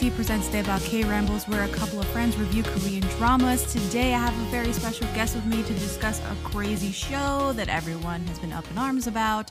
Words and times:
Jessica, 0.00 0.32
and 0.32 0.42
this 0.42 0.48
is 0.48 0.48
ATC 0.48 0.48
Presents 0.48 0.48
Deba 0.48 0.84
K 0.86 1.04
Rambles, 1.04 1.48
where 1.48 1.64
a 1.64 1.68
couple 1.68 2.00
of 2.00 2.06
friends 2.08 2.36
review 2.36 2.62
Korean 2.62 3.00
dramas. 3.18 3.72
Today, 3.72 4.14
I 4.14 4.18
have 4.18 4.34
a 4.34 4.50
very 4.50 4.72
special 4.72 5.06
guest 5.14 5.34
with 5.34 5.46
me 5.46 5.62
to 5.62 5.72
discuss 5.74 6.20
a 6.20 6.36
crazy 6.44 6.92
show 6.92 7.52
that 7.54 7.68
everyone 7.68 8.20
has 8.26 8.38
been 8.38 8.52
up 8.52 8.68
in 8.70 8.78
arms 8.78 9.06
about, 9.06 9.50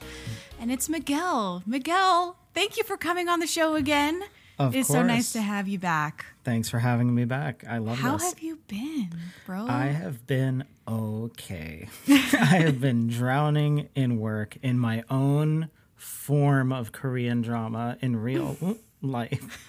and 0.59 0.71
it's 0.71 0.89
Miguel. 0.89 1.63
Miguel, 1.65 2.37
thank 2.53 2.77
you 2.77 2.83
for 2.83 2.97
coming 2.97 3.29
on 3.29 3.39
the 3.39 3.47
show 3.47 3.75
again. 3.75 4.21
Of 4.57 4.75
it's 4.75 4.87
course. 4.89 4.99
so 4.99 5.05
nice 5.05 5.31
to 5.33 5.41
have 5.41 5.67
you 5.69 5.79
back. 5.79 6.25
Thanks 6.43 6.67
for 6.69 6.79
having 6.79 7.15
me 7.15 7.23
back. 7.25 7.63
I 7.67 7.77
love 7.77 7.97
How 7.99 8.17
this. 8.17 8.29
have 8.29 8.39
you 8.41 8.59
been, 8.67 9.09
bro? 9.45 9.65
I 9.67 9.85
have 9.87 10.27
been 10.27 10.65
okay. 10.87 11.87
I 12.09 12.61
have 12.65 12.81
been 12.81 13.07
drowning 13.07 13.87
in 13.95 14.19
work 14.19 14.57
in 14.61 14.77
my 14.79 15.03
own 15.09 15.69
form 15.95 16.73
of 16.73 16.91
Korean 16.91 17.41
drama 17.41 17.97
in 18.01 18.17
real 18.17 18.57
life, 19.01 19.65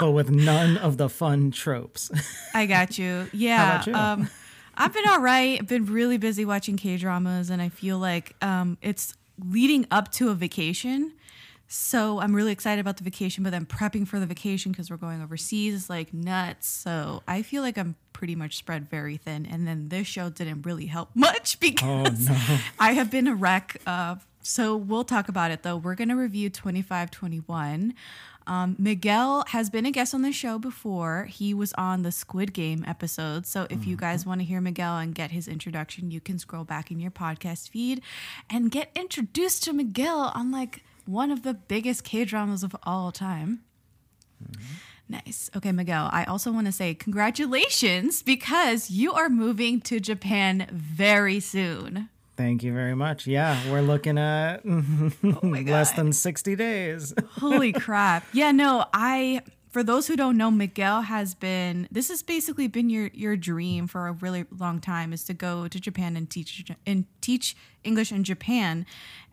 but 0.00 0.10
with 0.12 0.30
none 0.30 0.76
of 0.78 0.96
the 0.96 1.08
fun 1.08 1.50
tropes. 1.50 2.10
I 2.54 2.66
got 2.66 2.98
you. 2.98 3.28
Yeah. 3.32 3.74
about 3.74 3.86
you? 3.86 3.94
Um, 3.94 4.30
I've 4.76 4.92
been 4.92 5.06
all 5.08 5.20
right. 5.20 5.58
I've 5.60 5.68
been 5.68 5.86
really 5.86 6.16
busy 6.16 6.44
watching 6.44 6.76
K 6.76 6.96
dramas, 6.96 7.50
and 7.50 7.60
I 7.60 7.68
feel 7.68 7.98
like 7.98 8.34
um, 8.42 8.78
it's 8.80 9.14
leading 9.44 9.86
up 9.90 10.10
to 10.12 10.30
a 10.30 10.34
vacation. 10.34 11.12
So 11.72 12.18
I'm 12.18 12.34
really 12.34 12.50
excited 12.50 12.80
about 12.80 12.96
the 12.96 13.04
vacation, 13.04 13.44
but 13.44 13.50
then 13.50 13.64
prepping 13.64 14.08
for 14.08 14.18
the 14.18 14.26
vacation 14.26 14.72
because 14.72 14.90
we're 14.90 14.96
going 14.96 15.22
overseas 15.22 15.74
is 15.74 15.88
like 15.90 16.12
nuts. 16.12 16.66
So 16.66 17.22
I 17.28 17.42
feel 17.42 17.62
like 17.62 17.78
I'm 17.78 17.94
pretty 18.12 18.34
much 18.34 18.56
spread 18.56 18.90
very 18.90 19.16
thin. 19.18 19.46
And 19.46 19.68
then 19.68 19.88
this 19.88 20.08
show 20.08 20.30
didn't 20.30 20.62
really 20.62 20.86
help 20.86 21.10
much 21.14 21.60
because 21.60 22.28
no. 22.28 22.36
I 22.80 22.94
have 22.94 23.08
been 23.08 23.28
a 23.28 23.36
wreck. 23.36 23.76
Uh, 23.86 24.16
so 24.42 24.76
we'll 24.76 25.04
talk 25.04 25.28
about 25.28 25.52
it 25.52 25.62
though. 25.62 25.76
We're 25.76 25.94
going 25.94 26.08
to 26.08 26.16
review 26.16 26.50
2521. 26.50 27.94
Um, 28.46 28.76
Miguel 28.78 29.44
has 29.48 29.70
been 29.70 29.86
a 29.86 29.90
guest 29.90 30.14
on 30.14 30.22
the 30.22 30.32
show 30.32 30.58
before. 30.58 31.24
He 31.24 31.54
was 31.54 31.72
on 31.74 32.02
the 32.02 32.10
Squid 32.10 32.52
Game 32.52 32.84
episode. 32.86 33.46
So 33.46 33.66
if 33.70 33.86
you 33.86 33.96
guys 33.96 34.26
want 34.26 34.40
to 34.40 34.44
hear 34.44 34.60
Miguel 34.60 34.98
and 34.98 35.14
get 35.14 35.30
his 35.30 35.46
introduction, 35.46 36.10
you 36.10 36.20
can 36.20 36.38
scroll 36.38 36.64
back 36.64 36.90
in 36.90 36.98
your 36.98 37.10
podcast 37.10 37.68
feed 37.68 38.02
and 38.48 38.70
get 38.70 38.90
introduced 38.96 39.62
to 39.64 39.72
Miguel 39.72 40.32
on 40.34 40.50
like 40.50 40.82
one 41.06 41.30
of 41.30 41.42
the 41.42 41.54
biggest 41.54 42.04
K 42.04 42.24
dramas 42.24 42.62
of 42.62 42.74
all 42.82 43.12
time. 43.12 43.60
Nice. 45.08 45.50
Okay, 45.56 45.72
Miguel, 45.72 46.08
I 46.12 46.24
also 46.24 46.52
want 46.52 46.66
to 46.66 46.72
say 46.72 46.94
congratulations 46.94 48.22
because 48.22 48.90
you 48.90 49.12
are 49.12 49.28
moving 49.28 49.80
to 49.82 49.98
Japan 49.98 50.68
very 50.72 51.40
soon. 51.40 52.08
Thank 52.40 52.62
you 52.62 52.72
very 52.72 52.94
much. 52.96 53.26
Yeah, 53.26 53.70
we're 53.70 53.82
looking 53.82 54.16
at 54.16 54.62
oh 54.66 55.40
less 55.42 55.92
than 55.92 56.10
60 56.10 56.56
days. 56.56 57.12
Holy 57.32 57.70
crap. 57.86 58.24
Yeah, 58.32 58.50
no, 58.50 58.86
I 58.94 59.42
for 59.68 59.82
those 59.82 60.06
who 60.06 60.16
don't 60.16 60.38
know, 60.38 60.50
Miguel 60.50 61.02
has 61.02 61.34
been 61.34 61.86
this 61.90 62.08
has 62.08 62.22
basically 62.22 62.66
been 62.66 62.88
your 62.88 63.10
your 63.12 63.36
dream 63.36 63.86
for 63.86 64.08
a 64.08 64.12
really 64.12 64.46
long 64.56 64.80
time 64.80 65.12
is 65.12 65.22
to 65.24 65.34
go 65.34 65.68
to 65.68 65.78
Japan 65.78 66.16
and 66.16 66.30
teach 66.30 66.64
and 66.86 67.04
teach 67.20 67.54
English 67.84 68.10
in 68.10 68.24
Japan. 68.24 68.86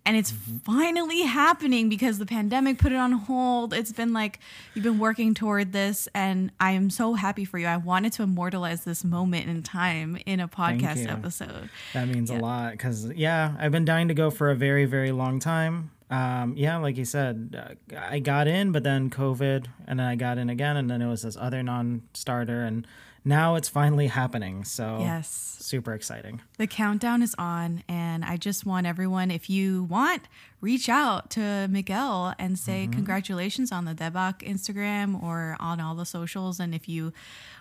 And 0.08 0.16
it's 0.16 0.32
finally 0.64 1.24
happening 1.24 1.90
because 1.90 2.18
the 2.18 2.26
pandemic 2.26 2.78
put 2.78 2.94
it 2.94 2.96
on 2.96 3.12
hold. 3.12 3.74
It's 3.74 3.92
been 3.92 4.14
like 4.14 4.40
you've 4.74 4.86
been 4.86 5.00
working 5.00 5.34
toward 5.34 5.74
this 5.74 6.08
and 6.16 6.50
I 6.62 6.72
am 6.72 6.90
so 6.90 7.16
happy 7.16 7.44
for 7.44 7.60
you. 7.60 7.68
I 7.68 7.76
wanted 7.76 8.14
to 8.14 8.24
immortalize 8.24 8.86
this 8.86 9.04
moment 9.04 9.50
in 9.50 9.64
time 9.64 10.18
in 10.26 10.40
a 10.40 10.48
podcast 10.48 11.12
episode. 11.12 11.70
That 11.94 12.08
means 12.08 12.30
a 12.30 12.38
lot 12.38 12.72
because, 12.72 13.12
yeah, 13.12 13.54
I've 13.60 13.74
been 13.74 13.84
dying 13.84 14.08
to 14.08 14.14
go 14.14 14.32
for 14.32 14.50
a 14.50 14.56
very, 14.56 14.86
very 14.86 15.12
long 15.12 15.42
time. 15.42 15.92
Um, 16.10 16.54
yeah, 16.56 16.78
like 16.78 16.96
you 16.96 17.04
said, 17.04 17.78
uh, 17.94 17.98
I 18.00 18.20
got 18.20 18.48
in, 18.48 18.72
but 18.72 18.84
then 18.86 19.10
COVID, 19.10 19.66
and 19.88 20.00
then 20.00 20.08
I 20.08 20.16
got 20.16 20.38
in 20.38 20.50
again, 20.50 20.78
and 20.78 20.90
then 20.90 21.02
it 21.02 21.10
was 21.10 21.24
this 21.24 21.36
other 21.36 21.62
non 21.62 22.04
starter, 22.14 22.64
and 22.64 22.88
now 23.28 23.56
it's 23.56 23.70
finally 23.70 24.08
happening. 24.08 24.64
So, 24.64 25.00
Yes. 25.02 25.58
super 25.60 25.94
exciting. 25.94 26.42
The 26.58 26.68
countdown 26.68 27.22
is 27.22 27.36
on, 27.38 27.84
and 27.88 28.24
I 28.24 28.38
just 28.38 28.66
want 28.66 28.88
everyone, 28.88 29.30
if 29.32 29.50
you 29.50 29.84
want, 29.84 30.24
reach 30.62 30.88
out 30.90 31.30
to 31.32 31.68
Miguel 31.70 32.34
and 32.40 32.58
say 32.58 32.84
mm-hmm. 32.84 32.94
congratulations 32.94 33.72
on 33.72 33.86
the 33.86 33.94
Debak 33.94 34.40
Instagram 34.40 35.22
or 35.22 35.58
on 35.60 35.80
all 35.80 35.94
the 35.94 36.06
socials. 36.06 36.60
And 36.60 36.74
if 36.74 36.88
you 36.88 37.14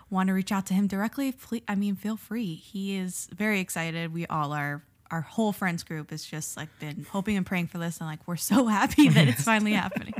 want 0.09 0.29
to 0.29 0.33
reach 0.33 0.53
out 0.53 0.67
to 0.67 0.75
him 0.75 0.87
directly, 0.87 1.33
please, 1.33 1.63
I 1.67 1.75
mean, 1.75 1.97
feel 1.97 2.17
free. 2.17 2.55
He 2.55 2.97
is 2.97 3.29
very 3.35 3.61
excited. 3.61 4.15
We 4.15 4.27
all 4.27 4.53
are. 4.53 4.83
Our 5.09 5.21
whole 5.21 5.53
friends 5.53 5.85
group 5.85 6.11
has 6.11 6.25
just 6.25 6.57
like 6.57 6.69
been 6.81 7.07
hoping 7.09 7.37
and 7.37 7.47
praying 7.47 7.69
for 7.69 7.79
this, 7.79 8.01
and 8.01 8.09
like 8.09 8.27
we're 8.27 8.35
so 8.35 8.67
happy 8.79 9.09
that 9.09 9.29
it's 9.29 9.43
finally 9.53 9.73
happening. 9.73 10.15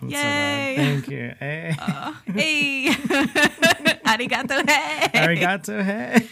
I'm 0.00 0.08
Yay! 0.08 0.74
glad. 0.74 0.76
Thank 0.76 1.08
you. 1.08 1.34
Hey. 1.38 1.76
Uh, 1.80 2.12
hey, 2.32 2.86
arigato, 4.06 4.68
hey. 4.68 5.08
Arigato. 5.14 5.82
Hey. 5.82 6.28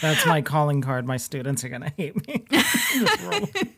That's 0.00 0.24
my 0.26 0.40
calling 0.42 0.80
card. 0.80 1.06
My 1.06 1.16
students 1.18 1.62
are 1.64 1.68
going 1.68 1.82
to 1.82 1.92
hate 1.96 2.26
me. 2.26 2.46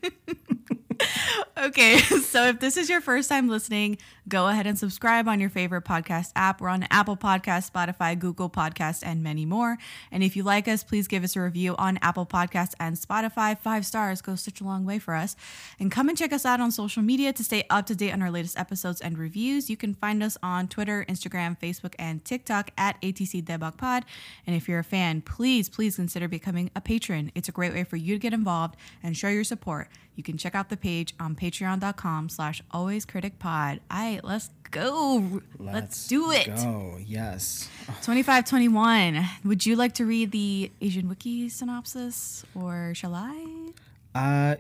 Okay, 1.57 1.99
so 1.99 2.47
if 2.47 2.59
this 2.61 2.77
is 2.77 2.89
your 2.89 3.01
first 3.01 3.29
time 3.29 3.49
listening, 3.49 3.99
go 4.29 4.49
ahead 4.49 4.67
and 4.67 4.79
subscribe 4.79 5.27
on 5.27 5.41
your 5.41 5.51
favorite 5.51 5.85
podcast 5.85 6.31
app. 6.37 6.61
We're 6.61 6.69
on 6.69 6.87
Apple 6.91 7.17
Podcast, 7.17 7.71
Spotify, 7.71 8.19
Google 8.19 8.49
Podcast, 8.49 9.03
and 9.05 9.23
many 9.23 9.45
more. 9.45 9.79
And 10.11 10.23
if 10.23 10.37
you 10.37 10.43
like 10.43 10.69
us, 10.69 10.85
please 10.85 11.09
give 11.09 11.25
us 11.25 11.35
a 11.35 11.41
review 11.41 11.75
on 11.77 11.99
Apple 12.03 12.27
Podcast 12.27 12.75
and 12.79 12.97
Spotify. 12.97 13.59
Five 13.59 13.85
stars 13.85 14.23
goes 14.23 14.41
such 14.41 14.61
a 14.61 14.65
long 14.65 14.85
way 14.85 14.99
for 14.99 15.15
us. 15.15 15.35
And 15.81 15.91
come 15.91 16.09
and 16.09 16.17
check 16.17 16.33
us 16.33 16.47
out 16.47 16.61
on 16.61 16.71
social 16.71 17.03
media 17.03 17.33
to 17.33 17.43
stay 17.43 17.65
up 17.69 17.87
to 17.87 17.97
date 17.97 18.13
on 18.13 18.23
our 18.23 18.31
latest 18.31 18.59
episodes 18.59 19.01
and 19.01 19.19
reviews. 19.19 19.69
You 19.69 19.77
can 19.77 19.95
find 19.95 20.23
us 20.23 20.39
on 20.43 20.69
Twitter, 20.69 21.05
Instagram, 21.09 21.59
Facebook, 21.59 21.95
and 21.99 22.25
TikTok 22.25 22.71
at 22.79 23.01
ATC 23.03 23.43
Debug 23.43 23.77
Pod. 23.77 24.05
And 24.47 24.55
if 24.55 24.69
you're 24.69 24.79
a 24.79 24.85
fan, 24.85 25.23
please, 25.23 25.69
please 25.69 25.97
consider 25.97 26.29
becoming 26.29 26.71
a 26.77 26.81
patron. 26.81 27.33
It's 27.35 27.49
a 27.49 27.53
great 27.53 27.73
way 27.73 27.85
for 27.85 27.97
you 27.97 28.15
to 28.15 28.21
get 28.21 28.33
involved 28.33 28.77
and 29.03 29.17
show 29.17 29.29
your 29.29 29.45
support. 29.45 29.89
You 30.15 30.23
can 30.23 30.37
check 30.37 30.55
out 30.55 30.69
the 30.69 30.77
page 30.77 31.15
on 31.19 31.35
patreon.com 31.35 32.29
slash 32.29 32.63
always 32.71 33.05
critic 33.05 33.39
pod. 33.39 33.81
All 33.91 34.12
right, 34.15 34.25
let's 34.25 34.51
go. 34.71 35.43
Let's, 35.59 36.07
do 36.09 36.31
it. 36.33 36.47
Go. 36.47 36.99
Yes. 37.05 37.69
2521. 38.03 39.25
Would 39.45 39.67
you 39.67 39.77
like 39.77 39.95
to 39.95 40.05
read 40.05 40.33
the 40.33 40.71
Asian 40.81 41.09
Wiki 41.09 41.49
synopsis 41.49 42.45
or 42.55 42.93
shall 42.95 43.15
I? 43.15 43.73
Uh, 44.15 44.57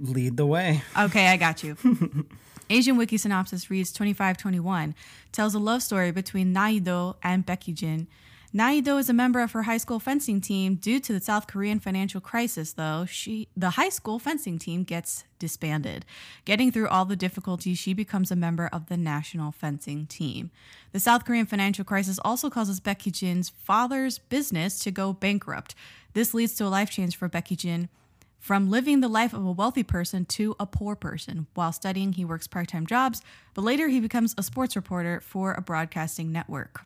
lead 0.00 0.36
the 0.36 0.46
way. 0.46 0.82
Okay, 0.98 1.28
I 1.28 1.36
got 1.36 1.62
you. 1.62 1.76
Asian 2.70 2.96
Wiki 2.96 3.16
synopsis 3.16 3.70
reads 3.70 3.92
2521 3.92 4.94
tells 5.30 5.54
a 5.54 5.58
love 5.58 5.82
story 5.82 6.10
between 6.10 6.52
Na 6.52 6.66
Hee-do 6.66 7.14
and 7.22 7.46
Baek 7.46 7.68
Yi-jin. 7.68 8.08
Na 8.56 8.70
Hee-do 8.70 8.96
is 8.96 9.10
a 9.10 9.12
member 9.12 9.42
of 9.42 9.52
her 9.52 9.64
high 9.64 9.76
school 9.76 10.00
fencing 10.00 10.40
team. 10.40 10.76
Due 10.76 10.98
to 11.00 11.12
the 11.12 11.20
South 11.20 11.46
Korean 11.46 11.78
financial 11.78 12.22
crisis, 12.22 12.72
though, 12.72 13.04
she 13.04 13.48
the 13.54 13.68
high 13.76 13.90
school 13.90 14.18
fencing 14.18 14.58
team 14.58 14.82
gets 14.82 15.24
disbanded. 15.38 16.06
Getting 16.46 16.72
through 16.72 16.88
all 16.88 17.04
the 17.04 17.16
difficulties, 17.16 17.76
she 17.76 17.92
becomes 17.92 18.30
a 18.30 18.34
member 18.34 18.70
of 18.72 18.86
the 18.86 18.96
national 18.96 19.52
fencing 19.52 20.06
team. 20.06 20.50
The 20.92 21.00
South 21.00 21.26
Korean 21.26 21.44
financial 21.44 21.84
crisis 21.84 22.18
also 22.24 22.48
causes 22.48 22.80
Baek 22.80 23.04
Yi-jin's 23.04 23.50
father's 23.50 24.16
business 24.16 24.78
to 24.78 24.90
go 24.90 25.12
bankrupt. 25.12 25.74
This 26.14 26.32
leads 26.32 26.54
to 26.54 26.64
a 26.64 26.68
life 26.68 26.88
change 26.88 27.14
for 27.14 27.28
Baek 27.28 27.50
Yi-jin. 27.50 27.90
From 28.38 28.70
living 28.70 29.00
the 29.00 29.08
life 29.08 29.34
of 29.34 29.44
a 29.44 29.52
wealthy 29.52 29.82
person 29.82 30.24
to 30.24 30.56
a 30.58 30.64
poor 30.64 30.96
person. 30.96 31.46
While 31.52 31.72
studying, 31.72 32.14
he 32.14 32.24
works 32.24 32.46
part 32.46 32.68
time 32.68 32.86
jobs, 32.86 33.20
but 33.52 33.64
later 33.64 33.88
he 33.88 34.00
becomes 34.00 34.34
a 34.38 34.42
sports 34.42 34.76
reporter 34.76 35.20
for 35.20 35.52
a 35.52 35.60
broadcasting 35.60 36.32
network. 36.32 36.85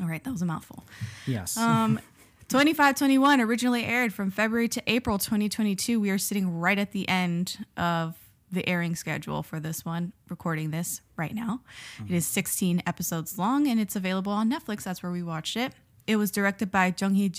All 0.00 0.08
right, 0.08 0.22
that 0.22 0.30
was 0.30 0.42
a 0.42 0.46
mouthful. 0.46 0.84
Yes. 1.26 1.56
Um, 1.64 2.00
2521 2.48 3.40
originally 3.40 3.84
aired 3.84 4.12
from 4.12 4.30
February 4.30 4.68
to 4.68 4.82
April 4.86 5.16
2022. 5.18 5.98
We 5.98 6.10
are 6.10 6.18
sitting 6.18 6.58
right 6.58 6.78
at 6.78 6.92
the 6.92 7.08
end 7.08 7.64
of 7.76 8.16
the 8.52 8.68
airing 8.68 8.94
schedule 8.94 9.42
for 9.42 9.58
this 9.58 9.84
one, 9.84 10.12
recording 10.28 10.70
this 10.70 11.00
right 11.16 11.34
now. 11.34 11.62
It 12.06 12.14
is 12.14 12.26
16 12.26 12.82
episodes 12.86 13.38
long 13.38 13.66
and 13.66 13.80
it's 13.80 13.96
available 13.96 14.30
on 14.30 14.50
Netflix. 14.50 14.84
That's 14.84 15.02
where 15.02 15.10
we 15.10 15.22
watched 15.22 15.56
it. 15.56 15.72
It 16.06 16.16
was 16.16 16.30
directed 16.30 16.70
by 16.70 16.94
Jung 16.98 17.14
Hee 17.14 17.32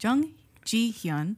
Jung 0.00 0.34
Ji 0.64 0.92
Hyun, 0.92 1.36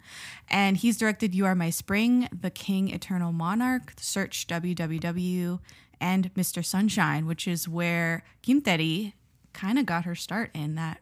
and 0.49 0.77
he's 0.79 0.97
directed 0.97 1.35
You 1.35 1.45
Are 1.45 1.55
My 1.55 1.71
Spring, 1.71 2.29
The 2.33 2.51
King, 2.51 2.89
Eternal 2.89 3.33
Monarch, 3.33 3.93
Search 3.99 4.47
WWW, 4.47 5.61
and 6.01 6.33
Mr. 6.35 6.65
Sunshine, 6.65 7.27
which 7.27 7.47
is 7.47 7.69
where 7.69 8.25
Kim 8.43 8.63
Tae 8.63 9.15
kind 9.59 9.79
of 9.79 9.87
got 9.87 10.05
her 10.05 10.15
start 10.15 10.51
in 10.55 10.77
that 10.77 11.01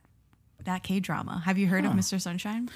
that 0.65 0.83
K 0.83 1.01
drama. 1.01 1.43
Have 1.45 1.59
you 1.59 1.67
heard 1.67 1.85
of 1.85 1.93
Mr. 1.93 2.21
Sunshine? 2.21 2.71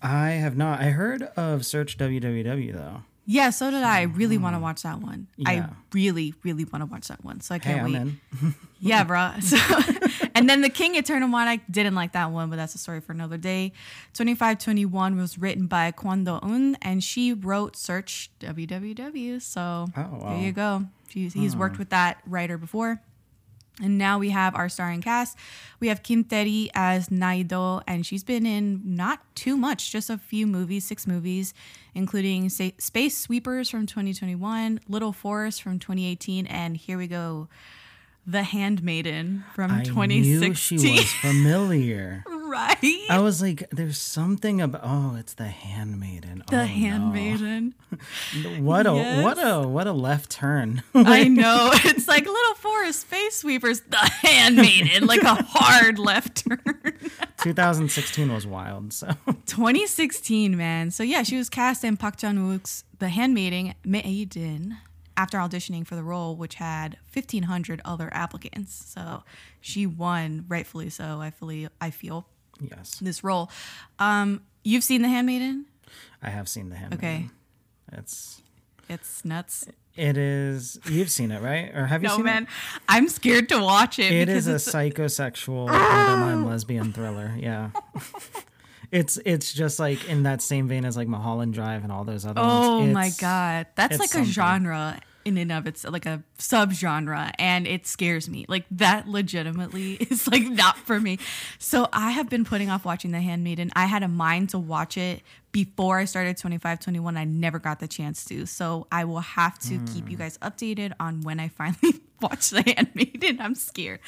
I 0.00 0.30
have 0.30 0.56
not. 0.56 0.80
I 0.80 0.90
heard 0.90 1.24
of 1.36 1.66
Search 1.66 1.98
WWW 1.98 2.72
though. 2.72 3.02
Yeah, 3.26 3.50
so 3.50 3.70
did 3.70 3.82
I. 3.82 4.00
I 4.00 4.02
really 4.02 4.36
want 4.36 4.54
to 4.54 4.60
watch 4.60 4.82
that 4.82 5.00
one. 5.00 5.28
Yeah. 5.36 5.48
I 5.48 5.68
really, 5.94 6.34
really 6.42 6.64
want 6.64 6.82
to 6.82 6.86
watch 6.86 7.08
that 7.08 7.24
one. 7.24 7.40
So 7.40 7.54
I 7.54 7.58
can't 7.58 7.82
I'm 7.82 8.20
wait. 8.40 8.52
Yeah, 8.80 9.02
bro. 9.04 9.30
So, 9.40 9.56
and 10.34 10.48
then 10.48 10.60
the 10.60 10.68
King 10.68 10.94
Eternal 10.96 11.26
Monarch 11.26 11.60
didn't 11.70 11.94
like 11.94 12.12
that 12.12 12.30
one, 12.30 12.50
but 12.50 12.56
that's 12.56 12.74
a 12.74 12.78
story 12.78 13.00
for 13.00 13.12
another 13.12 13.38
day. 13.38 13.72
2521 14.12 15.16
was 15.16 15.38
written 15.38 15.66
by 15.66 15.90
Kwon 15.90 16.26
Do-eun, 16.26 16.76
and 16.82 17.02
she 17.02 17.32
wrote 17.32 17.76
Search 17.76 18.30
WWW. 18.40 19.40
So 19.40 19.86
Oh, 19.96 20.02
wow. 20.12 20.28
there 20.28 20.40
you 20.40 20.52
go. 20.52 20.84
She's, 21.08 21.32
he's 21.32 21.56
worked 21.56 21.76
hmm. 21.76 21.82
with 21.82 21.90
that 21.90 22.18
writer 22.26 22.58
before. 22.58 23.00
And 23.82 23.98
now 23.98 24.18
we 24.20 24.30
have 24.30 24.54
our 24.54 24.68
starring 24.68 25.02
cast. 25.02 25.36
We 25.80 25.88
have 25.88 26.04
Kim 26.04 26.22
Tae-ri 26.22 26.70
as 26.74 27.10
Na 27.10 27.32
Hee-do, 27.32 27.80
and 27.88 28.06
she's 28.06 28.22
been 28.22 28.46
in 28.46 28.80
not 28.84 29.18
too 29.34 29.56
much, 29.56 29.90
just 29.90 30.08
a 30.10 30.16
few 30.16 30.46
movies, 30.46 30.84
six 30.84 31.06
movies, 31.08 31.52
including 31.92 32.48
Sa- 32.50 32.70
Space 32.78 33.18
Sweepers 33.18 33.68
from 33.68 33.86
2021, 33.86 34.78
Little 34.88 35.12
Forest 35.12 35.60
from 35.60 35.80
2018, 35.80 36.46
and 36.46 36.76
here 36.76 36.96
we 36.96 37.08
go, 37.08 37.48
The 38.24 38.44
Handmaiden 38.44 39.44
from 39.56 39.72
I 39.72 39.82
2016. 39.82 40.78
knew 40.78 40.84
she 40.86 41.00
was 41.00 41.12
familiar. 41.20 42.22
Right? 42.54 43.06
I 43.10 43.18
was 43.18 43.42
like, 43.42 43.68
"There's 43.70 43.98
something 43.98 44.60
about." 44.60 44.82
Oh, 44.84 45.16
it's 45.18 45.34
the 45.34 45.48
Handmaiden. 45.48 46.44
the 46.48 46.56
oh, 46.56 46.60
no. 46.60 46.64
Handmaiden. 46.66 47.74
What 48.58 48.86
a 48.86 48.94
Yes. 48.94 49.22
what 49.24 49.38
a 49.38 49.68
what 49.68 49.86
a 49.86 49.92
left 49.92 50.30
turn. 50.30 50.82
I 50.94 51.28
know. 51.42 51.70
It's 51.84 52.08
like 52.08 52.24
Little 52.26 52.54
Forest 52.56 53.00
Space 53.02 53.36
Sweepers, 53.38 53.80
The 53.82 53.96
Handmaiden, 53.98 55.06
like 55.06 55.22
a 55.22 55.34
hard 55.34 55.98
left 55.98 56.44
turn. 56.48 56.58
2016 57.42 58.32
was 58.32 58.46
wild. 58.46 58.92
So 58.92 59.08
2016, 59.46 60.56
man. 60.56 60.90
So 60.90 61.02
yeah, 61.02 61.22
she 61.22 61.36
was 61.36 61.48
cast 61.48 61.84
in 61.84 61.96
Park 61.96 62.16
Chan 62.16 62.36
Wook's 62.46 62.84
The 62.98 63.08
Handmaiden 63.10 63.74
Maiden 63.84 64.78
after 65.16 65.38
auditioning 65.38 65.86
for 65.86 65.94
the 65.94 66.02
role, 66.02 66.34
which 66.36 66.56
had 66.56 66.96
1,500 67.12 67.80
other 67.84 68.08
applicants. 68.12 68.74
So 68.92 69.22
she 69.60 69.86
won, 69.86 70.44
rightfully 70.48 70.90
so. 70.90 71.20
I 71.20 71.30
feel. 71.30 71.68
I 71.80 71.90
feel 71.90 72.26
yes, 72.60 72.96
this 73.00 73.22
role. 73.24 73.50
Um, 73.98 74.42
you've 74.64 74.84
seen 74.84 75.02
The 75.02 75.08
Handmaiden? 75.08 75.66
I 76.22 76.30
have 76.30 76.48
seen 76.48 76.68
the 76.70 76.76
Handmaiden. 76.76 76.98
Okay, 76.98 77.28
It's 77.98 78.40
it's 78.88 79.24
nuts. 79.24 79.66
it 79.96 80.16
is. 80.16 80.78
You've 80.88 81.10
seen 81.10 81.30
it, 81.30 81.42
right? 81.42 81.70
Or 81.74 81.86
have 81.86 82.02
you 82.02 82.08
No, 82.08 82.16
seen 82.16 82.24
man, 82.24 82.42
it? 82.44 82.48
I'm 82.88 83.08
scared 83.08 83.48
to 83.50 83.58
watch 83.60 83.98
it. 83.98 84.12
It 84.12 84.28
is 84.28 84.46
a 84.46 84.54
psychosexual 84.54 85.66
borderline 85.68 86.44
lesbian 86.46 86.92
thriller. 86.92 87.34
Yeah. 87.38 87.70
It's 88.90 89.18
it's 89.24 89.52
just 89.52 89.80
like 89.80 90.08
in 90.08 90.22
that 90.22 90.40
same 90.40 90.68
vein 90.68 90.84
as 90.84 90.96
like 90.96 91.08
Mulholland 91.08 91.52
Drive 91.52 91.82
and 91.82 91.90
all 91.90 92.04
those 92.04 92.24
other 92.24 92.40
Oh 92.44 92.78
ones. 92.80 92.94
my 92.94 93.10
god, 93.18 93.66
that's 93.74 93.98
like 93.98 94.10
something. 94.10 94.30
a 94.30 94.32
genre 94.32 95.00
in 95.24 95.38
and 95.38 95.50
of 95.52 95.66
it's 95.66 95.84
like 95.84 96.06
a 96.06 96.22
subgenre, 96.38 97.30
and 97.38 97.66
it 97.66 97.86
scares 97.86 98.28
me. 98.28 98.44
Like 98.48 98.64
that, 98.72 99.08
legitimately 99.08 99.94
is 100.10 100.26
like 100.28 100.42
not 100.44 100.76
for 100.78 101.00
me. 101.00 101.18
So 101.58 101.88
I 101.92 102.10
have 102.12 102.28
been 102.28 102.44
putting 102.44 102.70
off 102.70 102.84
watching 102.84 103.10
The 103.12 103.20
Handmaiden. 103.20 103.70
I 103.74 103.86
had 103.86 104.02
a 104.02 104.08
mind 104.08 104.50
to 104.50 104.58
watch 104.58 104.96
it 104.96 105.22
before 105.52 105.98
I 105.98 106.04
started 106.04 106.36
25, 106.36 106.80
21. 106.80 107.16
I 107.16 107.24
never 107.24 107.58
got 107.58 107.78
the 107.78 107.86
chance 107.88 108.24
to. 108.26 108.44
So 108.46 108.86
I 108.90 109.04
will 109.04 109.20
have 109.20 109.58
to 109.60 109.78
keep 109.92 110.04
Hmm. 110.04 110.10
you 110.10 110.16
guys 110.16 110.36
updated 110.38 110.92
on 110.98 111.20
when 111.22 111.38
I 111.38 111.48
finally 111.48 112.00
watch 112.20 112.50
The 112.50 112.62
Handmaiden. 112.76 113.40
I'm 113.40 113.54
scared. 113.54 114.00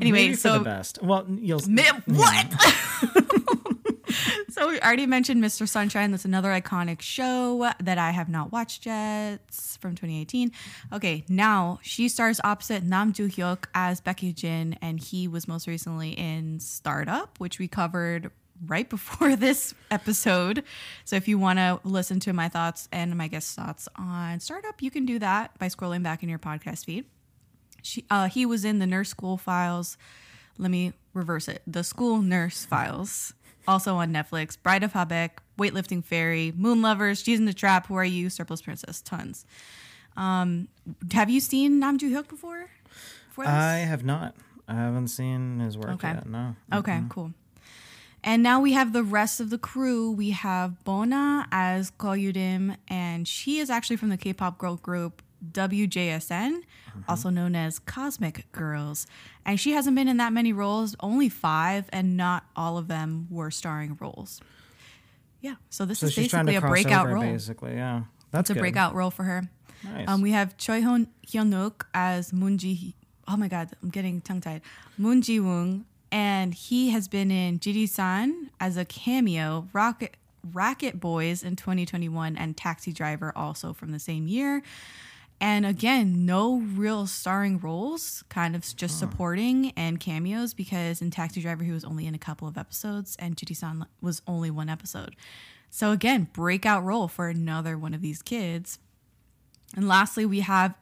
Anyway, 0.00 0.18
Maybe 0.18 0.34
so 0.34 0.58
the 0.58 0.64
best. 0.64 1.02
Well, 1.02 1.26
you'll 1.28 1.60
Mi- 1.68 1.82
what? 2.06 2.46
so 4.50 4.68
we 4.68 4.80
already 4.80 5.06
mentioned 5.06 5.42
Mr. 5.42 5.68
Sunshine. 5.68 6.10
That's 6.10 6.24
another 6.24 6.50
iconic 6.50 7.00
show 7.00 7.70
that 7.80 7.98
I 7.98 8.10
have 8.10 8.28
not 8.28 8.52
watched 8.52 8.86
yet. 8.86 9.40
From 9.80 9.94
2018. 9.94 10.52
Okay, 10.92 11.24
now 11.28 11.78
she 11.82 12.08
stars 12.08 12.40
opposite 12.42 12.82
Nam 12.82 13.12
Joo 13.12 13.28
Hyuk 13.28 13.64
as 13.74 14.00
Baek 14.00 14.22
Yi-jin, 14.22 14.78
and 14.80 14.98
he 14.98 15.28
was 15.28 15.46
most 15.46 15.66
recently 15.66 16.10
in 16.10 16.60
Startup, 16.60 17.38
which 17.38 17.58
we 17.58 17.68
covered 17.68 18.30
right 18.64 18.88
before 18.88 19.36
this 19.36 19.74
episode. 19.90 20.64
So 21.04 21.16
if 21.16 21.28
you 21.28 21.38
want 21.38 21.58
to 21.58 21.80
listen 21.84 22.20
to 22.20 22.32
my 22.32 22.48
thoughts 22.48 22.88
and 22.92 23.14
my 23.16 23.28
guest 23.28 23.54
thoughts 23.54 23.88
on 23.96 24.40
Startup, 24.40 24.80
you 24.80 24.90
can 24.90 25.04
do 25.04 25.18
that 25.18 25.58
by 25.58 25.66
scrolling 25.66 26.02
back 26.02 26.22
in 26.22 26.28
your 26.28 26.38
podcast 26.38 26.84
feed. 26.84 27.04
She, 27.82 28.04
uh, 28.10 28.28
he 28.28 28.46
was 28.46 28.64
in 28.64 28.78
the 28.78 28.86
Nurse 28.86 29.10
School 29.10 29.36
Files. 29.36 29.96
Let 30.58 30.70
me 30.70 30.92
reverse 31.14 31.48
it. 31.48 31.62
The 31.66 31.84
School 31.84 32.20
Nurse 32.22 32.64
Files, 32.64 33.34
also 33.68 33.96
on 33.96 34.12
Netflix. 34.12 34.56
Bride 34.62 34.82
of 34.82 34.92
Habaek, 34.92 35.30
Weightlifting 35.58 36.04
Fairy, 36.04 36.52
Moon 36.56 36.82
Lovers, 36.82 37.22
She's 37.22 37.38
in 37.38 37.44
the 37.46 37.54
Trap, 37.54 37.86
Who 37.86 37.94
Are 37.96 38.04
You, 38.04 38.30
Surplus 38.30 38.62
Princess, 38.62 39.00
tons. 39.02 39.44
Um, 40.16 40.68
have 41.12 41.28
you 41.30 41.40
seen 41.40 41.78
Nam 41.78 41.98
Joo 41.98 42.10
Hyuk 42.10 42.28
before? 42.28 42.68
before? 43.28 43.46
I 43.46 43.78
have 43.78 44.04
not. 44.04 44.34
I 44.68 44.74
haven't 44.74 45.08
seen 45.08 45.60
his 45.60 45.76
work 45.76 45.90
Okay. 45.92 46.08
yet. 46.08 46.26
No. 46.28 46.56
Okay, 46.72 47.02
cool. 47.08 47.32
And 48.24 48.42
now 48.42 48.60
we 48.60 48.72
have 48.72 48.92
the 48.92 49.04
rest 49.04 49.38
of 49.40 49.50
the 49.50 49.58
crew. 49.58 50.10
We 50.10 50.30
have 50.30 50.82
Bona 50.84 51.46
as 51.52 51.90
Ko 51.90 52.12
Yu-rim, 52.12 52.76
and 52.88 53.28
she 53.28 53.58
is 53.60 53.70
actually 53.70 53.96
from 53.96 54.08
the 54.08 54.16
K-pop 54.16 54.58
girl 54.58 54.76
group 54.76 55.22
WJSN, 55.52 56.60
also 57.08 57.30
known 57.30 57.54
as 57.54 57.78
Cosmic 57.78 58.50
Girls. 58.52 59.06
And 59.44 59.58
she 59.60 59.72
hasn't 59.72 59.96
been 59.96 60.08
in 60.08 60.16
that 60.16 60.32
many 60.32 60.52
roles, 60.52 60.96
only 61.00 61.28
five, 61.28 61.84
and 61.92 62.16
not 62.16 62.44
all 62.56 62.78
of 62.78 62.88
them 62.88 63.26
were 63.30 63.50
starring 63.50 63.96
roles. 64.00 64.40
Yeah, 65.40 65.54
so 65.70 65.84
this 65.84 66.00
So 66.00 66.06
is 66.06 66.16
basically 66.16 66.56
a 66.56 66.60
breakout 66.60 67.08
role. 67.08 67.22
basically. 67.22 67.74
Yeah, 67.74 68.02
that's 68.30 68.42
It's 68.42 68.50
a 68.50 68.54
good. 68.54 68.60
breakout 68.60 68.94
role 68.94 69.10
for 69.10 69.24
her. 69.24 69.48
Nice. 69.84 70.08
Um, 70.08 70.22
we 70.22 70.32
have 70.32 70.56
Choi 70.56 70.80
Hyun 70.80 71.08
Hyunuk 71.26 71.82
as 71.94 72.32
Moon 72.32 72.58
Ji. 72.58 72.94
Oh 73.28 73.36
my 73.36 73.48
God, 73.48 73.70
I'm 73.82 73.90
getting 73.90 74.20
tongue 74.20 74.40
tied. 74.40 74.62
Moon 74.98 75.20
Ji 75.22 75.38
Woong, 75.38 75.84
and 76.10 76.54
he 76.54 76.90
has 76.90 77.06
been 77.08 77.30
in 77.30 77.58
Jiri 77.58 77.88
San 77.88 78.50
as 78.58 78.76
a 78.76 78.84
cameo, 78.84 79.68
Rocket 79.72 80.16
Racket 80.52 80.98
Boys 81.00 81.42
in 81.44 81.56
2021, 81.56 82.36
and 82.36 82.56
Taxi 82.56 82.92
Driver 82.92 83.32
also 83.36 83.72
from 83.72 83.92
the 83.92 83.98
same 83.98 84.26
year. 84.26 84.62
And 85.40 85.66
again, 85.66 86.24
no 86.24 86.56
real 86.56 87.06
starring 87.06 87.58
roles, 87.58 88.24
kind 88.30 88.56
of 88.56 88.64
just 88.74 88.98
supporting 88.98 89.72
and 89.76 90.00
cameos 90.00 90.54
because 90.54 91.02
in 91.02 91.10
Taxi 91.10 91.42
Driver 91.42 91.62
he 91.62 91.72
was 91.72 91.84
only 91.84 92.06
in 92.06 92.14
a 92.14 92.18
couple 92.18 92.48
of 92.48 92.56
episodes 92.56 93.16
and 93.18 93.36
Jiri 93.36 93.54
San 93.54 93.86
was 94.00 94.22
only 94.26 94.50
one 94.50 94.70
episode. 94.70 95.14
So 95.68 95.92
again, 95.92 96.28
breakout 96.32 96.84
role 96.84 97.06
for 97.06 97.28
another 97.28 97.76
one 97.76 97.92
of 97.92 98.00
these 98.00 98.22
kids. 98.22 98.78
And 99.74 99.86
lastly, 99.86 100.24
we 100.24 100.40
have 100.40 100.74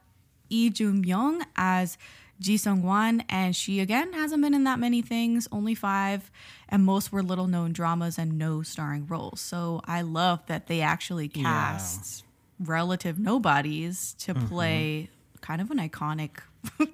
Lee 0.49 0.69
Jun 0.69 1.03
Myung 1.03 1.41
as 1.55 1.97
Ji 2.39 2.55
Seung-wan, 2.55 3.23
and 3.29 3.55
she 3.55 3.79
again 3.79 4.11
hasn't 4.13 4.43
been 4.43 4.53
in 4.53 4.65
that 4.65 4.77
many 4.77 5.01
things, 5.01 5.47
only 5.51 5.73
five, 5.73 6.29
and 6.67 6.83
most 6.83 7.11
were 7.11 7.23
little 7.23 7.47
known 7.47 7.71
dramas 7.71 8.17
and 8.17 8.37
no 8.37 8.61
starring 8.61 9.07
roles. 9.07 9.39
So 9.39 9.81
I 9.85 10.01
love 10.01 10.45
that 10.47 10.67
they 10.67 10.81
actually 10.81 11.29
cast 11.29 12.24
relative 12.59 13.19
nobodies 13.19 14.15
to 14.19 14.33
Mm-hmm. 14.33 14.47
play 14.47 15.09
kind 15.41 15.61
of 15.61 15.71
an 15.71 15.77
iconic. 15.79 16.31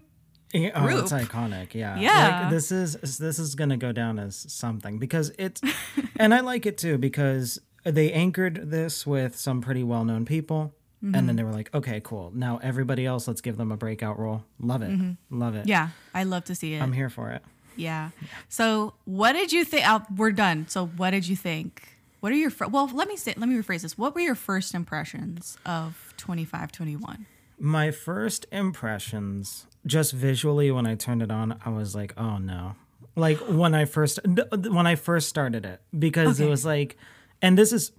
Yeah, 0.54 0.72
oh, 0.76 0.86
it's 1.00 1.14
iconic. 1.14 1.74
Yeah. 1.74 1.98
Yeah. 1.98 2.42
Like, 2.42 2.50
this 2.52 2.74
is 2.74 2.98
this 3.20 3.40
is 3.40 3.56
gonna 3.56 3.78
go 3.78 3.94
down 3.94 4.20
as 4.20 4.36
something 4.52 4.98
because 5.00 5.32
it's, 5.40 5.62
and 6.18 6.34
I 6.34 6.42
like 6.42 6.66
it 6.66 6.78
too 6.78 6.98
because 6.98 7.58
they 7.86 8.12
anchored 8.12 8.70
this 8.70 9.08
with 9.08 9.38
some 9.38 9.62
pretty 9.62 9.82
well 9.82 10.04
known 10.04 10.26
people, 10.26 10.74
and 11.02 11.14
Mm-hmm. 11.16 11.26
then 11.28 11.36
they 11.38 11.44
were 11.46 11.54
like, 11.54 11.74
okay, 11.74 12.02
cool. 12.04 12.32
Now 12.36 12.60
everybody 12.62 13.06
else, 13.06 13.30
let's 13.30 13.40
give 13.40 13.56
them 13.56 13.72
a 13.72 13.78
breakout 13.78 14.20
role. 14.20 14.44
Love 14.60 14.82
it. 14.82 14.92
Love 15.30 15.56
it. 15.56 15.60
Mm-hmm. 15.60 15.70
Yeah, 15.70 15.90
I 16.14 16.24
love 16.24 16.44
to 16.44 16.54
see 16.56 16.74
it. 16.74 16.82
I'm 16.82 16.92
here 16.92 17.10
for 17.10 17.32
it. 17.32 17.42
Yeah. 17.78 18.10
So, 18.50 18.94
what 19.06 19.32
did 19.32 19.54
you 19.54 19.64
think? 19.64 19.88
Uh, 19.88 20.02
we're 20.18 20.34
done. 20.34 20.66
So, 20.68 20.86
what 20.86 21.12
did 21.12 21.30
you 21.30 21.38
think? 21.38 21.91
What 22.22 22.32
are 22.32 22.36
your 22.36 22.52
fir- 22.52 22.68
well? 22.68 22.90
Let 22.94 23.08
me 23.08 23.18
say. 23.18 23.34
Let 23.36 23.50
me 23.50 23.56
rephrase 23.56 23.82
this. 23.82 23.98
What 23.98 24.14
were 24.16 24.22
your 24.22 24.36
first 24.36 24.74
impressions 24.74 25.58
of 25.66 26.14
twenty 26.18 26.46
five 26.46 26.72
twenty 26.72 26.96
one? 26.96 27.26
My 27.60 27.92
first 27.92 28.46
impressions, 28.52 29.66
just 29.86 30.14
visually, 30.14 30.72
when 30.72 30.86
I 30.86 30.96
turned 30.96 31.24
it 31.24 31.32
on, 31.32 31.60
I 31.66 31.70
was 31.70 31.96
like, 31.96 32.14
"Oh 32.18 32.38
no!" 32.38 32.76
Like 33.16 33.40
when 33.40 33.74
I 33.74 33.86
first 33.86 34.20
when 34.24 34.86
I 34.86 34.96
first 34.96 35.30
started 35.30 35.66
it, 35.66 35.82
because 35.98 36.40
it 36.40 36.48
was 36.48 36.64
like, 36.64 36.96
and 37.42 37.58
this 37.58 37.74
is 37.74 37.92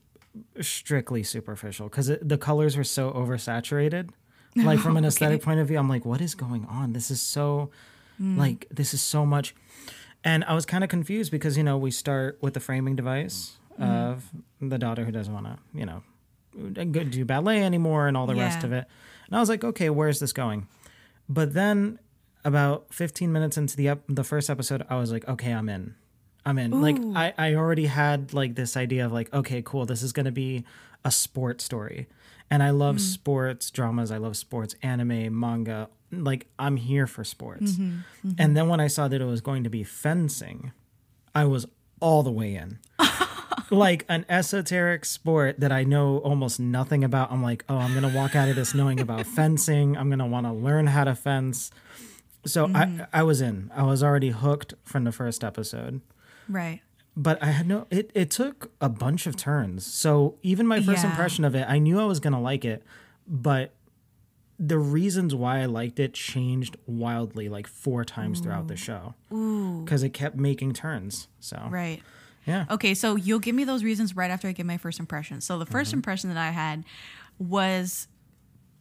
strictly 0.61 1.25
superficial 1.25 1.89
because 1.89 2.07
the 2.23 2.39
colors 2.39 2.77
were 2.77 2.85
so 2.85 3.13
oversaturated. 3.13 4.11
Like 4.55 4.81
from 4.81 4.99
an 4.99 5.07
aesthetic 5.07 5.41
point 5.41 5.61
of 5.61 5.69
view, 5.69 5.79
I'm 5.79 5.89
like, 5.89 6.05
"What 6.05 6.21
is 6.21 6.35
going 6.35 6.67
on? 6.67 6.93
This 6.93 7.11
is 7.11 7.23
so, 7.23 7.71
mm. 8.21 8.37
like, 8.37 8.67
this 8.71 8.93
is 8.93 9.01
so 9.01 9.25
much." 9.25 9.55
And 10.23 10.45
I 10.45 10.53
was 10.53 10.67
kind 10.67 10.85
of 10.85 10.91
confused 10.91 11.33
because 11.33 11.57
you 11.57 11.63
know 11.63 11.79
we 11.79 11.91
start 11.91 12.37
with 12.43 12.53
the 12.53 12.61
framing 12.61 12.95
device 12.95 13.57
of 13.83 14.25
the 14.61 14.79
daughter 14.79 15.05
who 15.05 15.13
doesn't 15.13 15.33
want 15.33 15.47
to, 15.47 15.59
you 15.75 15.87
know, 15.87 16.03
go 16.75 17.05
do 17.05 17.25
ballet 17.25 17.63
anymore 17.63 18.09
and 18.09 18.17
all 18.17 18.27
the 18.27 18.35
rest 18.35 18.65
of 18.65 18.73
it. 18.73 18.87
And 19.27 19.37
I 19.37 19.41
was 19.41 19.49
like, 19.49 19.65
okay, 19.65 19.91
where's 19.91 20.21
this 20.21 20.33
going? 20.33 20.67
But 21.29 21.55
then 21.55 21.99
about 22.45 22.93
15 22.93 23.33
minutes 23.33 23.57
into 23.57 23.77
the 23.77 23.89
ep- 23.89 24.05
the 24.09 24.25
first 24.25 24.51
episode, 24.51 24.85
I 24.91 24.97
was 24.97 25.13
like, 25.13 25.27
okay, 25.29 25.53
I'm 25.53 25.69
in. 25.69 25.95
I'm 26.45 26.59
in. 26.59 26.83
Like 26.83 26.99
I, 27.17 27.33
I 27.39 27.55
already 27.55 27.87
had 27.87 28.35
like 28.35 28.57
this 28.57 28.77
idea 28.77 29.07
of 29.07 29.13
like, 29.13 29.33
okay, 29.33 29.63
cool, 29.63 29.87
this 29.87 30.03
is 30.03 30.13
gonna 30.13 30.33
be 30.33 30.65
a 31.05 31.11
sports 31.11 31.65
story. 31.65 32.09
And 32.51 32.63
I 32.63 32.71
love 32.71 32.97
mm-hmm. 32.97 33.05
sports 33.05 33.71
dramas, 33.71 34.11
I 34.11 34.19
love 34.19 34.37
sports 34.37 34.75
anime, 34.83 35.39
manga. 35.39 35.89
Like 36.11 36.49
I'm 36.59 36.77
here 36.77 37.07
for 37.07 37.25
sports. 37.25 37.73
Mm-hmm. 37.73 38.29
Mm-hmm. 38.29 38.31
And 38.39 38.57
then 38.57 38.69
when 38.69 38.81
I 38.81 38.89
saw 38.89 39.09
that 39.09 39.21
it 39.21 39.25
was 39.25 39.41
going 39.41 39.65
to 39.65 39.71
be 39.71 39.85
fencing, 39.85 40.73
I 41.35 41.45
was 41.45 41.67
all 42.01 42.23
the 42.23 42.33
way 42.33 42.55
in 42.55 42.79
like 43.73 44.05
an 44.09 44.25
esoteric 44.29 45.05
sport 45.05 45.59
that 45.61 45.73
I 45.73 45.83
know 45.85 46.19
almost 46.19 46.61
nothing 46.61 47.03
about. 47.03 47.33
I'm 47.33 47.43
like, 47.43 47.65
oh, 47.69 47.79
I'm 47.79 47.95
gonna 47.95 48.15
walk 48.15 48.37
out 48.37 48.49
of 48.49 48.57
this 48.57 48.75
knowing 48.75 49.01
about 49.01 49.27
fencing. 49.39 49.97
I'm 49.97 50.11
gonna 50.11 50.27
want 50.27 50.47
to 50.47 50.53
learn 50.53 50.87
how 50.89 51.05
to 51.05 51.15
fence. 51.15 51.71
So 52.47 52.67
Mm-hmm. 52.67 53.03
I 53.13 53.21
I 53.21 53.23
was 53.23 53.41
in. 53.41 53.71
I 53.75 53.83
was 53.85 54.03
already 54.03 54.31
hooked 54.31 54.75
from 54.85 55.05
the 55.05 55.13
first 55.13 55.43
episode. 55.43 56.01
Right. 56.49 56.81
But 57.17 57.43
I 57.43 57.47
had 57.47 57.67
no 57.67 57.87
it 57.91 58.11
it 58.15 58.31
took 58.31 58.71
a 58.81 58.89
bunch 58.89 59.27
of 59.27 59.37
turns. 59.37 59.87
So 59.87 60.37
even 60.43 60.67
my 60.67 60.81
first 60.83 61.03
Yeah. 61.05 61.11
impression 61.11 61.45
of 61.45 61.55
it, 61.55 61.67
I 61.69 61.79
knew 61.79 61.99
I 62.01 62.05
was 62.05 62.21
going 62.21 62.33
to 62.33 62.39
like 62.39 62.65
it, 62.65 62.83
but 63.27 63.75
the 64.59 64.79
reasons 64.79 65.35
why 65.35 65.61
I 65.61 65.67
liked 65.67 65.99
it 65.99 66.15
changed 66.15 66.77
wildly 66.87 67.49
like 67.49 67.67
four 67.67 68.05
times 68.05 68.41
throughout 68.41 68.69
the 68.69 68.77
show. 68.77 69.15
Ooh. 69.33 69.85
Cuz 69.87 70.03
it 70.03 70.11
kept 70.11 70.37
making 70.37 70.73
turns. 70.75 71.29
So 71.41 71.69
Right. 71.71 72.01
Yeah. 72.47 72.67
Okay, 72.71 72.95
so 72.95 73.17
you'll 73.17 73.39
give 73.39 73.55
me 73.55 73.65
those 73.65 73.85
reasons 73.85 74.17
right 74.17 74.31
after 74.31 74.49
I 74.49 74.53
give 74.53 74.67
my 74.67 74.79
first 74.79 74.99
impression. 74.99 75.41
So 75.41 75.59
the 75.59 75.67
1st 75.67 75.71
mm-hmm. 75.71 75.95
impression 75.95 76.31
that 76.31 76.39
I 76.39 76.51
had 76.51 76.85
was 77.39 78.09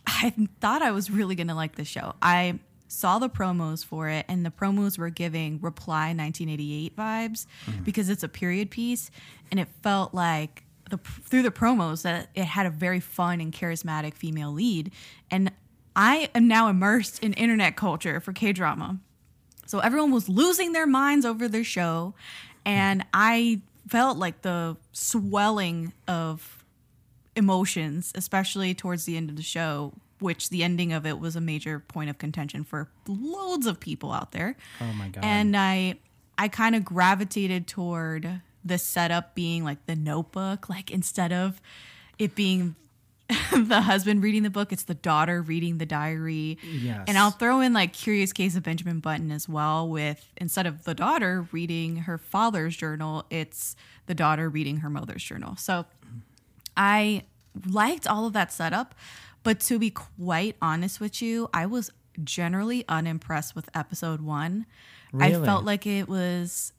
I 0.07 0.33
thought 0.59 0.81
I 0.81 0.91
was 0.91 1.11
really 1.11 1.35
gonna 1.35 1.55
like 1.55 1.75
this 1.75 1.87
show. 1.87 2.15
I 2.21 2.59
saw 2.87 3.19
the 3.19 3.29
promos 3.29 3.85
for 3.85 4.09
it, 4.09 4.25
and 4.27 4.45
the 4.45 4.49
promos 4.49 4.97
were 4.97 5.09
giving 5.09 5.59
Reply 5.61 6.13
1988 6.13 6.95
vibes 6.95 7.45
mm-hmm. 7.65 7.83
because 7.83 8.09
it's 8.09 8.23
a 8.23 8.29
period 8.29 8.69
piece, 8.69 9.11
and 9.49 9.59
it 9.59 9.67
felt 9.81 10.13
like 10.13 10.63
the 10.89 10.97
through 10.97 11.43
the 11.43 11.51
promos 11.51 12.01
that 12.01 12.29
it 12.35 12.45
had 12.45 12.65
a 12.65 12.69
very 12.69 12.99
fun 12.99 13.39
and 13.39 13.53
charismatic 13.53 14.15
female 14.15 14.51
lead, 14.51 14.91
and 15.29 15.51
I 15.95 16.29
am 16.33 16.47
now 16.47 16.67
immersed 16.67 17.23
in 17.23 17.33
internet 17.33 17.75
culture 17.75 18.19
for 18.19 18.33
K 18.33 18.51
drama. 18.53 18.99
So 19.65 19.79
everyone 19.79 20.11
was 20.11 20.27
losing 20.27 20.73
their 20.73 20.87
minds 20.87 21.25
over 21.25 21.47
the 21.47 21.63
show, 21.63 22.13
and 22.65 23.05
I 23.13 23.61
felt 23.87 24.17
like 24.17 24.41
the 24.41 24.77
swelling 24.91 25.93
of 26.07 26.63
emotions, 27.35 28.11
especially 28.15 28.73
towards 28.73 29.05
the 29.05 29.17
end 29.17 29.29
of 29.29 29.35
the 29.35 29.41
show, 29.41 29.93
which 30.19 30.49
the 30.49 30.63
ending 30.63 30.93
of 30.93 31.05
it 31.05 31.19
was 31.19 31.35
a 31.35 31.41
major 31.41 31.79
point 31.79 32.09
of 32.09 32.17
contention 32.17 32.63
for 32.63 32.89
loads 33.07 33.65
of 33.65 33.79
people 33.79 34.11
out 34.11 34.31
there. 34.31 34.55
Oh 34.79 34.93
my 34.93 35.09
god. 35.09 35.23
And 35.23 35.57
I 35.57 35.95
I 36.37 36.47
kind 36.47 36.75
of 36.75 36.85
gravitated 36.85 37.67
toward 37.67 38.41
the 38.63 38.77
setup 38.77 39.35
being 39.35 39.63
like 39.63 39.85
the 39.85 39.95
notebook, 39.95 40.69
like 40.69 40.91
instead 40.91 41.33
of 41.33 41.61
it 42.19 42.35
being 42.35 42.75
the 43.51 43.81
husband 43.81 44.23
reading 44.23 44.43
the 44.43 44.49
book, 44.49 44.71
it's 44.71 44.83
the 44.83 44.93
daughter 44.93 45.41
reading 45.41 45.77
the 45.77 45.85
diary. 45.85 46.57
Yes. 46.63 47.05
And 47.07 47.17
I'll 47.17 47.31
throw 47.31 47.59
in 47.61 47.73
like 47.73 47.93
Curious 47.93 48.33
Case 48.33 48.55
of 48.55 48.63
Benjamin 48.63 48.99
Button 48.99 49.31
as 49.31 49.47
well 49.47 49.87
with 49.87 50.31
instead 50.37 50.65
of 50.65 50.83
the 50.83 50.93
daughter 50.93 51.47
reading 51.51 51.97
her 51.97 52.17
father's 52.17 52.75
journal, 52.75 53.25
it's 53.29 53.75
the 54.05 54.15
daughter 54.15 54.49
reading 54.49 54.77
her 54.77 54.89
mother's 54.89 55.23
journal. 55.23 55.55
So 55.55 55.85
I 56.75 57.23
liked 57.67 58.07
all 58.07 58.25
of 58.25 58.33
that 58.33 58.51
setup, 58.51 58.95
but 59.43 59.59
to 59.61 59.79
be 59.79 59.89
quite 59.89 60.55
honest 60.61 60.99
with 60.99 61.21
you, 61.21 61.49
I 61.53 61.65
was 61.65 61.91
generally 62.23 62.85
unimpressed 62.89 63.55
with 63.55 63.69
episode 63.73 64.21
1. 64.21 64.65
I 65.19 65.33
felt 65.33 65.65
like 65.65 65.85
it 65.85 66.07
was 66.07 66.71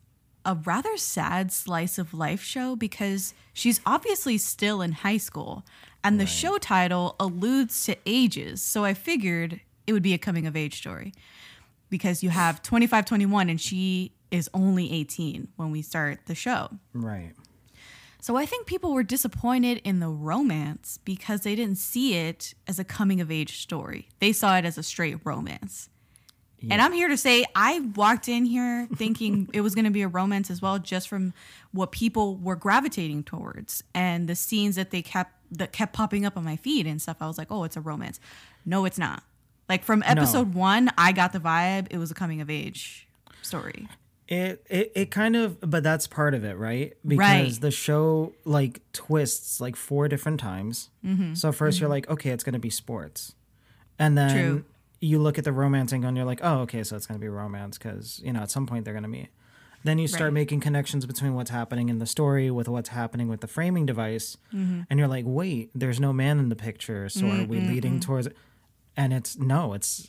a 0.44 0.54
rather 0.54 0.96
sad 0.96 1.52
slice 1.52 1.99
of 1.99 2.14
life 2.14 2.42
show 2.42 2.76
because 2.76 3.34
she's 3.52 3.80
obviously 3.87 4.38
still 4.38 4.82
in 4.82 4.92
high 4.92 5.16
school 5.16 5.64
and 6.04 6.18
the 6.18 6.26
show 6.26 6.58
title 6.58 7.14
alludes 7.20 7.84
to 7.87 7.96
ages. 8.06 8.62
So 8.62 8.84
I 8.84 8.94
figured 8.94 9.61
it 9.87 9.92
would 9.92 10.02
be 10.02 10.14
a 10.14 10.18
coming 10.18 10.46
of 10.46 10.56
age 10.56 10.78
story 10.78 11.12
because 11.90 12.22
you 12.22 12.30
have 12.30 12.62
25 12.62 13.04
21 13.04 13.49
and 13.49 13.61
she 13.61 14.12
is 14.30 14.49
only 14.54 14.92
18 14.92 15.49
when 15.56 15.70
we 15.70 15.82
start 15.82 16.20
the 16.26 16.34
show. 16.34 16.70
right. 16.92 17.32
So 18.20 18.37
I 18.37 18.46
think 18.46 18.68
people 18.68 18.92
were 18.92 19.02
disappointed 19.02 19.80
in 19.82 19.99
the 19.99 20.08
romance 20.08 21.00
because 21.04 21.40
they 21.40 21.56
didn't 21.56 21.78
see 21.78 22.14
it 22.14 22.54
as 22.68 22.78
a 22.78 22.84
coming 22.84 23.20
of 23.20 23.32
age 23.32 23.58
story. 23.58 24.08
They 24.20 24.30
saw 24.30 24.56
it 24.58 24.64
as 24.64 24.78
a 24.78 24.82
straight 24.84 25.18
romance. 25.25 25.88
And 26.71 26.81
I'm 26.81 26.92
here 26.92 27.09
to 27.09 27.16
say 27.16 27.45
I 27.54 27.81
walked 27.97 28.28
in 28.28 28.45
here 28.45 28.88
thinking 28.95 29.49
it 29.52 29.61
was 29.62 29.75
going 29.75 29.85
to 29.85 29.90
be 29.90 30.02
a 30.02 30.09
romance 30.09 30.50
as 30.50 30.62
well 30.62 30.78
just 30.78 31.09
from 31.09 31.33
what 31.73 31.92
people 31.92 32.37
were 32.37 32.57
gravitating 32.57 33.25
towards 33.25 33.83
and 33.95 34.28
the 34.28 34.35
scenes 34.35 34.76
that 34.76 34.90
they 34.90 35.02
kept 35.02 35.33
that 35.50 35.73
kept 35.73 35.92
popping 35.92 36.25
up 36.25 36.37
on 36.37 36.45
my 36.45 36.57
feed 36.57 36.87
and 36.87 37.00
stuff. 37.02 37.19
I 37.21 37.26
was 37.26 37.37
like, 37.38 37.49
"Oh, 37.50 37.64
it's 37.64 37.76
a 37.76 37.81
romance." 37.81 38.21
No, 38.64 38.85
it's 38.85 38.99
not. 38.99 39.23
Like 39.69 39.85
from 39.85 40.02
episode 40.07 40.54
1, 40.54 40.90
I 40.99 41.12
got 41.12 41.33
the 41.33 41.38
vibe 41.40 41.87
it 41.90 41.99
was 41.99 42.11
a 42.11 42.14
coming 42.14 42.40
of 42.40 42.50
age 42.50 43.09
story. 43.42 43.88
It, 44.28 44.64
it 44.71 44.92
it 44.95 45.11
kind 45.11 45.37
of 45.37 45.59
but 45.61 45.83
that's 45.83 46.07
part 46.07 46.33
of 46.35 46.45
it, 46.45 46.57
right? 46.57 46.95
Because 47.07 47.19
Right. 47.19 47.61
the 47.61 47.71
show 47.71 48.33
like 48.45 48.81
twists 48.92 49.61
like 49.61 49.76
four 49.76 50.09
different 50.09 50.40
times. 50.40 50.90
Mm-hmm. 51.04 51.35
So 51.35 51.50
1st 51.52 51.75
you 51.75 51.81
you're 51.81 51.88
like, 51.90 52.09
okay, 52.09 52.31
it's 52.31 52.45
gonna 52.45 52.59
be 52.59 52.71
sports, 52.71 53.35
and 53.99 54.16
then 54.16 54.31
True. 54.31 54.64
You 55.02 55.18
look 55.18 55.37
at 55.37 55.44
the 55.44 55.52
romance 55.52 55.92
angle 55.92 56.09
and 56.09 56.16
you're 56.16 56.25
like, 56.25 56.40
oh, 56.42 56.61
okay, 56.61 56.82
so 56.85 56.94
it's 56.97 57.06
gonna 57.06 57.18
be 57.18 57.28
romance 57.28 57.76
because 57.76 58.21
you 58.25 58.32
know 58.32 58.40
at 58.40 58.50
some 58.50 58.66
point 58.66 58.85
they're 58.85 58.94
gonna 58.94 59.09
meet. 59.09 59.28
Then 59.85 59.99
you 59.99 60.06
start 60.06 60.28
Right. 60.28 60.32
making 60.35 60.61
connections 60.61 61.06
between 61.06 61.35
what's 61.35 61.50
happening 61.50 61.88
in 61.88 61.99
the 61.99 62.06
story 62.06 62.52
with 62.52 62.68
what's 62.68 62.90
happening 62.90 63.26
with 63.28 63.40
the 63.40 63.49
framing 63.49 63.85
device, 63.85 64.37
Mm-hmm. 64.54 64.82
and 64.88 64.99
you're 64.99 65.09
like, 65.09 65.25
wait, 65.26 65.71
there's 65.75 65.99
no 65.99 66.12
man 66.12 66.38
in 66.38 66.49
the 66.50 66.56
picture, 66.56 67.09
so 67.09 67.26
are 67.28 67.42
we 67.44 67.59
leading 67.61 67.99
towards? 67.99 68.28
And 68.97 69.12
it's 69.12 69.37
no, 69.37 69.73
it's 69.75 70.09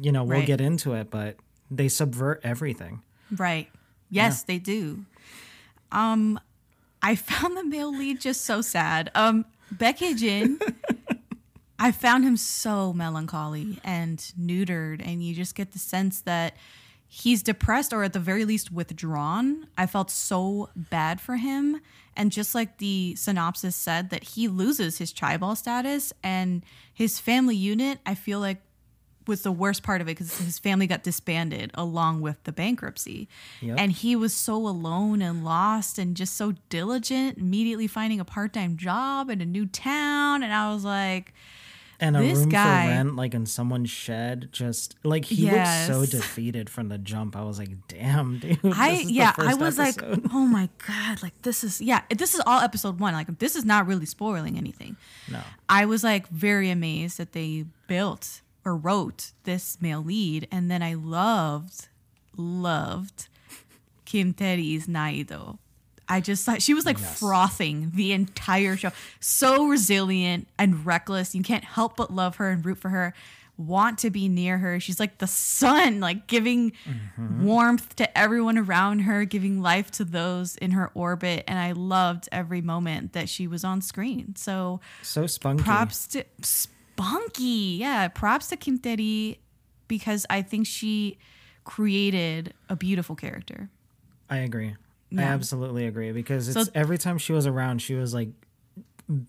you 0.00 0.12
know 0.12 0.22
we'll 0.22 0.38
Right. 0.38 0.46
get 0.46 0.60
into 0.60 0.94
it, 0.94 1.10
but 1.10 1.36
they 1.70 1.88
subvert 1.88 2.40
everything. 2.44 3.02
Right. 3.36 3.68
Yes, 4.08 4.44
they 4.44 4.58
do. 4.58 5.04
Um, 5.90 6.38
I 7.02 7.14
found 7.30 7.56
the 7.56 7.64
male 7.64 7.90
lead 7.96 8.20
just 8.20 8.42
so 8.42 8.60
sad. 8.60 9.10
Um, 9.14 9.44
Baek 9.74 10.00
Yi-jin, 10.00 10.58
I 11.78 11.92
found 11.92 12.24
him 12.24 12.36
so 12.36 12.92
melancholy 12.92 13.78
and 13.84 14.18
neutered, 14.38 15.00
and 15.06 15.22
you 15.22 15.34
just 15.34 15.54
get 15.54 15.72
the 15.72 15.78
sense 15.78 16.20
that 16.22 16.56
he's 17.06 17.42
depressed 17.42 17.92
or 17.92 18.04
at 18.04 18.12
the 18.12 18.20
very 18.20 18.44
least 18.44 18.72
withdrawn. 18.72 19.66
I 19.76 19.86
felt 19.86 20.10
so 20.10 20.70
bad 20.74 21.20
for 21.20 21.36
him. 21.36 21.80
And 22.16 22.32
just 22.32 22.54
like 22.54 22.78
the 22.78 23.14
synopsis 23.14 23.76
said, 23.76 24.10
that 24.10 24.24
he 24.24 24.48
loses 24.48 24.98
his 24.98 25.12
tribal 25.12 25.54
status 25.54 26.12
and 26.22 26.64
his 26.92 27.20
family 27.20 27.56
unit, 27.56 28.00
I 28.04 28.14
feel 28.14 28.40
like 28.40 28.60
was 29.28 29.42
the 29.42 29.52
worst 29.52 29.82
part 29.82 30.00
of 30.00 30.08
it 30.08 30.12
because 30.12 30.38
his 30.38 30.58
family 30.58 30.86
got 30.86 31.02
disbanded 31.02 31.70
along 31.74 32.22
with 32.22 32.42
the 32.44 32.52
bankruptcy. 32.52 33.28
Yep. 33.60 33.78
And 33.78 33.92
he 33.92 34.16
was 34.16 34.34
so 34.34 34.56
alone 34.56 35.22
and 35.22 35.44
lost 35.44 35.98
and 35.98 36.16
just 36.16 36.34
so 36.34 36.54
diligent, 36.70 37.38
immediately 37.38 37.86
finding 37.86 38.18
a 38.18 38.24
part 38.24 38.54
time 38.54 38.76
job 38.76 39.30
in 39.30 39.40
a 39.40 39.46
new 39.46 39.66
town. 39.66 40.42
And 40.42 40.52
I 40.52 40.72
was 40.72 40.82
like, 40.82 41.34
And 42.00 42.16
a 42.16 42.20
This 42.20 42.38
room 42.38 42.48
guy- 42.50 42.84
for 42.86 42.90
rent, 42.92 43.16
like 43.16 43.34
in 43.34 43.44
someone's 43.44 43.90
shed, 43.90 44.50
just 44.52 44.94
like 45.02 45.24
he 45.24 45.50
looked 45.50 45.86
so 45.88 46.06
defeated 46.06 46.70
from 46.70 46.88
the 46.90 46.98
jump. 46.98 47.34
I 47.34 47.42
was 47.42 47.58
like, 47.58 47.70
"Damn, 47.88 48.38
dude!" 48.40 48.58
I 48.64 48.90
this 48.90 49.00
is 49.00 49.06
the 49.08 49.12
yeah, 49.14 49.32
I 49.36 49.54
was 49.54 49.78
like, 49.78 50.00
oh 50.32 50.46
my 50.46 50.68
god, 50.86 51.22
like 51.24 51.42
this 51.42 51.64
is 51.64 51.80
yeah, 51.80 52.02
this 52.16 52.34
is 52.34 52.42
all 52.46 52.60
episode 52.60 53.00
one. 53.00 53.14
Like 53.14 53.38
this 53.40 53.56
is 53.56 53.64
not 53.64 53.86
really 53.88 54.06
spoiling 54.06 54.56
anything. 54.56 54.96
no, 55.28 55.40
I 55.68 55.86
was 55.86 56.04
like 56.04 56.28
very 56.28 56.70
amazed 56.70 57.18
that 57.18 57.32
they 57.32 57.64
built 57.88 58.42
or 58.64 58.76
wrote 58.76 59.32
this 59.42 59.78
male 59.80 60.02
lead, 60.02 60.46
and 60.52 60.70
then 60.70 60.82
I 60.84 60.94
loved, 60.94 61.88
loved 62.36 63.26
Kim 64.04 64.32
Tae-ri's 64.34 64.86
Naido. 64.86 65.58
I 66.08 66.20
just 66.20 66.44
thought 66.44 66.62
she 66.62 66.74
was 66.74 66.86
like 66.86 66.98
Yes. 66.98 67.18
frothing 67.18 67.92
the 67.94 68.12
entire 68.12 68.76
show. 68.76 68.90
So 69.20 69.66
resilient 69.66 70.48
and 70.58 70.86
reckless. 70.86 71.34
You 71.34 71.42
can't 71.42 71.64
help 71.64 71.96
but 71.96 72.12
love 72.12 72.36
her 72.36 72.50
and 72.50 72.64
root 72.64 72.78
for 72.78 72.88
her. 72.88 73.14
Want 73.56 73.98
to 73.98 74.10
be 74.10 74.28
near 74.28 74.58
her. 74.58 74.78
She's 74.78 75.00
like 75.00 75.18
the 75.18 75.26
sun, 75.26 75.98
like 76.00 76.28
giving 76.28 76.70
mm-hmm. 76.70 77.44
warmth 77.44 77.96
to 77.96 78.18
everyone 78.18 78.56
around 78.56 79.00
her, 79.00 79.24
giving 79.24 79.60
life 79.60 79.90
to 79.92 80.04
those 80.04 80.56
in 80.56 80.70
her 80.70 80.90
orbit. 80.94 81.44
And 81.48 81.58
I 81.58 81.72
loved 81.72 82.28
every 82.30 82.60
moment 82.60 83.14
that 83.14 83.28
she 83.28 83.46
was 83.48 83.64
on 83.64 83.82
screen. 83.82 84.36
So 84.36 84.80
so 85.02 85.26
spunky. 85.26 85.64
props 85.64 86.06
to 86.08 86.24
spunky 86.42 87.76
yeah 87.80 88.08
props 88.08 88.48
to 88.48 88.56
Kim 88.56 88.78
Tae-ri 88.78 89.38
because 89.86 90.26
i 90.30 90.42
think 90.42 90.66
she 90.66 91.16
created 91.64 92.52
a 92.68 92.74
beautiful 92.76 93.14
character 93.14 93.70
I 94.30 94.38
agree. 94.38 94.74
I 95.16 95.22
absolutely 95.22 95.86
agree 95.86 96.12
because 96.12 96.48
it's 96.48 96.66
So- 96.66 96.72
every 96.74 96.98
time 96.98 97.18
she 97.18 97.32
was 97.32 97.46
around, 97.46 97.80
she 97.82 97.94
was 97.94 98.12
like 98.14 98.30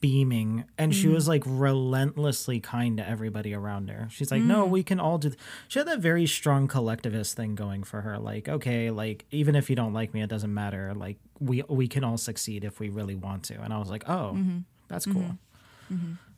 beaming, 0.02 0.66
and 0.78 0.94
she 0.94 1.08
Mm. 1.08 1.14
was 1.14 1.28
like 1.30 1.42
relentlessly 1.46 2.60
kind 2.60 2.98
to 2.98 3.08
everybody 3.08 3.54
around 3.54 3.90
her. 3.90 4.08
She's 4.12 4.30
like, 4.30 4.42
"No, 4.44 4.68
Mm. 4.68 4.72
we 4.72 4.84
can 4.84 5.00
all 5.00 5.18
do." 5.18 5.30
Th-. 5.30 5.40
She 5.70 5.80
had 5.80 5.88
that 5.88 6.02
very 6.02 6.26
strong 6.26 6.68
collectivist 6.68 7.38
thing 7.38 7.56
going 7.56 7.84
for 7.84 8.02
her. 8.02 8.18
Like, 8.20 8.50
okay, 8.50 8.92
like 8.92 9.26
even 9.32 9.56
if 9.56 9.70
you 9.70 9.78
don't 9.78 9.94
like 9.94 10.14
me, 10.14 10.22
it 10.22 10.30
doesn't 10.30 10.54
matter. 10.54 10.94
Like 10.94 11.18
we 11.40 11.64
we 11.70 11.88
can 11.88 12.04
all 12.04 12.18
succeed 12.18 12.66
if 12.66 12.82
we 12.82 12.90
really 12.90 13.16
want 13.16 13.44
to. 13.44 13.62
And 13.62 13.74
I 13.74 13.78
was 13.78 13.90
like, 13.90 14.04
"Oh, 14.10 14.34
Mm-hmm. 14.36 14.58
that's 14.90 15.06
cool." 15.06 15.38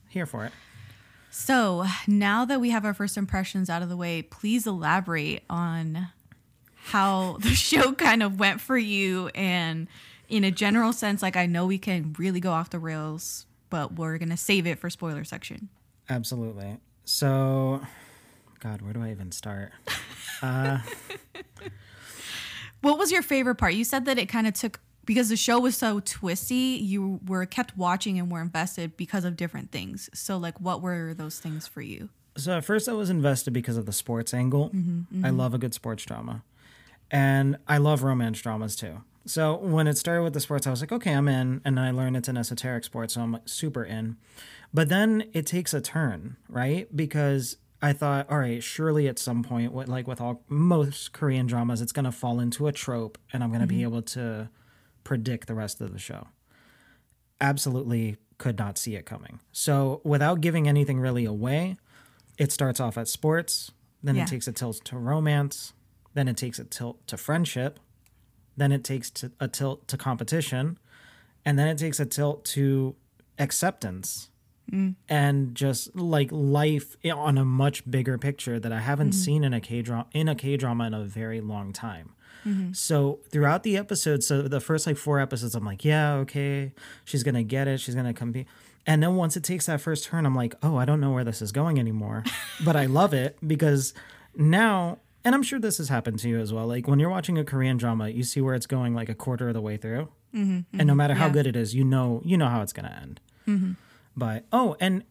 Here 0.10 0.26
for 0.28 0.46
it. 0.46 0.52
so 1.34 1.86
now 2.08 2.44
that 2.46 2.60
we 2.62 2.70
have 2.72 2.84
our 2.86 2.94
first 2.94 3.16
impressions 3.18 3.70
out 3.70 3.82
of 3.82 3.88
the 3.90 3.96
way 3.98 4.22
please 4.22 4.68
elaborate 4.68 5.42
on 5.50 6.10
how 6.86 7.38
the 7.40 7.50
show 7.56 7.94
kind 7.94 8.24
of 8.24 8.40
went 8.40 8.62
for 8.62 8.78
you 8.78 9.30
and 9.30 9.88
in 10.30 10.44
a 10.44 10.52
general 10.52 10.94
sense 10.94 11.22
like 11.22 11.36
i 11.36 11.46
know 11.46 11.66
we 11.66 11.78
can 11.78 12.16
really 12.18 12.40
go 12.40 12.52
off 12.52 12.70
the 12.70 12.80
rails 12.80 13.46
but 13.70 13.94
we're 13.94 14.18
gonna 14.18 14.38
save 14.38 14.66
it 14.66 14.80
for 14.80 14.90
spoiler 14.90 15.24
section 15.24 15.70
Absolutely. 16.12 16.78
So, 17.06 17.82
God, 18.60 18.82
where 18.82 18.94
do 18.94 19.02
I 19.02 19.12
even 19.12 19.32
start? 19.32 19.72
Uh, 20.44 20.80
what 22.82 22.98
was 22.98 23.12
your 23.12 23.22
favorite 23.22 23.54
part? 23.54 23.76
You 23.76 23.84
said 23.84 24.06
that 24.06 24.18
it 24.18 24.28
kind 24.28 24.48
of 24.48 24.56
took 24.56 24.80
because 25.06 25.30
the 25.30 25.38
show 25.38 25.60
was 25.60 25.78
so 25.78 26.00
twisty. 26.00 26.80
You 26.82 27.20
were 27.28 27.46
kept 27.46 27.78
watching 27.78 28.18
and 28.18 28.32
were 28.32 28.42
invested 28.42 28.98
because 28.98 29.24
of 29.24 29.38
different 29.38 29.72
things. 29.72 30.10
So, 30.16 30.38
like, 30.38 30.60
what 30.60 30.82
were 30.82 31.14
those 31.14 31.38
things 31.38 31.68
for 31.68 31.84
you? 31.84 32.10
So 32.38 32.58
at 32.58 32.66
first 32.66 32.90
I 32.90 32.94
was 32.94 33.12
invested 33.12 33.52
because 33.52 33.78
of 33.78 33.86
the 33.86 33.94
sports 33.94 34.34
angle. 34.34 34.70
Mm-hmm, 34.70 35.24
I 35.24 35.28
mm-hmm. 35.28 35.38
love 35.38 35.54
a 35.54 35.60
good 35.60 35.76
sports 35.76 36.04
drama. 36.06 36.42
And 37.12 37.58
I 37.68 37.78
love 37.78 38.04
romance 38.04 38.42
dramas 38.42 38.76
too. 38.76 39.04
So 39.26 39.56
when 39.58 39.86
it 39.86 39.98
started 39.98 40.24
with 40.24 40.34
the 40.34 40.40
sports, 40.40 40.66
I 40.66 40.72
was 40.72 40.82
like, 40.82 40.92
okay, 40.92 41.14
I'm 41.14 41.28
in. 41.28 41.62
And 41.64 41.78
then 41.78 41.84
I 41.84 41.92
learned 41.92 42.18
it's 42.18 42.28
an 42.28 42.38
esoteric 42.38 42.84
sport, 42.84 43.12
so 43.12 43.22
I'm 43.22 43.38
super 43.46 43.84
in. 43.84 44.18
But 44.74 44.90
then 44.90 45.26
it 45.34 45.46
takes 45.46 45.74
a 45.74 45.82
turn, 45.82 46.38
right? 46.50 46.88
Because 46.96 47.58
I 47.82 47.94
thought, 47.94 48.32
all 48.32 48.40
right, 48.40 48.64
surely 48.64 49.08
at 49.08 49.20
some 49.20 49.44
point, 49.44 49.74
what 49.74 49.88
like 49.88 50.08
with 50.08 50.22
all 50.22 50.44
most 50.48 51.12
Korean 51.12 51.46
dramas, 51.46 51.82
it's 51.82 51.92
gonna 51.92 52.12
fall 52.12 52.40
into 52.40 52.68
a 52.68 52.72
trope 52.72 53.18
and 53.32 53.44
I'm 53.44 53.52
gonna 53.52 53.68
be 53.68 53.76
mm-hmm. 53.76 53.84
able 53.84 54.02
to 54.04 54.50
predict 55.04 55.48
the 55.48 55.56
rest 55.56 55.82
of 55.82 55.92
the 55.92 56.00
show 56.00 56.28
absolutely 57.42 58.18
could 58.38 58.58
not 58.58 58.78
see 58.78 58.96
it 58.96 59.06
coming. 59.06 59.40
So, 59.52 60.00
without 60.06 60.40
giving 60.40 60.68
anything 60.68 61.00
really 61.00 61.26
away, 61.26 61.78
it 62.38 62.52
starts 62.52 62.80
off 62.80 62.98
at 62.98 63.08
sports, 63.08 63.72
then 64.02 64.16
Yeah. 64.16 64.24
it 64.24 64.28
takes 64.30 64.48
a 64.48 64.52
tilt 64.54 64.86
to 64.86 64.98
romance, 64.98 65.74
then 66.14 66.28
it 66.28 66.38
takes 66.38 66.60
a 66.60 66.64
tilt 66.64 67.06
to 67.08 67.18
friendship, 67.18 67.80
then 68.58 68.72
it 68.72 68.84
takes 68.84 69.10
to, 69.10 69.32
a 69.40 69.48
tilt 69.48 69.88
to 69.88 69.98
competition, 69.98 70.78
and 71.46 71.58
then 71.58 71.68
it 71.68 71.78
takes 71.78 72.00
a 72.00 72.06
tilt 72.06 72.46
to 72.46 72.96
acceptance. 73.40 74.30
Mm. 74.72 74.96
And 75.10 75.56
just 75.56 75.96
like 75.96 76.30
life 76.32 76.96
on 77.14 77.38
a 77.38 77.44
much 77.44 77.90
bigger 77.90 78.18
picture 78.18 78.60
that 78.60 78.72
I 78.72 78.80
haven't 78.80 79.10
mm-hmm. 79.10 79.20
seen 79.20 79.44
in 79.44 79.54
a 79.54 79.60
K 79.60 79.82
drama 79.82 80.08
in 80.14 80.30
a 80.30 80.36
K 80.36 80.56
drama 80.56 80.86
in 80.86 80.94
a 80.94 81.04
very 81.04 81.42
long 81.42 81.74
time. 81.74 82.14
Mm-hmm. 82.46 82.74
So 82.74 83.20
throughout 83.30 83.64
the 83.64 83.78
episode, 83.78 84.24
so 84.24 84.44
the 84.44 84.60
first 84.60 84.88
like 84.88 84.98
four 84.98 85.20
episodes, 85.20 85.56
I'm 85.56 85.66
like, 85.66 85.84
yeah, 85.84 86.14
okay, 86.16 86.74
she's 87.04 87.24
gonna 87.24 87.44
get 87.44 87.68
it, 87.68 87.80
she's 87.80 87.96
gonna 87.96 88.14
compete. 88.14 88.48
And 88.86 89.04
then 89.04 89.16
once 89.16 89.38
it 89.38 89.44
takes 89.44 89.68
that 89.68 89.82
first 89.82 90.06
turn, 90.06 90.26
I'm 90.26 90.36
like, 90.36 90.56
oh, 90.64 90.78
I 90.78 90.86
don't 90.86 91.00
know 91.00 91.12
where 91.12 91.24
this 91.24 91.42
is 91.42 91.52
going 91.52 91.78
anymore. 91.78 92.24
but 92.66 92.76
I 92.76 92.86
love 92.86 93.14
it 93.14 93.38
because 93.46 93.94
now, 94.36 95.00
and 95.24 95.36
I'm 95.36 95.44
sure 95.44 95.60
this 95.60 95.78
has 95.78 95.90
happened 95.90 96.20
to 96.20 96.30
you 96.30 96.40
as 96.40 96.52
well. 96.54 96.68
Like 96.68 96.88
when 96.88 97.00
you're 97.00 97.10
watching 97.10 97.38
a 97.38 97.44
Korean 97.44 97.78
drama, 97.78 98.10
you 98.10 98.24
see 98.24 98.42
where 98.42 98.56
it's 98.56 98.68
going 98.68 98.94
like 98.94 99.10
a 99.10 99.16
quarter 99.16 99.48
of 99.48 99.54
the 99.54 99.62
way 99.62 99.78
through, 99.78 100.10
mm-hmm, 100.34 100.42
and 100.50 100.66
no 100.72 100.80
mm-hmm. 100.80 100.98
matter 100.98 101.14
how 101.16 101.28
yeah. 101.28 101.34
good 101.34 101.48
it 101.48 101.56
is, 101.56 101.76
you 101.76 101.84
know, 101.84 102.22
you 102.26 102.38
know 102.38 102.48
how 102.48 102.62
it's 102.62 102.74
gonna 102.74 102.98
end. 103.02 103.22
Mm-hmm. 103.48 103.72
But 104.16 104.46
oh, 104.52 104.76
and 104.80 105.04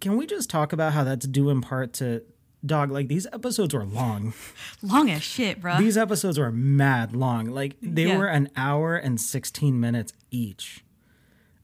can 0.00 0.16
we 0.16 0.26
just 0.26 0.50
talk 0.50 0.72
about 0.72 0.92
how 0.92 1.04
that's 1.04 1.26
due 1.26 1.50
in 1.50 1.60
part 1.60 1.92
to 1.94 2.22
dog? 2.64 2.90
Like 2.90 3.08
these 3.08 3.26
episodes 3.32 3.74
were 3.74 3.84
long. 3.84 4.32
Long 4.82 5.10
as 5.10 5.22
shit, 5.22 5.60
bro. 5.60 5.78
These 5.78 5.96
episodes 5.96 6.38
were 6.38 6.52
mad 6.52 7.14
long. 7.14 7.46
Like 7.46 7.76
they 7.82 8.06
Yeah. 8.06 8.18
were 8.18 8.26
an 8.26 8.50
hour 8.56 8.96
and 8.96 9.20
16 9.20 9.78
minutes 9.78 10.12
each. 10.30 10.84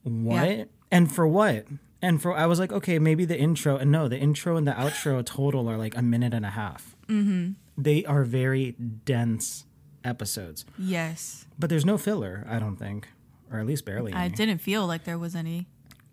What? 0.02 0.48
Yeah. 0.48 0.64
And 0.90 1.10
for 1.12 1.26
what? 1.26 1.66
And 2.02 2.20
for 2.20 2.36
I 2.36 2.46
was 2.46 2.58
like, 2.58 2.72
okay, 2.72 2.98
maybe 2.98 3.24
the 3.24 3.38
intro. 3.38 3.76
And 3.76 3.90
no, 3.90 4.08
the 4.08 4.18
intro 4.18 4.56
and 4.56 4.66
the 4.66 4.72
outro 4.72 5.24
total 5.24 5.68
are 5.70 5.78
like 5.78 5.96
a 5.96 6.02
minute 6.02 6.34
and 6.34 6.44
a 6.44 6.50
half. 6.50 6.94
Mm-hmm. 7.08 7.52
They 7.76 8.04
are 8.04 8.24
very 8.24 8.72
dense 8.72 9.64
episodes, 10.04 10.64
yes. 10.78 11.46
but 11.58 11.70
there's 11.70 11.84
no 11.84 11.98
filler. 11.98 12.46
I 12.48 12.58
don't 12.58 12.76
think, 12.76 13.08
or 13.50 13.58
at 13.58 13.66
least 13.66 13.84
barely. 13.84 14.12
I 14.12 14.26
any. 14.26 14.34
didn't 14.34 14.58
feel 14.58 14.86
like 14.86 15.04
there 15.04 15.18
was 15.18 15.34
any. 15.34 15.66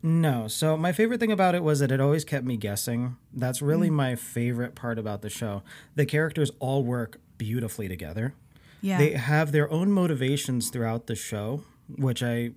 No. 0.03 0.47
So 0.47 0.75
my 0.77 0.91
favorite 0.91 1.19
thing 1.19 1.31
about 1.31 1.55
it 1.55 1.63
was 1.63 1.79
that 1.79 1.91
it 1.91 2.01
always 2.01 2.25
kept 2.25 2.45
me 2.45 2.57
guessing. 2.57 3.17
That's 3.33 3.61
really 3.61 3.89
mm. 3.89 3.93
my 3.93 4.15
favorite 4.15 4.75
part 4.75 4.97
about 4.97 5.21
the 5.21 5.29
show. 5.29 5.61
The 5.95 6.05
characters 6.05 6.51
all 6.59 6.83
work 6.83 7.19
beautifully 7.37 7.87
together. 7.87 8.33
Yeah. 8.81 8.97
They 8.97 9.11
have 9.11 9.51
their 9.51 9.71
own 9.71 9.91
motivations 9.91 10.69
throughout 10.69 11.05
the 11.05 11.15
show, 11.15 11.63
which 11.87 12.23
I, 12.23 12.51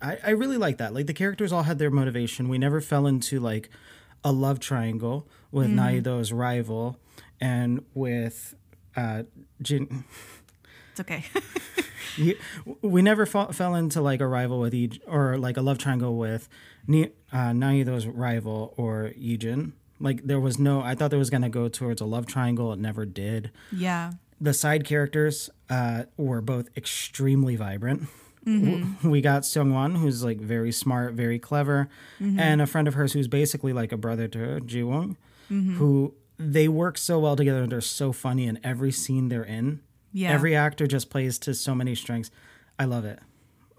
I 0.00 0.18
I 0.24 0.30
really 0.30 0.58
like 0.58 0.78
that. 0.78 0.94
Like 0.94 1.06
the 1.06 1.14
characters 1.14 1.52
all 1.52 1.64
had 1.64 1.78
their 1.78 1.90
motivation. 1.90 2.48
We 2.48 2.58
never 2.58 2.80
fell 2.80 3.06
into 3.06 3.40
like 3.40 3.68
a 4.22 4.30
love 4.30 4.60
triangle 4.60 5.26
with 5.50 5.66
mm-hmm. 5.66 5.76
Na 5.76 5.88
Hee-do's 5.88 6.32
rival 6.32 7.00
and 7.40 7.84
with 7.94 8.54
uh 8.96 9.22
Jin 9.62 10.04
it's 10.90 11.00
okay. 11.00 11.24
We 12.80 13.02
never 13.02 13.26
fa- 13.26 13.52
fell 13.52 13.74
into 13.74 14.00
like 14.00 14.20
a 14.22 14.26
rival 14.26 14.58
with 14.58 14.74
each 14.74 15.00
or 15.06 15.36
like 15.36 15.58
a 15.58 15.60
love 15.60 15.76
triangle 15.76 16.16
with 16.16 16.48
Ni- 16.86 17.10
uh, 17.30 17.52
Na 17.52 17.70
Hee-do's 17.70 18.06
rival 18.06 18.72
or 18.78 19.12
Yijin. 19.20 19.72
Like 20.00 20.22
there 20.26 20.40
was 20.40 20.58
no. 20.58 20.80
I 20.80 20.94
thought 20.94 21.10
there 21.10 21.18
was 21.18 21.28
gonna 21.28 21.50
go 21.50 21.68
towards 21.68 22.00
a 22.00 22.06
love 22.06 22.24
triangle. 22.26 22.72
It 22.72 22.78
never 22.78 23.04
did. 23.04 23.50
yeah. 23.70 24.12
The 24.40 24.52
side 24.54 24.84
characters 24.84 25.48
uh, 25.70 26.04
were 26.18 26.40
both 26.42 26.68
extremely 26.76 27.56
vibrant. 27.56 28.08
W- 28.46 28.86
We 29.02 29.20
got 29.22 29.42
Seungwon, 29.42 29.96
who's 29.98 30.22
like 30.24 30.38
very 30.40 30.70
smart, 30.72 31.14
very 31.14 31.38
clever, 31.38 31.88
and 32.20 32.60
a 32.62 32.66
friend 32.66 32.86
of 32.88 32.94
hers 32.94 33.12
who's 33.14 33.28
basically 33.28 33.72
like 33.72 33.92
a 33.92 33.96
brother 33.96 34.28
to 34.28 34.38
her, 34.38 34.60
Jiwon, 34.60 35.16
who 35.48 36.14
they 36.38 36.68
work 36.68 36.98
so 36.98 37.18
well 37.18 37.36
together 37.36 37.62
and 37.62 37.72
they're 37.72 37.80
so 37.80 38.12
funny 38.12 38.46
in 38.46 38.58
every 38.62 38.92
scene 38.92 39.28
they're 39.28 39.44
in. 39.44 39.80
Yeah. 40.12 40.30
Every 40.30 40.56
actor 40.56 40.86
just 40.86 41.10
plays 41.10 41.38
to 41.40 41.54
so 41.54 41.74
many 41.74 41.94
strengths. 41.94 42.30
I 42.78 42.84
love 42.84 43.04
it. 43.04 43.18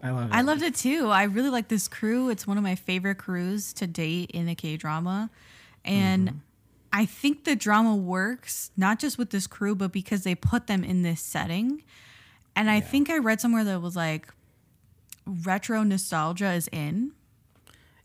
I 0.02 0.12
love 0.12 0.30
it. 0.30 0.36
I 0.36 0.42
loved 0.42 0.62
it 0.62 0.76
too. 0.76 1.10
I 1.10 1.24
really 1.24 1.50
like 1.50 1.68
this 1.68 1.88
crew. 1.88 2.30
It's 2.30 2.46
one 2.46 2.58
of 2.58 2.64
my 2.64 2.76
favorite 2.76 3.16
crews 3.16 3.74
to 3.74 3.88
date 3.88 4.32
in 4.32 4.48
a 4.48 4.56
K 4.56 4.78
drama. 4.78 5.30
And 5.84 6.28
mm-hmm. 6.30 6.38
I 6.94 7.06
think 7.06 7.44
the 7.44 7.56
drama 7.56 7.96
works 7.96 8.72
not 8.78 9.00
just 9.00 9.18
with 9.18 9.32
this 9.32 9.48
crew, 9.48 9.76
but 9.76 9.92
because 9.92 10.24
they 10.24 10.36
put 10.36 10.68
them 10.68 10.84
in 10.84 11.02
this 11.02 11.22
setting. 11.22 11.84
And 12.56 12.70
I 12.70 12.80
think 12.80 13.10
I 13.10 13.18
read 13.18 13.42
somewhere 13.42 13.64
that 13.64 13.82
was 13.82 13.96
like 13.96 14.32
retro 15.26 15.84
nostalgia 15.84 16.52
is 16.54 16.68
in. 16.72 17.12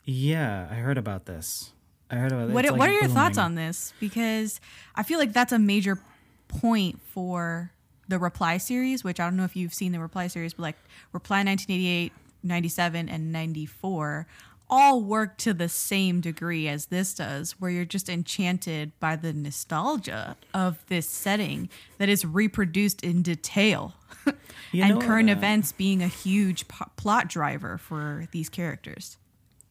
yeah, 0.04 0.68
I 0.70 0.74
heard 0.74 0.98
about 0.98 1.26
this. 1.26 1.72
I 2.12 2.16
heard 2.16 2.30
about 2.30 2.50
What, 2.50 2.64
it's, 2.66 2.74
what 2.74 2.90
are 2.90 2.92
your 2.92 3.08
thoughts 3.08 3.38
on 3.38 3.54
this? 3.54 3.94
Because 3.98 4.60
I 4.94 5.02
feel 5.02 5.18
like 5.18 5.32
that's 5.32 5.52
a 5.52 5.58
major 5.58 5.98
point 6.46 7.00
for 7.02 7.72
the 8.06 8.18
Reply 8.18 8.58
series, 8.58 9.02
which 9.02 9.18
I 9.18 9.24
don't 9.24 9.36
know 9.36 9.44
if 9.44 9.56
you've 9.56 9.72
seen 9.72 9.92
the 9.92 10.00
Reply 10.00 10.26
series, 10.26 10.52
but 10.54 10.62
like 10.62 10.76
Reply 11.12 11.38
1988, 11.38 12.12
97, 12.42 13.08
and 13.08 13.32
94 13.32 14.26
all 14.68 15.02
work 15.02 15.36
to 15.36 15.52
the 15.52 15.68
same 15.68 16.22
degree 16.22 16.66
as 16.66 16.86
this 16.86 17.12
does, 17.12 17.52
where 17.60 17.70
you're 17.70 17.84
just 17.84 18.08
enchanted 18.08 18.98
by 19.00 19.16
the 19.16 19.30
nostalgia 19.30 20.34
of 20.54 20.84
this 20.86 21.06
setting 21.06 21.68
that 21.98 22.08
is 22.08 22.24
reproduced 22.24 23.02
in 23.02 23.22
detail. 23.22 23.94
You 24.74 24.84
and 24.84 25.02
current 25.02 25.28
uh, 25.28 25.32
events 25.32 25.72
being 25.72 26.02
a 26.02 26.06
huge 26.06 26.66
po- 26.66 26.86
plot 26.96 27.28
driver 27.28 27.76
for 27.76 28.26
these 28.32 28.48
characters. 28.48 29.18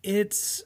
It's 0.04 0.62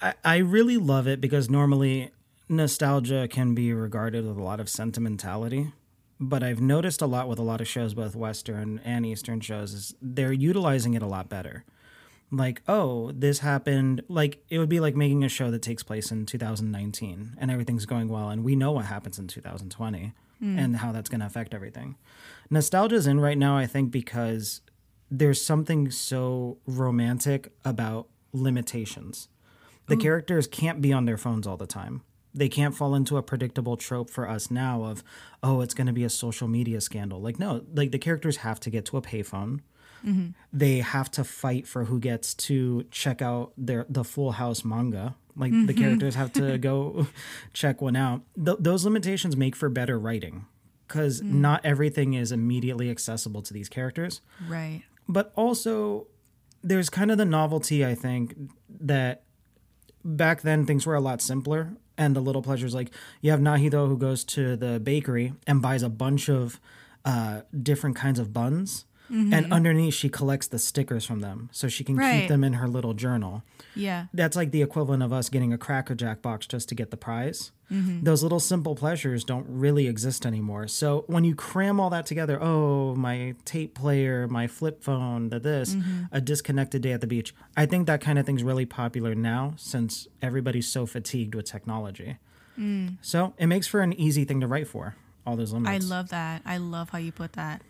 I, 0.00 0.14
I 0.24 0.36
really 0.38 0.76
love 0.76 1.06
it 1.06 1.20
because 1.20 1.48
normally 1.48 2.10
nostalgia 2.48 3.28
can 3.28 3.54
be 3.54 3.72
regarded 3.72 4.26
with 4.26 4.36
a 4.36 4.42
lot 4.42 4.60
of 4.60 4.68
sentimentality. 4.68 5.72
But 6.22 6.42
I've 6.42 6.60
noticed 6.60 7.00
a 7.00 7.06
lot 7.06 7.28
with 7.28 7.38
a 7.38 7.42
lot 7.42 7.62
of 7.62 7.68
shows, 7.68 7.94
both 7.94 8.14
Western 8.14 8.78
and 8.84 9.06
Eastern 9.06 9.40
shows, 9.40 9.72
is 9.72 9.94
they're 10.02 10.34
utilizing 10.34 10.92
it 10.92 11.02
a 11.02 11.06
lot 11.06 11.30
better. 11.30 11.64
Like, 12.30 12.60
oh, 12.68 13.10
this 13.12 13.38
happened. 13.38 14.02
Like, 14.06 14.44
it 14.50 14.58
would 14.58 14.68
be 14.68 14.80
like 14.80 14.94
making 14.94 15.24
a 15.24 15.30
show 15.30 15.50
that 15.50 15.62
takes 15.62 15.82
place 15.82 16.10
in 16.10 16.26
2019 16.26 17.36
and 17.38 17.50
everything's 17.50 17.86
going 17.86 18.08
well, 18.08 18.28
and 18.28 18.44
we 18.44 18.54
know 18.54 18.72
what 18.72 18.84
happens 18.84 19.18
in 19.18 19.28
2020 19.28 20.12
hmm. 20.38 20.58
and 20.58 20.76
how 20.76 20.92
that's 20.92 21.08
going 21.08 21.20
to 21.20 21.26
affect 21.26 21.54
everything. 21.54 21.96
Nostalgia's 22.50 23.06
in 23.06 23.18
right 23.18 23.38
now, 23.38 23.56
I 23.56 23.66
think, 23.66 23.90
because 23.90 24.60
there's 25.10 25.42
something 25.42 25.90
so 25.90 26.58
romantic 26.66 27.50
about 27.64 28.08
limitations. 28.32 29.28
The 29.90 29.96
mm. 29.96 30.02
characters 30.02 30.46
can't 30.46 30.80
be 30.80 30.92
on 30.92 31.04
their 31.04 31.18
phones 31.18 31.46
all 31.46 31.56
the 31.56 31.66
time. 31.66 32.02
They 32.32 32.48
can't 32.48 32.74
fall 32.74 32.94
into 32.94 33.16
a 33.16 33.22
predictable 33.22 33.76
trope 33.76 34.08
for 34.08 34.28
us 34.28 34.50
now 34.50 34.84
of, 34.84 35.02
oh, 35.42 35.60
it's 35.60 35.74
going 35.74 35.88
to 35.88 35.92
be 35.92 36.04
a 36.04 36.08
social 36.08 36.46
media 36.46 36.80
scandal. 36.80 37.20
Like, 37.20 37.38
no, 37.38 37.64
like 37.74 37.90
the 37.90 37.98
characters 37.98 38.38
have 38.38 38.60
to 38.60 38.70
get 38.70 38.84
to 38.86 38.96
a 38.96 39.02
payphone. 39.02 39.60
Mm-hmm. 40.06 40.28
They 40.52 40.78
have 40.78 41.10
to 41.12 41.24
fight 41.24 41.66
for 41.66 41.84
who 41.84 41.98
gets 41.98 42.32
to 42.34 42.84
check 42.90 43.20
out 43.20 43.52
their 43.58 43.84
the 43.88 44.04
Full 44.04 44.32
House 44.32 44.64
manga. 44.64 45.16
Like 45.36 45.50
the 45.50 45.58
mm-hmm. 45.58 45.82
characters 45.82 46.14
have 46.14 46.32
to 46.34 46.56
go 46.70 47.08
check 47.52 47.82
one 47.82 47.96
out. 47.96 48.22
Th- 48.42 48.56
those 48.60 48.84
limitations 48.84 49.36
make 49.36 49.56
for 49.56 49.68
better 49.68 49.98
writing 49.98 50.46
because 50.90 51.20
mm. 51.22 51.34
not 51.34 51.64
everything 51.64 52.14
is 52.14 52.32
immediately 52.32 52.90
accessible 52.90 53.42
to 53.42 53.54
these 53.54 53.68
characters 53.68 54.20
Right. 54.48 54.82
but 55.08 55.32
also 55.36 56.08
there's 56.62 56.90
kind 56.90 57.10
of 57.10 57.16
the 57.18 57.24
novelty 57.24 57.86
i 57.86 57.94
think 57.94 58.34
that 58.68 59.22
back 60.04 60.42
then 60.42 60.66
things 60.66 60.86
were 60.86 60.94
a 60.94 61.00
lot 61.00 61.20
simpler 61.20 61.72
and 61.96 62.16
the 62.16 62.20
little 62.20 62.42
pleasures 62.42 62.74
like 62.74 62.90
you 63.20 63.30
have 63.30 63.40
Na 63.40 63.56
Hee-do 63.56 63.86
who 63.86 63.96
goes 63.96 64.24
to 64.24 64.56
the 64.56 64.80
bakery 64.80 65.34
and 65.46 65.60
buys 65.60 65.82
a 65.82 65.88
bunch 65.88 66.28
of 66.28 66.60
uh, 67.04 67.42
different 67.62 67.96
kinds 67.96 68.18
of 68.18 68.32
buns 68.32 68.84
and 69.10 69.52
underneath 69.52 69.94
she 69.94 70.08
collects 70.08 70.46
the 70.46 70.58
stickers 70.58 71.04
from 71.04 71.20
them 71.20 71.48
so 71.52 71.66
she 71.68 71.82
can 71.82 71.96
Right. 71.96 72.20
keep 72.20 72.28
them 72.28 72.44
in 72.44 72.52
her 72.54 72.68
little 72.68 72.94
journal. 72.94 73.42
Yeah. 73.74 74.06
That's 74.14 74.36
like 74.36 74.52
the 74.52 74.62
equivalent 74.62 75.02
of 75.02 75.12
us 75.12 75.28
getting 75.28 75.52
a 75.52 75.58
Cracker 75.58 75.94
Jack 75.96 76.22
box 76.22 76.46
just 76.46 76.68
to 76.68 76.74
get 76.76 76.90
the 76.90 76.96
prize. 76.96 77.50
Mm-hmm. 77.72 78.04
Those 78.04 78.22
little 78.22 78.40
simple 78.40 78.74
pleasures 78.74 79.22
don't 79.24 79.46
really 79.48 79.86
exist 79.88 80.24
anymore. 80.26 80.66
So 80.68 81.04
when 81.08 81.24
you 81.24 81.34
cram 81.34 81.78
all 81.80 81.90
that 81.90 82.06
together, 82.06 82.38
oh, 82.42 82.94
my 82.94 83.34
tape 83.44 83.74
player, 83.74 84.26
my 84.28 84.46
flip 84.46 84.82
phone, 84.82 85.28
the 85.28 85.38
this, 85.40 85.74
Mm-hmm. 85.74 86.02
a 86.12 86.20
disconnected 86.20 86.82
day 86.82 86.92
at 86.92 87.00
the 87.00 87.06
beach. 87.06 87.34
I 87.56 87.66
think 87.66 87.86
that 87.88 88.00
kind 88.00 88.18
of 88.18 88.26
thing's 88.26 88.42
really 88.44 88.66
popular 88.66 89.14
now 89.14 89.54
since 89.56 90.06
everybody's 90.22 90.66
so 90.68 90.86
fatigued 90.86 91.34
with 91.34 91.46
technology. 91.46 92.16
So 93.00 93.32
it 93.38 93.46
makes 93.46 93.66
for 93.66 93.80
an 93.80 93.94
easy 93.94 94.24
thing 94.24 94.40
to 94.40 94.46
write 94.46 94.68
for. 94.68 94.94
All 95.26 95.36
those 95.36 95.52
limits. 95.52 95.70
Mm. 95.86 95.90
I 95.92 95.96
love 95.96 96.08
that. 96.10 96.42
I 96.44 96.56
love 96.58 96.90
how 96.90 96.98
you 96.98 97.12
put 97.12 97.34
that. 97.34 97.62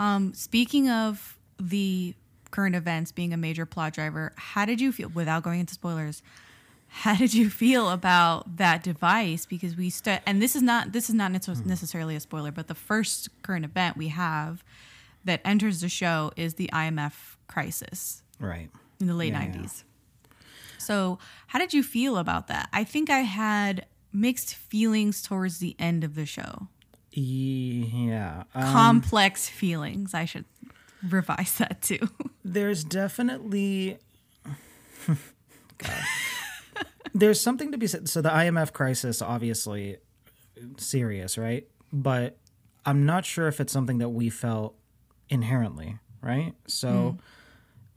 Um, 0.00 0.32
speaking 0.34 0.88
of 0.90 1.38
the 1.60 2.14
current 2.50 2.74
events 2.74 3.12
being 3.12 3.32
a 3.32 3.36
major 3.36 3.66
plot 3.66 3.92
driver, 3.92 4.32
how 4.36 4.64
did 4.64 4.80
you 4.80 4.90
feel 4.92 5.10
without 5.10 5.42
going 5.44 5.60
into 5.60 5.74
spoilers? 5.74 6.22
How 6.88 7.14
did 7.14 7.32
you 7.34 7.48
feel 7.50 7.90
about 7.90 8.56
that 8.56 8.82
device? 8.82 9.46
Because 9.46 9.76
we 9.76 9.90
st- 9.90 10.22
and 10.26 10.42
this 10.42 10.56
is 10.56 10.62
not 10.62 10.90
this 10.92 11.08
is 11.08 11.14
not 11.14 11.30
necessarily 11.30 12.16
a 12.16 12.20
spoiler, 12.20 12.50
but 12.50 12.66
the 12.66 12.74
first 12.74 13.28
current 13.42 13.64
event 13.64 13.96
we 13.96 14.08
have 14.08 14.64
that 15.24 15.40
enters 15.44 15.82
the 15.82 15.88
show 15.88 16.32
is 16.34 16.54
the 16.54 16.68
IMF 16.72 17.36
crisis 17.46 18.22
Right. 18.40 18.70
in 19.00 19.06
the 19.06 19.14
late 19.14 19.32
Yeah, 19.34 19.42
yeah. 19.44 19.52
90s. 19.54 19.84
So, 20.78 21.18
how 21.48 21.58
did 21.58 21.74
you 21.74 21.82
feel 21.82 22.16
about 22.16 22.48
that? 22.48 22.70
I 22.72 22.84
think 22.84 23.10
I 23.10 23.20
had 23.20 23.84
mixed 24.12 24.54
feelings 24.54 25.22
towards 25.22 25.58
the 25.58 25.76
end 25.78 26.02
of 26.04 26.14
the 26.14 26.24
show. 26.26 26.68
Yeah. 27.12 28.44
Uh, 28.54 28.72
complex 28.72 29.48
feelings. 29.48 30.14
I 30.14 30.24
should 30.24 30.44
revise 31.08 31.56
that 31.58 31.80
too. 31.82 31.98
there's 32.44 32.84
definitely 32.84 33.98
there's 37.14 37.40
something 37.40 37.72
to 37.72 37.78
be 37.78 37.86
said 37.86 38.08
so 38.08 38.20
the 38.20 38.28
imf 38.28 38.72
crisis 38.72 39.22
obviously 39.22 39.96
serious 40.76 41.38
right 41.38 41.66
but 41.92 42.36
i'm 42.84 43.06
not 43.06 43.24
sure 43.24 43.48
if 43.48 43.60
it's 43.60 43.72
something 43.72 43.98
that 43.98 44.10
we 44.10 44.28
felt 44.28 44.74
inherently 45.28 45.98
right 46.22 46.52
so 46.66 47.16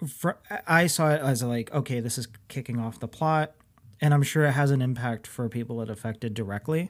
for, 0.08 0.38
i 0.68 0.88
saw 0.88 1.10
it 1.12 1.22
as 1.22 1.44
like 1.44 1.74
okay 1.74 2.00
this 2.00 2.18
is 2.18 2.28
kicking 2.48 2.80
off 2.80 3.00
the 3.00 3.08
plot 3.08 3.54
and 4.00 4.14
i'm 4.14 4.24
sure 4.24 4.46
it 4.46 4.52
has 4.54 4.72
an 4.72 4.82
impact 4.82 5.28
for 5.28 5.50
people 5.50 5.82
it 5.82 5.90
affected 5.90 6.34
directly 6.34 6.90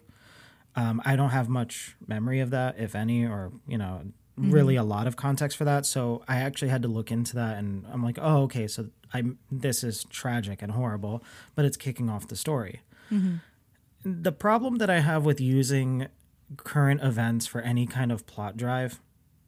um, 0.76 1.02
I 1.06 1.16
don't 1.16 1.30
have 1.30 1.50
much 1.50 1.96
memory 2.08 2.40
of 2.40 2.50
that, 2.50 2.80
if 2.80 2.96
any, 2.96 3.26
or 3.26 3.52
you 3.68 3.78
know, 3.78 4.02
mm-hmm. 4.40 4.52
really 4.52 4.76
a 4.76 4.84
lot 4.84 5.08
of 5.08 5.16
context 5.16 5.58
for 5.58 5.66
that. 5.66 5.86
So 5.86 6.24
I 6.28 6.38
actually 6.38 6.70
had 6.70 6.82
to 6.82 6.88
look 6.88 7.12
into 7.12 7.36
that, 7.36 7.58
and 7.58 7.86
I'm 7.92 8.04
like, 8.04 8.18
oh, 8.22 8.44
okay, 8.44 8.68
so 8.68 8.88
I'm 9.14 9.38
this 9.52 9.84
is 9.84 10.04
tragic 10.06 10.62
and 10.62 10.72
horrible, 10.72 11.24
but 11.56 11.66
it's 11.66 11.78
kicking 11.78 12.10
off 12.10 12.28
the 12.28 12.36
story. 12.36 12.82
Mm-hmm. 13.12 13.36
The 14.24 14.32
problem 14.32 14.78
that 14.78 14.90
I 14.90 15.00
have 15.00 15.24
with 15.24 15.40
using 15.40 16.08
current 16.58 17.02
events 17.02 17.48
for 17.48 17.62
any 17.62 17.88
kind 17.88 18.12
of 18.12 18.26
plot 18.26 18.58
drive, 18.58 19.00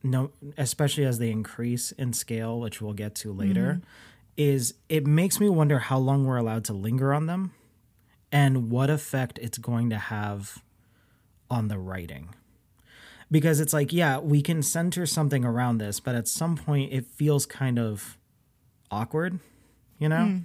no, 0.01 0.31
especially 0.57 1.05
as 1.05 1.19
they 1.19 1.29
increase 1.31 1.91
in 1.91 2.13
scale, 2.13 2.59
which 2.59 2.81
we'll 2.81 2.93
get 2.93 3.15
to 3.15 3.33
later, 3.33 3.81
mm-hmm. 3.81 3.85
is 4.37 4.75
it 4.87 5.05
makes 5.05 5.39
me 5.39 5.49
wonder 5.49 5.79
how 5.79 5.97
long 5.97 6.25
we're 6.25 6.37
allowed 6.37 6.63
to 6.65 6.73
linger 6.73 7.13
on 7.13 7.25
them, 7.25 7.51
and 8.31 8.69
what 8.69 8.89
effect 8.89 9.39
it's 9.41 9.57
going 9.57 9.89
to 9.89 9.97
have 9.97 10.63
on 11.49 11.67
the 11.67 11.77
writing. 11.77 12.29
Because 13.31 13.59
it's 13.59 13.73
like, 13.73 13.91
yeah, 13.91 14.19
we 14.19 14.41
can 14.41 14.61
center 14.61 15.05
something 15.05 15.43
around 15.43 15.79
this, 15.79 15.99
but 15.99 16.15
at 16.15 16.27
some 16.27 16.55
point 16.55 16.93
it 16.93 17.05
feels 17.05 17.45
kind 17.45 17.79
of 17.79 18.17
awkward, 18.91 19.39
you 19.97 20.07
know? 20.07 20.25
Hmm. 20.25 20.37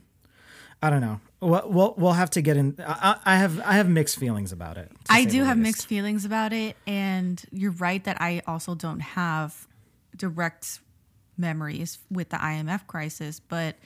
I 0.82 0.88
don't 0.88 1.02
know. 1.02 1.20
We'll, 1.40 1.68
we'll, 1.68 1.94
we'll 1.98 2.12
have 2.12 2.30
to 2.30 2.42
get 2.42 2.56
in. 2.56 2.76
I, 2.78 3.16
I 3.24 3.34
I 3.34 3.36
have 3.36 3.60
I 3.60 3.72
have 3.74 3.88
mixed 3.88 4.18
feelings 4.18 4.50
about 4.50 4.78
it. 4.78 4.90
I 5.10 5.24
do 5.24 5.44
have 5.44 5.58
least. 5.58 5.66
mixed 5.66 5.86
feelings 5.86 6.24
about 6.24 6.52
it, 6.52 6.76
and 6.86 7.42
you're 7.50 7.72
right 7.72 8.02
that 8.04 8.20
I 8.20 8.42
also 8.46 8.74
don't 8.74 9.00
have 9.00 9.66
direct 10.16 10.80
memories 11.36 11.98
with 12.10 12.30
the 12.30 12.36
IMF 12.36 12.86
crisis, 12.86 13.40
but 13.40 13.76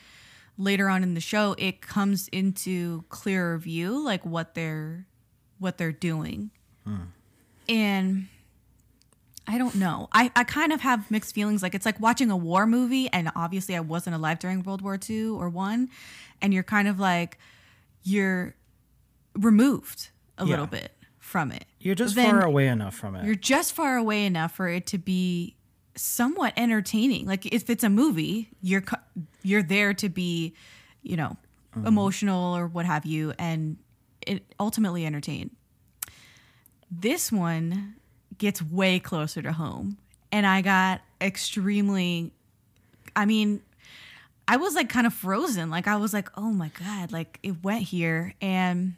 later 0.56 0.88
on 0.88 1.02
in 1.02 1.14
the 1.14 1.20
show 1.20 1.54
it 1.58 1.80
comes 1.80 2.28
into 2.28 3.04
clearer 3.08 3.58
view 3.58 4.04
like 4.04 4.24
what 4.24 4.54
they're 4.54 5.06
what 5.58 5.78
they're 5.78 5.92
doing. 5.92 6.50
And 7.68 8.28
I 9.46 9.58
don't 9.58 9.74
know. 9.74 10.08
I, 10.12 10.30
I 10.34 10.44
kind 10.44 10.72
of 10.72 10.80
have 10.80 11.10
mixed 11.10 11.34
feelings. 11.34 11.62
Like 11.62 11.74
it's 11.74 11.86
like 11.86 12.00
watching 12.00 12.30
a 12.30 12.36
war 12.36 12.66
movie, 12.66 13.08
and 13.12 13.30
obviously 13.36 13.76
I 13.76 13.80
wasn't 13.80 14.16
alive 14.16 14.38
during 14.38 14.62
World 14.62 14.82
War 14.82 14.98
II 15.08 15.26
or 15.26 15.48
one, 15.48 15.90
and 16.40 16.54
you're 16.54 16.62
kind 16.62 16.88
of 16.88 16.98
like 16.98 17.38
you're 18.02 18.54
removed 19.34 20.10
a 20.38 20.44
little 20.44 20.66
bit 20.66 20.92
from 21.18 21.52
it. 21.52 21.64
You're 21.78 21.94
just 21.94 22.14
Then 22.14 22.30
far 22.30 22.44
away 22.44 22.68
enough 22.68 22.94
from 22.94 23.16
it. 23.16 23.24
You're 23.24 23.34
just 23.34 23.72
far 23.72 23.96
away 23.96 24.24
enough 24.24 24.52
for 24.52 24.68
it 24.68 24.86
to 24.88 24.98
be 24.98 25.56
somewhat 25.96 26.52
entertaining. 26.56 27.26
Like 27.26 27.46
if 27.46 27.68
it's 27.68 27.84
a 27.84 27.90
movie, 27.90 28.48
you're 28.62 28.84
you're 29.42 29.62
there 29.62 29.94
to 29.94 30.08
be, 30.08 30.54
you 31.02 31.16
know, 31.16 31.36
mm-hmm. 31.76 31.86
emotional 31.86 32.56
or 32.56 32.66
what 32.66 32.86
have 32.86 33.04
you, 33.04 33.34
and 33.38 33.76
it 34.26 34.44
ultimately 34.58 35.04
entertain. 35.04 35.50
This 37.00 37.32
one 37.32 37.94
gets 38.38 38.62
way 38.62 38.98
closer 38.98 39.42
to 39.42 39.52
home, 39.52 39.98
and 40.30 40.46
I 40.46 40.62
got 40.62 41.00
extremely. 41.20 42.32
I 43.16 43.24
mean, 43.26 43.62
I 44.46 44.56
was 44.56 44.74
like 44.74 44.88
kind 44.88 45.06
of 45.06 45.14
frozen. 45.14 45.70
Like 45.70 45.86
I 45.88 45.96
was 45.96 46.12
like, 46.12 46.28
oh 46.36 46.52
my 46.52 46.70
god, 46.78 47.12
like 47.12 47.38
it 47.42 47.62
went 47.62 47.82
here, 47.82 48.34
and 48.40 48.94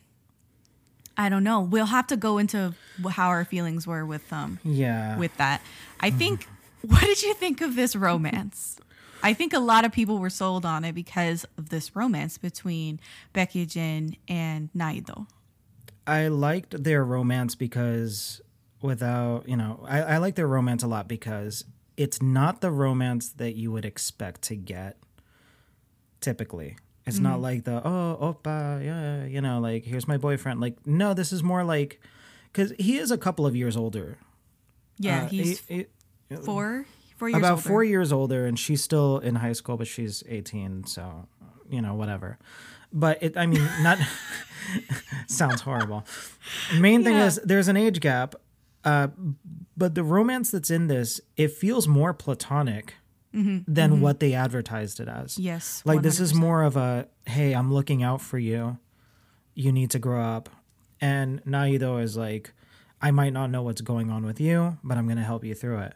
I 1.16 1.28
don't 1.28 1.44
know. 1.44 1.60
We'll 1.60 1.86
have 1.86 2.06
to 2.08 2.16
go 2.16 2.38
into 2.38 2.74
how 3.10 3.28
our 3.28 3.44
feelings 3.44 3.86
were 3.86 4.04
with 4.04 4.30
um 4.32 4.58
yeah. 4.64 5.16
with 5.18 5.36
that. 5.36 5.62
I 6.00 6.10
think. 6.10 6.48
What 6.82 7.00
did 7.00 7.20
you 7.22 7.34
think 7.34 7.62
of 7.62 7.74
this 7.74 7.96
romance? 7.96 8.78
I 9.20 9.32
think 9.32 9.52
a 9.52 9.58
lot 9.58 9.84
of 9.84 9.90
people 9.90 10.18
were 10.18 10.30
sold 10.30 10.64
on 10.64 10.84
it 10.84 10.94
because 10.94 11.44
of 11.58 11.70
this 11.70 11.96
romance 11.96 12.38
between 12.38 13.00
Baek 13.34 13.56
Yi-jin 13.56 14.16
and 14.28 14.68
Na 14.72 14.90
Hee-do. 14.90 15.26
I 16.06 16.28
liked 16.28 16.82
their 16.84 17.04
romance 17.04 17.54
because 17.54 18.40
without, 18.82 19.48
you 19.48 19.56
know, 19.56 19.84
I, 19.88 20.02
I 20.02 20.16
like 20.18 20.34
their 20.36 20.46
romance 20.46 20.82
a 20.82 20.86
lot 20.86 21.08
because 21.08 21.64
it's 21.96 22.20
not 22.22 22.60
the 22.60 22.70
romance 22.70 23.30
that 23.30 23.56
you 23.56 23.72
would 23.72 23.84
expect 23.84 24.42
to 24.42 24.54
get 24.56 24.96
typically. 26.20 26.76
It's 27.06 27.20
not 27.20 27.40
like 27.40 27.62
the, 27.64 27.80
oh, 27.86 28.18
oppa, 28.44 28.84
yeah, 28.84 29.24
you 29.26 29.40
know, 29.40 29.60
like, 29.60 29.84
here's 29.84 30.08
my 30.08 30.16
boyfriend. 30.16 30.60
Like, 30.60 30.84
no, 30.86 31.14
this 31.14 31.32
is 31.32 31.40
more 31.40 31.62
like, 31.62 32.00
because 32.52 32.72
he 32.80 32.98
is 32.98 33.12
a 33.12 33.18
couple 33.18 33.46
of 33.46 33.54
years 33.54 33.76
older. 33.76 34.18
Yeah, 34.98 35.22
Uh, 35.24 35.28
he's 35.28 35.60
he- 35.68 35.86
he- 36.28 36.36
four, 36.36 36.84
four 37.16 37.28
years 37.28 37.38
about 37.38 37.50
older. 37.52 37.62
four 37.68 37.84
years 37.84 38.12
older, 38.12 38.44
and 38.44 38.58
she's 38.58 38.82
still 38.82 39.18
in 39.18 39.36
high 39.36 39.52
school, 39.52 39.76
but 39.76 39.86
she's 39.86 40.24
18, 40.28 40.84
so, 40.86 41.28
you 41.70 41.80
know, 41.80 41.94
whatever. 41.94 42.38
But 42.92 43.22
it, 43.22 43.36
I 43.36 43.46
mean, 43.46 43.66
not 43.82 43.98
sounds 45.26 45.60
horrible. 45.62 46.04
Main 46.78 47.04
thing 47.04 47.16
Yeah. 47.16 47.26
is 47.26 47.36
there's 47.44 47.68
an 47.68 47.76
age 47.76 48.00
gap, 48.00 48.34
uh, 48.84 49.08
but 49.76 49.94
the 49.94 50.04
romance 50.04 50.50
that's 50.50 50.70
in 50.70 50.86
this, 50.86 51.20
it 51.36 51.50
feels 51.52 51.86
more 51.88 52.14
platonic 52.14 52.94
than 53.68 54.00
what 54.00 54.18
they 54.18 54.32
advertised 54.32 54.98
it 54.98 55.08
as. 55.08 55.32
Mm-hmm. 55.34 55.42
Yes, 55.42 55.82
like 55.84 56.00
this 56.00 56.20
is 56.20 56.32
more 56.32 56.62
of 56.62 56.74
a 56.78 57.06
hey, 57.26 57.52
I'm 57.54 57.70
looking 57.70 58.02
out 58.02 58.22
for 58.22 58.38
you. 58.38 58.78
You 59.54 59.72
need 59.72 59.90
to 59.90 59.98
grow 59.98 60.22
up. 60.22 60.48
And 61.02 61.42
Na 61.44 61.64
Hee-do 61.64 61.98
is 61.98 62.16
like, 62.16 62.52
I 63.02 63.10
might 63.10 63.34
not 63.34 63.50
know 63.50 63.62
what's 63.62 63.82
going 63.82 64.10
on 64.10 64.24
with 64.24 64.40
you, 64.40 64.78
but 64.82 64.96
I'm 64.96 65.06
gonna 65.06 65.22
help 65.22 65.44
you 65.44 65.54
through 65.54 65.80
it. 65.80 65.92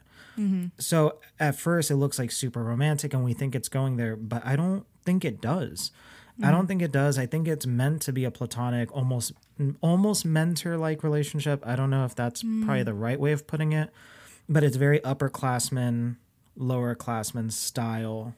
So 0.79 1.19
at 1.39 1.55
first 1.55 1.89
it 1.91 1.95
looks 1.97 2.17
like 2.19 2.31
super 2.31 2.63
romantic 2.63 3.13
and 3.13 3.23
we 3.23 3.33
think 3.33 3.53
it's 3.55 3.69
going 3.69 3.97
there, 3.97 4.15
but 4.15 4.43
I 4.45 4.55
don't 4.55 4.85
think 5.03 5.23
it 5.25 5.39
does. 5.41 5.91
I 6.43 6.51
don't 6.51 6.67
think 6.67 6.81
it 6.81 6.91
does. 6.91 7.17
I 7.17 7.25
think 7.25 7.47
it's 7.47 7.65
meant 7.67 8.01
to 8.03 8.13
be 8.13 8.25
a 8.25 8.31
platonic, 8.31 8.91
almost 8.95 9.33
almost 9.81 10.25
mentor 10.25 10.77
like 10.77 11.03
relationship. 11.03 11.61
I 11.65 11.75
don't 11.75 11.89
know 11.89 12.05
if 12.05 12.15
that's 12.15 12.41
probably 12.41 12.83
the 12.83 12.93
right 12.93 13.19
way 13.19 13.31
of 13.31 13.47
putting 13.47 13.73
it, 13.73 13.89
but 14.49 14.63
it's 14.63 14.77
very 14.77 14.99
upperclassman, 15.01 16.17
lowerclassman 16.57 17.51
style 17.51 18.35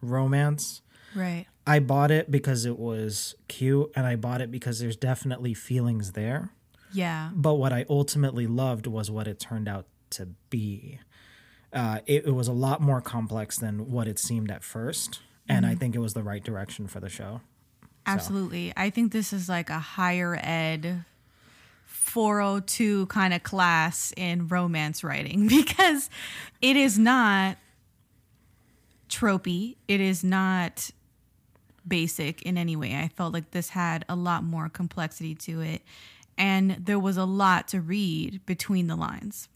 romance. 0.00 0.82
right. 1.14 1.46
I 1.66 1.80
bought 1.80 2.10
it 2.10 2.30
because 2.30 2.64
it 2.64 2.78
was 2.78 3.34
cute 3.46 3.90
and 3.94 4.06
I 4.06 4.16
bought 4.16 4.40
it 4.40 4.50
because 4.50 4.78
there's 4.78 4.96
definitely 4.96 5.52
feelings 5.52 6.12
there. 6.12 6.50
Yeah, 6.94 7.30
But 7.34 7.54
what 7.54 7.74
I 7.74 7.84
ultimately 7.90 8.46
loved 8.46 8.86
was 8.86 9.10
what 9.10 9.28
it 9.28 9.38
turned 9.38 9.68
out 9.68 9.86
to 10.10 10.30
be. 10.48 11.00
Uh, 11.70 11.98
it, 12.06 12.24
it 12.26 12.30
was 12.30 12.48
a 12.48 12.52
lot 12.52 12.80
more 12.80 13.02
complex 13.02 13.58
than 13.58 13.90
what 13.90 14.08
it 14.08 14.18
seemed 14.18 14.50
at 14.50 14.64
first. 14.64 15.20
And 15.48 15.64
I 15.64 15.70
mm-hmm. 15.70 15.78
think 15.78 15.94
it 15.94 16.00
was 16.00 16.14
the 16.14 16.22
right 16.22 16.42
direction 16.42 16.86
for 16.86 17.00
the 17.00 17.08
show. 17.08 17.40
absolutely. 18.06 18.72
I 18.76 18.90
think 18.90 19.12
this 19.12 19.32
is 19.32 19.48
like 19.48 19.70
a 19.70 19.78
higher 19.78 20.38
ed 20.42 21.04
402 21.86 23.06
kind 23.06 23.34
of 23.34 23.42
class 23.42 24.12
in 24.16 24.48
romance 24.48 25.04
writing 25.04 25.46
because 25.48 26.08
it 26.62 26.76
is 26.76 26.98
not 26.98 27.58
tropey. 29.08 29.76
It 29.86 30.00
is 30.00 30.24
not 30.24 30.90
basic 31.86 32.42
in 32.42 32.58
any 32.58 32.76
way. 32.76 32.94
I 32.94 33.08
felt 33.08 33.32
like 33.32 33.50
this 33.50 33.70
had 33.70 34.04
a 34.08 34.16
lot 34.16 34.44
more 34.44 34.68
complexity 34.68 35.34
to 35.36 35.60
it. 35.60 35.82
And 36.36 36.76
there 36.84 36.98
was 36.98 37.16
a 37.16 37.24
lot 37.24 37.68
to 37.68 37.80
read 37.80 38.44
between 38.46 38.86
the 38.86 38.96
lines. 38.96 39.48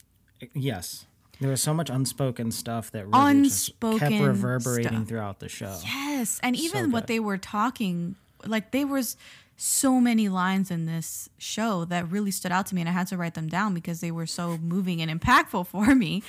Yes. 0.52 1.07
There 1.42 1.50
was 1.50 1.61
so 1.61 1.74
much 1.74 1.90
unspoken 1.90 2.52
stuff 2.52 2.92
that 2.92 3.07
really 3.09 3.42
just 3.44 3.78
kept 3.81 4.14
reverberating 4.14 4.92
stuff. 4.92 5.09
throughout 5.09 5.40
the 5.40 5.48
show. 5.48 5.76
Yes, 5.85 6.38
and 6.42 6.57
So 6.57 6.62
even 6.62 6.92
what 6.92 7.09
they 7.09 7.18
were 7.18 7.37
talking, 7.37 8.14
like 8.46 8.70
they 8.70 8.85
was 8.85 9.16
so 9.62 10.01
many 10.01 10.29
lines 10.29 10.72
in 10.72 10.87
this 10.87 11.29
show 11.38 11.85
that 11.85 12.11
really 12.11 12.33
stood 12.33 12.51
out 12.51 12.66
to 12.66 12.75
me, 12.75 12.81
and 12.81 12.88
I 12.90 12.92
had 12.92 13.07
to 13.09 13.16
write 13.16 13.35
them 13.35 13.48
down 13.48 13.75
because 13.75 14.01
they 14.01 14.11
were 14.11 14.27
so 14.27 14.59
moving 14.59 15.01
and 15.01 15.20
impactful 15.20 15.66
for 15.68 15.94
me. 15.94 16.25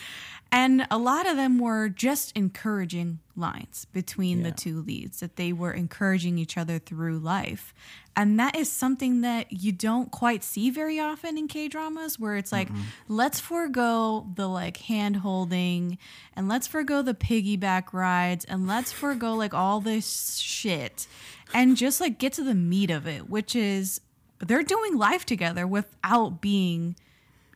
And 0.52 0.86
a 0.92 1.00
lot 1.00 1.28
of 1.28 1.36
them 1.36 1.58
were 1.58 1.90
just 1.90 2.32
encouraging 2.38 3.18
lines 3.36 3.86
between 3.92 4.44
the 4.44 4.52
two 4.52 4.82
leads, 4.84 5.20
that 5.22 5.36
they 5.36 5.52
were 5.52 5.72
encouraging 5.72 6.38
each 6.38 6.60
other 6.60 6.78
through 6.78 7.18
life. 7.18 7.74
And 8.16 8.40
that 8.40 8.56
is 8.56 8.72
something 8.72 9.22
that 9.22 9.52
you 9.52 9.72
don't 9.72 10.12
quite 10.12 10.44
see 10.44 10.70
very 10.70 11.00
often 11.00 11.40
in 11.40 11.48
K 11.48 11.68
dramas, 11.68 12.20
where 12.20 12.38
it's 12.38 12.52
like, 12.52 12.70
let's 13.08 13.40
forego 13.40 14.28
the 14.36 14.48
like 14.48 14.78
hand 14.78 15.18
holding 15.18 15.98
and 16.36 16.48
let's 16.48 16.68
forego 16.68 17.02
the 17.02 17.16
piggyback 17.16 17.92
rides 17.92 18.46
and 18.46 18.68
let's 18.68 18.92
forego 18.92 19.34
like 19.34 19.56
all 19.56 19.80
this 19.80 20.36
shit 20.36 21.08
and 21.54 21.78
just 21.78 22.02
like 22.02 22.18
get 22.20 22.34
to 22.34 22.44
the 22.44 22.56
meat 22.56 22.90
of 22.90 23.08
it, 23.08 23.30
which 23.30 23.56
is 23.56 24.02
they're 24.40 24.64
doing 24.64 24.98
life 24.98 25.26
together 25.26 25.66
without 25.66 26.42
being, 26.42 26.96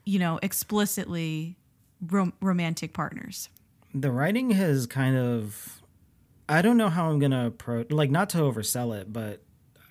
you 0.04 0.18
know, 0.18 0.38
explicitly 0.42 1.56
rom- 2.06 2.32
romantic 2.40 2.92
partners. 2.92 3.48
The 3.94 4.10
writing 4.10 4.50
has 4.50 4.86
kind 4.86 5.16
of 5.16 5.82
I 6.48 6.62
don't 6.62 6.76
know 6.76 6.88
how 6.88 7.10
I'm 7.10 7.18
gonna 7.18 7.46
approach 7.46 7.90
like 7.90 8.10
not 8.10 8.30
to 8.30 8.38
oversell 8.38 8.98
it, 8.98 9.12
but 9.12 9.42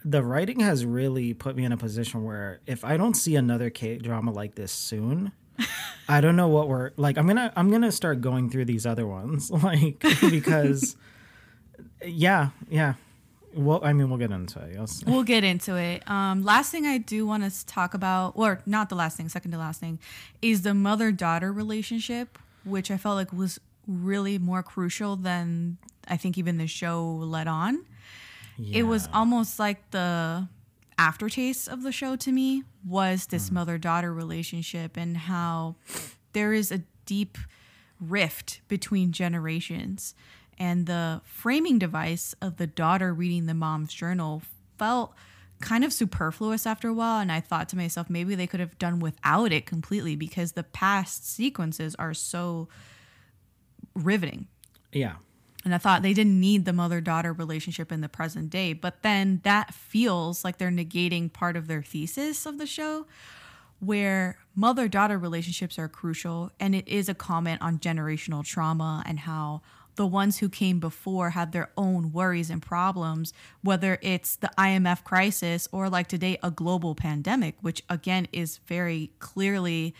the 0.03 0.23
writing 0.23 0.61
has 0.61 0.85
really 0.85 1.33
put 1.33 1.55
me 1.55 1.65
in 1.65 1.71
a 1.71 1.77
position 1.77 2.23
where 2.23 2.61
if 2.65 2.85
I 2.85 2.97
don't 2.97 3.15
see 3.15 3.35
another 3.35 3.69
K 3.69 3.97
drama 3.97 4.31
like 4.31 4.55
this 4.55 4.71
soon, 4.71 5.33
I 6.09 6.21
don't 6.21 6.35
know 6.35 6.47
what 6.47 6.67
we're 6.67 6.91
like. 6.97 7.17
I'm 7.17 7.27
gonna 7.27 7.51
I'm 7.55 7.69
gonna 7.69 7.91
start 7.91 8.21
going 8.21 8.49
through 8.49 8.65
these 8.65 8.85
other 8.85 9.05
ones 9.05 9.51
like 9.63 9.99
because 10.21 10.95
yeah 12.05 12.49
yeah. 12.69 12.93
Well, 13.57 13.79
I 13.83 13.91
mean, 13.91 14.09
we'll 14.09 14.19
get 14.19 14.31
into 14.31 14.59
it. 14.59 14.73
Yes. 14.75 15.03
We'll 15.05 15.23
get 15.23 15.43
into 15.43 15.75
it. 15.75 16.07
Um, 16.09 16.43
last 16.43 16.71
thing 16.71 16.85
I 16.85 16.99
do 16.99 17.25
want 17.25 17.43
to 17.43 17.65
talk 17.65 17.93
about, 17.93 18.33
or 18.35 18.61
not 18.65 18.89
the 18.89 18.95
last 18.95 19.17
thing, 19.17 19.29
second 19.29 19.51
to 19.51 19.57
last 19.57 19.79
thing, 19.79 19.99
is 20.41 20.61
the 20.61 20.73
mother 20.73 21.11
daughter 21.11 21.51
relationship, 21.51 22.37
which 22.63 22.91
I 22.91 22.97
felt 22.97 23.15
like 23.15 23.33
was 23.33 23.59
really 23.87 24.37
more 24.37 24.61
crucial 24.61 25.15
than 25.15 25.77
I 26.07 26.17
think 26.17 26.37
even 26.37 26.57
the 26.57 26.67
show 26.67 27.03
let 27.03 27.47
on. 27.47 27.83
It 28.71 28.83
was 28.83 29.07
almost 29.13 29.59
like 29.59 29.91
the 29.91 30.47
aftertaste 30.97 31.67
of 31.67 31.83
the 31.83 31.91
show 31.91 32.15
to 32.15 32.31
me 32.31 32.63
was 32.85 33.27
this 33.27 33.51
mother 33.51 33.77
daughter 33.77 34.11
relationship 34.11 34.97
and 34.97 35.15
how 35.15 35.75
there 36.33 36.53
is 36.53 36.71
a 36.71 36.81
deep 37.05 37.37
rift 37.99 38.61
between 38.67 39.11
generations. 39.11 40.15
And 40.57 40.85
the 40.87 41.21
framing 41.23 41.77
device 41.79 42.35
of 42.41 42.57
the 42.57 42.67
daughter 42.67 43.13
reading 43.13 43.45
the 43.45 43.53
mom's 43.53 43.93
journal 43.93 44.41
felt 44.77 45.13
kind 45.61 45.83
of 45.83 45.93
superfluous 45.93 46.65
after 46.65 46.87
a 46.87 46.93
while. 46.93 47.19
And 47.19 47.31
I 47.31 47.39
thought 47.39 47.69
to 47.69 47.75
myself, 47.77 48.09
maybe 48.09 48.35
they 48.35 48.47
could 48.47 48.59
have 48.59 48.77
done 48.77 48.99
without 48.99 49.51
it 49.51 49.65
completely 49.65 50.15
because 50.15 50.53
the 50.53 50.63
past 50.63 51.29
sequences 51.29 51.95
are 51.95 52.13
so 52.13 52.67
riveting. 53.95 54.47
yeah. 54.91 55.15
And 55.65 55.75
I 55.75 55.79
thought 55.79 56.01
they 56.01 56.13
didn't 56.13 56.39
need 56.39 56.63
the 56.63 56.71
mother 56.71 57.01
daughter 57.01 57.33
relationship 57.33 57.91
in 57.91 57.99
the 57.99 58.07
present 58.07 58.49
day. 58.49 58.71
But 58.71 59.01
then 59.01 59.41
that 59.43 59.73
feels 59.73 60.45
like 60.45 60.59
they're 60.59 60.69
negating 60.71 61.33
part 61.33 61.57
of 61.57 61.67
their 61.67 61.81
thesis 61.81 62.45
of 62.45 62.57
the 62.57 62.65
show, 62.65 63.05
where 63.79 64.37
mother 64.55 64.87
daughter 64.87 65.17
relationships 65.17 65.77
are 65.77 65.89
crucial. 65.89 66.51
And 66.57 66.73
it 66.73 66.87
is 66.87 67.09
a 67.09 67.13
comment 67.13 67.61
on 67.61 67.79
generational 67.79 68.45
trauma 68.45 69.03
and 69.05 69.19
how 69.19 69.61
the 69.97 70.07
ones 70.07 70.37
who 70.37 70.47
came 70.47 70.79
before 70.79 71.31
had 71.31 71.51
their 71.51 71.69
own 71.77 72.13
worries 72.13 72.49
and 72.49 72.61
problems, 72.61 73.33
whether 73.61 73.99
it's 74.01 74.37
the 74.37 74.49
IMF 74.57 75.03
crisis 75.03 75.67
or 75.71 75.89
like 75.89 76.07
today, 76.07 76.37
a 76.41 76.49
global 76.49 76.95
pandemic, 76.95 77.55
which 77.61 77.83
again 77.89 78.27
is 78.31 78.57
very 78.65 79.11
clearly 79.19 79.93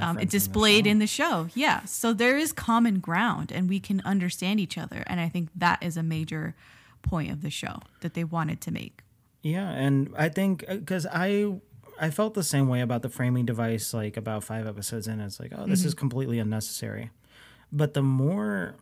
um, 0.00 0.18
it's 0.18 0.32
the 0.32 0.38
displayed 0.38 0.86
in 0.86 0.98
the 0.98 1.06
show. 1.06 1.48
Yeah. 1.54 1.84
So 1.84 2.12
there 2.12 2.36
is 2.36 2.52
common 2.52 2.98
ground 2.98 3.52
and 3.52 3.68
we 3.68 3.78
can 3.78 4.02
understand 4.04 4.58
each 4.58 4.76
other. 4.76 5.04
And 5.06 5.20
I 5.20 5.28
think 5.28 5.50
that 5.54 5.82
is 5.82 5.96
a 5.96 6.02
major 6.02 6.56
point 7.02 7.30
of 7.30 7.42
the 7.42 7.50
show 7.50 7.80
that 8.00 8.14
they 8.14 8.24
wanted 8.24 8.60
to 8.62 8.72
make. 8.72 9.02
Yeah, 9.42 9.70
and 9.70 10.12
I 10.18 10.28
think 10.30 10.66
because 10.66 11.06
I 11.06 11.60
I 12.00 12.10
felt 12.10 12.34
the 12.34 12.42
same 12.42 12.68
way 12.68 12.80
about 12.80 13.02
the 13.02 13.08
framing 13.08 13.46
device 13.46 13.94
like 13.94 14.16
about 14.16 14.42
five 14.42 14.66
episodes 14.66 15.06
in. 15.06 15.20
It's 15.20 15.38
like, 15.38 15.52
oh, 15.56 15.66
this 15.66 15.84
is 15.84 15.94
completely 15.94 16.40
unnecessary. 16.40 17.10
But 17.70 17.94
the 17.94 18.02
more 18.02 18.76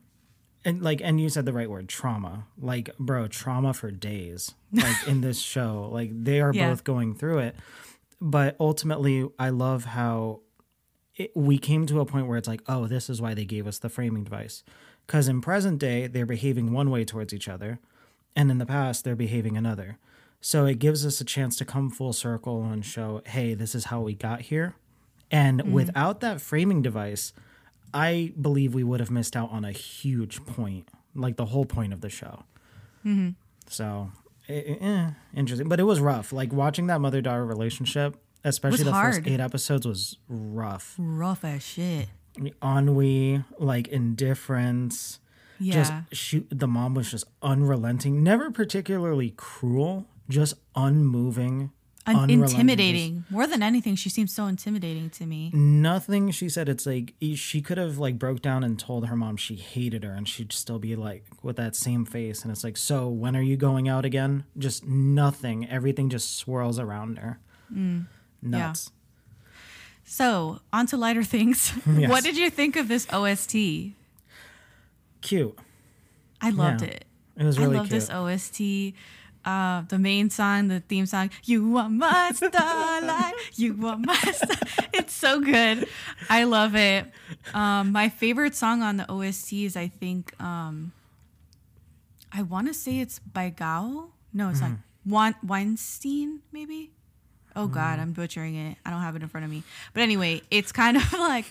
and 0.66 0.82
like 0.82 1.00
and 1.02 1.20
you 1.20 1.28
said 1.28 1.46
the 1.46 1.52
right 1.52 1.70
word, 1.70 1.88
trauma. 1.88 2.46
Like, 2.60 2.90
bro, 2.98 3.28
trauma 3.28 3.72
for 3.72 3.90
days. 3.90 4.52
Like 4.72 5.06
in 5.06 5.20
this 5.20 5.38
show. 5.54 5.88
Like 5.92 6.10
they 6.12 6.40
are 6.40 6.52
Yeah. 6.52 6.68
both 6.70 6.84
going 6.84 7.14
through 7.14 7.38
it. 7.38 7.56
But 8.20 8.56
ultimately 8.58 9.28
I 9.38 9.50
love 9.50 9.84
how 9.84 10.40
it, 11.14 11.30
we 11.34 11.56
came 11.56 11.86
to 11.86 12.00
a 12.00 12.04
point 12.04 12.26
where 12.26 12.36
it's 12.36 12.48
like, 12.48 12.62
oh, 12.66 12.86
this 12.86 13.08
is 13.08 13.22
why 13.22 13.32
they 13.32 13.44
gave 13.44 13.66
us 13.66 13.78
the 13.78 13.88
framing 13.88 14.24
device. 14.24 14.64
Because 15.06 15.28
in 15.28 15.40
present 15.40 15.78
day, 15.78 16.08
they're 16.08 16.26
behaving 16.26 16.72
one 16.72 16.90
way 16.90 17.04
towards 17.04 17.32
each 17.32 17.48
other, 17.48 17.78
and 18.34 18.50
in 18.50 18.58
the 18.58 18.66
past, 18.66 19.04
they're 19.04 19.14
behaving 19.14 19.56
another. 19.56 19.98
So 20.40 20.66
it 20.66 20.80
gives 20.80 21.06
us 21.06 21.20
a 21.20 21.24
chance 21.24 21.56
to 21.56 21.64
come 21.64 21.90
full 21.90 22.12
circle 22.12 22.64
and 22.64 22.84
show, 22.84 23.22
hey, 23.24 23.54
this 23.54 23.74
is 23.74 23.86
how 23.86 24.00
we 24.00 24.14
got 24.14 24.42
here. 24.42 24.74
And 25.30 25.62
mm. 25.62 25.70
without 25.70 26.20
that 26.20 26.40
framing 26.40 26.82
device, 26.82 27.32
I 27.94 28.32
believe 28.40 28.74
we 28.74 28.84
would 28.84 29.00
have 29.00 29.10
missed 29.10 29.36
out 29.36 29.50
on 29.50 29.64
a 29.64 29.72
huge 29.72 30.44
point, 30.44 30.88
like 31.14 31.36
the 31.36 31.46
whole 31.46 31.64
point 31.64 31.92
of 31.92 32.00
the 32.00 32.10
show. 32.10 32.44
So, 33.68 34.10
eh, 34.48 34.74
eh, 34.80 35.10
interesting. 35.34 35.68
But 35.68 35.78
it 35.80 35.84
was 35.84 36.00
rough. 36.00 36.32
Like 36.32 36.52
watching 36.52 36.88
that 36.88 37.00
mother 37.00 37.20
daughter 37.20 37.46
relationship, 37.46 38.16
especially 38.44 38.84
the 38.84 38.92
hard. 38.92 39.14
first 39.14 39.26
eight 39.28 39.40
episodes, 39.40 39.86
was 39.86 40.16
rough 40.28 40.94
Rough 40.98 41.44
as 41.44 41.62
shit. 41.62 42.08
ennui, 42.62 43.44
like 43.58 43.88
indifference. 43.88 45.20
Yeah. 45.58 45.74
Just 45.74 45.92
shoot. 46.12 46.46
The 46.50 46.66
mom 46.68 46.94
was 46.94 47.10
just 47.10 47.24
unrelenting, 47.42 48.22
never 48.22 48.50
particularly 48.50 49.32
cruel, 49.36 50.06
just 50.28 50.54
unmoving, 50.74 51.70
Un- 52.14 52.30
intimidating. 52.30 53.24
More 53.30 53.46
than 53.46 53.62
anything, 53.62 53.96
she 53.96 54.08
seems 54.08 54.32
so 54.32 54.46
intimidating 54.46 55.10
to 55.10 55.26
me. 55.26 55.50
Nothing 55.52 56.30
she 56.30 56.48
said. 56.48 56.68
It's 56.68 56.86
like 56.86 57.14
she 57.34 57.60
could 57.60 57.78
have 57.78 57.98
like 57.98 58.18
broke 58.18 58.40
down 58.42 58.62
and 58.62 58.78
told 58.78 59.06
her 59.08 59.16
mom 59.16 59.36
she 59.36 59.56
hated 59.56 60.04
her, 60.04 60.12
and 60.12 60.28
she'd 60.28 60.52
still 60.52 60.78
be 60.78 60.94
like 60.94 61.24
with 61.42 61.56
that 61.56 61.74
same 61.74 62.04
face. 62.04 62.42
And 62.42 62.52
it's 62.52 62.62
like, 62.62 62.76
so 62.76 63.08
when 63.08 63.36
are 63.36 63.42
you 63.42 63.56
going 63.56 63.88
out 63.88 64.04
again? 64.04 64.44
Just 64.56 64.84
nothing. 64.86 65.68
Everything 65.68 66.08
just 66.08 66.36
swirls 66.36 66.78
around 66.78 67.18
her. 67.18 67.40
Mm. 67.74 68.06
Nuts. 68.42 68.92
So, 70.04 70.60
on 70.72 70.86
to 70.86 70.96
lighter 70.96 71.24
things. 71.24 71.72
Yes. 71.98 72.08
What 72.08 72.22
did 72.22 72.36
you 72.36 72.48
think 72.50 72.76
of 72.76 72.86
this 72.86 73.08
OST? 73.12 73.54
Cute. 75.22 75.58
I 76.40 76.50
loved 76.50 76.82
Yeah. 76.82 76.88
it. 76.88 77.04
It 77.38 77.44
was 77.44 77.58
really 77.58 77.74
I 77.76 77.78
love 77.80 77.88
this 77.88 78.08
OST. 78.10 78.94
Uh, 79.46 79.82
the 79.88 79.98
main 79.98 80.28
song, 80.28 80.66
the 80.66 80.80
theme 80.80 81.06
song, 81.06 81.30
You 81.44 81.76
Are 81.76 81.88
My 81.88 82.32
Starlight, 82.34 83.32
You 83.54 83.78
Are 83.86 83.96
My 83.96 84.14
Star. 84.16 84.58
It's 84.92 85.12
so 85.14 85.40
good. 85.40 85.86
I 86.28 86.42
love 86.44 86.74
it. 86.74 87.06
Um, 87.54 87.92
my 87.92 88.08
favorite 88.08 88.56
song 88.56 88.82
on 88.82 88.96
the 88.96 89.08
OST 89.10 89.52
is, 89.52 89.76
I 89.76 89.86
think, 89.86 90.32
um, 90.42 90.90
I 92.32 92.42
want 92.42 92.66
to 92.66 92.74
say 92.74 92.98
it's 92.98 93.20
by 93.20 93.50
Gao. 93.50 94.08
No, 94.32 94.50
it's 94.50 94.58
Hmm. 94.58 94.64
not. 94.70 94.78
Wan- 95.06 95.36
Weinstein, 95.46 96.40
maybe? 96.50 96.90
Oh, 97.54 97.68
God, 97.68 98.00
I'm 98.00 98.12
butchering 98.12 98.56
it. 98.56 98.76
I 98.84 98.90
don't 98.90 99.00
have 99.00 99.14
it 99.16 99.22
in 99.22 99.28
front 99.28 99.44
of 99.44 99.50
me. 99.50 99.62
But 99.94 100.02
anyway, 100.02 100.42
it's 100.50 100.72
kind 100.72 100.96
of 100.96 101.10
like, 101.18 101.46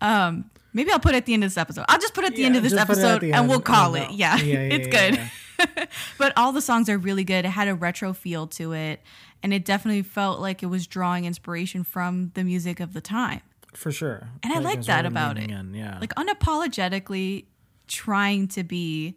um, 0.00 0.48
maybe 0.72 0.90
I'll 0.92 1.00
put 1.00 1.14
it 1.14 1.18
at 1.18 1.26
the 1.26 1.34
end 1.34 1.42
of 1.44 1.50
this 1.50 1.58
episode. 1.58 1.84
I'll 1.88 1.98
just 1.98 2.14
put 2.14 2.22
it 2.24 2.28
at 2.28 2.36
the 2.36 2.44
end 2.44 2.56
of 2.56 2.62
this 2.62 2.72
just 2.72 2.86
put 2.86 2.96
it 2.96 3.00
at 3.02 3.10
episode 3.16 3.34
and 3.34 3.48
we'll 3.48 3.60
call 3.60 3.90
Oh, 3.90 3.94
it. 3.96 4.12
Yeah, 4.12 4.36
Yeah, 4.36 4.44
yeah, 4.44 4.58
it's 4.76 4.86
yeah, 4.94 5.10
good. 5.10 5.30
but 6.18 6.32
all 6.36 6.52
the 6.52 6.60
songs 6.60 6.88
are 6.88 6.98
really 6.98 7.24
good. 7.24 7.44
It 7.44 7.50
had 7.50 7.68
a 7.68 7.74
retro 7.74 8.12
feel 8.12 8.46
to 8.48 8.72
it, 8.72 9.00
and 9.42 9.52
it 9.52 9.64
definitely 9.64 10.02
felt 10.02 10.40
like 10.40 10.62
it 10.62 10.66
was 10.66 10.86
drawing 10.86 11.24
inspiration 11.24 11.84
from 11.84 12.32
the 12.34 12.44
music 12.44 12.80
of 12.80 12.92
the 12.92 13.00
time. 13.00 13.40
For 13.74 13.92
sure. 13.92 14.28
And 14.42 14.52
I 14.52 14.58
like 14.58 14.82
that 14.84 15.06
about 15.06 15.38
it. 15.38 15.50
in, 15.50 15.74
Yeah. 15.74 15.98
Like 16.00 16.14
unapologetically 16.16 17.44
trying 17.86 18.48
to 18.48 18.64
be 18.64 19.16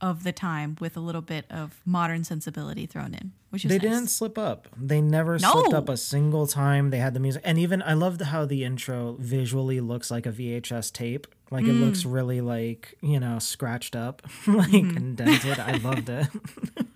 of 0.00 0.22
the 0.24 0.32
time 0.32 0.76
with 0.80 0.96
a 0.96 1.00
little 1.00 1.20
bit 1.22 1.44
of 1.50 1.80
modern 1.84 2.22
sensibility 2.24 2.86
thrown 2.86 3.14
in, 3.14 3.32
which 3.50 3.64
is 3.64 3.68
They 3.70 3.78
nice. 3.78 3.82
didn't 3.82 4.06
slip 4.10 4.38
up. 4.38 4.68
They 4.80 5.00
never 5.00 5.38
No. 5.38 5.50
slipped 5.52 5.74
up 5.74 5.88
a 5.88 5.96
single 5.96 6.46
time. 6.46 6.90
They 6.90 6.98
had 6.98 7.14
the 7.14 7.20
music, 7.20 7.42
and 7.44 7.58
even 7.58 7.82
I 7.82 7.94
loved 7.94 8.20
how 8.22 8.44
the 8.44 8.64
intro 8.64 9.16
visually 9.18 9.80
looks 9.80 10.10
like 10.10 10.26
a 10.26 10.30
VHS 10.32 10.90
tape. 10.92 11.26
Like 11.50 11.64
it 11.64 11.72
looks 11.72 12.02
Mm. 12.02 12.12
really 12.14 12.40
like 12.40 12.94
you 13.00 13.18
know 13.18 13.38
scratched 13.38 13.96
up, 13.96 14.22
like 14.46 14.70
Mm-hmm. 14.70 14.96
indented. 14.96 15.58
I 15.58 15.72
loved 15.78 16.08
it. 16.08 16.28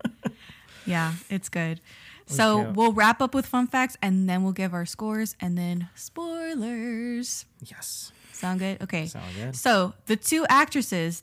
Yeah, 0.84 1.12
it's 1.30 1.48
good. 1.48 1.80
So 2.26 2.64
cute. 2.64 2.76
we'll 2.76 2.92
wrap 2.92 3.20
up 3.22 3.34
with 3.36 3.46
fun 3.46 3.68
facts 3.68 3.96
and 4.02 4.28
then 4.28 4.42
we'll 4.42 4.52
give 4.52 4.74
our 4.74 4.84
scores 4.84 5.36
and 5.40 5.56
then 5.56 5.88
spoilers. 5.94 7.44
yes, 7.60 8.10
Sound 8.32 8.58
good? 8.58 8.82
Okay. 8.82 9.06
sound 9.06 9.32
good. 9.36 9.54
So 9.54 9.94
the 10.06 10.16
two 10.16 10.44
actresses, 10.48 11.22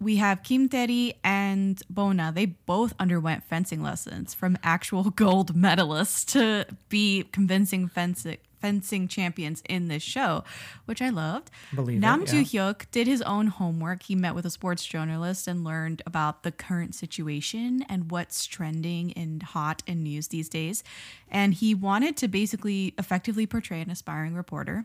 we 0.00 0.16
have 0.16 0.42
Kim 0.42 0.68
Tae 0.68 1.14
and 1.22 1.80
Bona. 1.90 2.32
They 2.34 2.46
both 2.46 2.94
underwent 2.98 3.44
fencing 3.44 3.82
lessons 3.82 4.34
from 4.34 4.58
actual 4.62 5.10
gold 5.10 5.54
medalists 5.54 6.24
to 6.32 6.66
be 6.88 7.24
convincing 7.32 7.88
fencing 7.88 8.38
fencing 8.60 9.08
champions 9.08 9.62
in 9.70 9.88
this 9.88 10.02
show, 10.02 10.44
which 10.84 11.00
I 11.00 11.08
loved. 11.08 11.50
Believe 11.74 11.98
Nam. 11.98 12.26
Joo 12.26 12.42
Hyuk 12.42 12.90
did 12.90 13.06
his 13.06 13.22
own 13.22 13.46
homework. 13.46 14.02
He 14.02 14.14
met 14.14 14.34
with 14.34 14.44
a 14.44 14.50
sports 14.50 14.84
journalist 14.84 15.48
and 15.48 15.64
learned 15.64 16.02
about 16.06 16.42
the 16.42 16.52
current 16.52 16.94
situation 16.94 17.84
and 17.88 18.10
what's 18.10 18.44
trending 18.44 19.14
and 19.14 19.42
hot 19.42 19.82
in 19.86 20.02
news 20.02 20.28
these 20.28 20.50
days. 20.50 20.84
And 21.30 21.54
he 21.54 21.74
wanted 21.74 22.18
to 22.18 22.28
basically 22.28 22.94
effectively 22.98 23.46
portray 23.46 23.80
an 23.80 23.90
aspiring 23.90 24.34
reporter 24.34 24.84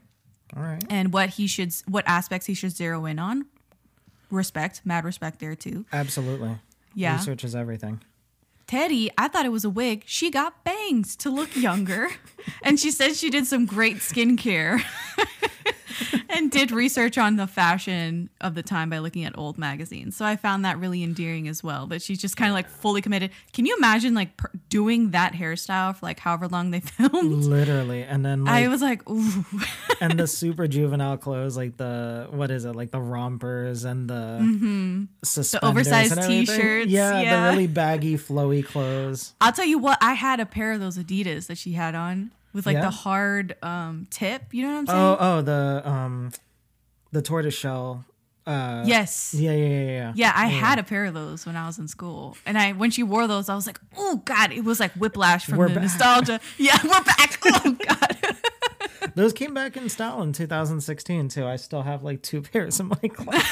All 0.56 0.64
right, 0.64 0.84
and 0.90 1.12
what 1.12 1.32
he 1.32 1.48
should 1.48 1.74
what 1.86 2.06
aspects 2.08 2.48
he 2.48 2.54
should 2.54 2.72
zero 2.72 3.06
in 3.06 3.20
on 3.20 3.46
respect 4.32 4.82
mad 4.86 5.04
respect 5.06 5.40
there 5.40 5.56
too 5.56 5.86
absolutely. 5.94 6.58
Yeah. 6.94 7.18
research 7.18 7.44
is 7.44 7.56
everything. 7.56 8.02
teddy 8.68 9.12
i 9.18 9.28
thought 9.28 9.46
it 9.46 9.52
was 9.52 9.66
a 9.66 9.70
wig 9.70 10.04
she 10.06 10.30
got 10.32 10.64
bangs 10.64 11.16
to 11.18 11.30
look 11.30 11.56
younger 11.56 12.10
and 12.64 12.80
she 12.80 12.92
said 12.92 13.16
she 13.16 13.30
did 13.30 13.46
some 13.46 13.66
great 13.66 13.98
skincare 13.98 14.82
and 16.30 16.52
did 16.52 16.72
research 16.72 17.18
on 17.18 17.36
the 17.36 17.48
fashion 17.48 18.30
of 18.42 18.56
the 18.56 18.64
time 18.64 18.90
by 18.90 19.00
looking 19.00 19.24
at 19.24 19.38
old 19.38 19.58
magazines 19.58 20.16
so 20.16 20.26
i 20.26 20.36
found 20.36 20.66
that 20.66 20.78
really 20.80 21.04
endearing 21.04 21.48
as 21.48 21.64
well 21.64 21.86
that 21.88 22.02
she's 22.02 22.20
just 22.20 22.36
kind 22.38 22.50
of 22.50 22.54
like 22.54 22.68
fully 22.70 23.02
committed 23.02 23.32
can 23.54 23.66
you 23.66 23.76
imagine 23.78 24.14
like 24.14 24.36
per- 24.38 24.52
doing 24.70 25.12
that 25.12 25.34
hairstyle 25.34 25.96
for 25.96 26.06
like 26.06 26.20
however 26.20 26.48
long 26.48 26.72
they 26.72 26.80
filmed 26.82 27.44
Literally, 27.46 28.04
and 28.04 28.26
then 28.26 28.48
i 28.48 28.68
was 28.68 28.82
like 28.82 29.08
ooh 29.10 29.46
and 30.02 30.20
the 30.20 30.28
super 30.28 30.68
juvenile 30.68 31.18
clothes, 31.18 31.56
like 31.56 31.78
the 31.78 32.28
what 32.32 32.52
is 32.52 32.66
it, 32.66 32.76
like 32.76 32.92
the 32.92 33.00
rompers 33.02 33.84
and 33.86 34.10
the 34.10 34.40
Mm-hmm. 34.42 35.66
oversized 35.66 36.12
and 36.12 36.22
everything. 36.22 36.46
t-shirts, 36.46 36.92
Yeah, 36.92 37.20
yeah. 37.22 37.44
the 37.46 37.52
really 37.52 37.68
baggy, 37.68 38.16
flowy 38.18 38.66
clothes. 38.66 39.34
I'll 39.40 39.52
tell 39.54 39.66
you 39.66 39.78
what, 39.80 39.98
I 40.02 40.14
had 40.14 40.40
a 40.40 40.46
pair 40.46 40.74
of 40.74 40.80
those 40.80 40.98
Adidas 40.98 41.48
that 41.48 41.58
she 41.58 41.74
had 41.74 41.96
on 41.96 42.32
with 42.56 42.66
like 42.66 42.76
Yeah? 42.76 42.82
the 42.82 42.90
hard 42.90 43.56
um, 43.62 44.08
tip. 44.10 44.42
You 44.52 44.64
know 44.64 44.72
what 44.74 44.78
I'm 44.80 44.88
saying? 44.88 45.00
Oh, 45.00 45.18
oh, 45.20 45.42
the 45.42 45.82
um, 45.86 46.32
the 47.12 47.22
tortoise 47.22 47.54
shell. 47.54 48.06
Uh, 48.48 48.84
yes. 48.86 49.34
yeah, 49.36 49.52
yeah, 49.54 49.66
yeah, 49.68 49.82
yeah. 49.86 50.14
Yeah, 50.16 50.32
I 50.36 50.46
had 50.46 50.78
a 50.78 50.84
pair 50.84 51.06
of 51.06 51.16
those 51.16 51.48
when 51.48 51.56
I 51.56 51.66
was 51.66 51.80
in 51.80 51.88
school, 51.88 52.38
and 52.46 52.58
I 52.60 52.74
when 52.74 52.92
she 52.92 53.02
wore 53.04 53.26
those, 53.28 53.50
I 53.50 53.56
was 53.56 53.66
like, 53.68 53.80
"Oh 53.98 54.22
God!" 54.24 54.52
It 54.52 54.64
was 54.64 54.80
like 54.80 54.92
whiplash 54.94 55.46
from 55.48 55.58
We're 55.58 55.68
the 55.70 55.76
back. 55.76 55.84
nostalgia. 55.84 56.40
Yeah, 56.58 56.78
we're 56.84 57.04
back. 57.04 57.40
Oh 57.48 57.78
God! 57.88 58.36
Those 59.16 59.34
came 59.34 59.54
back 59.54 59.78
in 59.78 59.88
style 59.90 60.22
in 60.24 60.34
2016 60.34 61.30
too. 61.30 61.46
I 61.46 61.56
still 61.58 61.84
have 61.84 62.04
like 62.04 62.22
two 62.22 62.42
pairs 62.42 62.80
in 62.80 62.88
my 62.90 62.96
closet. 63.14 63.44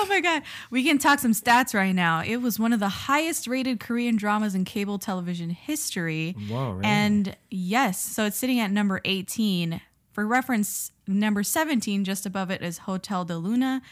Oh 0.00 0.06
my 0.08 0.20
God! 0.20 0.42
We 0.70 0.84
can 0.84 0.98
talk 0.98 1.18
some 1.18 1.32
stats 1.32 1.74
right 1.74 1.92
now. 1.92 2.22
It 2.24 2.36
was 2.36 2.56
one 2.58 2.72
of 2.72 2.78
the 2.78 2.88
highest 2.88 3.48
rated 3.48 3.80
Korean 3.80 4.14
dramas 4.16 4.54
in 4.54 4.64
cable 4.64 4.96
television 4.98 5.50
history. 5.50 6.36
Whoa, 6.48 6.70
really? 6.70 6.84
And 6.84 7.36
yes, 7.50 8.00
so 8.00 8.24
it's 8.24 8.36
sitting 8.36 8.60
at 8.60 8.70
number 8.70 9.00
18. 9.04 9.80
For 10.12 10.24
reference, 10.26 10.92
number 11.08 11.42
17, 11.42 12.04
just 12.04 12.26
above 12.26 12.50
it, 12.50 12.62
is 12.62 12.78
Hotel 12.78 13.24
del 13.24 13.40
Luna. 13.40 13.82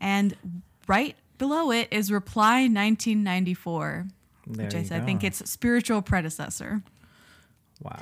And 0.00 0.36
right 0.88 1.14
below 1.38 1.70
it 1.70 1.88
is 1.92 2.10
Reply 2.10 2.62
1994, 2.62 4.06
there 4.46 4.66
which 4.66 4.74
is, 4.74 4.90
I 4.90 5.00
think 5.00 5.22
its 5.22 5.48
spiritual 5.48 6.02
predecessor. 6.02 6.82
wow. 7.80 8.00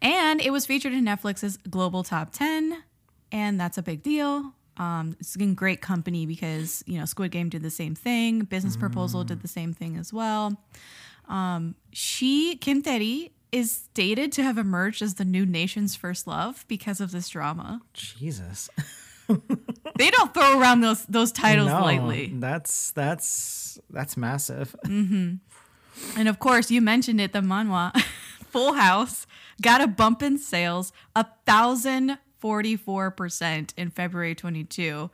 And 0.00 0.40
it 0.40 0.50
was 0.50 0.66
featured 0.66 0.92
in 0.92 1.04
Netflix's 1.04 1.58
Global 1.68 2.02
Top 2.02 2.32
10. 2.32 2.82
And 3.30 3.60
that's 3.60 3.78
a 3.78 3.82
big 3.82 4.02
deal. 4.02 4.54
Um, 4.76 5.16
it's 5.20 5.36
in 5.36 5.54
great 5.54 5.80
company 5.80 6.26
because, 6.26 6.82
you 6.86 6.98
know, 6.98 7.04
Squid 7.04 7.30
Game 7.30 7.48
did 7.48 7.62
the 7.62 7.70
same 7.70 7.94
thing. 7.94 8.40
Business 8.40 8.76
Proposal 8.76 9.22
did 9.24 9.42
the 9.42 9.48
same 9.48 9.74
thing 9.74 9.96
as 9.96 10.12
well. 10.12 10.56
Um, 11.28 11.74
she, 11.92 12.56
Kim 12.56 12.82
Tae 12.82 13.30
is 13.52 13.70
stated 13.70 14.32
to 14.32 14.42
have 14.42 14.56
emerged 14.56 15.02
as 15.02 15.14
the 15.14 15.24
new 15.24 15.44
nation's 15.44 15.94
first 15.94 16.26
love 16.26 16.64
because 16.68 17.00
of 17.00 17.10
this 17.10 17.28
drama. 17.28 17.82
Jesus. 17.92 18.70
They 19.96 20.10
don't 20.10 20.32
throw 20.32 20.58
around 20.58 20.80
those 20.80 21.04
those 21.06 21.32
titles 21.32 21.68
no, 21.68 21.80
lightly. 21.80 22.32
That's 22.34 22.90
that's 22.92 23.78
that's 23.90 24.16
massive. 24.16 24.74
And 26.16 26.28
of 26.28 26.38
course, 26.38 26.70
you 26.70 26.80
mentioned 26.80 27.20
it, 27.20 27.32
the 27.32 27.40
manhwa, 27.40 27.96
Full 28.50 28.74
House, 28.74 29.26
got 29.60 29.80
a 29.80 29.86
bump 29.86 30.22
in 30.22 30.38
sales, 30.38 30.92
a 31.14 31.26
thousand 31.46 32.18
forty-four 32.42 33.10
percent 33.12 33.72
in 33.78 33.88
February 33.90 34.34
twenty-two. 34.34 35.08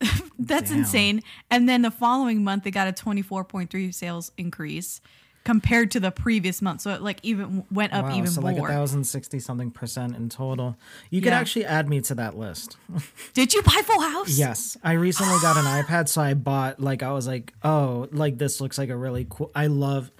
That's 0.38 0.68
Damn. 0.70 0.78
insane. 0.80 1.22
And 1.50 1.68
then 1.68 1.82
the 1.82 1.90
following 1.90 2.44
month, 2.44 2.64
they 2.64 2.70
got 2.70 2.86
a 2.86 2.92
twenty-four 2.92 3.44
point 3.44 3.70
three 3.70 3.90
sales 3.90 4.30
increase 4.36 5.00
compared 5.44 5.92
to 5.92 6.00
the 6.00 6.10
previous 6.10 6.60
month. 6.60 6.80
So 6.82 6.90
it 6.92 7.00
like 7.02 7.18
even 7.22 7.64
went 7.70 7.92
up 7.94 8.06
wow, 8.06 8.16
even 8.16 8.26
so 8.26 8.40
like 8.42 8.56
more. 8.58 8.68
thousand 8.68 9.04
sixty 9.04 9.38
something 9.38 9.70
percent 9.70 10.14
in 10.14 10.28
total. 10.28 10.76
You 11.08 11.20
could 11.22 11.30
Yeah. 11.32 11.38
actually 11.40 11.64
add 11.64 11.88
me 11.88 12.00
to 12.02 12.14
that 12.16 12.36
list. 12.36 12.76
Did 13.34 13.54
you 13.54 13.62
buy 13.62 13.80
Full 13.84 14.00
House? 14.00 14.36
Yes, 14.38 14.76
I 14.84 14.92
recently 14.92 15.38
got 15.40 15.56
an 15.56 15.64
iPad, 15.64 16.08
so 16.08 16.20
I 16.20 16.34
bought 16.34 16.78
like 16.78 17.02
I 17.02 17.12
was 17.12 17.26
like, 17.26 17.54
oh, 17.62 18.08
like 18.12 18.36
this 18.38 18.60
looks 18.60 18.76
like 18.76 18.90
a 18.90 18.96
really 18.96 19.26
cool. 19.28 19.50
I 19.54 19.68
love. 19.68 20.10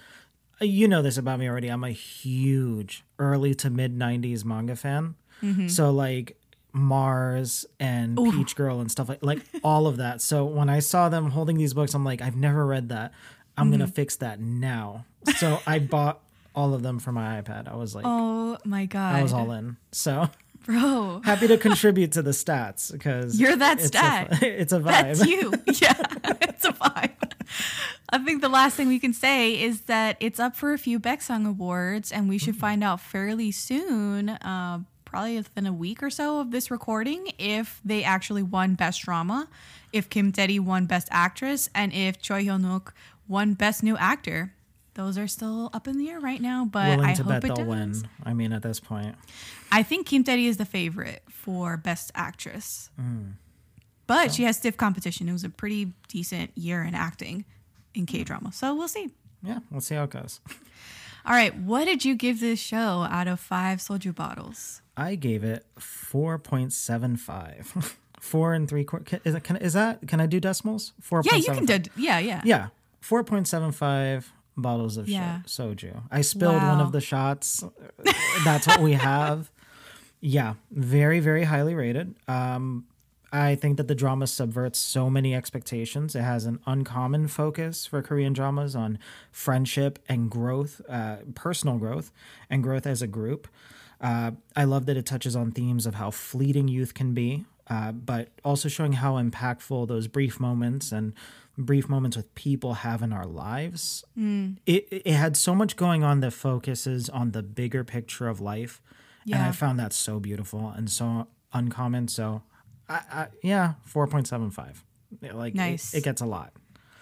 You 0.59 0.87
know 0.87 1.03
this 1.03 1.19
about 1.19 1.37
me 1.37 1.47
already. 1.47 1.67
I'm 1.67 1.83
a 1.83 1.91
huge 1.91 3.03
early 3.19 3.53
to 3.55 3.69
mid 3.69 3.95
'90s 3.95 4.43
manga 4.43 4.75
fan. 4.75 5.13
Mm-hmm. 5.43 5.67
So 5.67 5.91
like 5.91 6.35
Mars 6.73 7.65
and 7.79 8.17
Peach 8.17 8.55
Girl 8.55 8.79
and 8.79 8.91
stuff 8.91 9.09
like 9.09 9.23
like 9.23 9.39
all 9.63 9.87
of 9.87 9.97
that. 9.97 10.21
So 10.21 10.45
when 10.45 10.69
I 10.69 10.79
saw 10.79 11.09
them 11.09 11.31
holding 11.31 11.57
these 11.57 11.73
books, 11.73 11.93
I'm 11.93 12.03
like, 12.05 12.21
I've 12.21 12.35
never 12.35 12.65
read 12.65 12.89
that. 12.89 13.13
I'm 13.57 13.65
Mm-hmm. 13.65 13.71
gonna 13.79 13.87
fix 13.87 14.15
that 14.17 14.39
now. 14.39 15.05
So 15.37 15.59
I 15.65 15.79
bought 15.95 16.19
all 16.55 16.73
of 16.73 16.83
them 16.83 16.99
for 16.99 17.11
my 17.11 17.41
iPad. 17.41 17.67
I 17.71 17.75
was 17.75 17.95
like, 17.95 18.05
Oh 18.07 18.57
my 18.65 18.85
god. 18.85 19.15
I 19.15 19.23
was 19.23 19.33
all 19.33 19.51
in. 19.51 19.77
So 19.91 20.29
Bro. 20.65 21.21
happy 21.23 21.47
to 21.47 21.57
contribute 21.57 22.11
to 22.13 22.21
the 22.21 22.31
stats 22.31 22.91
because 22.91 23.39
You're 23.39 23.55
that 23.55 23.77
it's 23.79 23.87
stat. 23.87 24.41
A, 24.43 24.61
it's 24.61 24.73
a 24.73 24.79
vibe. 24.79 25.17
That's 25.17 25.25
you. 25.25 25.53
Yeah, 25.81 25.93
it's 26.41 26.65
a 26.65 26.73
vibe. 26.73 27.13
I 28.09 28.17
think 28.19 28.41
the 28.41 28.49
last 28.49 28.75
thing 28.75 28.87
we 28.89 28.99
can 28.99 29.13
say 29.13 29.59
is 29.61 29.81
that 29.81 30.17
it's 30.19 30.39
up 30.39 30.55
for 30.55 30.73
a 30.73 30.77
few 30.77 30.99
Baeksang 30.99 31.47
Awards, 31.47 32.11
and 32.11 32.27
we 32.29 32.37
should 32.37 32.55
Mm-hmm. 32.55 32.59
find 32.61 32.83
out 32.83 32.99
fairly 33.01 33.51
soon, 33.51 34.29
uh, 34.29 34.79
probably 35.07 35.37
within 35.37 35.65
a 35.65 35.73
week 35.73 36.03
or 36.03 36.09
so 36.09 36.39
of 36.39 36.51
this 36.51 36.69
recording, 36.69 37.31
if 37.37 37.81
they 37.83 38.03
actually 38.03 38.43
won 38.43 38.75
Best 38.75 39.01
Drama, 39.01 39.47
if 39.91 40.09
Kim 40.09 40.31
Tae 40.31 40.59
won 40.59 40.85
Best 40.85 41.07
Actress, 41.11 41.69
and 41.73 41.93
if 41.93 42.21
Choi 42.21 42.43
Hyun-wook 42.43 42.89
won 43.27 43.53
Best 43.53 43.83
New 43.83 43.97
Actor. 43.97 44.53
Those 44.93 45.17
are 45.19 45.27
still 45.27 45.69
up 45.73 45.87
in 45.87 45.97
the 45.99 46.09
air 46.09 46.19
right 46.19 46.41
now, 46.41 46.65
but 46.65 46.97
willing 46.97 47.05
I 47.05 47.13
hope 47.15 47.27
bet 47.27 47.43
it 47.43 47.47
they'll 47.47 47.55
does. 47.57 47.67
win. 47.67 48.09
I 48.23 48.33
mean, 48.33 48.51
at 48.51 48.63
this 48.63 48.79
point, 48.79 49.15
I 49.71 49.83
think 49.83 50.07
Kim 50.07 50.23
Tae 50.23 50.45
is 50.45 50.57
the 50.57 50.65
favorite 50.65 51.21
for 51.29 51.77
Best 51.77 52.11
Actress. 52.15 52.89
Mm. 52.99 53.33
But 54.07 54.33
she 54.33 54.43
has 54.43 54.57
stiff 54.57 54.75
competition. 54.77 55.29
It 55.29 55.33
was 55.33 55.43
a 55.43 55.49
pretty 55.49 55.93
decent 56.07 56.51
year 56.57 56.81
in 56.83 56.95
acting 56.95 57.45
in 57.93 58.05
K 58.05 58.23
drama. 58.23 58.51
So 58.53 58.73
we'll 58.73 58.87
see. 58.87 59.09
yeah, 59.43 59.59
we'll 59.69 59.81
see 59.81 59.95
how 59.95 60.05
it 60.05 60.09
goes. 60.09 60.39
All 61.25 61.33
right. 61.33 61.55
What 61.55 61.85
did 61.85 62.05
you 62.05 62.15
give 62.15 62.39
this 62.39 62.57
show 62.59 63.05
out 63.09 63.27
of 63.27 63.39
five 63.39 63.79
soju 63.79 64.15
bottles? 64.15 64.81
I 64.97 65.15
gave 65.15 65.43
it 65.43 65.65
four 65.79 66.37
point 66.39 66.73
seven 66.73 67.15
five. 67.17 67.95
Four 68.19 68.55
and 68.55 68.67
three 68.67 68.83
quarter. 68.83 69.21
Is, 69.23 69.35
can, 69.43 69.57
is 69.57 69.73
that? 69.73 70.05
Can 70.07 70.19
I 70.19 70.25
do 70.25 70.39
decimals? 70.39 70.93
Four. 70.99 71.21
Yeah, 71.23 71.35
you 71.35 71.53
can 71.53 71.65
do. 71.65 71.79
Yeah, 71.95 72.17
yeah. 72.17 72.41
Yeah, 72.43 72.67
four 72.99 73.23
point 73.23 73.47
seven 73.47 73.71
five 73.71 74.33
bottles 74.57 74.97
of 74.97 75.07
Yeah. 75.07 75.41
soju. 75.45 76.01
I 76.09 76.21
spilled 76.21 76.55
one 76.63 76.81
of 76.81 76.91
the 76.91 76.99
shots. 76.99 77.63
That's 78.43 78.65
what 78.65 78.81
we 78.81 78.93
have. 78.93 79.51
Yeah, 80.19 80.55
very 80.71 81.19
very 81.19 81.43
highly 81.43 81.75
rated. 81.75 82.15
Um, 82.27 82.87
I 83.31 83.53
think 83.53 83.77
that 83.77 83.87
the 83.87 83.95
drama 83.95 84.25
subverts 84.25 84.79
so 84.79 85.11
many 85.11 85.35
expectations. 85.35 86.15
It 86.15 86.21
has 86.23 86.45
an 86.47 86.59
uncommon 86.65 87.27
focus 87.27 87.85
for 87.85 88.01
Korean 88.01 88.33
dramas 88.33 88.75
on 88.75 88.97
friendship 89.31 89.99
and 90.09 90.29
growth, 90.31 90.81
uh, 90.89 91.17
personal 91.35 91.77
growth, 91.77 92.11
and 92.49 92.63
growth 92.63 92.87
as 92.87 93.03
a 93.03 93.07
group. 93.07 93.47
Uh, 93.99 94.31
I 94.55 94.63
love 94.65 94.85
that 94.85 94.97
it 94.97 95.05
touches 95.05 95.35
on 95.35 95.51
themes 95.51 95.85
of 95.85 95.95
how 95.95 96.11
fleeting 96.11 96.67
youth 96.67 96.93
can 96.93 97.13
be, 97.13 97.45
uh, 97.69 97.91
but 97.91 98.29
also 98.45 98.69
showing 98.69 98.93
how 98.93 99.13
impactful 99.15 99.87
those 99.87 100.07
brief 100.07 100.39
moments 100.39 100.91
and 100.91 101.13
brief 101.57 101.89
moments 101.89 102.15
with 102.15 102.33
people 102.35 102.75
have 102.75 103.01
in 103.01 103.11
our 103.11 103.25
lives. 103.25 104.03
It, 104.15 104.87
it 104.91 105.07
had 105.07 105.35
so 105.35 105.55
much 105.55 105.75
going 105.75 106.03
on 106.03 106.19
that 106.19 106.31
focuses 106.31 107.09
on 107.09 107.31
the 107.31 107.41
bigger 107.41 107.83
picture 107.83 108.27
of 108.27 108.39
life. 108.39 108.81
And 109.25 109.35
I 109.43 109.51
found 109.51 109.79
that 109.79 109.91
so 109.91 110.19
beautiful 110.19 110.69
and 110.69 110.89
so 110.89 111.27
uncommon. 111.51 112.07
So, 112.07 112.43
I, 112.87 113.01
I, 113.11 113.27
yeah, 113.43 113.73
4.75. 113.91 114.83
Yeah, 115.21 115.33
Like, 115.33 115.53
it- 115.53 115.57
Nice. 115.57 115.93
it, 115.93 116.03
gets 116.03 116.21
a 116.21 116.25
lot. 116.25 116.53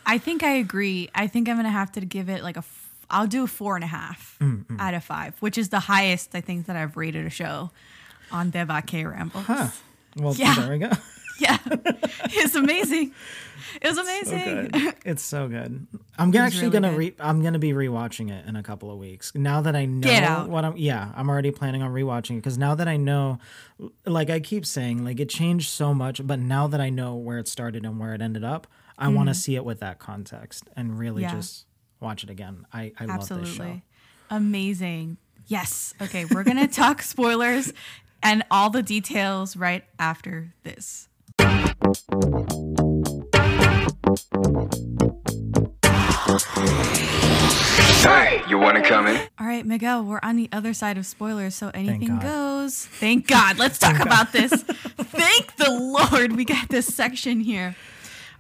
I 0.07 0.17
think 0.17 0.41
I 0.43 0.51
agree. 0.53 1.09
I 1.13 1.27
think 1.27 1.49
I'm 1.49 1.55
gonna 1.57 1.69
have 1.71 1.91
to 1.93 2.01
give 2.01 2.29
it 2.29 2.41
like 2.43 2.57
a. 2.57 2.63
I'll 3.09 3.27
do 3.27 3.43
a 3.43 3.47
four 3.47 3.75
and 3.75 3.83
a 3.83 3.87
half 3.87 4.37
out 4.79 4.93
of 4.93 5.03
five, 5.03 5.35
which 5.41 5.57
is 5.57 5.69
the 5.69 5.79
highest 5.81 6.35
I 6.35 6.41
think 6.41 6.65
that 6.67 6.75
I've 6.75 6.97
rated 6.97 7.25
a 7.25 7.29
show 7.29 7.71
on 8.31 8.49
Deva 8.49 8.81
K 8.85 9.05
Ramble. 9.05 9.41
Huh. 9.41 9.67
Well, 10.15 10.33
Yeah. 10.35 10.55
there 10.55 10.69
we 10.71 10.77
go. 10.79 10.89
Yeah, 11.37 11.57
it's 11.65 12.55
amazing. 12.55 13.11
It 13.81 13.87
was 13.89 13.97
amazing. 13.97 14.69
good. 14.69 14.95
It's 15.05 15.21
so 15.21 15.49
good. 15.49 15.85
I'm 16.17 16.29
It's 16.29 16.37
actually 16.37 16.61
really 16.61 16.71
gonna 16.71 16.89
good. 16.91 16.97
re- 16.97 17.15
I'm 17.19 17.43
gonna 17.43 17.59
be 17.59 17.73
rewatching 17.73 18.31
it 18.31 18.47
in 18.47 18.55
a 18.55 18.63
couple 18.63 18.89
of 18.89 18.97
weeks. 18.99 19.33
Now 19.35 19.59
that 19.59 19.75
I 19.75 19.83
know 19.83 20.45
what 20.47 20.63
I'm 20.63 20.77
yeah, 20.77 21.11
I'm 21.13 21.27
already 21.29 21.51
planning 21.51 21.81
on 21.83 21.91
rewatching 21.91 22.31
it 22.31 22.35
because 22.37 22.57
now 22.57 22.73
that 22.75 22.87
I 22.87 22.95
know 22.95 23.39
like 24.05 24.29
I 24.29 24.39
keep 24.39 24.65
saying, 24.65 25.03
like 25.03 25.19
it 25.19 25.27
changed 25.27 25.67
so 25.71 25.93
much, 25.93 26.25
but 26.25 26.39
now 26.39 26.67
that 26.67 26.79
I 26.79 26.89
know 26.89 27.15
where 27.15 27.37
it 27.37 27.49
started 27.49 27.83
and 27.83 27.99
where 27.99 28.13
it 28.13 28.21
ended 28.21 28.45
up, 28.45 28.65
I 28.97 29.09
want 29.09 29.27
to 29.27 29.35
see 29.35 29.55
it 29.57 29.65
with 29.65 29.81
that 29.81 29.99
context 29.99 30.69
and 30.77 30.97
really 30.97 31.23
Mm-hmm. 31.23 31.35
Yeah. 31.35 31.41
just 31.41 31.65
watch 32.05 32.23
it 32.23 32.29
again. 32.29 32.65
I, 32.71 32.93
I 32.99 33.05
love 33.05 33.19
this 33.19 33.27
show. 33.27 33.35
Absolutely. 33.35 33.83
Amazing. 34.29 35.17
Yes. 35.47 35.93
Okay, 36.01 36.25
we're 36.25 36.43
going 36.43 36.57
to 36.67 36.67
talk 36.67 37.01
spoilers 37.01 37.73
and 38.21 38.43
all 38.49 38.69
the 38.69 38.83
details 38.83 39.57
right 39.57 39.83
after 39.99 40.53
this. 40.63 41.09
Hey, 48.03 48.43
you 48.47 48.59
wanna 48.59 48.83
come 48.83 49.07
in? 49.07 49.15
All 49.39 49.47
right, 49.47 49.65
Miguel, 49.65 50.03
we're 50.03 50.19
on 50.21 50.35
the 50.35 50.47
other 50.51 50.73
side 50.73 50.97
of 50.97 51.07
spoilers, 51.07 51.55
so 51.55 51.71
anything 51.73 52.19
God. 52.19 52.21
goes. 52.21 52.85
Thank 52.85 53.27
God. 53.27 53.57
Let's 53.57 53.79
talk 53.79 53.99
about 53.99 54.31
this. 54.31 54.51
Thank 54.51 55.55
the 55.55 55.71
Lord 55.71 56.35
we 56.35 56.45
got 56.45 56.69
this 56.69 56.85
section 56.85 57.39
here. 57.39 57.75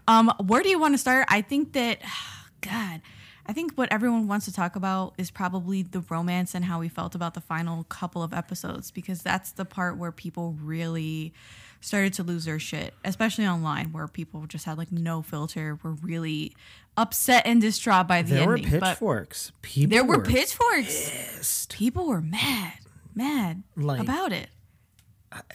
Um, 0.07 0.31
where 0.45 0.61
do 0.61 0.69
you 0.69 0.79
want 0.79 0.93
to 0.93 0.97
start? 0.99 1.25
I 1.29 1.41
think 1.41 1.73
that 1.73 1.99
God, 2.61 3.01
I 3.47 3.53
think 3.53 3.73
what 3.75 3.91
everyone 3.91 4.27
wants 4.27 4.45
to 4.47 4.53
talk 4.53 4.75
about 4.75 5.13
is 5.17 5.29
probably 5.29 5.83
the 5.83 6.01
romance 6.09 6.55
and 6.55 6.65
how 6.65 6.79
we 6.79 6.89
felt 6.89 7.13
about 7.13 7.35
the 7.35 7.41
final 7.41 7.83
couple 7.85 8.23
of 8.23 8.33
episodes 8.33 8.89
because 8.91 9.21
that's 9.21 9.51
the 9.51 9.65
part 9.65 9.97
where 9.97 10.11
people 10.11 10.55
really 10.61 11.31
started 11.79 12.13
to 12.13 12.23
lose 12.23 12.45
their 12.45 12.57
shit, 12.57 12.95
especially 13.03 13.45
online 13.45 13.91
where 13.91 14.07
people 14.07 14.47
just 14.47 14.65
had 14.65 14.77
like 14.79 14.91
no 14.91 15.21
filter, 15.21 15.77
were 15.83 15.91
really 15.93 16.53
upset 16.97 17.45
and 17.45 17.61
distraught 17.61 18.07
by 18.07 18.23
the 18.23 18.33
There 18.33 18.47
were 18.47 18.55
ending. 18.57 18.79
But 18.79 18.89
pitchforks. 18.93 19.51
People 19.61 19.95
there 19.95 20.03
were 20.03 20.17
were 20.17 20.23
pitchforks. 20.23 21.11
pissed. 21.11 21.75
People 21.75 22.07
were 22.07 22.21
mad, 22.21 22.73
mad 23.13 23.61
Like- 23.75 24.01
about 24.01 24.31
it. 24.33 24.49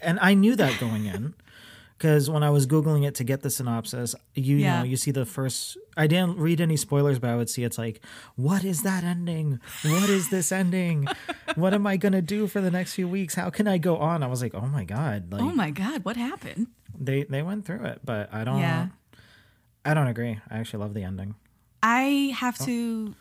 and 0.01 0.17
I 0.21 0.33
knew 0.33 0.55
that 0.55 0.79
going 0.79 1.05
in 1.05 1.33
because 2.01 2.31
when 2.31 2.41
I 2.41 2.49
was 2.49 2.65
googling 2.65 3.05
it 3.05 3.13
to 3.15 3.23
get 3.23 3.41
the 3.43 3.51
synopsis, 3.51 4.15
you 4.33 4.57
Yeah. 4.57 4.79
know, 4.79 4.83
you 4.85 4.97
see 4.97 5.11
the 5.11 5.23
first. 5.23 5.77
I 5.95 6.07
didn't 6.07 6.37
read 6.39 6.59
any 6.59 6.75
spoilers, 6.75 7.19
but 7.19 7.29
I 7.29 7.35
would 7.35 7.47
see 7.47 7.63
it's 7.63 7.77
like, 7.77 8.03
what 8.35 8.63
is 8.63 8.81
that 8.81 9.03
ending? 9.03 9.59
What 9.83 10.09
is 10.09 10.29
this 10.31 10.51
ending? 10.51 11.07
what 11.53 11.75
am 11.75 11.85
I 11.85 11.97
gonna 11.97 12.23
do 12.23 12.47
for 12.47 12.59
the 12.59 12.71
next 12.71 12.95
few 12.95 13.07
weeks? 13.07 13.35
How 13.35 13.51
can 13.51 13.67
I 13.67 13.77
go 13.77 13.97
on? 13.97 14.23
I 14.23 14.27
was 14.27 14.41
like, 14.41 14.55
oh 14.55 14.65
my 14.65 14.83
god, 14.83 15.31
like 15.31 15.41
Oh 15.43 15.51
my 15.51 15.69
God, 15.69 16.03
what 16.03 16.17
happened? 16.17 16.67
they 16.97 17.23
they 17.23 17.43
went 17.43 17.65
through 17.65 17.85
it, 17.85 18.01
but 18.03 18.33
I 18.33 18.43
don't. 18.43 18.59
Yeah. 18.59 18.87
I 19.85 19.93
don't 19.93 20.07
agree. 20.07 20.39
I 20.49 20.57
actually 20.57 20.79
love 20.79 20.93
the 20.95 21.03
ending. 21.03 21.35
I 21.83 22.33
have 22.35 22.57
Oh. 22.61 22.65
to 22.65 23.15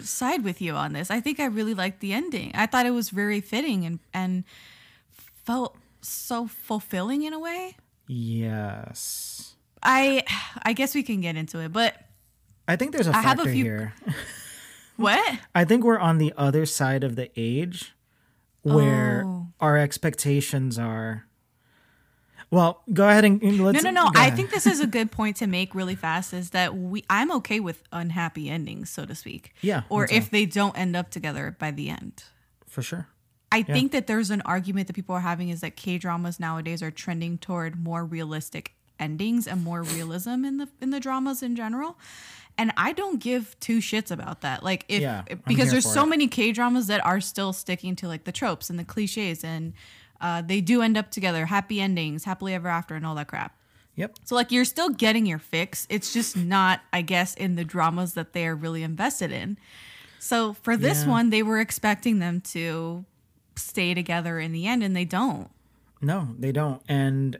side 0.00 0.44
with 0.44 0.60
you 0.60 0.74
on 0.74 0.92
this. 0.92 1.10
I 1.10 1.20
think 1.20 1.40
I 1.40 1.46
really 1.46 1.74
liked 1.74 2.00
the 2.00 2.12
ending. 2.12 2.50
I 2.54 2.66
thought 2.66 2.84
it 2.84 2.90
was 2.92 3.08
very 3.08 3.40
fitting 3.40 3.86
and 3.86 4.00
and 4.12 4.44
felt 5.46 5.76
so 6.02 6.46
fulfilling 6.46 7.22
in 7.22 7.32
a 7.32 7.38
way. 7.38 7.76
Yes, 8.08 9.54
I 9.82 10.24
I 10.62 10.72
guess 10.72 10.94
we 10.94 11.02
can 11.02 11.20
get 11.20 11.36
into 11.36 11.58
it, 11.60 11.72
but 11.72 11.94
I 12.66 12.76
think 12.76 12.92
there's 12.92 13.06
a 13.06 13.10
I 13.16 13.20
have 13.20 13.38
a 13.38 13.42
factor 13.44 13.52
few- 13.52 13.64
here. 13.64 13.94
what? 14.96 15.38
I 15.54 15.64
think 15.64 15.84
we're 15.84 15.98
on 15.98 16.18
the 16.18 16.32
other 16.36 16.66
side 16.66 17.04
of 17.04 17.16
the 17.16 17.30
age 17.36 17.92
where 18.62 19.22
Oh. 19.26 19.46
our 19.60 19.76
expectations 19.78 20.78
are. 20.78 21.26
Well, 22.50 22.82
go 22.92 23.06
ahead 23.08 23.24
and 23.26 23.42
let's. 23.60 23.82
No, 23.84 23.90
no, 23.90 24.04
no. 24.04 24.10
I 24.14 24.30
think 24.30 24.50
this 24.50 24.66
is 24.66 24.80
a 24.80 24.86
good 24.96 25.10
point 25.10 25.36
to 25.36 25.46
make 25.46 25.74
really 25.74 25.94
fast 25.94 26.32
is 26.32 26.50
that 26.50 26.74
we 26.74 27.04
I'm 27.10 27.30
okay 27.32 27.60
with 27.60 27.82
unhappy 27.92 28.48
endings, 28.48 28.88
so 28.90 29.04
to 29.04 29.14
speak. 29.14 29.52
Yeah, 29.60 29.82
Or 29.90 30.06
if 30.10 30.30
they 30.30 30.46
don't 30.46 30.76
end 30.78 30.96
up 30.96 31.10
together 31.10 31.54
by 31.58 31.70
the 31.72 31.90
end. 31.90 32.24
for 32.66 32.80
sure. 32.82 33.06
I 33.50 33.62
think 33.62 33.92
that 33.92 34.06
there's 34.06 34.30
an 34.30 34.42
argument 34.42 34.88
that 34.88 34.92
people 34.92 35.14
are 35.14 35.20
having 35.20 35.48
is 35.48 35.60
that 35.62 35.76
K 35.76 35.98
dramas 35.98 36.38
nowadays 36.38 36.82
are 36.82 36.90
trending 36.90 37.38
toward 37.38 37.82
more 37.82 38.04
realistic 38.04 38.74
endings 39.00 39.46
and 39.46 39.62
more 39.64 39.82
realism 39.82 40.44
in 40.44 40.58
the 40.58 40.68
in 40.80 40.90
the 40.90 41.00
dramas 41.00 41.42
in 41.42 41.56
general. 41.56 41.98
And 42.58 42.72
I 42.76 42.92
don't 42.92 43.20
give 43.20 43.58
two 43.60 43.78
shits 43.78 44.10
about 44.10 44.40
that. 44.40 44.62
Like 44.62 44.84
if 44.88 45.00
Yeah, 45.02 45.22
because 45.46 45.70
there's 45.70 45.90
so 45.90 46.02
it. 46.02 46.08
many 46.08 46.28
K 46.28 46.52
dramas 46.52 46.88
that 46.88 47.04
are 47.06 47.20
still 47.20 47.52
sticking 47.52 47.96
to 47.96 48.08
like 48.08 48.24
the 48.24 48.32
tropes 48.32 48.68
and 48.68 48.78
the 48.78 48.84
cliches 48.84 49.44
and 49.44 49.72
uh, 50.20 50.42
they 50.42 50.60
do 50.60 50.82
end 50.82 50.96
up 50.98 51.10
together, 51.12 51.46
happy 51.46 51.80
endings, 51.80 52.24
happily 52.24 52.52
ever 52.52 52.68
after, 52.68 52.96
and 52.96 53.06
all 53.06 53.14
that 53.14 53.28
crap. 53.28 53.56
Yep. 53.94 54.16
So 54.24 54.34
like 54.34 54.50
you're 54.52 54.64
still 54.64 54.90
getting 54.90 55.26
your 55.26 55.38
fix. 55.38 55.86
It's 55.88 56.12
just 56.12 56.36
not, 56.36 56.80
I 56.92 57.02
guess, 57.02 57.34
in 57.34 57.54
the 57.54 57.64
dramas 57.64 58.14
that 58.14 58.32
they 58.32 58.46
are 58.46 58.56
really 58.56 58.82
invested 58.82 59.32
in. 59.32 59.56
So 60.18 60.52
for 60.54 60.76
this 60.76 61.04
Yeah. 61.04 61.12
one, 61.12 61.30
they 61.30 61.42
were 61.44 61.60
expecting 61.60 62.18
them 62.18 62.40
to 62.52 63.04
stay 63.58 63.94
together 63.94 64.38
in 64.38 64.52
the 64.52 64.66
end, 64.66 64.82
and 64.82 64.96
they 64.96 65.04
don't. 65.04 65.50
No, 66.00 66.28
they 66.38 66.52
don't. 66.52 66.82
And 66.88 67.38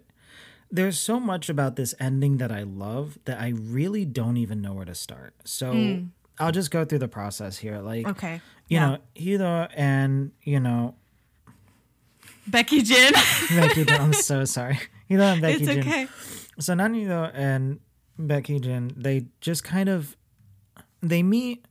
there's 0.70 0.98
so 0.98 1.18
much 1.20 1.48
about 1.48 1.76
this 1.76 1.94
ending 2.00 2.38
that 2.38 2.52
I 2.52 2.62
love 2.62 3.18
that 3.24 3.40
I 3.40 3.48
really 3.56 4.04
don't 4.04 4.36
even 4.36 4.60
know 4.60 4.72
where 4.74 4.84
to 4.84 4.94
start. 4.94 5.34
So 5.44 5.72
hmm. 5.72 6.04
I'll 6.38 6.52
just 6.52 6.70
go 6.70 6.84
through 6.84 6.98
the 6.98 7.08
process 7.08 7.58
here. 7.58 7.78
Like. 7.78 8.06
Okay. 8.06 8.34
you 8.68 8.76
Yeah. 8.76 8.86
know, 8.86 8.98
Hiro 9.14 9.68
and, 9.74 10.32
you 10.42 10.60
know, 10.60 10.94
Baek 12.50 12.72
Yi-jin. 12.72 13.12
Baek 13.14 13.76
Yi-jin, 13.76 14.00
I'm 14.00 14.12
so 14.12 14.44
sorry. 14.44 14.78
Hiro 15.06 15.22
and 15.24 15.40
Becky 15.40 15.64
it's 15.64 15.72
Jin. 15.72 15.80
okay. 15.80 16.06
So 16.60 16.74
Na 16.74 16.88
Hee-do 16.88 17.12
and 17.12 17.80
Baek 18.18 18.48
Yi-jin, 18.48 18.92
they 18.96 19.26
just 19.40 19.64
kind 19.64 19.88
of 19.88 20.16
they 21.02 21.22
meet 21.22 21.64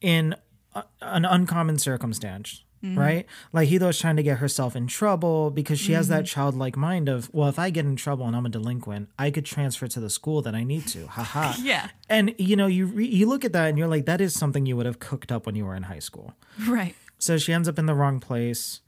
in 0.00 0.34
a, 0.74 0.84
an 1.00 1.24
uncommon 1.24 1.78
circumstance, 1.78 2.64
Mm-hmm. 2.82 2.98
right? 2.98 3.26
Like 3.52 3.68
Hee-do's 3.68 3.98
trying 4.00 4.16
to 4.16 4.22
get 4.24 4.38
herself 4.38 4.74
in 4.74 4.88
trouble 4.88 5.50
because 5.50 5.78
she 5.78 5.92
has 5.92 6.06
Mm-hmm. 6.08 6.16
that 6.16 6.26
childlike 6.26 6.76
mind 6.76 7.08
of, 7.08 7.32
well, 7.32 7.48
if 7.48 7.58
I 7.58 7.70
get 7.70 7.84
in 7.84 7.94
trouble 7.94 8.26
and 8.26 8.34
I'm 8.34 8.44
a 8.44 8.48
delinquent, 8.48 9.08
I 9.18 9.30
could 9.30 9.44
transfer 9.44 9.86
to 9.86 10.00
the 10.00 10.10
school 10.10 10.42
that 10.42 10.54
I 10.54 10.64
need 10.64 10.86
to. 10.88 11.06
Haha. 11.06 11.54
Yeah. 11.62 11.90
And 12.08 12.34
you 12.38 12.56
know, 12.56 12.66
you 12.66 12.86
re- 12.86 13.06
you 13.06 13.26
look 13.28 13.44
at 13.44 13.52
that 13.52 13.68
and 13.68 13.78
you're 13.78 13.86
like, 13.86 14.06
that 14.06 14.20
is 14.20 14.34
something 14.34 14.66
you 14.66 14.76
would 14.76 14.86
have 14.86 14.98
cooked 14.98 15.30
up 15.30 15.46
when 15.46 15.54
you 15.54 15.64
were 15.64 15.76
in 15.76 15.84
high 15.84 16.00
school. 16.00 16.34
Right. 16.68 16.96
So 17.18 17.38
she 17.38 17.52
ends 17.52 17.68
up 17.68 17.78
in 17.78 17.86
the 17.86 17.94
wrong 17.94 18.18
place. 18.18 18.80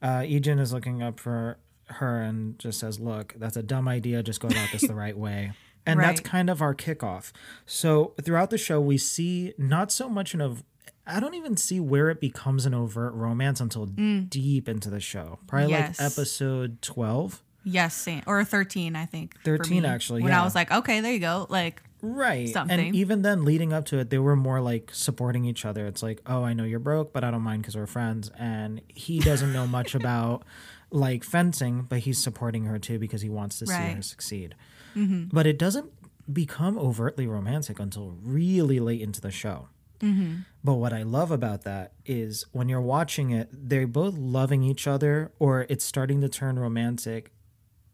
Uh, 0.00 0.24
Yi-jin 0.26 0.58
is 0.60 0.72
looking 0.72 1.02
up 1.02 1.18
for 1.18 1.58
her 1.86 2.22
and 2.22 2.56
just 2.60 2.78
says, 2.78 3.00
Look, 3.00 3.34
that's 3.36 3.56
a 3.56 3.62
dumb 3.62 3.88
idea. 3.88 4.22
Just 4.22 4.40
go 4.40 4.46
about 4.48 4.68
this 4.72 4.82
the 4.86 4.94
right 4.94 5.18
way. 5.18 5.52
And 5.84 5.98
that's 5.98 6.20
kind 6.20 6.48
of 6.48 6.62
our 6.62 6.76
kickoff. 6.76 7.32
So 7.66 8.14
throughout 8.22 8.50
the 8.50 8.56
show, 8.58 8.80
we 8.80 8.98
see 8.98 9.52
not 9.58 9.90
so 9.90 10.08
much 10.08 10.32
of. 10.32 10.62
I 11.06 11.18
don't 11.20 11.34
even 11.34 11.56
see 11.56 11.80
where 11.80 12.10
it 12.10 12.20
becomes 12.20 12.64
an 12.66 12.74
overt 12.74 13.14
romance 13.14 13.60
until 13.60 13.86
deep 13.86 14.68
into 14.68 14.88
the 14.90 15.00
show. 15.00 15.38
Probably 15.46 15.68
Mm. 15.68 15.78
Yes. 15.78 16.00
like 16.00 16.06
episode 16.12 16.80
12. 16.82 17.42
Yes, 17.64 17.94
same. 17.94 18.22
or 18.26 18.44
thirteen, 18.44 18.96
I 18.96 19.06
think. 19.06 19.36
13 19.44 19.82
me. 19.82 19.88
actually, 19.88 20.22
When 20.22 20.32
yeah. 20.32 20.40
I 20.40 20.44
was 20.44 20.54
like, 20.54 20.70
okay, 20.72 21.00
there 21.00 21.12
you 21.12 21.20
go. 21.20 21.46
Like, 21.48 21.82
Right. 22.04 22.48
Something. 22.48 22.80
And 22.88 22.96
even 22.96 23.22
then, 23.22 23.44
leading 23.44 23.72
up 23.72 23.84
to 23.86 23.98
it, 23.98 24.10
they 24.10 24.18
were 24.18 24.34
more 24.34 24.60
like 24.60 24.90
supporting 24.92 25.44
each 25.44 25.64
other. 25.64 25.86
It's 25.86 26.02
like, 26.02 26.20
oh, 26.26 26.42
I 26.42 26.52
know 26.52 26.64
you're 26.64 26.80
broke, 26.80 27.12
but 27.12 27.22
I 27.22 27.30
don't 27.30 27.42
mind 27.42 27.62
because 27.62 27.76
we're 27.76 27.86
friends. 27.86 28.28
And 28.36 28.80
he 28.88 29.20
doesn't 29.20 29.52
know 29.52 29.66
much 29.78 29.94
about 29.94 30.42
like 30.90 31.22
fencing, 31.22 31.82
but 31.88 32.00
he's 32.00 32.18
supporting 32.18 32.64
her 32.64 32.80
too 32.80 32.98
because 32.98 33.22
he 33.22 33.28
wants 33.30 33.60
to 33.60 33.66
see 33.68 33.74
her 33.74 34.02
succeed. 34.02 34.56
But 34.96 35.46
it 35.46 35.58
doesn't 35.60 35.90
become 36.32 36.76
overtly 36.76 37.28
romantic 37.28 37.78
until 37.78 38.16
really 38.22 38.80
late 38.80 39.00
into 39.00 39.20
the 39.20 39.30
show. 39.30 39.68
Mm-hmm. 40.02 40.40
But 40.64 40.74
what 40.74 40.92
I 40.92 41.02
love 41.02 41.30
about 41.30 41.62
that 41.62 41.92
is 42.04 42.44
when 42.52 42.68
you're 42.68 42.80
watching 42.80 43.30
it, 43.30 43.48
they're 43.52 43.86
both 43.86 44.14
loving 44.16 44.62
each 44.62 44.86
other, 44.86 45.32
or 45.38 45.66
it's 45.68 45.84
starting 45.84 46.20
to 46.20 46.28
turn 46.28 46.58
romantic 46.58 47.32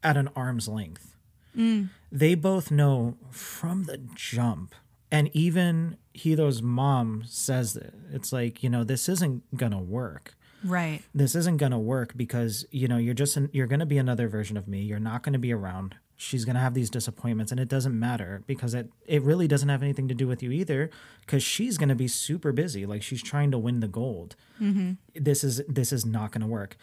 at 0.03 0.17
an 0.17 0.29
arm's 0.35 0.69
length. 0.69 1.15
Mm. 1.57 1.91
They 2.11 2.35
both 2.35 2.71
know 2.71 3.17
from 3.31 3.85
the 3.85 3.99
jump. 4.15 4.75
And 5.11 5.31
even 5.35 5.97
Hee-do's 6.13 6.61
mom 6.63 7.25
says 7.27 7.77
it. 7.77 7.95
It's 8.13 8.33
like, 8.33 8.63
you 8.63 8.69
know, 8.69 8.85
this 8.85 9.09
isn't 9.09 9.57
going 9.57 9.73
to 9.73 9.79
work. 9.79 10.35
Right. 10.65 11.03
this 11.15 11.37
isn't 11.37 11.59
going 11.59 11.71
to 11.71 11.79
work 11.79 12.17
because 12.17 12.67
you 12.73 12.89
know 12.89 12.97
you're 12.97 13.15
just 13.15 13.37
an, 13.37 13.49
you're 13.53 13.69
going 13.69 13.79
to 13.79 13.87
be 13.87 13.97
another 13.97 14.27
version 14.27 14.57
of 14.57 14.67
me 14.67 14.81
you're 14.81 14.99
not 14.99 15.23
going 15.23 15.35
to 15.35 15.39
be 15.39 15.53
around 15.53 15.95
she's 16.21 16.45
going 16.45 16.55
to 16.57 16.61
have 16.61 16.75
these 16.75 16.91
disappointments 16.91 17.53
and 17.53 17.61
it 17.61 17.69
doesn't 17.69 17.97
matter 17.99 18.43
because 18.47 18.75
it 18.75 18.91
it 19.07 19.23
really 19.23 19.47
doesn't 19.47 19.69
have 19.69 19.83
anything 19.85 20.09
to 20.09 20.15
do 20.15 20.27
with 20.27 20.43
you 20.43 20.51
either 20.51 20.91
because 21.25 21.43
she's 21.45 21.79
going 21.79 21.89
to 21.89 21.95
be 21.95 22.09
super 22.09 22.51
busy 22.53 22.85
like 22.85 23.03
she's 23.03 23.23
trying 23.23 23.53
to 23.53 23.57
win 23.57 23.79
the 23.79 23.87
gold 23.89 24.35
mm-hmm. 24.61 24.93
this 25.15 25.45
is 25.45 25.63
this 25.69 25.93
is 25.93 26.05
not 26.05 26.33
going 26.33 26.41
to 26.43 26.47
work 26.47 26.77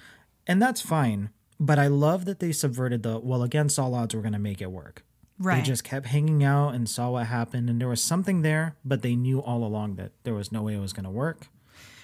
and 0.48 0.62
that's 0.62 0.80
fine 0.82 1.30
but 1.60 1.78
i 1.78 1.86
love 1.88 2.24
that 2.24 2.40
they 2.40 2.54
subverted 2.54 3.04
the 3.04 3.20
well 3.20 3.44
against 3.44 3.78
all 3.78 3.94
odds 3.94 4.16
we're 4.16 4.22
going 4.22 4.32
to 4.34 4.40
make 4.40 4.62
it 4.62 4.72
work 4.72 5.04
Right. 5.38 5.58
they 5.58 5.62
just 5.64 5.84
kept 5.84 6.06
hanging 6.06 6.46
out 6.46 6.70
and 6.76 6.88
saw 6.90 7.10
what 7.12 7.28
happened 7.28 7.70
and 7.70 7.82
there 7.82 7.90
was 7.90 8.02
something 8.02 8.42
there 8.42 8.78
but 8.86 9.02
they 9.02 9.18
knew 9.18 9.42
all 9.42 9.66
along 9.66 9.96
that 9.96 10.14
there 10.24 10.34
was 10.34 10.50
no 10.50 10.62
way 10.62 10.76
it 10.76 10.80
was 10.80 10.94
going 10.94 11.04
to 11.04 11.10
work 11.10 11.48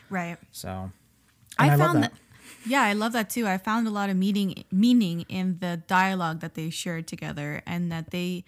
Right. 0.09 0.37
so 0.51 0.91
I, 1.57 1.67
and 1.67 1.79
found 1.81 2.03
that. 2.03 2.13
Yeah, 2.65 2.83
I 2.83 2.93
love 2.93 3.13
that 3.13 3.29
too. 3.29 3.47
I 3.47 3.57
found 3.57 3.87
a 3.87 3.91
lot 3.91 4.09
of 4.09 4.17
meaning 4.17 4.63
meaning 4.71 5.21
in 5.29 5.57
the 5.59 5.81
dialogue 5.87 6.39
that 6.41 6.55
they 6.55 6.69
shared 6.69 7.07
together, 7.07 7.61
and 7.65 7.91
that 7.91 8.11
they 8.11 8.43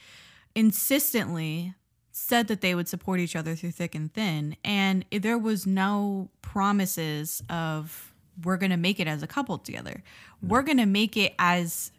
insistently 0.55 1.73
said 2.11 2.47
that 2.47 2.61
they 2.61 2.75
would 2.75 2.87
support 2.87 3.19
each 3.19 3.35
other 3.35 3.55
through 3.55 3.71
thick 3.71 3.95
and 3.95 4.13
thin. 4.13 4.55
And 4.63 5.03
there 5.11 5.37
was 5.37 5.65
no 5.65 6.29
promises 6.41 7.41
of 7.49 8.13
we're 8.43 8.57
going 8.57 8.69
to 8.71 8.77
make 8.77 8.99
it 8.99 9.07
as 9.07 9.23
a 9.23 9.27
couple 9.27 9.57
together. 9.57 10.03
Mm. 10.43 10.49
We're 10.49 10.61
going 10.61 10.77
to 10.77 10.85
make 10.85 11.17
it 11.17 11.33
as 11.39 11.91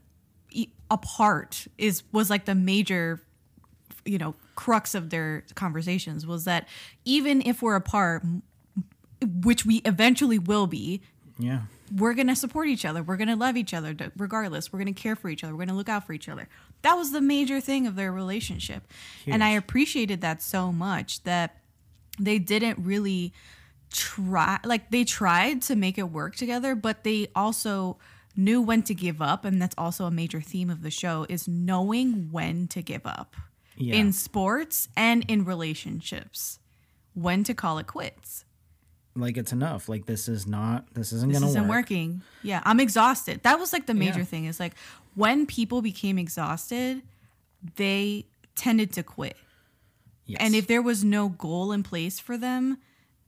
apart. 0.91 1.67
Is 1.79 2.05
was 2.13 2.31
like 2.31 2.45
the 2.45 2.55
major 2.55 3.21
you 4.05 4.19
know 4.19 4.35
crux 4.55 4.95
of 4.95 5.11
their 5.11 5.45
conversations 5.55 6.27
was 6.27 6.45
that 6.45 6.69
even 7.05 7.43
if 7.43 7.63
we're 7.63 7.75
apart 7.75 8.23
which 9.43 9.65
we 9.65 9.77
eventually 9.85 10.39
will 10.39 10.67
be 10.67 11.01
yeah 11.39 11.63
we're 11.93 12.15
going 12.15 12.29
to 12.29 12.37
support 12.37 12.69
each 12.69 12.85
other. 12.85 13.03
We're 13.03 13.17
going 13.17 13.29
to 13.29 13.37
love 13.37 13.57
each 13.57 13.75
other 13.75 13.95
regardless. 14.17 14.73
We're 14.73 14.79
going 14.79 14.95
to 14.95 15.01
care 15.01 15.17
for 15.17 15.29
each 15.29 15.43
other. 15.45 15.53
We're 15.53 15.59
going 15.59 15.69
to 15.69 15.75
look 15.75 15.89
out 15.89 16.07
for 16.07 16.13
each 16.13 16.29
other. 16.29 16.49
That 16.83 16.95
was 16.95 17.13
the 17.13 17.21
major 17.21 17.61
thing 17.61 17.87
of 17.87 17.97
their 17.97 18.13
relationship. 18.13 18.87
And 19.27 19.43
I 19.43 19.51
appreciated 19.51 20.21
that 20.21 20.43
so 20.43 20.73
much 20.73 21.23
that 21.25 21.57
they 22.19 22.39
didn't 22.39 22.79
really 22.79 23.33
try, 23.91 24.59
like, 24.65 24.91
they 24.91 25.05
tried 25.05 25.63
to 25.63 25.77
make 25.77 25.99
it 25.99 26.05
work 26.11 26.37
together, 26.37 26.75
but 26.75 27.05
they 27.05 27.29
also 27.35 27.99
knew 28.37 28.61
when 28.61 28.83
to 28.83 28.95
give 28.95 29.23
up. 29.23 29.45
And 29.45 29.61
that's 29.63 29.75
also 29.79 30.07
a 30.07 30.11
major 30.11 30.41
theme 30.41 30.71
of 30.71 30.83
the 30.83 30.91
show 30.91 31.27
is 31.29 31.47
knowing 31.47 32.29
when 32.33 32.67
to 32.69 32.83
give 32.83 33.07
up 33.07 33.37
Yeah. 33.77 33.95
in 33.95 34.13
sports 34.13 34.89
and 34.97 35.25
in 35.29 35.45
relationships, 35.45 36.59
when 37.15 37.45
to 37.45 37.55
call 37.55 37.79
it 37.79 37.87
quits 37.87 38.45
like 39.17 39.37
it's 39.37 39.53
enough. 39.53 39.89
Like 39.89 40.07
this 40.07 40.29
is 40.29 40.47
not 40.47 40.93
this 40.95 41.13
isn't 41.13 41.31
this 41.31 41.39
gonna 41.39 41.51
isn't 41.51 41.69
work. 41.69 41.79
working. 41.91 42.23
Yeah, 42.43 42.61
I'm 42.65 42.81
exhausted. 42.81 43.43
That 43.43 43.59
was 43.59 43.73
like 43.73 43.87
the 43.87 43.95
major 43.95 44.21
Yeah. 44.21 44.25
thing. 44.25 44.45
Is 44.47 44.59
like 44.61 44.75
when 45.15 45.47
people 45.47 45.83
became 45.83 46.19
exhausted, 46.19 47.03
they 47.77 48.27
tended 48.57 48.93
to 48.95 49.03
quit. 49.03 49.37
Yes. 50.27 50.39
And 50.41 50.55
if 50.55 50.67
there 50.67 50.83
was 50.83 51.05
no 51.05 51.29
goal 51.29 51.71
in 51.73 51.83
place 51.83 52.19
for 52.19 52.37
them, 52.39 52.79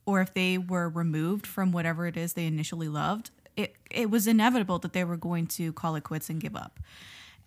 or 0.06 0.20
if 0.20 0.32
they 0.34 0.56
were 0.58 0.88
removed 0.88 1.46
from 1.46 1.70
whatever 1.72 2.06
it 2.06 2.16
is 2.16 2.32
they 2.32 2.46
initially 2.46 2.88
loved, 2.88 3.30
it 3.56 3.74
it 3.90 4.10
was 4.10 4.26
inevitable 4.26 4.78
that 4.80 4.92
they 4.92 5.04
were 5.04 5.16
going 5.16 5.46
to 5.48 5.72
call 5.72 5.94
it 5.96 6.04
quits 6.04 6.28
and 6.30 6.40
give 6.40 6.56
up. 6.56 6.80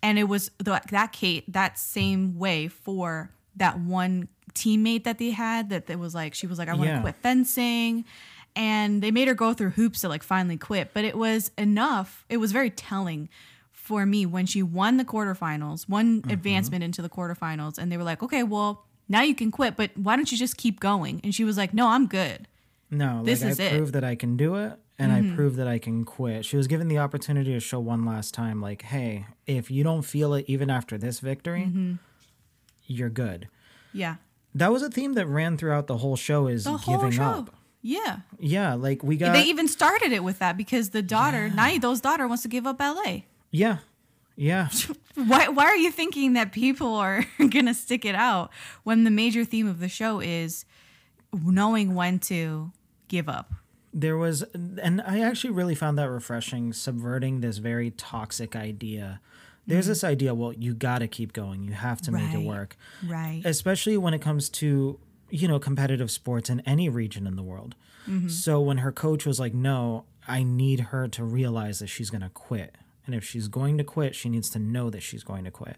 And 0.02 0.18
it 0.18 0.26
was 0.26 0.50
the, 0.60 0.82
that 0.92 1.12
Kate 1.12 1.52
that 1.52 1.78
same 1.78 2.38
way 2.40 2.68
for 2.70 3.32
that 3.56 3.80
one 3.80 4.28
teammate 4.54 5.04
that 5.04 5.18
they 5.20 5.30
had 5.32 5.70
that, 5.70 5.88
that 5.88 6.00
was 6.00 6.16
like 6.16 6.34
she 6.34 6.48
was 6.48 6.58
like 6.58 6.68
I 6.70 6.74
want 6.74 6.86
to 6.86 6.96
Yeah. 6.96 7.02
quit 7.02 7.16
fencing 7.22 8.06
and 8.56 9.02
they 9.04 9.12
made 9.12 9.28
her 9.28 9.34
go 9.36 9.54
through 9.54 9.72
hoops 9.72 10.02
to 10.02 10.10
like 10.10 10.24
finally 10.24 10.58
quit 10.58 10.92
but 10.94 11.06
it 11.06 11.16
was 11.18 11.52
enough 11.58 12.26
it 12.30 12.38
was 12.38 12.52
very 12.52 12.70
telling 12.72 13.30
for 13.72 14.06
me 14.06 14.26
when 14.26 14.46
she 14.48 14.64
won 14.64 14.98
the 14.98 15.06
quarterfinals 15.06 15.88
one 15.88 16.22
Mm-hmm. 16.22 16.32
advancement 16.32 16.84
into 16.84 17.02
the 17.02 17.10
quarterfinals 17.10 17.78
and 17.78 17.92
they 17.92 17.98
were 17.98 18.04
like 18.04 18.24
okay 18.24 18.42
well 18.44 18.86
now 19.08 19.22
you 19.22 19.36
can 19.36 19.52
quit 19.52 19.76
but 19.78 19.92
why 19.96 20.16
don't 20.16 20.32
you 20.32 20.38
just 20.38 20.58
keep 20.58 20.80
going 20.80 21.22
and 21.24 21.34
she 21.36 21.44
was 21.44 21.58
like 21.58 21.74
no 21.74 21.88
i'm 21.88 22.08
good 22.08 22.48
no, 22.92 23.22
this 23.24 23.44
like 23.44 23.52
is 23.52 23.60
I 23.60 23.64
it. 23.64 23.68
Mm-hmm. 23.68 23.78
proved 23.78 23.94
that 23.94 24.04
I 24.04 24.16
can 24.16 24.36
do 24.36 24.56
it 24.56 24.74
and 24.98 25.12
I 25.12 25.22
proved 25.36 25.58
that 25.58 25.68
I 25.68 25.78
can 25.78 26.06
quit. 26.06 26.44
She 26.44 26.58
was 26.58 26.66
given 26.66 26.88
the 26.88 26.98
opportunity 26.98 27.54
to 27.54 27.60
show 27.60 27.80
one 27.80 28.04
last 28.04 28.34
time, 28.34 28.60
like, 28.62 28.82
hey, 28.82 29.28
if 29.46 29.70
you 29.70 29.84
don't 29.84 30.02
feel 30.02 30.34
it 30.34 30.46
even 30.48 30.72
after 30.72 30.98
this 30.98 31.20
victory, 31.20 31.66
Mm-hmm. 31.68 31.94
You're 32.92 33.10
good. 33.10 33.48
yeah 33.94 34.16
That 34.56 34.72
was 34.72 34.82
a 34.82 34.90
theme 34.90 35.14
that 35.14 35.28
ran 35.28 35.58
throughout 35.58 35.88
the 35.88 35.98
whole 35.98 36.16
show 36.18 36.48
is 36.48 36.64
the 36.66 36.78
giving 36.78 37.12
show 37.12 37.24
up. 37.24 37.56
yeah 37.82 38.18
Yeah, 38.40 38.74
like 38.74 39.04
we 39.04 39.16
got 39.16 39.34
they 39.34 39.44
even 39.44 39.68
started 39.68 40.12
it 40.12 40.24
with 40.24 40.40
that 40.40 40.58
because 40.58 40.90
the 40.90 41.02
daughter 41.02 41.50
Na 41.50 41.66
Hee-do's 41.66 42.02
daughter 42.02 42.28
wants 42.28 42.44
to 42.44 42.50
give 42.50 42.66
up 42.68 42.78
ballet 42.80 43.26
Yeah. 43.52 43.78
Yeah. 44.36 44.70
why, 45.16 45.50
why 45.50 45.66
are 45.66 45.76
you 45.78 45.92
thinking 45.92 46.34
that 46.34 46.52
people 46.52 46.96
are 46.96 47.26
gonna 47.50 47.74
stick 47.74 48.06
it 48.06 48.16
out 48.16 48.52
when 48.84 49.04
the 49.04 49.12
major 49.12 49.46
theme 49.46 49.68
of 49.68 49.80
the 49.80 49.90
show 49.90 50.20
is 50.20 50.66
knowing 51.34 51.94
when 51.94 52.18
to 52.20 52.72
give 53.08 53.30
up 53.30 53.54
there 53.94 54.18
was 54.18 54.44
and 54.82 55.02
i 55.02 55.20
actually 55.20 55.50
really 55.52 55.74
found 55.76 55.98
that 55.98 56.10
refreshing 56.10 56.72
subverting 56.74 57.42
this 57.42 57.58
very 57.58 57.90
toxic 57.92 58.56
idea 58.56 59.20
there's 59.70 59.88
this 59.88 60.04
idea 60.04 60.34
well 60.34 60.54
you 60.54 60.74
got 60.74 61.00
to 61.00 61.08
keep 61.08 61.32
going. 61.34 61.64
You 61.64 61.74
have 61.74 62.02
to 62.02 62.12
make 62.12 62.34
it 62.34 62.38
Mm-hmm. 62.38 62.46
Work. 62.48 62.76
Right. 63.08 63.42
Especially 63.46 63.98
when 63.98 64.14
it 64.14 64.22
comes 64.22 64.50
to 64.50 65.00
you 65.30 65.48
know 65.48 65.60
competitive 65.60 66.10
sports 66.12 66.50
in 66.50 66.60
any 66.62 66.90
region 66.90 67.26
in 67.28 67.36
the 67.36 67.44
world. 67.44 67.76
So 68.28 68.60
when 68.60 68.80
her 68.80 68.92
coach 68.92 69.26
was 69.28 69.40
like 69.40 69.54
no 69.54 70.06
i 70.28 70.42
need 70.42 70.80
her 70.92 71.08
to 71.08 71.24
realize 71.24 71.78
that 71.80 71.88
she's 71.88 72.10
going 72.10 72.22
to 72.22 72.30
quit. 72.30 72.76
And 73.06 73.14
if 73.16 73.24
she's 73.24 73.48
going 73.48 73.78
to 73.78 73.84
quit 73.84 74.16
she 74.16 74.30
needs 74.30 74.50
to 74.52 74.60
know 74.60 74.90
that 74.90 75.04
she's 75.04 75.24
going 75.24 75.44
to 75.46 75.52
quit. 75.52 75.78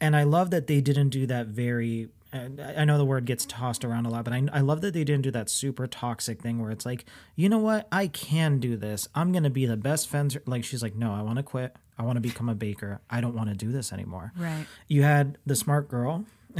And 0.00 0.14
I 0.16 0.22
love 0.22 0.50
that 0.50 0.66
they 0.68 0.80
didn't 0.80 1.08
do 1.10 1.26
that 1.26 1.46
very. 1.48 2.08
I 2.32 2.48
I 2.78 2.84
know 2.84 2.98
the 2.98 3.04
word 3.04 3.24
gets 3.24 3.44
tossed 3.46 3.84
around 3.84 4.06
a 4.06 4.10
lot, 4.10 4.24
but 4.24 4.32
I, 4.32 4.46
I 4.52 4.60
love 4.60 4.80
that 4.82 4.94
they 4.94 5.04
didn't 5.04 5.22
do 5.22 5.30
that 5.32 5.50
super 5.50 5.86
toxic 5.86 6.40
thing 6.40 6.60
where 6.60 6.70
it's 6.70 6.86
like, 6.86 7.04
you 7.36 7.48
know 7.48 7.58
what, 7.58 7.88
I 7.92 8.06
can 8.06 8.58
do 8.58 8.76
this. 8.76 9.08
I'm 9.14 9.32
gonna 9.32 9.50
be 9.50 9.66
the 9.66 9.76
best 9.76 10.08
fencer. 10.08 10.42
Like 10.46 10.64
she's 10.64 10.82
like, 10.82 10.94
no, 10.94 11.12
I 11.12 11.22
want 11.22 11.36
to 11.36 11.42
quit. 11.42 11.76
I 11.98 12.02
want 12.02 12.16
to 12.16 12.20
become 12.20 12.48
a 12.48 12.54
baker. 12.54 13.00
I 13.10 13.20
don't 13.20 13.34
want 13.34 13.50
to 13.50 13.54
do 13.54 13.70
this 13.70 13.92
anymore. 13.92 14.32
Right. 14.36 14.66
You 14.88 15.02
had 15.02 15.38
the 15.44 15.54
smart 15.54 15.88
girl, 15.88 16.24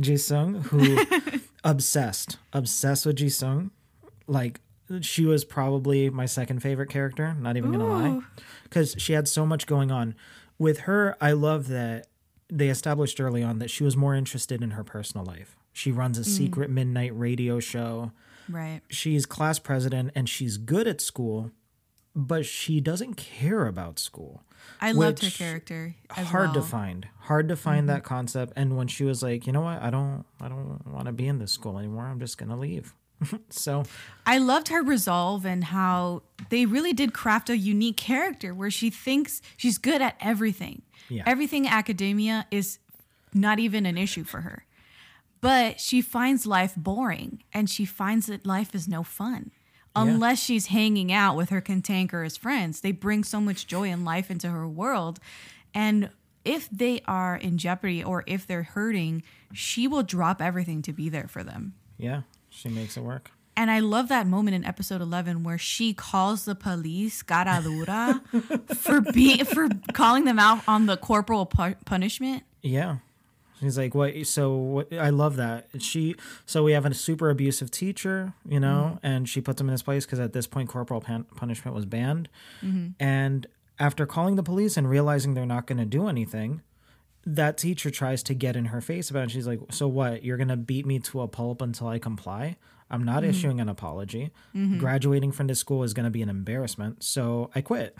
Jisung, 0.00 0.62
who 0.64 1.40
obsessed, 1.64 2.38
obsessed 2.52 3.06
with 3.06 3.16
Jisung. 3.16 3.70
Like 4.26 4.60
she 5.02 5.26
was 5.26 5.44
probably 5.44 6.08
my 6.10 6.26
second 6.26 6.60
favorite 6.60 6.88
character. 6.88 7.34
Not 7.38 7.56
even 7.56 7.72
gonna 7.72 7.88
lie, 7.88 8.20
because 8.64 8.94
she 8.98 9.12
had 9.12 9.28
so 9.28 9.44
much 9.44 9.66
going 9.66 9.90
on. 9.90 10.14
With 10.58 10.80
her, 10.80 11.16
I 11.20 11.32
love 11.32 11.68
that 11.68 12.08
they 12.50 12.68
established 12.68 13.20
early 13.20 13.42
on 13.42 13.58
that 13.58 13.70
she 13.70 13.84
was 13.84 13.96
more 13.96 14.14
interested 14.14 14.62
in 14.62 14.72
her 14.72 14.84
personal 14.84 15.24
life. 15.24 15.56
She 15.72 15.92
runs 15.92 16.18
a 16.18 16.22
mm. 16.22 16.26
secret 16.26 16.70
midnight 16.70 17.12
radio 17.14 17.60
show. 17.60 18.12
right 18.48 18.80
She's 18.88 19.26
class 19.26 19.58
president 19.58 20.12
and 20.14 20.28
she's 20.28 20.56
good 20.56 20.86
at 20.86 21.00
school, 21.00 21.50
but 22.14 22.46
she 22.46 22.80
doesn't 22.80 23.14
care 23.14 23.66
about 23.66 23.98
school. 23.98 24.42
i 24.80 24.92
loved 24.92 25.22
her 25.22 25.30
character 25.30 25.94
as 26.16 26.26
hard 26.26 26.52
to 26.52 26.62
find 26.62 27.06
hard 27.20 27.48
to 27.48 27.56
find 27.56 27.82
mm-hmm. 27.82 27.94
that 27.94 28.02
concept 28.02 28.52
and 28.56 28.76
when 28.76 28.88
she 28.88 29.04
was 29.04 29.22
like 29.22 29.46
you 29.46 29.52
know 29.52 29.60
what 29.60 29.80
i 29.80 29.88
don't 29.88 30.24
i 30.40 30.48
don't 30.48 30.84
want 30.84 31.06
to 31.06 31.12
be 31.12 31.28
in 31.28 31.38
this 31.38 31.52
school 31.52 31.78
anymore 31.78 32.04
i'm 32.04 32.18
just 32.18 32.36
gonna 32.36 32.56
leave 32.56 32.92
so 33.50 33.84
I 34.26 34.38
loved 34.38 34.68
her 34.68 34.82
resolve 34.82 35.44
and 35.44 35.64
how 35.64 36.22
they 36.50 36.66
really 36.66 36.92
did 36.92 37.12
craft 37.12 37.50
a 37.50 37.56
unique 37.56 37.96
character 37.96 38.54
where 38.54 38.70
she 38.70 38.90
thinks 38.90 39.42
she's 39.56 39.78
good 39.78 40.00
at 40.00 40.16
everything. 40.20 40.82
Yeah. 41.08 41.22
Everything 41.26 41.66
academia 41.66 42.46
is 42.50 42.78
not 43.34 43.58
even 43.58 43.86
an 43.86 43.98
issue 43.98 44.24
for 44.24 44.42
her. 44.42 44.64
But 45.40 45.80
she 45.80 46.00
finds 46.00 46.46
life 46.46 46.74
boring 46.76 47.42
and 47.52 47.70
she 47.70 47.84
finds 47.84 48.26
that 48.26 48.44
life 48.46 48.74
is 48.74 48.88
no 48.88 49.02
fun. 49.02 49.52
Unless 49.94 50.40
she's 50.40 50.66
hanging 50.66 51.12
out 51.12 51.34
with 51.36 51.48
her 51.48 51.60
cantankerous 51.60 52.36
friends. 52.36 52.82
They 52.82 52.92
bring 52.92 53.24
so 53.24 53.40
much 53.40 53.66
joy 53.66 53.88
and 53.88 54.04
life 54.04 54.30
into 54.30 54.48
her 54.48 54.68
world. 54.68 55.18
And 55.74 56.10
if 56.44 56.68
they 56.70 57.00
are 57.06 57.36
in 57.36 57.58
jeopardy 57.58 58.04
or 58.04 58.22
if 58.26 58.46
they're 58.46 58.62
hurting, 58.62 59.24
she 59.52 59.88
will 59.88 60.04
drop 60.04 60.40
everything 60.40 60.82
to 60.82 60.92
be 60.92 61.08
there 61.08 61.26
for 61.26 61.42
them. 61.42 61.74
yeah 61.96 62.22
she 62.50 62.68
makes 62.68 62.96
it 62.96 63.02
work 63.02 63.30
And 63.58 63.72
I 63.72 63.80
love 63.80 64.06
that 64.08 64.28
moment 64.28 64.54
in 64.54 64.64
episode 64.64 65.00
11 65.00 65.42
where 65.42 65.58
she 65.58 65.92
calls 65.92 66.44
the 66.44 66.54
police 66.54 67.24
cara 67.24 67.60
dura 67.60 68.22
for 68.76 69.00
being 69.00 69.44
for 69.44 69.68
calling 69.92 70.26
them 70.26 70.38
out 70.38 70.62
on 70.68 70.86
the 70.86 70.96
corporal 70.96 71.44
pu- 71.44 71.74
punishment. 71.84 72.44
yeah 72.62 72.98
she's 73.60 73.76
like 73.76 73.94
what 73.94 74.14
so 74.26 74.54
what 74.54 74.92
i 74.92 75.10
love 75.10 75.34
that 75.36 75.66
she 75.78 76.14
so 76.46 76.62
we 76.62 76.72
have 76.72 76.86
a 76.86 76.94
super 76.94 77.30
abusive 77.30 77.70
teacher 77.70 78.32
you 78.48 78.60
know 78.60 78.92
mm-hmm. 78.94 79.06
and 79.06 79.28
she 79.28 79.40
puts 79.40 79.60
him 79.60 79.68
in 79.68 79.72
his 79.72 79.82
place 79.82 80.06
because 80.06 80.20
at 80.20 80.32
this 80.32 80.46
point 80.46 80.68
corporal 80.68 81.00
pan- 81.00 81.26
punishment 81.34 81.74
was 81.74 81.84
banned 81.84 82.28
mm-hmm. 82.62 82.88
and 83.00 83.48
after 83.80 84.06
calling 84.06 84.36
the 84.36 84.42
police 84.42 84.76
and 84.76 84.88
realizing 84.88 85.34
they're 85.34 85.46
not 85.46 85.66
going 85.66 85.78
to 85.78 85.84
do 85.84 86.08
anything 86.08 86.62
that 87.26 87.58
teacher 87.58 87.90
tries 87.90 88.22
to 88.22 88.34
get 88.34 88.56
in 88.56 88.66
her 88.66 88.80
face 88.80 89.10
about 89.10 89.24
it. 89.24 89.30
She's 89.30 89.46
like, 89.46 89.60
So 89.70 89.86
what? 89.86 90.24
You're 90.24 90.38
going 90.38 90.48
to 90.48 90.56
beat 90.56 90.86
me 90.86 90.98
to 91.00 91.20
a 91.20 91.28
pulp 91.28 91.60
until 91.60 91.88
I 91.88 91.98
comply? 91.98 92.56
I'm 92.90 93.04
not 93.04 93.22
Mm-hmm. 93.22 93.30
issuing 93.30 93.60
an 93.60 93.68
apology. 93.68 94.30
Graduating 94.78 95.32
from 95.32 95.46
this 95.46 95.58
school 95.58 95.82
is 95.82 95.92
going 95.94 96.04
to 96.04 96.10
be 96.10 96.22
an 96.22 96.28
embarrassment. 96.28 97.04
So 97.04 97.50
I 97.54 97.60
quit. 97.60 97.96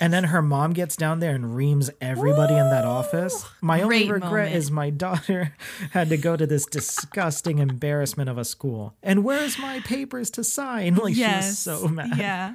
And 0.00 0.12
then 0.12 0.24
her 0.24 0.42
mom 0.42 0.72
gets 0.72 0.96
down 0.96 1.20
there 1.20 1.34
and 1.36 1.54
reams 1.54 1.88
everybody 2.00 2.54
in 2.54 2.68
that 2.70 2.84
office. 2.84 3.44
My 3.60 3.80
only 3.82 4.10
regret 4.10 4.30
moment. 4.46 4.56
is 4.56 4.70
my 4.70 4.90
daughter 4.90 5.54
had 5.92 6.08
to 6.08 6.16
go 6.16 6.36
to 6.36 6.46
this 6.48 6.66
disgusting 6.66 7.58
embarrassment 7.58 8.28
of 8.28 8.36
a 8.36 8.44
school. 8.44 8.96
And 9.04 9.22
where's 9.22 9.56
my 9.58 9.78
papers 9.80 10.30
to 10.32 10.42
sign? 10.44 10.96
Like 11.04 11.14
she 11.14 11.22
was 11.22 11.58
so 11.58 11.86
mad. 11.86 12.18
Yeah. 12.18 12.54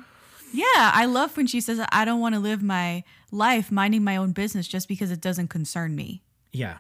Yeah. 0.51 0.65
I 0.93 1.05
love 1.05 1.38
when 1.38 1.47
she 1.47 1.61
says, 1.61 1.80
I 1.93 2.03
don't 2.03 2.19
want 2.19 2.36
to 2.36 2.39
live 2.41 2.61
my 2.61 3.03
life 3.32 3.71
minding 3.71 4.03
my 4.03 4.17
own 4.17 4.32
business 4.34 4.67
just 4.67 4.88
because 4.89 5.09
it 5.11 5.21
doesn't 5.21 5.47
concern 5.47 5.95
me. 5.95 6.23
Yeah. 6.51 6.80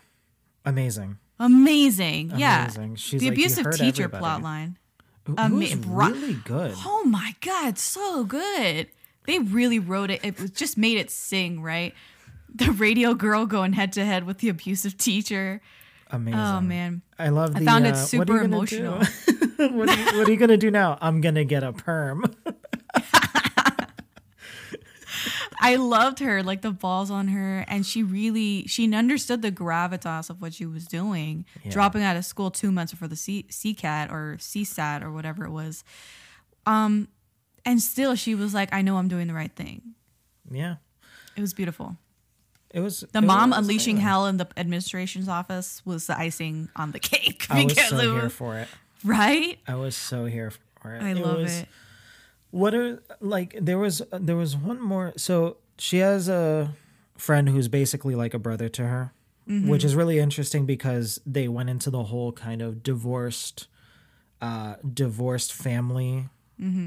Amazing. 0.65 1.19
Amazing. 1.39 2.33
Yeah. 2.35 2.65
Amazing. 2.65 2.95
She's 2.95 3.21
the 3.21 3.27
like, 3.27 3.33
abusive 3.33 3.71
teacher 3.71 4.03
everybody." 4.03 4.21
plot 4.21 4.41
line. 4.41 4.77
It 5.37 5.81
bra- 5.81 6.07
really 6.07 6.33
good. 6.33 6.73
Oh 6.85 7.03
my 7.05 7.35
God. 7.41 7.77
So 7.77 8.23
good. 8.23 8.87
They 9.25 9.39
really 9.39 9.79
wrote 9.79 10.09
it. 10.09 10.21
It 10.23 10.39
was 10.39 10.51
just 10.51 10.77
made 10.77 10.97
it 10.97 11.11
sing, 11.11 11.61
right? 11.61 11.93
The 12.53 12.71
radio 12.71 13.13
girl 13.13 13.45
going 13.45 13.73
head 13.73 13.93
to 13.93 14.05
head 14.05 14.23
with 14.23 14.39
the 14.39 14.49
abusive 14.49 14.97
teacher. 14.97 15.61
Amazing. 16.09 16.39
Oh 16.39 16.61
man. 16.61 17.03
I 17.19 17.29
love 17.29 17.53
the. 17.53 17.61
I 17.61 17.65
found 17.65 17.85
it 17.85 17.93
uh, 17.93 17.97
what 17.97 18.07
super 18.07 18.25
gonna 18.25 18.45
emotional. 18.45 18.97
what, 19.57 19.89
are 19.89 19.95
you, 19.95 20.17
what 20.17 20.27
are 20.27 20.31
you 20.31 20.37
gonna 20.37 20.57
do 20.57 20.71
now? 20.71 20.97
I'm 21.01 21.21
gonna 21.21 21.45
get 21.45 21.63
a 21.63 21.73
perm. 21.73 22.25
I 25.61 25.75
loved 25.75 26.19
her, 26.19 26.41
like 26.41 26.61
the 26.61 26.71
balls 26.71 27.11
on 27.11 27.27
her, 27.29 27.65
and 27.67 27.85
she 27.85 28.01
really 28.01 28.65
she 28.67 28.93
understood 28.93 29.41
the 29.41 29.51
gravitas 29.51 30.29
of 30.29 30.41
what 30.41 30.53
she 30.53 30.65
was 30.65 30.85
doing, 30.85 31.45
dropping 31.69 32.01
out 32.01 32.15
of 32.15 32.23
school 32.25 32.49
two 32.49 32.71
months 32.71 32.93
before 32.93 33.07
the 33.09 33.15
C 33.17 33.45
CCAT 33.49 34.09
or 34.11 34.37
CSAT 34.39 35.03
or 35.03 35.11
whatever 35.11 35.43
it 35.45 35.51
was. 35.51 35.83
Um, 36.65 37.07
and 37.65 37.81
still 37.81 38.15
she 38.15 38.35
was 38.35 38.53
like, 38.53 38.73
"I 38.73 38.81
know 38.81 38.97
I'm 38.97 39.07
doing 39.09 39.27
the 39.27 39.33
right 39.33 39.51
thing." 39.53 39.81
yeah. 40.49 40.75
It 41.35 41.41
was 41.41 41.53
beautiful. 41.53 41.95
It 42.71 42.81
was 42.81 43.01
The 43.11 43.19
it 43.19 43.21
mom 43.21 43.49
was 43.51 43.59
unleashing 43.59 43.97
hell 43.97 44.27
in 44.27 44.37
the 44.37 44.47
administration's 44.57 45.27
office 45.29 45.81
was 45.85 46.07
the 46.07 46.17
icing 46.17 46.69
on 46.75 46.91
the 46.91 46.99
cake 47.11 47.47
I 47.49 47.63
was 47.63 47.77
so 47.87 47.97
here 47.97 48.23
was 48.23 48.33
for 48.33 48.57
it. 48.57 48.67
right. 49.03 49.57
I 49.67 49.75
was 49.75 49.95
so 49.95 50.25
here 50.25 50.51
for 50.81 50.95
it. 50.95 51.01
I 51.03 51.11
It 51.11 51.17
love 51.17 51.37
was- 51.39 51.59
it. 51.59 51.67
What 52.51 52.73
are 52.73 53.01
like 53.19 53.57
there 53.61 53.77
was 53.77 54.01
there 54.11 54.35
was 54.35 54.57
one 54.57 54.81
more 54.81 55.13
so 55.17 55.57
she 55.77 55.97
has 55.97 56.27
a 56.29 56.73
friend 57.17 57.47
who's 57.49 57.67
basically 57.67 58.15
like 58.15 58.33
a 58.33 58.39
brother 58.39 58.69
to 58.69 58.87
her, 58.87 59.13
Mm-hmm. 59.47 59.67
which 59.69 59.83
is 59.83 59.95
really 59.95 60.19
interesting 60.19 60.65
because 60.67 61.19
they 61.25 61.47
went 61.47 61.69
into 61.69 61.89
the 61.89 62.03
whole 62.03 62.31
kind 62.31 62.61
of 62.61 62.83
divorced 62.83 63.67
uh 64.41 64.75
divorced 64.93 65.51
family 65.53 66.29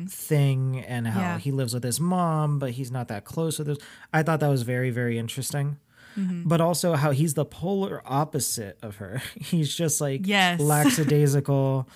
thing 0.09 0.79
and 0.87 1.07
how 1.09 1.13
Mm-hmm. 1.21 1.21
Yeah. 1.21 1.39
he 1.39 1.51
lives 1.51 1.75
with 1.75 1.83
his 1.85 1.99
mom 2.01 2.59
but 2.59 2.73
he's 2.73 2.91
not 2.91 3.09
that 3.09 3.25
close 3.25 3.59
with 3.59 3.69
his 3.69 3.79
I 4.13 4.23
thought 4.23 4.41
that 4.41 4.49
was 4.49 4.63
very 4.63 4.91
very 4.91 5.19
interesting. 5.19 5.79
Mm-hmm. 6.17 6.47
But 6.47 6.61
also 6.61 6.95
how 6.95 7.11
he's 7.13 7.33
the 7.35 7.47
polar 7.47 8.03
opposite 8.05 8.77
of 8.83 8.97
her. 8.97 9.23
He's 9.41 9.75
just 9.75 9.99
like 9.99 10.27
Yes. 10.27 10.61
lackadaisical, 10.75 11.89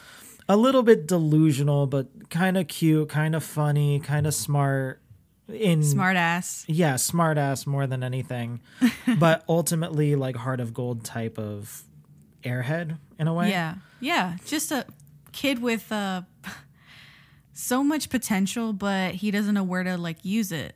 a 0.49 0.57
little 0.57 0.83
bit 0.83 1.07
delusional, 1.07 1.87
but 1.87 2.31
kind 2.31 2.57
of 2.57 2.69
cute, 2.69 3.09
kind 3.09 3.35
of 3.35 3.43
funny, 3.45 4.01
kind 4.01 4.27
of 4.27 4.35
smart. 4.35 5.01
In 5.49 5.85
Smart 5.85 6.17
ass. 6.17 6.65
yeah, 6.67 6.97
smart 6.97 7.39
ass 7.39 7.67
more 7.69 7.87
than 7.87 8.03
anything, 8.03 8.61
but 9.21 9.45
ultimately 9.49 10.17
like 10.17 10.35
heart 10.35 10.59
of 10.59 10.75
gold 10.75 11.05
type 11.05 11.39
of 11.39 11.85
airhead 12.43 12.99
in 13.19 13.29
a 13.29 13.33
way. 13.35 13.51
Yeah. 13.51 13.77
Yeah. 14.01 14.39
Just 14.45 14.73
a 14.73 14.85
kid 15.31 15.63
with 15.63 15.93
uh 15.93 16.23
so 17.53 17.83
much 17.85 18.11
potential, 18.11 18.73
but 18.73 19.15
he 19.15 19.31
doesn't 19.31 19.55
know 19.55 19.63
where 19.63 19.85
to 19.85 19.97
like 19.97 20.25
use 20.25 20.53
it. 20.53 20.75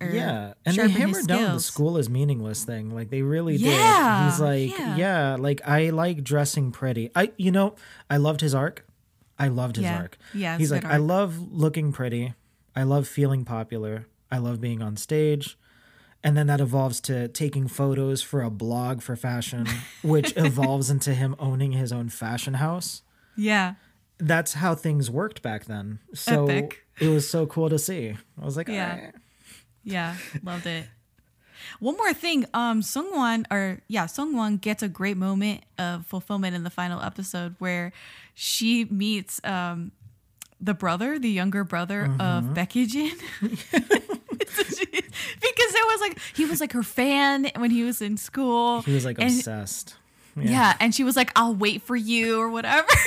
or 0.00 0.08
Yeah, 0.10 0.54
and 0.64 0.76
they 0.76 0.88
hammered 0.88 1.26
down 1.26 1.54
the 1.54 1.60
school 1.60 1.98
is 1.98 2.08
meaningless 2.08 2.64
thing. 2.64 2.94
Like 2.94 3.10
they 3.10 3.22
really 3.22 3.56
Yeah, 3.56 4.20
did. 4.26 4.30
He's 4.30 4.40
like, 4.40 4.78
yeah. 4.78 4.96
yeah. 4.96 5.36
like 5.38 5.60
I 5.66 5.90
like 5.90 6.22
dressing 6.22 6.70
pretty. 6.70 7.10
I, 7.16 7.32
you 7.36 7.50
know, 7.50 7.74
I 8.08 8.18
loved 8.18 8.40
his 8.42 8.54
arc. 8.54 8.86
I 9.38 9.48
loved 9.48 9.76
his 9.76 9.84
Yeah. 9.84 9.98
arc. 9.98 10.18
Yeah, 10.32 10.58
he's 10.58 10.70
like, 10.70 10.84
I 10.84 10.96
love 10.96 11.52
looking 11.52 11.92
pretty. 11.92 12.34
I 12.76 12.82
love 12.84 13.06
feeling 13.08 13.44
popular. 13.44 14.06
I 14.30 14.38
love 14.38 14.60
being 14.60 14.82
on 14.82 14.96
stage. 14.96 15.58
And 16.22 16.36
then 16.36 16.46
that 16.46 16.60
evolves 16.60 17.00
to 17.02 17.28
taking 17.28 17.68
photos 17.68 18.22
for 18.22 18.42
a 18.42 18.50
blog 18.50 19.02
for 19.02 19.14
fashion, 19.16 19.66
which 20.02 20.32
evolves 20.36 20.88
into 20.90 21.14
him 21.14 21.36
owning 21.38 21.72
his 21.72 21.92
own 21.92 22.08
fashion 22.08 22.54
house 22.54 23.02
Yeah. 23.36 23.74
that's 24.18 24.54
how 24.54 24.74
things 24.74 25.10
worked 25.10 25.42
back 25.42 25.64
then. 25.66 25.98
So 26.14 26.46
Epic. 26.46 26.84
it 27.00 27.08
was 27.08 27.28
so 27.28 27.46
cool 27.46 27.68
to 27.68 27.78
see. 27.78 28.16
I 28.40 28.44
was 28.44 28.56
like, 28.56 28.68
Yeah. 28.68 29.10
Yeah. 29.82 30.16
Loved 30.42 30.66
it. 30.66 30.86
One 31.80 31.96
more 31.96 32.12
thing, 32.12 32.46
um, 32.54 32.80
Seung-wan 32.80 33.46
or 33.50 33.80
yeah, 33.88 34.04
Seung-wan 34.06 34.56
gets 34.58 34.82
a 34.82 34.88
great 34.88 35.16
moment 35.16 35.62
of 35.78 36.06
fulfillment 36.06 36.54
in 36.54 36.64
the 36.64 36.70
final 36.70 37.00
episode 37.02 37.54
where 37.58 37.92
she 38.34 38.84
meets 38.86 39.40
um 39.44 39.92
the 40.60 40.74
brother, 40.74 41.18
the 41.18 41.30
younger 41.30 41.64
brother 41.64 42.06
Mm-hmm. 42.08 42.20
of 42.20 42.44
Baek 42.54 42.74
Yi-jin. 42.74 43.16
because 43.40 45.72
there 45.72 45.84
was 45.84 46.00
like 46.00 46.18
he 46.34 46.44
was 46.46 46.60
like 46.60 46.72
her 46.72 46.82
fan 46.82 47.50
when 47.56 47.70
he 47.70 47.82
was 47.82 48.00
in 48.02 48.16
school. 48.16 48.82
he 48.82 48.92
was 48.94 49.04
like 49.04 49.18
and- 49.18 49.30
obsessed. 49.30 49.96
Yeah. 50.36 50.74
and 50.80 50.92
she 50.92 51.04
was 51.04 51.14
like, 51.14 51.30
"I'll 51.36 51.54
wait 51.54 51.82
for 51.82 51.94
you" 51.94 52.40
or 52.40 52.50
whatever. 52.50 52.88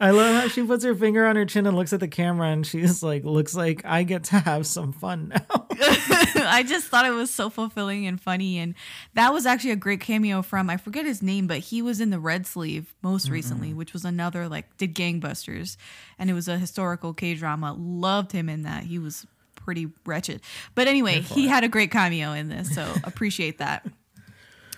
I 0.00 0.10
love 0.10 0.34
how 0.34 0.48
she 0.48 0.62
puts 0.62 0.84
her 0.84 0.94
finger 0.94 1.26
on 1.26 1.36
her 1.36 1.44
chin 1.44 1.66
and 1.66 1.76
looks 1.76 1.92
at 1.92 2.00
the 2.00 2.08
camera 2.08 2.48
and 2.48 2.66
she's 2.66 3.02
like, 3.02 3.24
looks 3.24 3.54
like 3.54 3.84
I 3.84 4.02
get 4.02 4.24
to 4.24 4.38
have 4.38 4.66
some 4.66 4.92
fun 4.92 5.28
now. 5.28 5.66
I 5.80 6.64
just 6.66 6.88
thought 6.88 7.06
it 7.06 7.12
was 7.12 7.30
so 7.30 7.50
fulfilling 7.50 8.06
and 8.06 8.20
funny, 8.20 8.58
and 8.58 8.74
that 9.14 9.32
was 9.32 9.46
actually 9.46 9.70
a 9.72 9.76
great 9.76 10.00
cameo 10.00 10.42
from 10.42 10.70
I 10.70 10.76
forget 10.76 11.04
his 11.04 11.22
name, 11.22 11.46
but 11.46 11.58
he 11.58 11.82
was 11.82 12.00
in 12.00 12.10
the 12.10 12.18
Red 12.18 12.46
Sleeve 12.46 12.94
most 13.02 13.28
recently, 13.28 13.72
which 13.72 13.92
was 13.92 14.04
another 14.04 14.48
like 14.48 14.76
did 14.76 14.94
gangbusters, 14.94 15.76
and 16.18 16.30
it 16.30 16.34
was 16.34 16.48
a 16.48 16.58
historical 16.58 17.14
K 17.14 17.34
drama. 17.34 17.74
Loved 17.78 18.32
him 18.32 18.48
in 18.48 18.62
that. 18.62 18.84
He 18.84 18.98
was 18.98 19.26
pretty 19.54 19.88
wretched, 20.04 20.40
but 20.74 20.88
anyway, 20.88 21.20
he 21.20 21.46
had 21.46 21.64
a 21.64 21.68
great 21.68 21.90
cameo 21.90 22.32
in 22.32 22.48
this, 22.48 22.74
so 22.74 22.86
appreciate 23.04 23.58
that. 23.58 23.86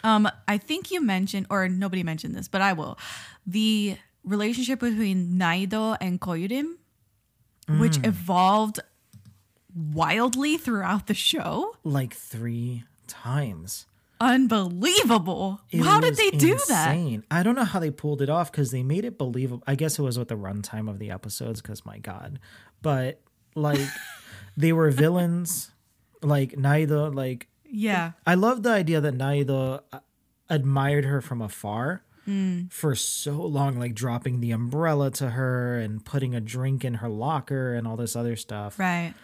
Um, 0.02 0.28
I 0.48 0.58
think 0.58 0.90
you 0.90 1.00
mentioned, 1.00 1.46
or 1.50 1.68
nobody 1.68 2.02
mentioned 2.02 2.34
this, 2.34 2.48
but 2.48 2.60
I 2.60 2.72
will, 2.72 2.98
the 3.46 3.96
relationship 4.30 4.80
between 4.80 5.36
Na 5.36 5.52
Hee-do 5.52 5.94
and 6.00 6.20
Ko 6.20 6.32
Yu-rim, 6.34 6.78
which 7.78 7.98
evolved 8.04 8.80
wildly 9.74 10.56
throughout 10.56 11.06
the 11.06 11.14
show. 11.14 11.76
like 11.84 12.14
three 12.14 12.84
times. 13.06 13.86
Unbelievable. 14.20 15.60
It 15.70 15.82
How 15.82 16.00
did 16.00 16.16
they 16.16 16.30
do 16.30 16.58
that? 16.68 16.94
insane. 16.94 17.24
I 17.30 17.42
don't 17.42 17.54
know 17.54 17.64
how 17.64 17.78
they 17.80 17.90
pulled 17.90 18.20
it 18.20 18.28
off 18.28 18.50
because 18.52 18.70
they 18.70 18.82
made 18.82 19.04
it 19.04 19.16
believable. 19.16 19.62
I 19.66 19.74
guess 19.74 19.98
it 19.98 20.02
was 20.02 20.18
with 20.18 20.28
the 20.28 20.36
runtime 20.36 20.90
of 20.90 20.98
the 20.98 21.10
episodes 21.10 21.62
because 21.62 21.86
my 21.86 21.98
God. 21.98 22.38
But 22.82 23.20
like 23.54 23.80
they 24.56 24.72
were 24.72 24.90
villains. 24.90 25.70
Like 26.22 26.58
Na 26.58 26.74
Hee-do, 26.74 27.06
like 27.06 27.48
Yeah. 27.64 28.12
I 28.26 28.34
love 28.34 28.62
the 28.62 28.70
idea 28.70 29.00
that 29.00 29.14
Na 29.14 29.30
Hee-do 29.32 29.54
uh, 29.92 30.00
admired 30.50 31.04
her 31.06 31.20
from 31.20 31.40
afar 31.40 32.02
Mm. 32.30 32.72
for 32.72 32.94
so 32.94 33.32
long, 33.32 33.76
like 33.78 33.94
dropping 33.94 34.40
the 34.40 34.52
umbrella 34.52 35.10
to 35.12 35.30
her 35.30 35.80
and 35.80 36.04
putting 36.04 36.32
a 36.32 36.40
drink 36.40 36.84
in 36.84 36.94
her 36.94 37.08
locker 37.08 37.74
and 37.74 37.88
all 37.88 37.96
this 37.96 38.14
other 38.14 38.36
stuff. 38.36 38.78
Right. 38.78 39.14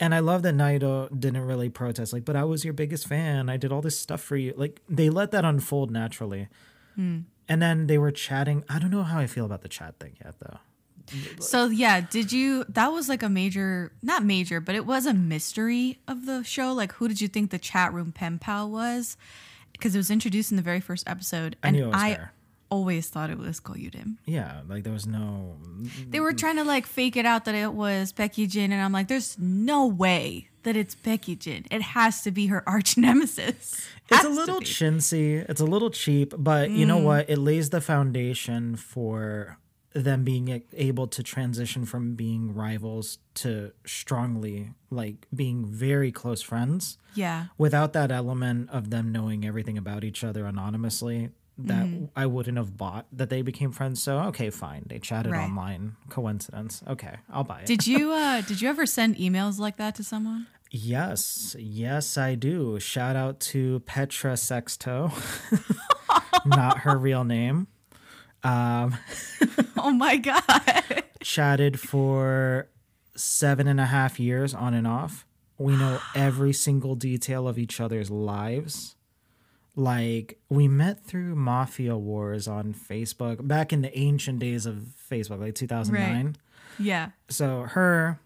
And 0.00 0.12
I 0.12 0.18
love 0.18 0.42
that 0.42 0.54
Na 0.54 0.70
Hee-do 0.70 1.08
didn't 1.16 1.42
really 1.42 1.68
protest, 1.68 2.12
like, 2.12 2.24
but 2.24 2.34
I 2.34 2.42
was 2.42 2.64
your 2.64 2.74
biggest 2.74 3.06
fan. 3.06 3.48
I 3.48 3.56
did 3.56 3.70
all 3.70 3.80
this 3.80 3.96
stuff 3.96 4.20
for 4.20 4.36
you. 4.36 4.54
Like, 4.56 4.80
they 4.88 5.08
let 5.08 5.30
that 5.30 5.44
unfold 5.44 5.92
naturally. 5.92 6.48
Hmm. 6.96 7.20
And 7.48 7.62
then 7.62 7.86
they 7.86 7.98
were 7.98 8.10
chatting. 8.10 8.64
I 8.68 8.80
don't 8.80 8.90
know 8.90 9.04
how 9.04 9.20
I 9.20 9.28
feel 9.28 9.44
about 9.44 9.62
the 9.62 9.68
chat 9.68 10.00
thing 10.00 10.16
yet, 10.24 10.34
though. 10.40 10.58
So 11.40 11.66
yeah, 11.66 12.00
did 12.00 12.32
you 12.32 12.64
that 12.70 12.88
was 12.88 13.08
like 13.08 13.22
a 13.22 13.28
major 13.28 13.92
not 14.02 14.24
major, 14.24 14.60
but 14.60 14.74
it 14.74 14.86
was 14.86 15.04
a 15.06 15.12
mystery 15.12 15.98
of 16.06 16.26
the 16.26 16.42
show. 16.42 16.72
Like 16.72 16.92
who 16.92 17.08
did 17.08 17.20
you 17.20 17.28
think 17.28 17.50
the 17.50 17.58
chat 17.58 17.92
room 17.92 18.12
pen 18.12 18.38
pal 18.38 18.70
was? 18.70 19.16
Because 19.72 19.94
it 19.94 19.98
was 19.98 20.10
introduced 20.10 20.50
in 20.52 20.56
the 20.56 20.62
very 20.62 20.80
first 20.80 21.08
episode. 21.08 21.56
I 21.62 21.68
And 21.68 21.76
knew 21.76 21.84
it 21.84 21.88
was 21.88 21.96
I 21.96 22.12
her. 22.14 22.32
always 22.70 23.08
thought 23.08 23.30
it 23.30 23.38
was 23.38 23.58
Ko 23.60 23.74
Yu-rim. 23.74 24.18
Yeah, 24.26 24.60
like 24.68 24.84
there 24.84 24.92
was 24.92 25.06
no. 25.06 25.56
They 26.08 26.20
were 26.20 26.32
trying 26.32 26.56
to 26.56 26.64
like 26.64 26.86
fake 26.86 27.16
it 27.16 27.26
out 27.26 27.44
that 27.46 27.54
it 27.54 27.72
was 27.74 28.12
Baek 28.12 28.38
Yi-jin, 28.38 28.72
and 28.72 28.80
I'm 28.80 28.92
like, 28.92 29.08
there's 29.08 29.36
no 29.38 29.86
way 29.86 30.48
that 30.62 30.76
it's 30.76 30.94
Baek 30.94 31.26
Yi-jin. 31.28 31.66
It 31.70 31.82
has 31.82 32.22
to 32.22 32.30
be 32.30 32.46
her 32.46 32.62
arch 32.68 32.96
nemesis. 33.06 33.86
It's 34.10 34.24
a 34.24 34.28
little 34.28 34.60
chintzy. 34.60 35.44
It's 35.48 35.60
a 35.60 35.64
little 35.66 35.90
cheap, 35.90 36.34
but 36.38 36.70
you 36.70 36.84
Mm. 36.84 36.88
know 36.88 36.98
what? 36.98 37.28
It 37.28 37.38
lays 37.38 37.70
the 37.70 37.80
foundation 37.80 38.76
for 38.76 39.58
them 39.94 40.24
being 40.24 40.62
able 40.72 41.06
to 41.06 41.22
transition 41.22 41.84
from 41.84 42.14
being 42.14 42.54
rivals 42.54 43.18
to 43.34 43.72
strongly, 43.84 44.72
like 44.90 45.26
being 45.34 45.64
very 45.66 46.10
close 46.12 46.42
friends. 46.42 46.98
Yeah. 47.14 47.46
without 47.58 47.92
that 47.92 48.10
element 48.10 48.70
of 48.70 48.88
them 48.88 49.12
knowing 49.12 49.44
everything 49.44 49.76
about 49.76 50.02
each 50.02 50.24
other 50.24 50.46
anonymously 50.46 51.28
that 51.58 51.84
Mm-hmm. 51.86 52.04
I 52.16 52.24
wouldn't 52.24 52.56
have 52.56 52.78
bought 52.78 53.04
that 53.12 53.28
they 53.28 53.42
became 53.42 53.70
friends. 53.72 54.02
So 54.02 54.18
okay, 54.30 54.48
fine. 54.48 54.84
They 54.86 54.98
chatted 54.98 55.32
Right. 55.32 55.44
online. 55.44 55.96
Coincidence. 56.08 56.82
Okay, 56.88 57.16
I'll 57.30 57.44
buy 57.44 57.60
it. 57.60 57.66
Did 57.66 57.86
you 57.86 58.12
uh 58.24 58.40
did 58.40 58.62
you 58.62 58.68
ever 58.70 58.86
send 58.86 59.16
emails 59.16 59.58
like 59.58 59.76
that 59.76 59.94
to 59.96 60.02
someone? 60.04 60.46
Yes, 60.70 61.54
yes, 61.58 62.16
I 62.16 62.34
do. 62.34 62.80
Shout 62.80 63.14
out 63.14 63.38
to 63.52 63.80
Petra 63.80 64.38
Sexto, 64.38 65.12
not 66.46 66.78
her 66.78 66.96
real 66.96 67.24
name. 67.24 67.66
Um, 68.44 68.96
oh 69.76 69.90
my 69.90 70.16
god. 70.16 71.04
Chatted 71.20 71.78
for 71.78 72.68
seven 73.14 73.68
and 73.68 73.80
a 73.80 73.86
half 73.86 74.18
years 74.18 74.54
on 74.54 74.74
and 74.74 74.86
off. 74.86 75.26
We 75.58 75.76
know 75.76 76.00
every 76.14 76.52
single 76.52 76.94
detail 76.94 77.46
of 77.46 77.58
each 77.58 77.80
other's 77.80 78.10
lives. 78.10 78.96
Like, 79.74 80.38
we 80.50 80.68
met 80.68 81.02
through 81.02 81.34
Mafia 81.34 81.96
Wars 81.96 82.46
on 82.46 82.74
Facebook 82.74 83.46
back 83.46 83.72
in 83.72 83.80
the 83.80 83.98
ancient 83.98 84.38
days 84.38 84.66
of 84.66 84.88
Facebook, 85.10 85.40
like 85.40 85.54
2009. 85.54 86.36
yeah. 86.78 87.10
so 87.28 87.62
her 87.62 88.20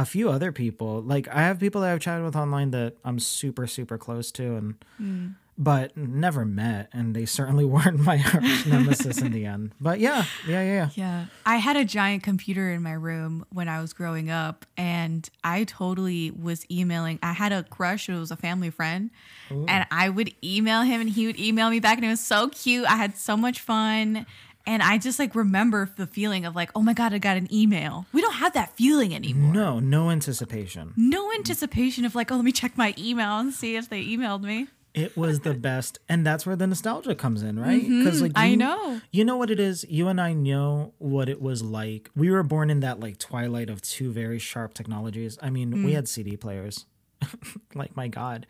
a 0.00 0.04
few 0.06 0.30
other 0.30 0.50
people 0.50 1.02
like 1.02 1.28
i 1.28 1.42
have 1.42 1.60
people 1.60 1.82
that 1.82 1.92
i've 1.92 2.00
chatted 2.00 2.24
with 2.24 2.34
online 2.34 2.70
that 2.70 2.96
i'm 3.04 3.18
super 3.18 3.66
super 3.66 3.98
close 3.98 4.32
to 4.32 4.56
and 4.56 4.74
mm. 5.00 5.34
But 5.60 5.94
never 5.96 6.44
met 6.46 6.88
and 6.92 7.14
they 7.14 7.26
certainly 7.26 7.64
weren't 7.74 8.00
my 8.00 8.16
arch 8.32 8.66
nemesis 8.66 9.20
in 9.20 9.30
the 9.30 9.44
end 9.44 9.72
but 9.80 10.00
yeah 10.00 10.24
yeah 10.48 10.62
yeah, 10.62 10.62
yeah. 10.62 10.88
Yeah. 10.94 11.24
I 11.46 11.56
had 11.56 11.76
a 11.76 11.84
giant 11.84 12.22
computer 12.22 12.70
in 12.70 12.82
my 12.82 12.92
room 12.92 13.44
when 13.50 13.68
I 13.68 13.80
was 13.80 13.92
growing 13.92 14.30
up, 14.30 14.64
and 14.76 15.28
I 15.44 15.64
totally 15.64 16.30
was 16.30 16.64
emailing. 16.70 17.18
I 17.22 17.32
had 17.32 17.52
a 17.52 17.62
crush, 17.64 18.08
it 18.08 18.14
was 18.18 18.30
a 18.30 18.36
family 18.36 18.70
friend, 18.70 19.10
and 19.50 19.86
I 19.90 20.08
would 20.08 20.32
email 20.42 20.82
him, 20.82 21.00
and 21.00 21.10
he 21.10 21.26
would 21.26 21.38
email 21.38 21.70
me 21.70 21.80
back, 21.80 21.96
and 21.98 22.04
it 22.04 22.08
was 22.08 22.20
so 22.20 22.48
cute. 22.48 22.86
I 22.86 22.96
had 22.96 23.16
so 23.16 23.36
much 23.36 23.60
fun. 23.60 24.26
And 24.66 24.82
I 24.82 24.98
just 24.98 25.18
like 25.18 25.34
remember 25.34 25.88
the 25.96 26.06
feeling 26.06 26.44
of 26.44 26.54
like, 26.54 26.70
oh 26.74 26.82
my 26.82 26.92
God, 26.92 27.12
I 27.14 27.18
got 27.18 27.36
an 27.36 27.52
email. 27.52 28.06
We 28.12 28.20
don't 28.20 28.34
have 28.34 28.52
that 28.52 28.76
feeling 28.76 29.14
anymore. 29.14 29.52
no 29.52 29.80
no 29.80 30.10
anticipation 30.10 30.92
No 30.96 31.32
anticipation 31.32 32.04
of 32.04 32.14
like, 32.14 32.30
oh, 32.30 32.36
let 32.36 32.44
me 32.44 32.52
check 32.52 32.76
my 32.76 32.94
email 32.98 33.38
and 33.38 33.52
see 33.52 33.76
if 33.76 33.88
they 33.88 34.04
emailed 34.04 34.42
me. 34.42 34.68
It 34.94 35.16
was 35.16 35.40
the 35.40 35.54
best 35.54 35.98
and 36.08 36.26
that's 36.26 36.44
where 36.44 36.56
the 36.56 36.66
nostalgia 36.66 37.14
comes 37.14 37.42
in 37.42 37.58
right 37.58 37.82
because 37.82 38.20
like 38.22 38.32
Mm-hmm. 38.32 38.38
I 38.42 38.46
you- 38.46 38.56
know. 38.56 39.00
you 39.12 39.24
know 39.24 39.36
what 39.36 39.50
it 39.50 39.60
is 39.60 39.84
you 39.88 40.08
and 40.08 40.20
i 40.20 40.32
know 40.32 40.94
what 40.98 41.28
it 41.28 41.40
was 41.40 41.62
like 41.62 42.10
we 42.16 42.30
were 42.30 42.42
born 42.42 42.70
in 42.70 42.80
that 42.80 42.98
like 43.00 43.18
twilight 43.18 43.70
of 43.70 43.80
two 43.82 44.10
very 44.12 44.38
sharp 44.38 44.74
technologies 44.74 45.38
i 45.42 45.48
mean 45.50 45.72
Mm. 45.72 45.84
we 45.84 45.92
had 45.92 46.08
cd 46.08 46.36
players 46.36 46.86
like 47.74 47.94
my 47.96 48.08
god 48.08 48.46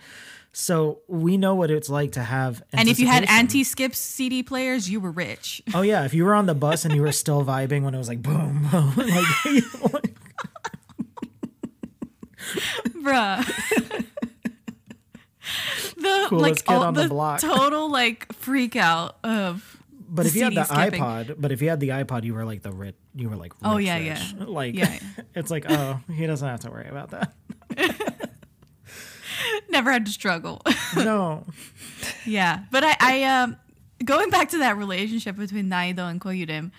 so 0.53 1.01
we 1.09 1.37
know 1.37 1.55
what 1.55 1.71
it's 1.71 1.89
like 1.91 2.13
to 2.13 2.23
have 2.23 2.63
And 2.73 2.89
if 2.89 2.99
you 2.99 3.07
had 3.07 3.25
anti 3.29 3.63
skip 3.63 3.95
CD 3.95 4.43
players, 4.43 4.91
you 4.91 4.99
were 4.99 5.13
rich. 5.13 5.63
oh 5.75 5.83
yeah 5.83 6.05
if 6.05 6.13
you 6.15 6.25
were 6.25 6.35
on 6.35 6.47
the 6.47 6.55
bus 6.55 6.85
and 6.85 6.95
you 6.95 7.03
were 7.03 7.13
still 7.13 7.45
vibing 7.45 7.83
when 7.83 7.95
it 7.95 7.99
was 7.99 8.09
like 8.09 8.23
boom 8.23 8.67
boom 8.73 8.93
like, 8.97 10.17
Bruh. 13.03 14.05
the 15.97 16.27
Coolest 16.29 16.43
like 16.43 16.65
kid 16.67 16.75
all- 16.75 16.85
on 16.85 16.95
the 16.95 17.09
block. 17.09 17.41
total 17.41 17.91
like 17.91 18.33
freak 18.35 18.77
out 18.77 19.17
of 19.25 19.77
but 20.13 20.27
if 20.27 20.35
you 20.35 20.43
had 20.45 20.55
the 20.55 20.65
skipping. 20.65 21.01
ipod 21.01 21.37
but 21.39 21.53
if 21.53 21.63
you 21.63 21.69
had 21.69 21.79
the 21.81 21.89
ipod 21.91 22.25
you 22.25 22.35
were 22.35 22.45
like 22.45 22.63
the 22.63 22.73
rich 22.73 22.97
you 23.15 23.29
were 23.29 23.37
like 23.37 23.53
Oh, 23.63 23.77
yeah, 23.77 23.97
rich. 23.99 24.35
yeah. 24.39 24.45
like 24.47 24.75
Yeah. 24.75 24.99
it's 25.35 25.51
like 25.51 25.67
oh 25.71 26.01
he 26.13 26.27
doesn't 26.27 26.49
have 26.49 26.61
to 26.61 26.71
worry 26.71 26.89
about 26.89 27.11
that 27.11 27.33
never 29.71 29.91
had 29.91 30.07
to 30.07 30.13
struggle. 30.13 30.61
no 30.97 31.45
yeah. 32.27 32.61
But 32.71 32.85
I, 32.85 32.97
I 33.01 33.23
um 33.25 33.57
going 34.05 34.31
back 34.31 34.51
to 34.51 34.59
that 34.59 34.77
relationship 34.77 35.37
between 35.37 35.69
Na 35.69 35.83
Hee-do 35.83 36.03
and 36.03 36.21
Ko 36.21 36.31
Yu-rim, 36.31 36.73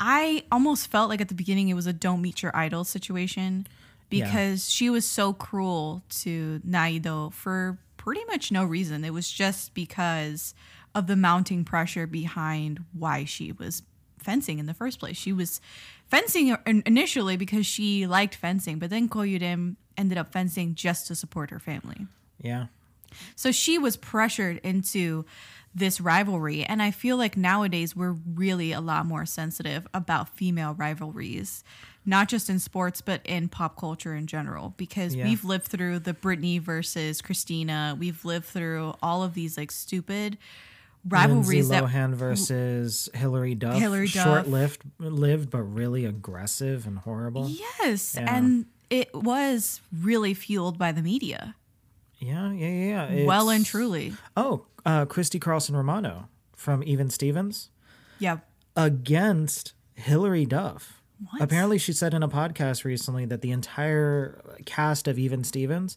I 0.00 0.44
almost 0.52 0.88
felt 0.90 1.08
like 1.08 1.20
at 1.20 1.28
the 1.28 1.34
beginning 1.34 1.68
it 1.68 1.74
was 1.74 1.86
a 1.86 1.92
don't 1.92 2.20
meet 2.20 2.42
your 2.42 2.54
idol 2.56 2.84
situation 2.84 3.66
Yeah. 4.10 4.24
because 4.26 4.70
she 4.70 4.90
was 4.90 5.06
so 5.06 5.32
cruel 5.32 6.02
to 6.22 6.60
Na 6.64 6.86
Hee-do 6.86 7.30
for 7.30 7.78
pretty 8.04 8.24
much 8.26 8.52
no 8.52 8.62
reason. 8.62 9.02
It 9.02 9.14
was 9.14 9.30
just 9.30 9.72
because 9.72 10.54
of 10.94 11.06
the 11.06 11.16
mounting 11.16 11.64
pressure 11.64 12.06
behind 12.06 12.84
why 12.92 13.24
she 13.24 13.50
was 13.50 13.82
fencing 14.18 14.58
in 14.58 14.66
the 14.66 14.74
first 14.74 15.00
place. 15.00 15.16
She 15.16 15.32
was 15.32 15.62
fencing 16.08 16.54
initially 16.84 17.38
because 17.38 17.64
she 17.64 18.06
liked 18.06 18.34
fencing, 18.34 18.78
but 18.78 18.90
then 18.90 19.08
Ko 19.08 19.22
Yu-rim 19.22 19.78
ended 19.96 20.18
up 20.18 20.32
fencing 20.32 20.74
just 20.74 21.06
to 21.06 21.14
support 21.14 21.50
her 21.50 21.58
family. 21.58 22.06
yeah 22.42 22.66
So 23.36 23.50
she 23.52 23.78
was 23.78 23.96
pressured 23.96 24.60
into 24.62 25.24
this 25.74 25.98
rivalry. 26.00 26.62
And 26.62 26.82
I 26.82 26.90
feel 26.90 27.16
like 27.16 27.38
nowadays 27.38 27.96
we're 27.96 28.16
really 28.34 28.72
a 28.72 28.80
lot 28.82 29.06
more 29.06 29.24
sensitive 29.24 29.86
about 29.94 30.28
female 30.28 30.74
rivalries, 30.74 31.64
not 32.06 32.28
just 32.28 32.50
in 32.50 32.58
sports, 32.58 33.00
but 33.00 33.20
in 33.24 33.48
pop 33.48 33.78
culture 33.78 34.14
in 34.14 34.26
general, 34.26 34.74
because 34.76 35.14
Yeah. 35.14 35.24
we've 35.24 35.44
lived 35.44 35.66
through 35.66 36.00
the 36.00 36.12
Britney 36.14 36.60
versus 36.60 37.22
Christina. 37.22 37.96
We've 37.98 38.24
lived 38.24 38.46
through 38.46 38.94
all 39.02 39.22
of 39.22 39.34
these 39.34 39.56
like 39.56 39.70
stupid 39.70 40.36
rivalries 41.06 41.68
Lindsay 41.68 41.70
that 41.70 41.84
Lohan 41.84 42.14
versus 42.14 43.08
Hilary 43.14 43.54
Duff. 43.54 43.78
Hilary 43.78 44.08
Duff. 44.08 44.24
Short 44.24 44.48
lived, 44.48 44.82
lived, 44.98 45.50
but 45.50 45.62
really 45.62 46.04
aggressive 46.04 46.86
and 46.86 46.98
horrible. 46.98 47.48
Yes. 47.48 48.14
Yeah. 48.16 48.34
And 48.36 48.66
it 48.90 49.14
was 49.14 49.80
really 49.92 50.34
fueled 50.34 50.78
by 50.78 50.92
the 50.92 51.02
media. 51.02 51.56
Yeah, 52.18 52.52
yeah, 52.52 52.68
yeah. 52.68 53.12
yeah. 53.12 53.26
well 53.26 53.50
and 53.50 53.66
truly. 53.66 54.14
Oh, 54.36 54.66
uh, 54.86 55.04
Christy 55.06 55.38
Carlson 55.38 55.76
Romano 55.76 56.28
from 56.54 56.82
Even 56.84 57.10
Stevens 57.10 57.68
Yeah. 58.18 58.38
against 58.76 59.72
Hilary 59.94 60.46
Duff. 60.46 61.02
What? 61.30 61.42
Apparently, 61.42 61.78
she 61.78 61.92
said 61.92 62.14
in 62.14 62.22
a 62.22 62.28
podcast 62.28 62.84
recently 62.84 63.24
that 63.26 63.40
the 63.40 63.50
entire 63.50 64.40
cast 64.66 65.08
of 65.08 65.18
Even 65.18 65.44
Stevens 65.44 65.96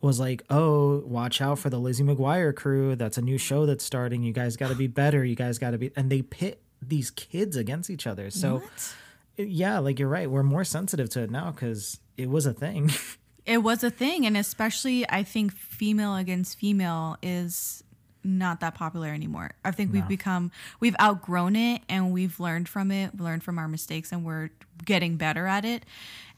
was 0.00 0.20
like, 0.20 0.42
"Oh, 0.50 0.98
watch 1.06 1.40
out 1.40 1.58
for 1.58 1.70
the 1.70 1.78
Lizzie 1.78 2.04
McGuire 2.04 2.54
crew. 2.54 2.94
That's 2.96 3.18
a 3.18 3.22
new 3.22 3.38
show 3.38 3.66
that's 3.66 3.84
starting. 3.84 4.22
You 4.22 4.32
guys 4.32 4.56
got 4.56 4.68
to 4.68 4.74
be 4.74 4.86
better. 5.02 5.24
You 5.24 5.34
guys 5.34 5.58
got 5.58 5.70
to 5.72 5.78
be." 5.78 5.90
And 5.96 6.10
they 6.10 6.22
pit 6.22 6.62
these 6.80 7.10
kids 7.10 7.56
against 7.56 7.90
each 7.90 8.06
other. 8.06 8.30
So, 8.30 8.58
What? 8.58 8.94
yeah, 9.36 9.78
like 9.80 9.98
you're 9.98 10.08
right. 10.08 10.30
We're 10.30 10.42
more 10.44 10.64
sensitive 10.64 11.08
to 11.10 11.22
it 11.22 11.30
now 11.30 11.50
because 11.50 11.98
it 12.16 12.28
was 12.30 12.46
a 12.46 12.52
thing. 12.52 12.90
It 13.46 13.62
was 13.62 13.82
a 13.82 13.90
thing, 13.90 14.26
and 14.26 14.36
especially 14.36 15.08
I 15.08 15.22
think 15.22 15.56
female 15.56 16.16
against 16.16 16.58
female 16.58 17.16
is 17.22 17.82
not 18.24 18.60
that 18.60 18.74
popular 18.74 19.08
anymore. 19.08 19.52
I 19.64 19.70
think 19.70 19.92
we've 19.92 20.08
become 20.08 20.50
we've 20.80 20.96
outgrown 21.00 21.56
it 21.56 21.82
and 21.88 22.12
we've 22.12 22.38
learned 22.40 22.68
from 22.68 22.90
it, 22.90 23.14
we 23.14 23.24
learned 23.24 23.44
from 23.44 23.58
our 23.58 23.68
mistakes 23.68 24.12
and 24.12 24.24
we're 24.24 24.50
getting 24.84 25.16
better 25.16 25.46
at 25.46 25.64
it. 25.64 25.84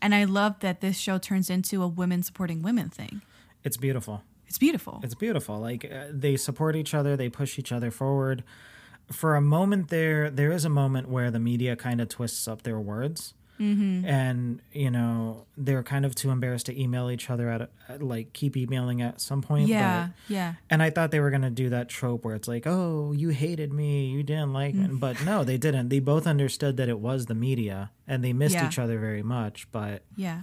And 0.03 0.15
I 0.15 0.25
love 0.25 0.61
that 0.61 0.81
this 0.81 0.97
show 0.99 1.19
turns 1.19 1.51
into 1.51 1.83
a 1.83 1.89
women 1.89 2.23
supporting 2.23 2.63
women 2.63 2.89
thing. 2.89 3.23
it's 3.65 3.77
beautiful. 3.77 4.23
It's 4.47 4.59
beautiful. 4.59 5.01
It's 5.03 5.15
beautiful. 5.15 5.59
Like 5.61 5.85
uh, 5.85 6.07
they 6.11 6.37
support 6.37 6.75
each 6.75 6.93
other, 6.95 7.17
they 7.17 7.29
push 7.29 7.59
each 7.59 7.71
other 7.73 7.91
forward. 7.91 8.43
For 9.13 9.37
a 9.37 9.41
moment 9.41 9.89
there, 9.89 10.31
there 10.31 10.53
is 10.53 10.65
a 10.65 10.69
moment 10.69 11.09
where 11.09 11.31
the 11.31 11.41
media 11.41 11.77
kind 11.77 12.01
of 12.01 12.09
twists 12.09 12.47
up 12.49 12.63
their 12.63 12.79
words. 12.81 13.35
Mm-hmm. 13.61 14.07
And, 14.07 14.63
you 14.73 14.91
know, 14.91 15.45
they're 15.57 15.83
kind 15.83 16.07
of 16.07 16.15
too 16.15 16.31
embarrassed 16.31 16.67
to 16.67 16.81
email 16.81 17.11
each 17.11 17.29
other 17.29 17.51
at, 17.51 17.71
at 17.89 18.03
like 18.03 18.33
keep 18.33 18.57
emailing 18.57 19.03
at 19.03 19.21
some 19.21 19.43
point. 19.43 19.69
yeah, 19.69 20.09
But, 20.29 20.35
yeah. 20.35 20.55
and 20.71 20.83
I 20.83 20.89
thought 20.91 21.11
they 21.11 21.21
were 21.21 21.29
going 21.31 21.43
to 21.43 21.51
do 21.51 21.69
that 21.69 21.89
trope 21.91 22.25
where 22.25 22.35
it's 22.35 22.49
like, 22.49 22.65
oh, 22.67 23.13
you 23.13 23.29
hated 23.29 23.73
me, 23.73 24.07
you 24.07 24.23
didn't 24.23 24.53
like 24.55 24.75
Mm. 24.75 24.89
me. 24.93 24.97
But 24.97 25.23
no, 25.25 25.45
they 25.45 25.59
didn't. 25.59 25.91
They 25.91 25.99
both 26.01 26.27
understood 26.27 26.79
that 26.79 26.89
it 26.89 26.99
was 27.01 27.27
the 27.27 27.35
media 27.35 27.91
and 28.09 28.25
they 28.25 28.33
missed 28.33 28.55
Yeah. 28.55 28.67
each 28.67 28.79
other 28.79 28.99
very 28.99 29.23
much, 29.23 29.71
but 29.71 30.05
Yeah. 30.17 30.43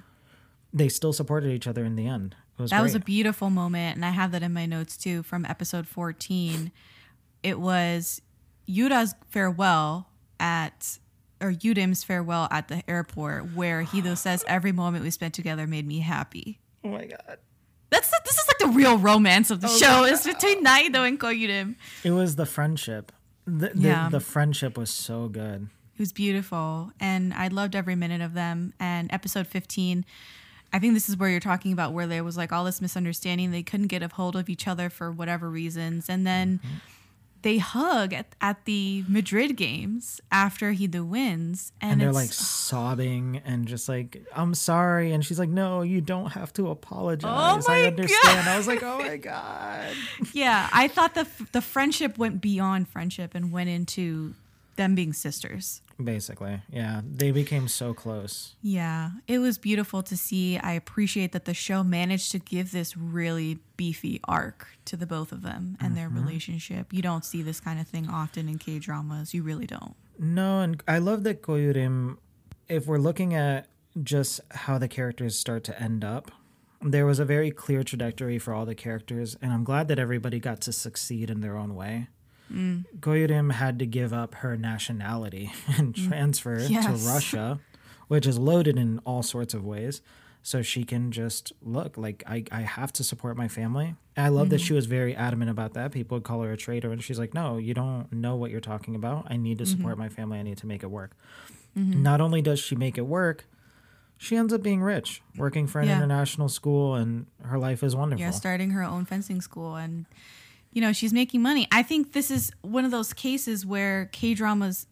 they 0.72 0.88
still 0.90 1.12
supported 1.14 1.52
each 1.52 1.66
other 1.68 1.84
in 1.84 1.96
the 1.96 2.06
end. 2.06 2.36
It 2.58 2.62
was 2.62 2.72
That 2.72 2.82
was 2.84 2.96
a 2.96 3.00
beautiful 3.00 3.50
moment, 3.50 3.96
and 3.96 4.06
I 4.06 4.10
have 4.12 4.32
that 4.32 4.44
in 4.44 4.54
my 4.54 4.66
notes 4.66 4.96
too 4.98 5.24
from 5.24 5.44
episode 5.46 5.88
14. 5.88 6.72
It 7.44 7.60
was 7.60 8.22
Yura's 8.66 9.16
farewell 9.30 10.10
at, 10.40 11.00
or 11.42 11.52
Yu-rim's 11.52 12.04
farewell 12.04 12.48
at 12.52 12.68
the 12.68 12.88
airport, 12.90 13.54
where 13.56 13.82
Hee-do 13.84 14.16
says, 14.16 14.44
Every 14.48 14.72
moment 14.72 15.04
we 15.04 15.12
spent 15.12 15.34
together 15.34 15.68
made 15.68 15.88
me 15.88 16.00
happy. 16.00 16.60
oh 16.84 16.90
my 16.90 17.06
God. 17.06 17.38
That's 17.90 18.10
the, 18.10 18.20
this 18.26 18.38
is 18.38 18.46
like 18.48 18.58
the 18.58 18.78
real 18.78 18.98
romance 18.98 19.50
of 19.50 19.62
the 19.62 19.70
oh, 19.70 19.78
show. 19.78 20.04
It's 20.04 20.26
between 20.26 20.62
Na 20.62 20.76
Hee-do 20.76 21.04
and 21.04 21.20
Ko 21.20 21.30
Yu-rim. 21.30 21.78
It 22.04 22.12
was 22.12 22.36
the 22.36 22.46
friendship. 22.46 23.12
The, 23.46 23.70
the, 23.70 23.80
Yeah. 23.88 24.10
the 24.10 24.20
friendship 24.20 24.78
was 24.78 24.90
so 24.90 25.30
good. 25.30 25.70
It 25.96 26.00
was 26.00 26.12
beautiful, 26.14 26.92
and 27.00 27.34
I 27.34 27.48
loved 27.48 27.76
every 27.76 27.96
minute 27.96 28.22
of 28.22 28.34
them. 28.34 28.74
And 28.80 29.12
episode 29.12 29.48
15, 29.48 30.06
I 30.72 30.80
think 30.80 30.94
this 30.94 31.08
is 31.10 31.18
where 31.18 31.30
you're 31.30 31.40
talking 31.40 31.72
about 31.72 31.94
where 31.94 32.06
there 32.06 32.24
was 32.24 32.38
like 32.38 32.52
all 32.52 32.66
this 32.66 32.82
misunderstanding. 32.82 33.52
They 33.52 33.64
couldn't 33.64 33.88
get 33.88 34.04
a 34.04 34.10
hold 34.10 34.36
of 34.36 34.50
each 34.50 34.68
other 34.68 34.90
for 34.90 35.12
whatever 35.12 35.50
reasons. 35.50 36.10
And 36.10 36.28
then 36.28 36.60
mm-hmm. 36.60 36.76
They 37.42 37.58
hug 37.58 38.14
at, 38.14 38.36
at 38.42 38.66
the 38.66 39.04
Madrid 39.08 39.56
games 39.58 40.20
after 40.32 40.72
he 40.72 40.88
the 40.88 41.04
wins, 41.04 41.72
and, 41.82 41.94
and 41.94 42.02
they're 42.02 42.12
like 42.12 42.32
sobbing 42.32 43.42
and 43.46 43.68
just 43.68 43.88
like 43.88 44.24
i'm 44.36 44.54
sorry 44.54 45.12
and 45.12 45.26
she's 45.26 45.40
like 45.40 45.50
no 45.50 45.82
you 45.82 46.02
don't 46.02 46.32
have 46.32 46.52
to 46.54 46.70
apologize. 46.70 47.66
Oh 47.68 47.72
i 47.72 47.84
understand. 47.84 48.50
I 48.50 48.58
was 48.58 48.68
like 48.68 48.84
oh 48.84 49.00
my 49.00 49.18
god. 49.32 49.94
Yeah, 50.34 50.70
I 50.72 50.88
thought 50.88 51.14
the 51.16 51.28
the 51.52 51.62
friendship 51.62 52.18
went 52.18 52.42
beyond 52.42 52.90
friendship 52.90 53.36
and 53.36 53.52
went 53.52 53.70
into 53.70 54.34
them 54.76 54.96
being 54.96 55.14
sisters. 55.14 55.82
Basically 56.04 56.62
yeah 56.70 57.02
they 57.04 57.32
became 57.32 57.68
so 57.68 57.94
close 57.94 58.56
Yeah, 58.62 59.12
it 59.28 59.40
was 59.40 59.58
beautiful 59.58 60.04
to 60.04 60.18
see. 60.18 60.58
I 60.58 60.74
appreciate 60.74 61.32
that 61.32 61.46
the 61.46 61.54
show 61.54 61.84
managed 61.84 62.32
to 62.32 62.40
give 62.40 62.72
this 62.72 62.98
really 62.98 63.60
beefy 63.76 64.20
arc 64.26 64.68
to 64.86 64.98
the 64.98 65.06
both 65.06 65.32
of 65.32 65.42
them 65.42 65.78
and 65.80 65.96
their 65.96 66.08
mm-hmm. 66.08 66.26
relationship. 66.26 66.94
You 66.94 67.02
don't 67.02 67.26
see 67.26 67.42
this 67.42 67.60
kind 67.60 67.80
of 67.80 67.88
thing 67.88 68.10
often 68.10 68.48
in 68.50 68.58
K 68.58 68.80
dramas. 68.80 69.34
You 69.34 69.44
really 69.44 69.66
don't. 69.66 69.96
No, 70.20 70.62
and 70.62 70.82
I 70.88 70.98
love 70.98 71.24
that 71.24 71.42
Ko 71.42 71.56
Yu-rim, 71.56 72.18
if 72.68 72.88
we're 72.88 72.98
looking 72.98 73.34
at 73.34 73.68
just 74.04 74.42
how 74.52 74.78
the 74.78 74.88
characters 74.88 75.38
start 75.38 75.64
to 75.66 75.82
end 75.82 76.04
up, 76.04 76.32
there 76.82 77.06
was 77.06 77.20
a 77.20 77.26
very 77.26 77.52
clear 77.52 77.84
trajectory 77.84 78.40
for 78.40 78.54
all 78.54 78.66
the 78.66 78.76
characters, 78.76 79.36
and 79.42 79.52
I'm 79.52 79.64
glad 79.64 79.88
that 79.88 80.00
everybody 80.00 80.40
got 80.40 80.62
to 80.62 80.72
succeed 80.72 81.30
in 81.30 81.42
their 81.42 81.56
own 81.56 81.76
way. 81.76 82.08
Mm. 82.52 82.86
Ko 83.02 83.14
Yu-rim 83.14 83.50
had 83.52 83.78
to 83.80 83.86
give 83.86 84.14
up 84.14 84.36
her 84.36 84.56
nationality 84.58 85.52
and 85.78 85.96
transfer 85.96 86.58
Mm. 86.60 86.70
Yes. 86.70 86.86
to 86.86 87.10
Russia, 87.10 87.60
which 88.08 88.26
is 88.26 88.38
loaded 88.40 88.78
in 88.78 89.00
all 89.06 89.22
sorts 89.24 89.54
of 89.54 89.66
ways. 89.66 90.02
So 90.44 90.62
she 90.62 90.86
can 90.86 91.12
just 91.12 91.52
look 91.62 91.98
like 91.98 92.24
I, 92.26 92.46
I 92.54 92.62
have 92.62 92.94
to 92.94 93.04
support 93.04 93.36
my 93.36 93.50
family. 93.50 93.96
And 94.16 94.26
I 94.26 94.30
love 94.30 94.50
that 94.52 94.58
Mm-hmm. 94.58 94.64
she 94.66 94.74
was 94.74 94.86
very 94.86 95.14
adamant 95.14 95.52
about 95.52 95.74
that. 95.74 95.92
People 95.92 96.16
would 96.18 96.24
call 96.24 96.42
her 96.44 96.54
a 96.54 96.58
traitor, 96.58 96.90
and 96.94 97.04
she's 97.04 97.20
like, 97.20 97.34
"No, 97.34 97.58
you 97.58 97.74
don't 97.74 98.10
know 98.14 98.38
what 98.38 98.50
you're 98.50 98.62
talking 98.62 98.96
about. 98.96 99.28
I 99.30 99.36
need 99.36 99.58
to 99.58 99.66
Mm-hmm. 99.66 99.76
support 99.78 99.98
my 99.98 100.08
family. 100.08 100.40
I 100.40 100.44
need 100.44 100.58
to 100.60 100.68
make 100.68 100.84
it 100.84 100.90
work." 100.92 101.18
Not 101.76 102.22
only 102.22 102.42
does 102.42 102.60
she 102.60 102.76
make 102.76 102.98
it 102.98 103.06
work, 103.06 103.46
she 104.18 104.36
ends 104.38 104.52
up 104.54 104.64
being 104.64 104.82
rich, 104.82 105.22
working 105.38 105.68
for 105.68 105.80
an 105.82 105.90
Yeah. 105.90 105.98
international 105.98 106.48
school, 106.50 106.96
and 106.96 107.26
her 107.44 107.60
life 107.60 107.84
is 107.84 107.94
wonderful. 107.96 108.22
Yeah, 108.22 108.32
starting 108.32 108.70
her 108.72 108.84
own 108.84 109.04
fencing 109.06 109.42
school 109.42 109.76
and 109.76 110.06
you 110.78 110.82
know, 110.82 110.94
she's 110.94 111.12
making 111.12 111.42
money. 111.42 111.68
I 111.72 111.82
think 111.82 112.14
this 112.14 112.30
is 112.30 112.52
one 112.62 112.86
of 112.86 112.92
those 112.92 113.12
cases 113.12 113.66
where 113.66 114.12
K 114.12 114.36
dramas 114.36 114.86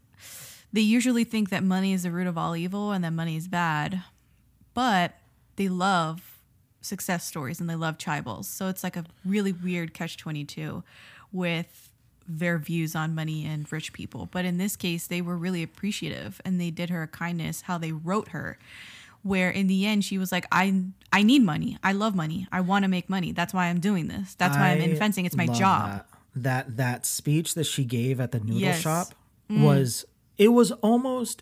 they 0.73 0.81
usually 0.81 1.23
think 1.23 1.51
that 1.51 1.63
money 1.63 1.93
is 1.93 2.01
the 2.01 2.09
root 2.09 2.25
of 2.25 2.39
all 2.39 2.55
evil 2.55 2.91
and 2.91 3.03
that 3.03 3.13
money 3.13 3.35
is 3.35 3.47
bad. 3.47 4.01
But 4.73 5.13
they 5.57 5.69
love 5.69 6.39
success 6.81 7.23
stories 7.23 7.59
and 7.59 7.69
they 7.69 7.75
love 7.75 7.99
tribals. 7.99 8.45
So 8.45 8.67
it's 8.67 8.83
like 8.83 8.97
a 8.97 9.05
really 9.23 9.51
weird 9.51 9.93
catch 9.93 10.17
22 10.17 10.83
with 11.31 11.91
their 12.27 12.57
views 12.57 12.95
on 12.95 13.13
money 13.13 13.45
and 13.45 13.71
rich 13.71 13.93
people. 13.93 14.27
But 14.31 14.43
in 14.43 14.57
this 14.57 14.75
case, 14.75 15.05
they 15.05 15.21
were 15.21 15.37
really 15.37 15.61
appreciative 15.61 16.41
and 16.43 16.59
they 16.59 16.71
did 16.71 16.89
her 16.89 17.03
a 17.03 17.07
kindness 17.07 17.61
how 17.61 17.77
they 17.77 17.91
wrote 17.91 18.29
her. 18.29 18.57
Where 19.25 19.49
in 19.49 19.65
the 19.65 19.87
end 19.87 20.05
she 20.05 20.17
was 20.19 20.31
like, 20.31 20.45
I 20.51 20.83
I 21.11 21.23
need 21.23 21.41
money. 21.41 21.79
I 21.83 21.93
love 21.93 22.13
money. 22.13 22.47
I 22.51 22.61
want 22.61 22.83
to 22.83 22.89
make 22.89 23.09
money. 23.09 23.31
That's 23.31 23.53
why 23.55 23.65
I'm 23.67 23.79
doing 23.79 24.07
this. 24.07 24.35
That's 24.35 24.55
why 24.55 24.69
I'm 24.69 24.81
in 24.81 24.95
fencing. 24.97 25.25
It's 25.25 25.35
my 25.35 25.47
job. 25.47 25.89
That. 25.89 26.05
that 26.35 26.77
that 26.77 27.05
speech 27.07 27.55
that 27.55 27.63
she 27.63 27.85
gave 27.85 28.19
at 28.19 28.31
the 28.31 28.39
noodle 28.39 28.59
Yes. 28.59 28.79
Mm. 28.79 28.83
shop 28.83 29.07
was 29.49 30.05
it 30.37 30.49
was 30.49 30.71
almost 30.73 31.41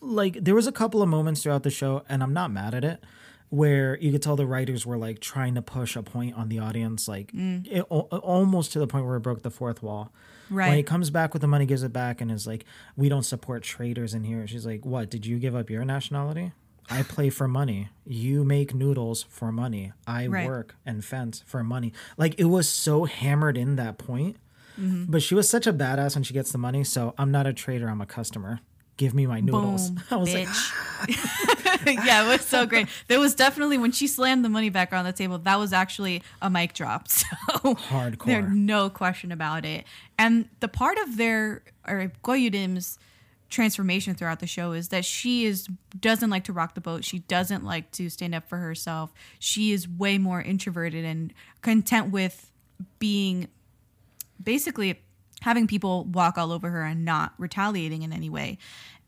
like 0.00 0.34
there 0.42 0.54
was 0.54 0.66
a 0.66 0.72
couple 0.72 1.02
of 1.02 1.08
moments 1.10 1.42
throughout 1.42 1.64
the 1.64 1.70
show, 1.70 2.02
and 2.08 2.22
I'm 2.22 2.32
not 2.32 2.50
mad 2.50 2.72
at 2.74 2.84
it, 2.84 3.04
where 3.50 3.98
you 3.98 4.12
could 4.12 4.22
tell 4.22 4.36
the 4.36 4.46
writers 4.46 4.86
were 4.86 4.96
like 4.96 5.18
trying 5.20 5.54
to 5.56 5.62
push 5.62 5.96
a 5.96 6.02
point 6.02 6.34
on 6.36 6.48
the 6.48 6.60
audience, 6.60 7.08
like 7.08 7.30
it, 7.34 7.82
almost 7.82 8.72
to 8.72 8.78
the 8.78 8.86
point 8.86 9.04
where 9.06 9.16
it 9.16 9.20
broke 9.20 9.42
the 9.42 9.50
fourth 9.50 9.82
wall. 9.82 10.12
right 10.50 10.68
When 10.68 10.76
he 10.76 10.82
comes 10.82 11.10
back 11.10 11.32
with 11.34 11.42
the 11.42 11.48
money, 11.48 11.66
gives 11.66 11.82
it 11.82 11.92
back, 11.92 12.20
and 12.22 12.30
is 12.30 12.46
like, 12.46 12.64
"We 12.96 13.08
don't 13.08 13.24
support 13.24 13.64
traitors 13.64 14.14
in 14.14 14.24
here." 14.24 14.46
She's 14.46 14.64
like, 14.64 14.86
"What? 14.86 15.10
Did 15.10 15.26
you 15.26 15.38
give 15.38 15.54
up 15.56 15.68
your 15.68 15.84
nationality?" 15.84 16.52
I 16.90 17.02
play 17.02 17.30
for 17.30 17.46
money. 17.48 17.88
You 18.06 18.44
make 18.44 18.74
noodles 18.74 19.24
for 19.28 19.52
money. 19.52 19.92
I 20.06 20.26
Right. 20.26 20.46
work 20.46 20.74
and 20.86 21.04
fence 21.04 21.42
for 21.46 21.62
money. 21.62 21.92
Like 22.16 22.38
it 22.38 22.44
was 22.46 22.68
so 22.68 23.04
hammered 23.04 23.56
in 23.58 23.76
that 23.76 23.98
point. 23.98 24.36
Mm-hmm. 24.80 25.04
But 25.10 25.22
she 25.22 25.34
was 25.34 25.48
such 25.48 25.66
a 25.66 25.72
badass 25.72 26.14
when 26.14 26.22
she 26.22 26.32
gets 26.34 26.52
the 26.52 26.58
money. 26.58 26.84
So 26.84 27.14
I'm 27.18 27.30
not 27.30 27.46
a 27.46 27.52
trader. 27.52 27.88
I'm 27.88 28.00
a 28.00 28.06
customer. 28.06 28.60
Give 28.96 29.14
me 29.14 29.26
my 29.26 29.40
noodles. 29.40 29.90
Boom, 29.90 30.02
I 30.10 30.16
was 30.16 30.34
like, 30.34 30.48
bitch. 30.48 32.04
yeah, 32.06 32.24
it 32.24 32.28
was 32.32 32.40
so 32.44 32.66
great. 32.66 32.88
There 33.06 33.20
was 33.20 33.34
definitely 33.34 33.78
when 33.78 33.92
she 33.92 34.06
slammed 34.08 34.44
the 34.44 34.48
money 34.48 34.70
back 34.70 34.92
on 34.92 35.04
the 35.04 35.12
table, 35.12 35.38
that 35.38 35.56
was 35.58 35.72
actually 35.72 36.22
a 36.42 36.50
mic 36.50 36.72
drop. 36.74 37.06
So 37.62 37.74
Hardcore. 37.74 38.26
There's 38.26 38.52
no 38.52 38.88
question 38.90 39.30
about 39.32 39.64
it. 39.64 39.84
And 40.18 40.48
the 40.60 40.68
part 40.68 40.96
of 40.98 41.16
their 41.16 41.62
or 41.86 42.10
Ko 42.22 42.32
Yu-rim's 42.34 42.98
transformation 43.48 44.14
throughout 44.14 44.40
the 44.40 44.46
show 44.46 44.72
is 44.72 44.88
that 44.88 45.04
she 45.04 45.44
is 45.44 45.68
doesn't 45.98 46.30
like 46.30 46.44
to 46.44 46.52
rock 46.52 46.74
the 46.74 46.80
boat. 46.80 47.04
She 47.04 47.20
doesn't 47.20 47.64
like 47.64 47.90
to 47.92 48.10
stand 48.10 48.34
up 48.34 48.48
for 48.48 48.58
herself. 48.58 49.12
She 49.38 49.72
is 49.72 49.88
way 49.88 50.18
more 50.18 50.42
introverted 50.42 51.04
and 51.04 51.32
content 51.62 52.10
with 52.10 52.50
being 52.98 53.48
basically 54.42 55.00
having 55.42 55.66
people 55.66 56.04
walk 56.04 56.36
all 56.36 56.52
over 56.52 56.70
her 56.70 56.84
and 56.84 57.04
not 57.04 57.32
retaliating 57.38 58.02
in 58.02 58.12
any 58.12 58.28
way. 58.28 58.58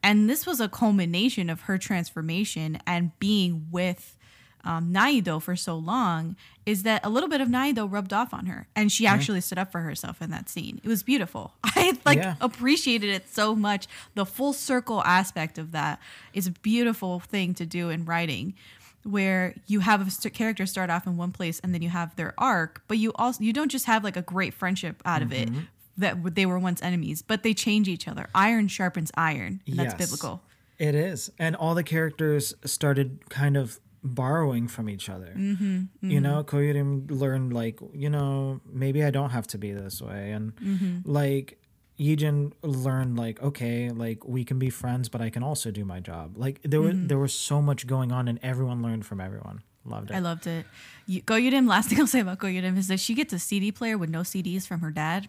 And 0.02 0.30
this 0.30 0.46
was 0.46 0.60
a 0.60 0.68
culmination 0.68 1.50
of 1.50 1.62
her 1.62 1.76
transformation 1.76 2.78
and 2.86 3.12
being 3.18 3.66
with 3.70 4.16
um, 4.64 4.92
Na 4.92 5.06
Hee-do 5.06 5.40
for 5.40 5.56
so 5.56 5.76
long 5.76 6.36
is 6.66 6.82
that 6.84 7.04
a 7.04 7.08
little 7.08 7.28
bit 7.28 7.40
of 7.40 7.48
Na 7.48 7.64
Hee-do 7.64 7.86
rubbed 7.86 8.12
off 8.12 8.32
on 8.34 8.46
her 8.46 8.66
and 8.76 8.90
she 8.92 9.06
actually 9.06 9.40
stood 9.40 9.58
up 9.58 9.72
for 9.72 9.80
herself 9.80 10.20
in 10.22 10.30
that 10.30 10.48
scene. 10.48 10.80
It 10.84 10.88
was 10.88 11.02
beautiful. 11.02 11.54
I 11.64 11.98
like 12.04 12.18
Yeah. 12.18 12.34
appreciated 12.40 13.10
it 13.10 13.28
so 13.28 13.54
much. 13.54 13.86
The 14.14 14.26
full 14.26 14.52
circle 14.52 15.02
aspect 15.04 15.58
of 15.58 15.72
that 15.72 16.00
is 16.32 16.46
a 16.46 16.50
beautiful 16.52 17.20
thing 17.20 17.54
to 17.54 17.66
do 17.66 17.90
in 17.90 18.04
writing 18.04 18.54
where 19.02 19.54
you 19.66 19.80
have 19.80 20.06
a 20.06 20.10
st- 20.10 20.34
character 20.34 20.66
start 20.66 20.90
off 20.90 21.06
in 21.06 21.16
one 21.16 21.32
place 21.32 21.58
and 21.60 21.72
then 21.74 21.80
you 21.80 21.88
have 21.88 22.14
their 22.16 22.34
arc, 22.36 22.82
but 22.86 22.98
you 22.98 23.12
also 23.14 23.42
you 23.42 23.52
don't 23.52 23.70
just 23.70 23.86
have 23.86 24.04
like 24.04 24.16
a 24.16 24.22
great 24.22 24.52
friendship 24.52 25.00
out 25.06 25.22
of 25.22 25.32
it 25.32 25.48
Mm-hmm. 25.48 25.60
that 25.98 26.34
they 26.34 26.44
were 26.46 26.58
once 26.58 26.82
enemies, 26.82 27.22
but 27.22 27.42
they 27.42 27.54
change 27.54 27.88
each 27.88 28.06
other. 28.06 28.28
Iron 28.34 28.68
sharpens 28.68 29.10
iron. 29.16 29.62
And 29.66 29.78
that's 29.78 29.94
biblical. 29.94 30.42
It 30.78 30.94
is. 30.94 31.30
And 31.38 31.56
all 31.56 31.74
the 31.74 31.82
characters 31.82 32.54
started 32.64 33.28
kind 33.30 33.56
of 33.56 33.78
borrowing 34.02 34.66
from 34.68 34.88
each 34.88 35.08
other. 35.08 35.34
Mm-hmm, 35.36 36.10
You 36.10 36.20
know, 36.20 36.42
Ko 36.44 36.58
Yu-rim 36.58 37.06
learned, 37.08 37.52
like, 37.52 37.78
you 37.92 38.08
know, 38.10 38.60
maybe 38.70 39.04
I 39.04 39.10
don't 39.10 39.30
have 39.30 39.46
to 39.48 39.58
be 39.58 39.72
this 39.72 40.00
way. 40.00 40.32
And 40.32 40.54
Mm-hmm. 40.56 41.10
like, 41.10 41.58
Yi-jin 41.96 42.54
learned, 42.62 43.18
like, 43.18 43.42
okay, 43.42 43.90
like, 43.90 44.26
we 44.26 44.42
can 44.42 44.58
be 44.58 44.70
friends, 44.70 45.10
but 45.10 45.20
I 45.20 45.28
can 45.28 45.42
also 45.42 45.70
do 45.70 45.84
my 45.84 46.00
job. 46.00 46.32
Like, 46.38 46.60
there, 46.62 46.80
was 46.80 46.94
there 46.96 47.18
was 47.18 47.34
so 47.34 47.60
much 47.60 47.86
going 47.86 48.10
on, 48.10 48.26
and 48.26 48.38
everyone 48.42 48.82
learned 48.82 49.04
from 49.04 49.20
everyone. 49.20 49.62
Loved 49.84 50.10
it. 50.10 50.14
Mm-hmm. 50.14 50.26
I 50.26 50.28
loved 50.30 50.46
it. 50.46 50.66
You, 51.06 51.20
Ko 51.22 51.36
Yu-rim, 51.36 51.66
last 51.66 51.88
thing 51.90 52.00
I'll 52.00 52.06
say 52.06 52.20
about 52.20 52.38
Ko 52.38 52.46
Yu-rim 52.46 52.78
is 52.78 52.88
that 52.88 53.00
she 53.00 53.12
gets 53.14 53.34
a 53.34 53.38
CD 53.38 53.70
player 53.70 53.98
with 53.98 54.08
no 54.08 54.20
CDs 54.20 54.66
from 54.66 54.80
her 54.80 54.90
dad. 54.90 55.28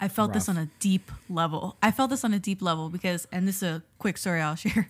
I 0.00 0.08
felt 0.08 0.32
this 0.32 0.48
on 0.48 0.56
a 0.56 0.68
deep 0.80 1.12
level. 1.28 1.76
I 1.82 1.92
felt 1.92 2.10
this 2.10 2.24
on 2.24 2.34
a 2.34 2.38
deep 2.40 2.60
level 2.60 2.88
because, 2.90 3.28
and 3.30 3.46
this 3.46 3.56
is 3.58 3.62
a 3.62 3.82
quick 3.98 4.18
story 4.18 4.40
I'll 4.40 4.56
share, 4.66 4.88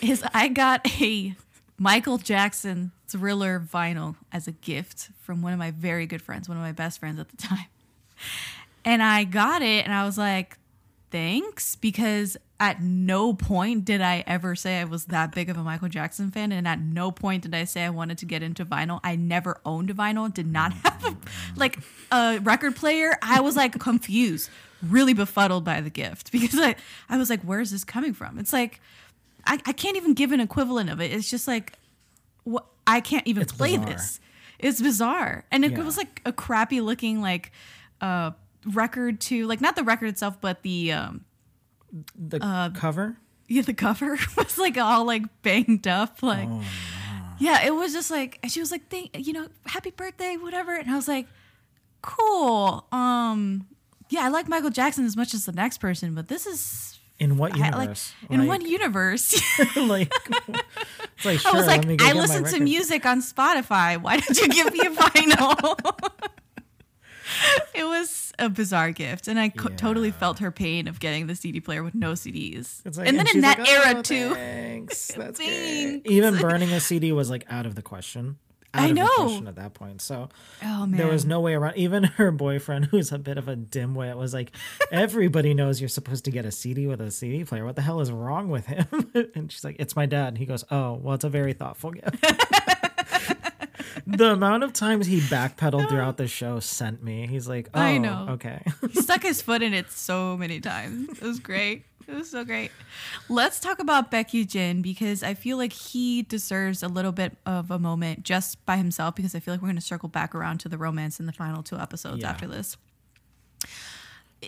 is 0.00 0.24
I 0.32 0.48
got 0.48 0.86
a 1.02 1.36
Michael 1.78 2.18
Jackson 2.18 2.92
thriller 3.08 3.60
vinyl 3.60 4.16
as 4.32 4.48
a 4.48 4.52
gift 4.52 5.10
from 5.20 5.42
one 5.42 5.52
of 5.52 5.58
my 5.58 5.70
very 5.70 6.06
good 6.06 6.22
friends, 6.22 6.48
one 6.48 6.56
of 6.56 6.62
my 6.62 6.72
best 6.72 6.98
friends 6.98 7.18
at 7.20 7.28
the 7.28 7.36
time. 7.36 7.66
And 8.84 9.02
I 9.02 9.24
got 9.24 9.62
it 9.62 9.84
and 9.84 9.92
I 9.92 10.04
was 10.04 10.16
like, 10.16 10.58
thanks, 11.10 11.76
because 11.76 12.36
at 12.58 12.80
no 12.80 13.34
point 13.34 13.84
did 13.84 14.00
I 14.00 14.24
ever 14.26 14.54
say 14.54 14.80
I 14.80 14.84
was 14.84 15.06
that 15.06 15.34
big 15.34 15.50
of 15.50 15.56
a 15.56 15.62
Michael 15.62 15.88
Jackson 15.88 16.30
fan. 16.30 16.52
And 16.52 16.66
at 16.66 16.80
no 16.80 17.10
point 17.10 17.42
did 17.42 17.54
I 17.54 17.64
say 17.64 17.84
I 17.84 17.90
wanted 17.90 18.18
to 18.18 18.26
get 18.26 18.42
into 18.42 18.64
vinyl. 18.64 19.00
I 19.04 19.16
never 19.16 19.60
owned 19.64 19.94
vinyl, 19.94 20.32
did 20.32 20.46
not 20.46 20.72
have 20.84 21.04
a, 21.04 21.16
like 21.56 21.78
a 22.10 22.38
record 22.42 22.76
player. 22.76 23.16
I 23.22 23.40
was 23.40 23.56
like 23.56 23.78
confused, 23.78 24.50
really 24.82 25.12
befuddled 25.12 25.64
by 25.64 25.80
the 25.80 25.90
gift 25.90 26.32
because 26.32 26.58
I, 26.58 26.76
I 27.08 27.18
was 27.18 27.28
like, 27.28 27.42
where's 27.42 27.70
this 27.70 27.84
coming 27.84 28.14
from? 28.14 28.38
It's 28.38 28.52
like, 28.52 28.80
I, 29.46 29.60
I 29.66 29.72
can't 29.72 29.96
even 29.96 30.14
give 30.14 30.32
an 30.32 30.40
equivalent 30.40 30.90
of 30.90 31.00
it. 31.00 31.12
It's 31.12 31.30
just 31.30 31.46
like, 31.46 31.72
what 32.44 32.66
I 32.86 33.00
can't 33.00 33.26
even 33.26 33.42
It's 33.42 33.52
play 33.52 33.76
bizarre. 33.76 33.86
this. 33.86 34.20
It's 34.58 34.80
bizarre, 34.80 35.44
and 35.50 35.64
it 35.64 35.72
Yeah. 35.72 35.82
was 35.82 35.96
like 35.96 36.22
a 36.24 36.32
crappy 36.32 36.80
looking 36.80 37.20
like 37.20 37.52
uh 38.00 38.30
record 38.64 39.20
to 39.20 39.46
like 39.46 39.60
not 39.60 39.76
the 39.76 39.84
record 39.84 40.08
itself, 40.08 40.40
but 40.40 40.62
the 40.62 40.92
um 40.92 41.24
The 42.18 42.42
uh, 42.44 42.70
cover? 42.70 43.16
yeah 43.48 43.62
the 43.62 43.74
cover 43.74 44.18
was 44.36 44.58
like 44.58 44.76
all 44.76 45.04
like 45.04 45.22
banged 45.42 45.86
up 45.86 46.20
like 46.22 46.48
Oh, 46.50 46.64
yeah 47.38 47.64
it 47.64 47.72
was 47.72 47.92
just 47.92 48.10
like 48.10 48.40
and 48.42 48.50
she 48.50 48.58
was 48.58 48.72
like 48.72 48.88
thank 48.90 49.10
you 49.24 49.32
know 49.32 49.46
happy 49.66 49.90
birthday 49.90 50.36
whatever 50.36 50.74
and 50.74 50.90
I 50.90 50.96
was 50.96 51.06
like 51.06 51.28
cool 52.02 52.86
um 52.92 53.66
yeah 54.10 54.24
I 54.24 54.28
like 54.28 54.48
Michael 54.48 54.70
Jackson 54.70 55.04
as 55.04 55.16
much 55.16 55.32
as 55.34 55.44
the 55.44 55.52
next 55.52 55.78
person 55.78 56.14
but 56.14 56.26
this 56.28 56.44
is 56.46 56.95
In 57.18 57.38
what 57.38 57.54
I, 57.56 57.70
like 57.70 57.72
universe? 57.88 58.14
in 58.28 58.46
what 58.46 58.62
universe 58.66 59.34
like, 59.76 60.12
like, 61.24 61.40
sure, 61.40 61.50
I 61.50 61.56
was 61.56 61.66
let 61.66 61.78
like, 61.78 61.86
me 61.86 61.96
go 61.96 62.06
I 62.06 62.12
listen 62.12 62.44
to 62.44 62.60
music 62.60 63.06
on 63.06 63.22
Spotify. 63.22 64.00
Why 64.00 64.20
did 64.20 64.36
you 64.36 64.48
give 64.48 64.70
me 64.72 64.80
a 64.80 64.90
vinyl? 64.90 66.10
it 67.74 67.84
was 67.84 68.32
a 68.38 68.48
bizarre 68.50 68.90
gift, 68.92 69.28
and 69.28 69.38
I 69.40 69.48
co- 69.48 69.70
totally 69.70 70.10
felt 70.10 70.40
her 70.40 70.50
pain 70.50 70.88
of 70.88 71.00
getting 71.00 71.26
the 71.26 71.34
CD 71.34 71.60
player 71.60 71.82
with 71.82 71.94
no 71.94 72.12
CDs. 72.12 72.82
It's 72.84 72.98
like- 72.98 73.08
and 73.08 73.18
then 73.18 73.26
in 73.34 73.40
that 73.40 73.58
like, 73.60 73.68
oh, 73.68 73.72
era 73.72 73.94
"Oh, 73.98 74.02
too. 74.02 74.34
Thanks. 74.34 75.06
That's 75.08 75.38
great." 75.38 75.48
Thanks. 76.04 76.10
Even 76.10 76.36
burning 76.36 76.70
a 76.72 76.80
CD 76.80 77.12
was 77.12 77.30
like 77.30 77.44
out 77.48 77.64
of 77.66 77.74
the 77.74 77.82
question. 77.82 78.36
Out 78.76 78.82
I 78.84 78.88
of 78.88 78.94
know. 78.94 79.48
at 79.48 79.56
that 79.56 79.74
point. 79.74 80.00
So 80.02 80.28
Oh 80.62 80.86
man, 80.86 80.92
there 80.92 81.06
was 81.08 81.24
no 81.24 81.40
way 81.40 81.54
around. 81.54 81.76
Even 81.76 82.04
her 82.18 82.30
boyfriend, 82.30 82.86
who's 82.86 83.12
a 83.12 83.18
bit 83.18 83.38
of 83.38 83.48
a 83.48 83.56
dimwit, 83.56 84.16
was 84.16 84.34
like, 84.34 84.52
"Everybody 84.92 85.54
knows 85.54 85.80
you're 85.80 85.88
supposed 85.88 86.24
to 86.26 86.30
get 86.30 86.44
a 86.44 86.52
CD 86.52 86.86
with 86.86 87.00
a 87.00 87.10
CD 87.10 87.44
player. 87.44 87.64
What 87.64 87.76
the 87.76 87.82
hell 87.82 88.00
is 88.00 88.12
wrong 88.12 88.48
with 88.48 88.66
him?" 88.66 88.86
and 89.34 89.50
she's 89.50 89.64
like, 89.64 89.76
"It's 89.78 89.96
my 89.96 90.06
dad." 90.06 90.28
And 90.28 90.38
he 90.38 90.46
goes, 90.46 90.64
"Oh, 90.70 90.94
well, 90.94 91.14
it's 91.14 91.24
a 91.24 91.28
very 91.28 91.52
thoughtful 91.52 91.92
gift." 91.92 92.16
the 94.06 94.32
amount 94.32 94.62
of 94.62 94.72
times 94.72 95.06
he 95.06 95.20
backpedaled 95.20 95.88
throughout 95.88 96.16
the 96.16 96.28
show 96.28 96.60
sent 96.60 97.02
me. 97.02 97.26
He's 97.26 97.48
like, 97.48 97.68
"Oh, 97.74 97.80
I 97.80 97.98
know. 97.98 98.26
okay." 98.30 98.62
he 98.92 99.00
stuck 99.00 99.22
his 99.22 99.42
foot 99.42 99.62
in 99.62 99.74
it 99.74 99.90
so 99.90 100.36
many 100.36 100.60
times. 100.60 101.08
It 101.10 101.22
was 101.22 101.40
great. 101.40 101.84
It 102.08 102.14
was 102.14 102.30
so 102.30 102.44
great. 102.44 102.70
Let's 103.28 103.58
talk 103.58 103.80
about 103.80 104.12
Baek 104.12 104.32
Yi-jin 104.32 104.80
because 104.80 105.24
I 105.24 105.34
feel 105.34 105.56
like 105.56 105.72
he 105.72 106.22
deserves 106.22 106.82
a 106.84 106.88
little 106.88 107.10
bit 107.10 107.36
of 107.44 107.70
a 107.72 107.78
moment 107.80 108.22
just 108.22 108.64
by 108.64 108.76
himself 108.76 109.16
because 109.16 109.34
I 109.34 109.40
feel 109.40 109.52
like 109.54 109.60
we're 109.60 109.66
going 109.68 109.76
to 109.76 109.82
circle 109.82 110.08
back 110.08 110.32
around 110.34 110.58
to 110.58 110.68
the 110.68 110.78
romance 110.78 111.18
in 111.18 111.26
the 111.26 111.32
final 111.32 111.64
two 111.64 111.76
episodes 111.76 112.22
Yeah. 112.22 112.30
after 112.30 112.46
this. 112.46 112.76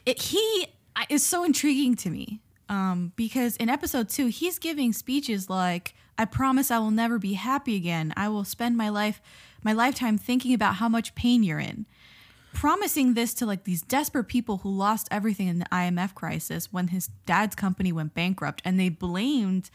It, 0.07 0.23
he 0.23 0.69
is 1.11 1.25
so 1.25 1.43
intriguing 1.45 1.97
to 1.97 2.11
me 2.11 2.41
um, 2.69 3.13
because 3.17 3.57
in 3.57 3.69
episode 3.69 4.09
two, 4.09 4.27
he's 4.27 4.59
giving 4.59 4.93
speeches 4.93 5.51
like, 5.51 5.95
I 6.17 6.25
promise 6.27 6.71
I 6.71 6.79
will 6.79 6.91
never 6.91 7.19
be 7.19 7.33
happy 7.35 7.75
again. 7.77 8.13
I 8.17 8.29
will 8.29 8.45
spend 8.45 8.77
my 8.77 8.89
life, 8.89 9.21
my 9.63 9.73
lifetime 9.73 10.19
thinking 10.19 10.53
about 10.55 10.77
how 10.77 10.89
much 10.89 11.15
pain 11.15 11.43
you're 11.43 11.61
in 11.61 11.87
promising 12.53 13.15
this 13.15 13.35
to 13.35 13.47
like 13.47 13.65
these 13.65 13.83
desperate 13.83 14.25
people 14.25 14.59
who 14.59 14.71
lost 14.71 15.09
everything 15.11 15.49
in 15.49 15.59
the 15.59 15.67
IMF 15.67 16.15
crisis 16.15 16.73
when 16.73 16.89
his 16.89 17.09
dad's 17.27 17.55
company 17.55 17.93
went 17.93 18.15
bankrupt 18.15 18.63
and 18.65 18.79
they 18.79 18.89
blamed 18.89 19.71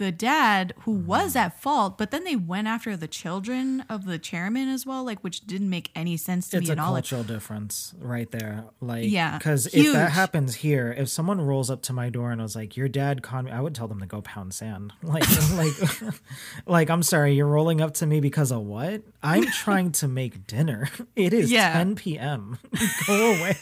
the 0.00 0.10
dad 0.10 0.72
who 0.80 0.92
was 0.92 1.36
at 1.36 1.60
fault 1.60 1.98
but 1.98 2.10
then 2.10 2.24
they 2.24 2.34
went 2.34 2.66
after 2.66 2.96
the 2.96 3.06
children 3.06 3.84
of 3.90 4.06
the 4.06 4.18
chairman 4.18 4.66
as 4.68 4.86
well 4.86 5.04
like 5.04 5.20
which 5.20 5.42
didn't 5.46 5.68
make 5.68 5.90
any 5.94 6.16
sense 6.16 6.48
to 6.48 6.56
it's 6.56 6.68
me 6.68 6.72
at 6.72 6.78
all. 6.78 6.92
Like, 6.92 7.04
cultural 7.04 7.22
difference 7.22 7.94
right 8.00 8.30
there 8.30 8.64
like 8.80 9.10
Yeah, 9.10 9.36
because 9.36 9.66
if 9.66 9.92
that 9.92 10.10
happens 10.12 10.54
here 10.56 10.92
if 10.96 11.10
someone 11.10 11.38
rolls 11.40 11.70
up 11.70 11.82
to 11.82 11.92
my 11.92 12.08
door 12.08 12.30
and 12.32 12.40
I 12.40 12.44
was 12.44 12.56
like 12.56 12.76
your 12.78 12.88
dad 12.88 13.22
conned 13.22 13.46
me 13.46 13.52
i 13.52 13.60
would 13.60 13.74
tell 13.74 13.88
them 13.88 14.00
to 14.00 14.06
go 14.06 14.22
pound 14.22 14.54
sand. 14.54 14.92
Like 15.02 15.24
like 15.52 15.74
like 16.66 16.88
i'm 16.90 17.02
sorry 17.02 17.34
you're 17.34 17.46
rolling 17.46 17.80
up 17.82 17.92
to 17.94 18.06
me 18.06 18.20
because 18.20 18.50
of 18.50 18.62
what? 18.62 19.02
I'm 19.22 19.44
trying 19.46 19.92
to 20.00 20.08
make 20.08 20.46
dinner. 20.46 20.88
It 21.14 21.34
is 21.34 21.52
Yeah. 21.52 21.74
10 21.74 21.94
p.m 21.96 22.58
go 23.06 23.32
away 23.34 23.58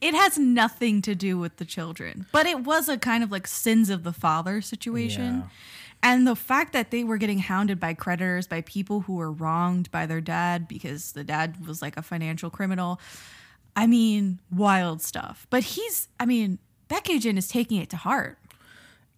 it 0.00 0.14
has 0.14 0.38
nothing 0.38 1.02
to 1.02 1.14
do 1.14 1.38
with 1.38 1.56
the 1.56 1.64
children 1.64 2.26
but 2.32 2.46
it 2.46 2.60
was 2.64 2.88
a 2.88 2.96
kind 2.98 3.22
of 3.24 3.30
like 3.30 3.46
sins 3.46 3.90
of 3.90 4.02
the 4.02 4.12
father 4.12 4.60
situation 4.60 5.38
Yeah. 5.38 5.48
And 6.02 6.26
the 6.26 6.36
fact 6.36 6.72
that 6.74 6.90
they 6.90 7.02
were 7.04 7.16
getting 7.16 7.38
hounded 7.38 7.80
by 7.80 7.94
creditors, 7.94 8.46
by 8.46 8.60
people 8.60 9.00
who 9.00 9.14
were 9.14 9.32
wronged 9.32 9.90
by 9.90 10.04
their 10.06 10.20
dad 10.20 10.68
because 10.68 11.12
the 11.12 11.24
dad 11.24 11.66
was 11.66 11.80
like 11.80 11.96
a 11.96 12.02
financial 12.02 12.50
criminal. 12.50 13.00
I 13.74 13.86
mean, 13.88 14.38
wild 14.54 15.00
stuff. 15.02 15.46
But 15.50 15.64
he's, 15.64 16.08
I 16.20 16.26
mean, 16.26 16.58
Baek 16.90 17.08
Yi-jin 17.08 17.38
is 17.38 17.48
taking 17.48 17.80
it 17.80 17.88
to 17.90 17.96
heart. 17.96 18.38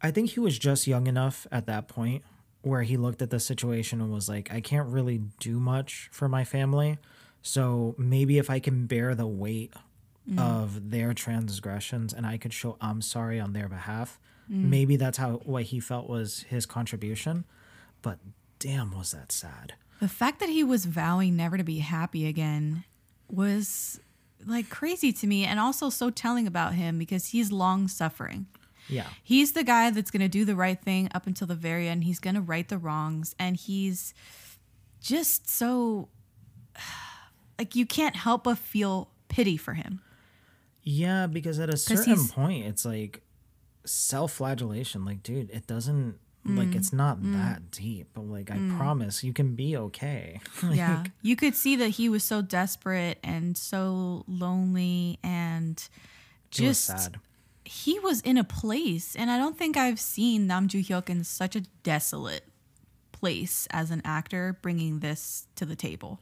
i 0.02 0.11
think 0.12 0.30
he 0.30 0.40
was 0.40 0.56
just 0.59 0.86
young 0.86 1.09
enough 1.09 1.46
at 1.50 1.66
that 1.66 1.88
point 1.88 2.22
where 2.62 2.82
he 2.82 2.96
looked 2.96 3.20
at 3.20 3.30
the 3.30 3.40
situation 3.40 4.00
and 4.00 4.11
was 4.12 4.28
like 4.28 4.50
i 4.54 4.61
can't 4.61 4.88
really 4.88 5.20
do 5.40 5.59
much 5.61 6.09
for 6.12 6.28
my 6.28 6.44
family 6.44 6.96
so 7.42 7.94
maybe 7.98 8.38
if 8.38 8.48
i 8.48 8.61
can 8.61 8.86
bear 8.86 9.14
the 9.14 9.26
weight 9.26 9.74
Mm-hmm. 10.28 10.38
of 10.40 10.90
their 10.90 11.14
transgressions 11.14 12.12
and 12.12 12.26
I 12.26 12.36
could 12.36 12.52
show 12.52 12.76
I'm 12.82 13.00
sorry 13.00 13.40
on 13.40 13.54
their 13.54 13.66
behalf. 13.66 14.20
Mm. 14.50 14.64
Maybe 14.68 14.96
that's 14.96 15.16
how 15.16 15.40
what 15.44 15.62
he 15.64 15.80
felt 15.80 16.06
was 16.06 16.44
his 16.50 16.66
contribution. 16.66 17.46
But 18.02 18.18
damn 18.58 18.90
was 18.90 19.12
that 19.12 19.32
sad. 19.32 19.72
The 20.00 20.08
fact 20.08 20.40
that 20.40 20.50
he 20.50 20.62
was 20.62 20.84
vowing 20.84 21.34
never 21.34 21.56
to 21.56 21.64
be 21.64 21.78
happy 21.78 22.26
again 22.26 22.84
was 23.30 24.00
like 24.46 24.68
crazy 24.68 25.12
to 25.12 25.26
me 25.26 25.44
and 25.44 25.58
also 25.58 25.88
so 25.88 26.10
telling 26.10 26.46
about 26.46 26.74
him 26.74 26.98
because 26.98 27.26
he's 27.26 27.50
long 27.50 27.88
suffering. 27.88 28.46
Yeah. 28.88 29.06
He's 29.22 29.52
the 29.52 29.64
guy 29.64 29.90
that's 29.90 30.10
going 30.10 30.20
to 30.20 30.28
do 30.28 30.44
the 30.44 30.56
right 30.56 30.80
thing 30.80 31.08
up 31.14 31.26
until 31.26 31.46
the 31.46 31.54
very 31.54 31.88
end. 31.88 32.04
He's 32.04 32.18
going 32.18 32.34
to 32.34 32.40
right 32.40 32.68
the 32.68 32.78
wrongs. 32.78 33.34
And 33.38 33.56
he's 33.56 34.14
just 35.00 35.48
so, 35.48 36.08
like, 37.58 37.74
you 37.74 37.86
can't 37.86 38.16
help 38.16 38.44
but 38.44 38.58
feel 38.58 39.10
pity 39.28 39.56
for 39.56 39.74
him. 39.74 40.00
Yeah, 40.91 41.26
because 41.26 41.59
at 41.61 41.68
a 41.68 41.76
certain 41.76 42.28
point 42.28 42.64
it's 42.64 42.84
like 42.86 43.20
self-flagellation 43.84 45.05
like 45.05 45.22
dude, 45.22 45.51
it 45.51 45.66
doesn't 45.66 46.18
like 46.47 46.68
Mm. 46.68 46.76
it's 46.76 46.93
not 46.95 47.18
that 47.32 47.70
deep. 47.70 48.09
But 48.14 48.22
like 48.22 48.51
I 48.51 48.59
promise 48.78 49.22
you 49.22 49.34
can 49.34 49.55
be 49.55 49.76
okay. 49.76 50.41
yeah. 50.70 51.05
You 51.20 51.36
could 51.36 51.55
see 51.55 51.76
that 51.76 51.89
he 51.91 52.09
was 52.09 52.24
so 52.24 52.41
desperate 52.41 53.18
and 53.22 53.57
so 53.59 54.24
lonely 54.26 55.18
and 55.22 55.76
was 55.76 55.89
just 56.51 56.84
sad. 56.86 57.16
he 57.64 57.99
was 57.99 58.22
in 58.22 58.39
a 58.39 58.45
place, 58.45 59.14
and 59.14 59.30
I 59.30 59.36
don't 59.36 59.59
think 59.59 59.76
I've 59.76 60.01
seen 60.01 60.47
Nam 60.47 60.68
Joo 60.68 60.78
Hyuk 60.80 61.11
in 61.11 61.22
such 61.24 61.55
a 61.55 61.61
desolate 61.82 62.45
place 63.12 63.66
as 63.70 63.91
an 63.91 64.01
actor 64.05 64.57
bringing 64.62 65.01
this 65.01 65.47
to 65.57 65.66
the 65.66 65.76
table. 65.76 66.20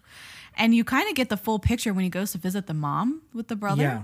And 0.57 0.75
you 0.75 0.83
kind 0.83 1.09
of 1.09 1.15
get 1.15 1.29
the 1.29 1.37
full 1.37 1.59
picture 1.61 1.93
when 1.93 2.03
he 2.05 2.11
goes 2.11 2.33
to 2.33 2.39
visit 2.39 2.67
the 2.67 2.75
mom 2.75 3.23
with 3.33 3.47
the 3.49 3.55
brother. 3.57 3.83
Yeah. 3.83 4.03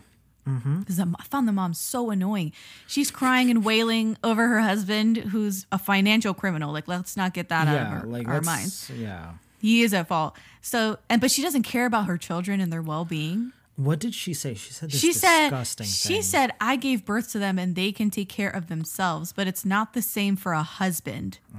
Mm-hmm. 0.48 0.80
Because 0.80 0.98
I 0.98 1.04
found 1.24 1.46
the 1.46 1.52
mom 1.52 1.72
so 1.74 2.10
annoying. 2.10 2.52
She's 2.86 3.10
crying 3.10 3.50
and 3.50 3.64
wailing 3.64 4.16
over 4.24 4.48
her 4.48 4.60
husband, 4.60 5.16
who's 5.16 5.66
a 5.70 5.78
financial 5.78 6.34
criminal. 6.34 6.72
Like, 6.72 6.88
let's 6.88 7.16
not 7.16 7.32
get 7.32 7.48
that 7.50 7.68
out 7.68 7.86
of 7.86 7.92
our, 8.02 8.06
like 8.06 8.26
our 8.28 8.40
minds. 8.40 8.90
Yeah. 8.90 9.34
He 9.60 9.82
is 9.82 9.94
at 9.94 10.08
fault. 10.08 10.36
So, 10.60 10.98
and 11.08 11.20
but 11.20 11.30
she 11.30 11.42
doesn't 11.42 11.62
care 11.62 11.86
about 11.86 12.06
her 12.06 12.18
children 12.18 12.60
and 12.60 12.72
their 12.72 12.82
well 12.82 13.04
being. 13.04 13.52
What 13.76 14.00
did 14.00 14.14
she 14.14 14.34
say? 14.34 14.54
She 14.54 14.72
said 14.72 14.90
this 14.90 15.00
she 15.00 15.12
said 15.12 15.48
disgusting 15.50 15.86
she 15.86 16.14
thing. 16.14 16.22
said 16.22 16.52
i 16.60 16.76
gave 16.76 17.06
birth 17.06 17.32
to 17.32 17.38
them 17.38 17.58
and 17.58 17.74
they 17.74 17.90
can 17.90 18.10
take 18.10 18.28
care 18.28 18.50
of 18.50 18.68
themselves 18.68 19.32
but 19.32 19.46
it's 19.48 19.64
not 19.64 19.94
the 19.94 20.02
same 20.02 20.36
for 20.36 20.52
a 20.52 20.62
husband 20.62 21.38
Oh. 21.54 21.58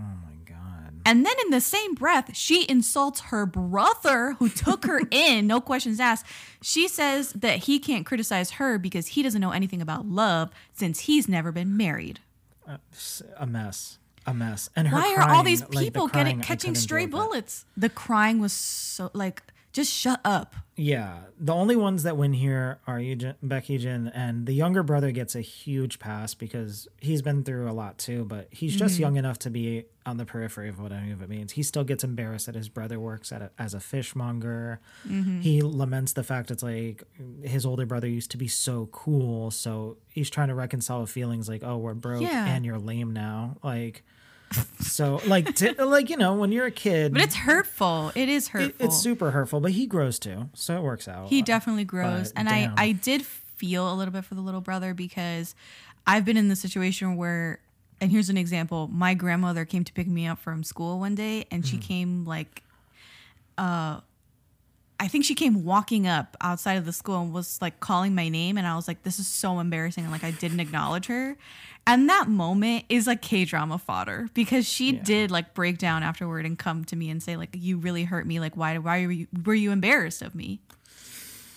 And 1.06 1.26
then 1.26 1.36
in 1.45 1.51
the 1.51 1.62
same 1.62 1.93
breath 1.93 2.36
she 2.36 2.66
insults 2.70 3.22
her 3.22 3.45
brother 3.45 4.34
who 4.39 4.49
took 4.49 4.86
her 4.86 5.01
in 5.12 5.47
no 5.47 5.60
questions 5.62 5.99
asked 5.99 6.26
she 6.62 6.88
says 6.88 7.34
that 7.34 7.60
he 7.60 7.80
can't 7.80 8.06
criticize 8.06 8.51
her 8.51 8.78
because 8.78 9.08
he 9.08 9.24
doesn't 9.24 9.41
know 9.41 9.51
anything 9.51 9.82
about 9.82 10.06
love 10.06 10.49
since 10.74 11.01
he's 11.01 11.28
never 11.28 11.51
been 11.51 11.76
married 11.78 12.20
uh, 12.68 12.78
A 13.38 13.45
mess. 13.45 13.97
A 14.26 14.34
mess. 14.34 14.70
And 14.76 14.88
her 14.88 14.95
why 14.95 15.16
are 15.16 15.30
all 15.30 15.43
these 15.43 15.62
like, 15.62 15.72
the 15.72 15.78
people 15.80 16.08
getting 16.08 16.39
catching 16.39 16.76
stray 16.76 17.06
deal 17.06 17.18
with 17.18 17.26
it. 17.26 17.30
bullets 17.30 17.66
the 17.76 17.89
crying 17.89 18.39
was 18.39 18.54
so 18.54 19.12
like 19.14 19.43
just 19.74 19.91
shut 19.91 20.21
up 20.24 20.55
Yeah, 20.76 21.17
the 21.39 21.53
only 21.53 21.76
ones 21.76 22.03
that 22.03 22.15
win 22.17 22.34
here 22.34 22.80
are 22.88 22.99
Eugen, 22.99 23.36
Baek 23.43 23.69
Yi-jin, 23.69 24.07
and 24.13 24.45
the 24.47 24.53
younger 24.53 24.82
brother 24.84 25.11
gets 25.11 25.36
a 25.36 25.41
huge 25.41 25.99
pass 25.99 26.34
because 26.34 26.88
he's 27.01 27.21
been 27.21 27.43
through 27.43 27.69
a 27.69 27.74
lot 27.74 27.97
too. 27.99 28.24
But 28.26 28.47
he's 28.51 28.76
just 28.76 28.95
Mm-hmm. 28.95 29.01
young 29.01 29.15
enough 29.17 29.38
to 29.39 29.49
be 29.51 29.86
on 30.05 30.17
the 30.17 30.26
periphery 30.26 30.69
of 30.69 30.80
what 30.80 30.91
any 30.91 31.11
of 31.11 31.21
it 31.21 31.30
means. 31.30 31.51
He 31.53 31.63
still 31.63 31.84
gets 31.84 32.03
embarrassed 32.03 32.45
that 32.47 32.55
his 32.55 32.69
brother 32.69 32.99
works 32.99 33.32
at 33.32 33.41
a, 33.41 33.51
as 33.59 33.74
a 33.74 33.80
fishmonger. 33.80 34.80
Mm-hmm. 35.07 35.41
He 35.41 35.61
laments 35.61 36.13
the 36.13 36.24
fact 36.24 36.49
it's 36.51 36.63
like 36.63 37.03
his 37.43 37.65
older 37.65 37.86
brother 37.86 38.07
used 38.07 38.32
to 38.32 38.38
be 38.38 38.47
so 38.47 38.88
cool, 38.91 39.51
so 39.51 39.97
he's 40.09 40.30
trying 40.30 40.47
to 40.49 40.55
reconcile 40.55 41.05
feelings 41.05 41.47
like, 41.49 41.63
oh, 41.63 41.78
we're 41.78 41.93
broke 41.93 42.21
Yeah. 42.24 42.47
and 42.47 42.65
you're 42.65 42.80
lame 42.80 43.11
now, 43.13 43.57
like. 43.63 44.03
So 44.82 45.20
like 45.26 45.56
t- 45.56 45.74
like 45.74 46.10
you 46.10 46.18
know 46.18 46.36
when 46.36 46.51
you're 46.51 46.66
a 46.66 46.72
kid, 46.72 47.14
but 47.14 47.22
it's 47.22 47.36
hurtful 47.36 48.12
it 48.16 48.30
is 48.30 48.47
it- 48.47 48.51
hurtful 48.51 48.86
it's 48.86 48.97
super 48.97 49.32
hurtful. 49.32 49.60
But 49.60 49.72
he 49.72 49.86
grows 49.88 50.20
too, 50.20 50.49
so 50.54 50.76
it 50.78 50.82
works 50.84 51.08
out. 51.08 51.30
He 51.30 51.41
definitely 51.41 51.86
grows. 51.86 52.32
But 52.32 52.39
and 52.39 52.49
damn. 52.49 52.74
I, 52.78 52.84
I 52.84 52.91
did 52.91 53.26
feel 53.26 53.91
a 53.91 53.95
little 53.95 54.12
bit 54.12 54.26
for 54.26 54.36
the 54.36 54.41
little 54.41 54.62
brother 54.62 54.93
because 54.93 55.56
I've 56.06 56.26
been 56.26 56.38
in 56.38 56.49
the 56.49 56.56
situation 56.56 57.16
where, 57.16 57.60
and 58.01 58.12
here's 58.12 58.30
an 58.30 58.38
example 58.38 58.89
my 58.91 59.14
grandmother 59.14 59.64
came 59.66 59.84
to 59.86 59.93
pick 59.93 60.08
me 60.08 60.28
up 60.28 60.39
from 60.39 60.64
school 60.64 60.99
one 60.99 61.16
day 61.16 61.45
and 61.49 61.66
she 61.66 61.78
came 61.78 62.26
like, 62.26 62.62
uh, 63.58 64.01
I 65.04 65.08
think 65.10 65.26
she 65.26 65.36
came 65.36 65.66
walking 65.66 66.08
up 66.08 66.38
outside 66.39 66.76
of 66.76 66.86
the 66.86 66.93
school 66.93 67.22
and 67.22 67.34
was 67.34 67.62
like 67.62 67.82
calling 67.82 68.16
my 68.16 68.30
name. 68.30 68.58
And 68.58 68.66
I 68.66 68.78
was 68.78 68.88
like, 68.88 69.04
this 69.04 69.20
is 69.20 69.28
so 69.28 69.60
embarrassing. 69.60 70.06
And 70.06 70.14
like, 70.14 70.24
I 70.24 70.32
didn't 70.32 70.62
acknowledge 70.62 71.08
her. 71.08 71.36
And 71.86 72.08
that 72.10 72.30
moment 72.30 72.86
is 72.88 73.06
like 73.06 73.22
K 73.22 73.43
drama 73.43 73.78
fodder 73.78 74.30
because 74.34 74.66
she 74.66 74.93
Yeah. 74.93 75.04
did 75.04 75.32
like 75.32 75.54
break 75.54 75.78
down 75.78 76.04
afterward 76.04 76.45
and 76.45 76.58
come 76.58 76.86
to 76.86 76.95
me 76.95 77.10
and 77.10 77.22
say, 77.22 77.36
like, 77.36 77.49
you 77.54 77.78
really 77.78 78.06
hurt 78.06 78.26
me. 78.26 78.39
Like, 78.39 78.56
why, 78.56 78.78
why 78.78 79.06
were 79.06 79.12
you, 79.12 79.28
were 79.45 79.54
you 79.54 79.72
embarrassed 79.72 80.22
of 80.22 80.34
me? 80.36 80.62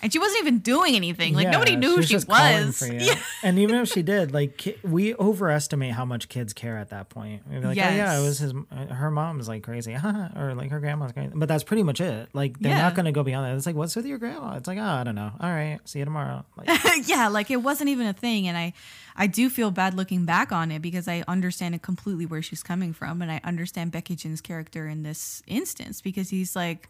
And 0.01 0.13
she 0.13 0.19
wasn't 0.19 0.41
even 0.41 0.59
doing 0.59 0.95
anything. 0.95 1.33
Like 1.33 1.45
Yeah, 1.45 1.51
nobody 1.51 1.75
knew 1.75 1.89
who 1.91 1.95
was 1.97 2.07
she 2.07 2.15
was. 2.17 2.83
Yeah. 2.91 3.15
And 3.41 3.57
even 3.57 3.75
if 3.77 3.89
she 3.89 4.03
did, 4.03 4.31
like 4.31 4.57
ki- 4.57 4.77
we 4.83 5.15
overestimate 5.15 5.93
how 5.93 6.05
much 6.05 6.29
kids 6.29 6.53
care 6.53 6.77
at 6.77 6.89
that 6.91 7.09
point. 7.09 7.41
We'd 7.49 7.61
be 7.61 7.67
like, 7.67 7.77
oh 7.77 7.81
yeah, 7.81 8.19
it 8.19 8.21
was 8.23 8.37
his. 8.39 8.53
Her 8.91 9.09
mom's 9.09 9.47
like 9.47 9.63
crazy, 9.63 9.95
or 10.35 10.53
like 10.55 10.69
her 10.69 10.79
grandma's 10.79 11.13
crazy. 11.13 11.31
But 11.33 11.47
that's 11.49 11.63
pretty 11.63 11.81
much 11.83 11.99
it. 11.99 12.29
Like 12.33 12.59
they're 12.59 12.71
Yeah. 12.73 12.81
not 12.83 12.93
gonna 12.95 13.11
go 13.11 13.23
beyond 13.23 13.45
that. 13.47 13.55
It's 13.55 13.65
like, 13.65 13.75
what's 13.75 13.95
with 13.95 14.05
your 14.05 14.19
grandma? 14.19 14.55
It's 14.55 14.67
like, 14.67 14.77
oh, 14.77 14.83
I 14.83 15.03
don't 15.03 15.15
know. 15.15 15.31
All 15.39 15.49
right, 15.49 15.79
see 15.85 15.99
you 15.99 16.05
tomorrow. 16.05 16.45
Like, 16.55 16.79
yeah, 17.07 17.27
like 17.29 17.49
it 17.49 17.57
wasn't 17.63 17.89
even 17.89 18.05
a 18.05 18.13
thing. 18.13 18.47
And 18.47 18.55
I, 18.57 18.73
I 19.15 19.25
do 19.25 19.49
feel 19.49 19.71
bad 19.71 19.95
looking 19.95 20.25
back 20.25 20.51
on 20.51 20.71
it 20.71 20.81
because 20.83 21.07
I 21.07 21.23
understand 21.27 21.73
it 21.73 21.81
completely 21.81 22.27
where 22.27 22.43
she's 22.43 22.61
coming 22.61 22.93
from. 22.93 23.21
And 23.23 23.31
I 23.31 23.41
understand 23.43 23.91
Baek 23.93 24.09
Yi-jin's 24.11 24.41
character 24.41 24.87
in 24.87 25.01
this 25.01 25.41
instance 25.47 26.01
because 26.01 26.29
he's 26.29 26.55
like, 26.55 26.87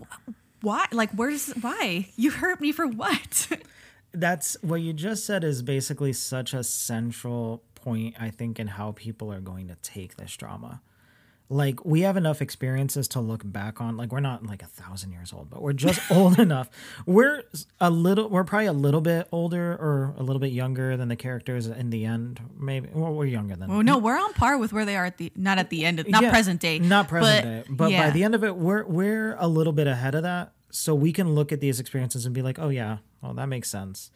"Wh- 0.00 0.30
why? 0.60 0.86
Like, 0.92 1.10
where's, 1.12 1.50
why? 1.60 2.08
You 2.16 2.30
hurt 2.30 2.60
me 2.60 2.72
for 2.72 2.86
what? 2.86 3.48
that's 4.12 4.56
what 4.62 4.80
you 4.80 4.92
just 4.92 5.24
said 5.24 5.44
is 5.44 5.62
basically 5.62 6.12
such 6.12 6.54
a 6.54 6.64
central 6.64 7.62
point 7.74 8.14
i 8.18 8.30
think 8.30 8.58
in 8.58 8.66
how 8.66 8.92
people 8.92 9.32
are 9.32 9.40
going 9.40 9.68
to 9.68 9.76
take 9.82 10.16
this 10.16 10.36
drama 10.36 10.80
like 11.50 11.84
we 11.84 12.02
have 12.02 12.16
enough 12.16 12.42
experiences 12.42 13.08
to 13.08 13.20
look 13.20 13.40
back 13.44 13.80
on 13.80 13.96
like 13.96 14.12
we're 14.12 14.20
not 14.20 14.44
like 14.44 14.62
a 14.62 14.66
thousand 14.66 15.12
years 15.12 15.32
old 15.32 15.48
but 15.48 15.62
we're 15.62 15.72
just 15.72 16.00
old 16.10 16.38
enough 16.38 16.68
we're 17.06 17.42
a 17.80 17.90
little 17.90 18.28
we're 18.28 18.44
probably 18.44 18.66
a 18.66 18.72
little 18.72 19.00
bit 19.00 19.26
older 19.32 19.72
or 19.72 20.14
a 20.18 20.22
little 20.22 20.40
bit 20.40 20.52
younger 20.52 20.96
than 20.96 21.08
the 21.08 21.16
characters 21.16 21.66
in 21.66 21.90
the 21.90 22.04
end 22.04 22.40
maybe 22.58 22.88
well 22.92 23.14
we're 23.14 23.24
younger 23.24 23.56
than 23.56 23.68
well, 23.68 23.82
no, 23.82 23.98
we're 23.98 24.18
on 24.18 24.32
par 24.34 24.58
with 24.58 24.72
where 24.72 24.84
they 24.84 24.96
are 24.96 25.06
at 25.06 25.16
the, 25.18 25.32
not 25.36 25.58
at 25.58 25.70
the 25.70 25.84
end, 25.84 26.00
of, 26.00 26.08
not 26.08 26.22
Yeah, 26.22 26.30
present 26.30 26.60
day. 26.60 26.78
not 26.78 27.08
present 27.08 27.44
but, 27.44 27.50
day 27.50 27.64
but 27.74 27.90
yeah. 27.90 28.06
by 28.06 28.10
the 28.10 28.24
end 28.24 28.34
of 28.34 28.44
it 28.44 28.56
we're 28.56 28.84
we're 28.84 29.36
a 29.38 29.48
little 29.48 29.72
bit 29.72 29.86
ahead 29.86 30.14
of 30.14 30.22
that 30.24 30.52
so 30.70 30.94
we 30.94 31.12
can 31.12 31.34
look 31.34 31.50
at 31.50 31.60
these 31.60 31.80
experiences 31.80 32.26
and 32.26 32.34
be 32.34 32.42
like 32.42 32.58
oh 32.58 32.68
yeah 32.68 32.98
well 33.22 33.32
that 33.32 33.46
makes 33.46 33.70
sense 33.70 34.10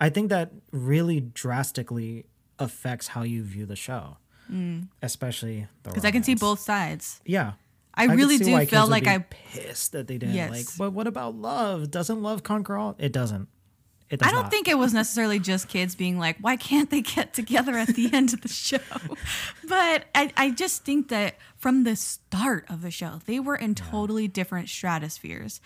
i 0.00 0.08
think 0.08 0.30
that 0.30 0.52
really 0.72 1.20
drastically 1.20 2.24
affects 2.58 3.08
how 3.08 3.22
you 3.22 3.42
view 3.42 3.66
the 3.66 3.76
show 3.76 4.16
Mm. 4.50 4.88
especially 5.02 5.66
Because 5.82 6.04
I 6.04 6.10
can 6.10 6.22
see 6.22 6.34
both 6.34 6.60
sides. 6.60 7.20
yeah 7.24 7.52
I 7.94 8.06
could 8.06 8.16
really 8.16 8.38
do 8.38 8.44
feel 8.66 8.86
like 8.88 9.06
I- 9.06 9.18
pissed 9.18 9.92
that 9.92 10.06
they 10.06 10.18
didn't 10.18 10.34
Yes. 10.36 10.50
like 10.50 10.66
but 10.78 10.92
what 10.92 11.06
about 11.06 11.34
love 11.34 11.90
doesn't 11.90 12.22
love 12.22 12.42
conquer 12.42 12.76
all 12.76 12.94
it 12.98 13.12
doesn't 13.12 13.48
it 14.10 14.20
does 14.20 14.28
I 14.28 14.32
don't 14.32 14.44
not. 14.44 14.50
think 14.50 14.68
it 14.68 14.78
was 14.78 14.94
necessarily 14.94 15.38
just 15.38 15.68
kids 15.68 15.94
being 15.94 16.18
like, 16.18 16.38
why 16.40 16.56
can't 16.56 16.88
they 16.88 17.02
get 17.02 17.34
together 17.34 17.72
at 17.74 17.88
the 17.88 18.08
end 18.10 18.32
of 18.32 18.40
the 18.40 18.48
show? 18.48 18.78
But 19.68 20.06
I, 20.14 20.32
I 20.34 20.50
just 20.50 20.82
think 20.84 21.08
that 21.08 21.36
from 21.58 21.84
the 21.84 21.94
start 21.94 22.64
of 22.70 22.80
the 22.80 22.90
show, 22.90 23.20
they 23.26 23.38
were 23.38 23.56
in 23.56 23.74
totally 23.74 24.26
different 24.26 24.68
stratospheres. 24.68 25.60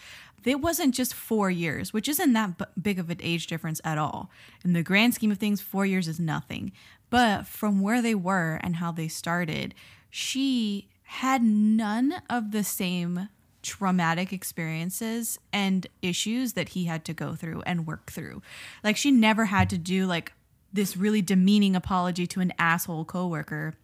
It 0.45 0.61
wasn't 0.61 0.93
just 0.93 1.15
four 1.15 1.53
years, 1.53 1.93
which 1.93 2.09
isn't 2.09 2.33
that 2.33 2.59
b- 2.59 2.65
big 2.81 2.99
of 2.99 3.11
an 3.11 3.19
age 3.23 3.47
difference 3.47 3.81
at 3.85 3.97
all. 3.97 4.29
In 4.65 4.73
the 4.73 4.83
grand 4.83 5.15
scheme 5.15 5.31
of 5.31 5.39
things, 5.39 5.61
four 5.61 5.87
years 5.87 6.09
is 6.09 6.19
nothing. 6.19 6.73
But 7.13 7.47
from 7.47 7.81
where 7.83 8.01
they 8.03 8.15
were 8.15 8.59
and 8.65 8.77
how 8.77 8.91
they 8.91 9.07
started, 9.07 9.75
she 10.11 10.89
had 11.05 11.43
none 11.43 12.15
of 12.31 12.51
the 12.53 12.65
same 12.65 13.29
traumatic 13.63 14.33
experiences 14.33 15.39
and 15.53 15.87
issues 16.01 16.55
that 16.55 16.71
he 16.71 16.87
had 16.87 17.05
to 17.05 17.13
go 17.13 17.35
through 17.35 17.63
and 17.67 17.87
work 17.87 18.11
through. 18.11 18.43
Like 18.83 18.97
she 18.97 19.11
never 19.11 19.45
had 19.45 19.69
to 19.71 19.79
do 19.79 20.07
like 20.07 20.33
this 20.73 20.97
really 20.97 21.21
demeaning 21.23 21.77
apology 21.77 22.27
to 22.29 22.41
an 22.41 22.53
asshole 22.59 23.05
coworker 23.05 23.75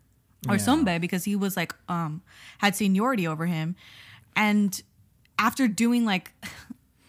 or 0.48 0.54
Yeah. 0.54 0.62
somebody 0.62 0.98
because 0.98 1.24
he 1.24 1.36
was 1.36 1.54
like 1.56 1.74
um 1.88 2.22
had 2.58 2.74
seniority 2.74 3.26
over 3.26 3.44
him 3.46 3.76
and 4.34 4.82
after 5.38 5.68
doing 5.68 6.04
like 6.06 6.32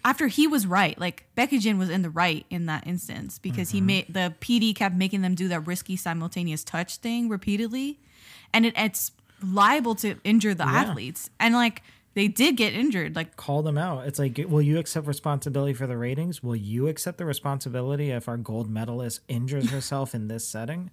after 0.10 0.26
he 0.26 0.48
was 0.48 0.66
right 0.66 1.00
like 1.00 1.26
Baek 1.38 1.52
Yi-jin 1.52 1.78
was 1.78 1.90
in 1.90 2.02
the 2.02 2.10
right 2.10 2.44
in 2.50 2.66
that 2.66 2.88
instance 2.88 3.38
because 3.38 3.70
he 3.70 3.78
mm-hmm. 3.78 3.88
made 3.88 4.06
the 4.10 4.34
pd 4.42 4.76
kept 4.76 4.96
making 4.96 5.22
them 5.22 5.36
do 5.36 5.48
that 5.48 5.68
risky 5.68 5.96
simultaneous 5.96 6.64
touch 6.64 6.98
thing 6.98 7.30
repeatedly 7.30 8.00
and 8.52 8.66
it, 8.66 8.74
it's 8.76 9.12
liable 9.44 9.94
to 9.96 10.16
injure 10.24 10.56
the 10.56 10.66
athletes 10.66 11.30
and 11.40 11.54
like 11.54 11.84
they 12.16 12.28
did 12.28 12.58
get 12.58 12.74
injured 12.74 13.16
like 13.16 13.38
call 13.38 13.62
them 13.62 13.78
out. 13.78 14.08
It's 14.08 14.20
like, 14.20 14.44
will 14.50 14.62
you 14.62 14.80
accept 14.80 15.08
responsibility 15.08 15.74
for 15.74 15.88
the 15.88 15.96
ratings? 15.96 16.42
Will 16.42 16.56
you 16.56 16.88
accept 16.88 17.18
the 17.18 17.26
responsibility 17.26 18.10
if 18.10 18.28
our 18.28 18.36
gold 18.36 18.70
medalist 18.70 19.22
injures 19.28 19.70
herself 19.70 20.16
in 20.16 20.28
this 20.28 20.46
setting? 20.46 20.90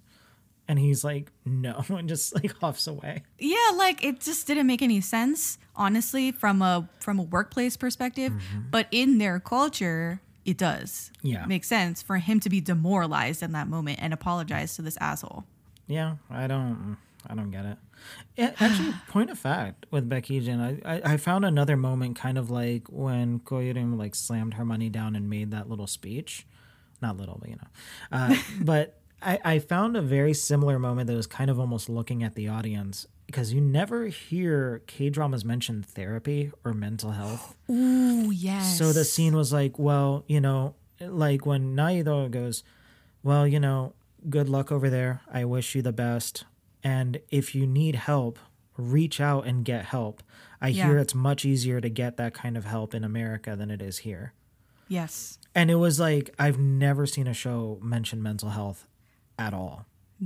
And 0.67 0.77
he's 0.77 1.03
like, 1.03 1.31
no, 1.45 1.83
and 1.89 2.09
just 2.09 2.35
like 2.35 2.53
huffs 2.59 2.87
away. 2.87 3.23
yeah 3.39 3.71
like 3.75 4.03
it 4.03 4.19
just 4.19 4.47
didn't 4.47 4.67
make 4.67 4.81
any 4.81 4.99
sense 5.01 5.57
honestly 5.75 6.31
from 6.31 6.61
a 6.61 6.87
from 6.99 7.19
a 7.19 7.23
workplace 7.23 7.77
perspective 7.77 8.33
but 8.71 8.87
in 8.91 9.17
their 9.19 9.39
culture 9.39 10.19
it 10.45 10.57
does 10.57 11.11
Yeah. 11.21 11.45
make 11.45 11.63
sense 11.63 12.01
for 12.01 12.17
him 12.17 12.39
to 12.41 12.49
be 12.49 12.61
demoralized 12.61 13.43
in 13.43 13.51
that 13.51 13.67
moment 13.67 13.99
and 14.01 14.13
apologize 14.13 14.75
to 14.75 14.81
this 14.81 14.97
asshole 15.01 15.45
Yeah, 15.87 16.15
I 16.29 16.47
don't, 16.47 16.97
I 17.29 17.35
don't 17.35 17.51
get 17.51 17.65
it. 17.65 17.77
Yeah, 18.37 18.51
actually, 18.59 18.93
point 19.09 19.29
of 19.29 19.37
fact 19.39 19.85
with 19.91 20.07
Baek 20.09 20.29
Yi-jin, 20.29 20.59
I, 20.61 20.79
I, 20.95 21.13
I 21.13 21.17
found 21.17 21.43
another 21.45 21.75
moment 21.77 22.15
kind 22.15 22.37
of 22.37 22.49
like 22.49 22.87
when 22.89 23.39
Ko 23.39 23.59
Yu-rim 23.59 23.97
like 23.97 24.15
slammed 24.15 24.53
her 24.55 24.63
money 24.65 24.89
down 24.89 25.15
and 25.15 25.29
made 25.29 25.51
that 25.51 25.67
little 25.69 25.87
speech. 25.87 26.45
Not 27.01 27.17
little, 27.17 27.37
but 27.39 27.49
you 27.49 27.55
know. 27.57 27.67
Uh, 28.11 28.35
but 28.61 28.99
I, 29.21 29.39
I 29.43 29.59
found 29.59 29.97
a 29.97 30.01
very 30.01 30.33
similar 30.33 30.77
moment 30.79 31.07
that 31.07 31.15
was 31.15 31.27
kind 31.27 31.49
of 31.49 31.59
almost 31.59 31.89
looking 31.89 32.23
at 32.23 32.35
the 32.35 32.47
audience 32.47 33.07
because 33.25 33.51
you 33.51 33.59
never 33.59 34.07
hear 34.07 34.81
K 34.87 35.09
dramas 35.09 35.43
mention 35.43 35.83
therapy 35.83 36.51
or 36.63 36.73
mental 36.73 37.11
health. 37.11 37.55
Ooh, 37.69 38.31
yes 38.31 38.77
So 38.77 38.93
the 38.93 39.03
scene 39.05 39.35
was 39.35 39.51
like, 39.51 39.77
well, 39.77 40.23
you 40.27 40.39
know, 40.39 40.75
like 40.99 41.45
when 41.45 41.75
Na 41.75 41.87
Hee-do 41.87 42.29
goes, 42.29 42.63
well, 43.23 43.47
you 43.47 43.59
know, 43.59 43.93
good 44.29 44.49
luck 44.49 44.71
over 44.71 44.89
there. 44.89 45.21
I 45.31 45.45
wish 45.45 45.75
you 45.75 45.81
the 45.81 45.91
best. 45.91 46.45
And 46.83 47.19
if 47.29 47.53
you 47.53 47.67
need 47.67 47.95
help, 47.95 48.39
reach 48.77 49.19
out 49.19 49.45
and 49.45 49.65
get 49.65 49.85
help. 49.85 50.23
I 50.61 50.69
hear 50.69 50.97
it's 50.97 51.13
much 51.13 51.43
easier 51.43 51.81
to 51.81 51.89
get 51.89 52.17
that 52.17 52.33
kind 52.33 52.55
of 52.55 52.65
help 52.65 52.93
in 52.93 53.03
America 53.03 53.55
than 53.55 53.69
it 53.69 53.81
is 53.81 53.99
here. 53.99 54.33
yes 54.87 55.37
And 55.53 55.69
it 55.69 55.75
was 55.75 55.99
like, 55.99 56.33
I've 56.39 56.59
never 56.59 57.05
seen 57.05 57.27
a 57.27 57.33
show 57.33 57.79
mention 57.81 58.23
mental 58.23 58.49
health 58.49 58.87
at 59.37 59.53
all. 59.53 59.85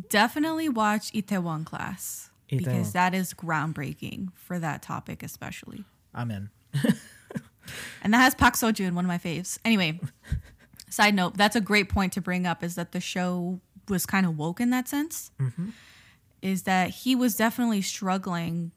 definitely 0.09 0.70
watch 0.70 1.12
itaewon 1.14 1.66
class 1.66 2.30
because 2.49 2.91
that 2.93 3.14
is 3.14 3.34
groundbreaking 3.34 4.30
for 4.34 4.59
that 4.59 4.82
topic 4.82 5.24
especially 5.24 5.86
I'm 6.14 6.32
in. 6.32 6.49
And 8.03 8.14
that 8.14 8.20
has 8.20 8.36
Park 8.36 8.55
Seo-joon, 8.55 8.95
one 8.95 9.05
of 9.05 9.09
my 9.09 9.18
faves. 9.18 9.59
Anyway, 9.64 9.99
side 10.89 11.16
note, 11.16 11.38
that's 11.38 11.55
a 11.55 11.62
great 11.62 11.89
point 11.89 12.14
to 12.14 12.22
bring 12.22 12.45
up 12.45 12.64
is 12.64 12.76
that 12.76 12.91
the 12.91 12.99
show 12.99 13.59
was 13.88 14.05
kind 14.05 14.26
of 14.26 14.38
woke 14.38 14.59
in 14.59 14.70
that 14.72 14.88
sense. 14.88 15.32
Mm-hmm. 15.39 15.70
Is 16.41 16.64
that 16.64 16.89
he 16.89 17.16
was 17.16 17.36
definitely 17.36 17.82
struggling 17.84 18.72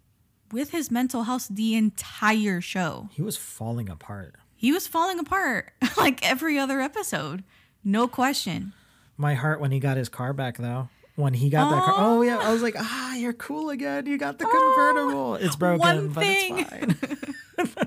with 0.53 0.71
his 0.71 0.91
mental 0.91 1.23
health 1.23 1.49
the 1.51 1.75
entire 1.75 2.61
show. 2.61 3.09
He 3.13 3.23
was 3.23 3.37
falling 3.37 3.89
apart. 3.89 4.35
He 4.55 4.71
was 4.71 4.87
falling 4.87 5.19
apart 5.19 5.73
like 5.97 6.27
every 6.29 6.59
other 6.59 6.81
episode. 6.81 7.43
No 7.83 8.07
question. 8.07 8.75
My 9.17 9.35
heart 9.35 9.61
when 9.61 9.71
he 9.71 9.79
got 9.81 9.97
his 9.97 10.09
car 10.09 10.33
back, 10.33 10.59
though. 10.59 10.89
When 11.17 11.33
he 11.33 11.49
got 11.49 11.71
that 11.71 11.85
car, 11.85 11.95
oh 11.97 12.23
yeah, 12.23 12.39
I 12.39 12.53
was 12.53 12.61
like, 12.61 12.75
ah, 12.77 13.15
you're 13.15 13.33
cool 13.33 13.71
again. 13.71 14.07
You 14.07 14.19
got 14.19 14.39
the 14.39 14.47
convertible. 14.47 15.37
it's 15.37 15.55
broken, 15.55 16.09
but 16.09 16.25
it's 16.27 16.71
fine. 16.71 17.77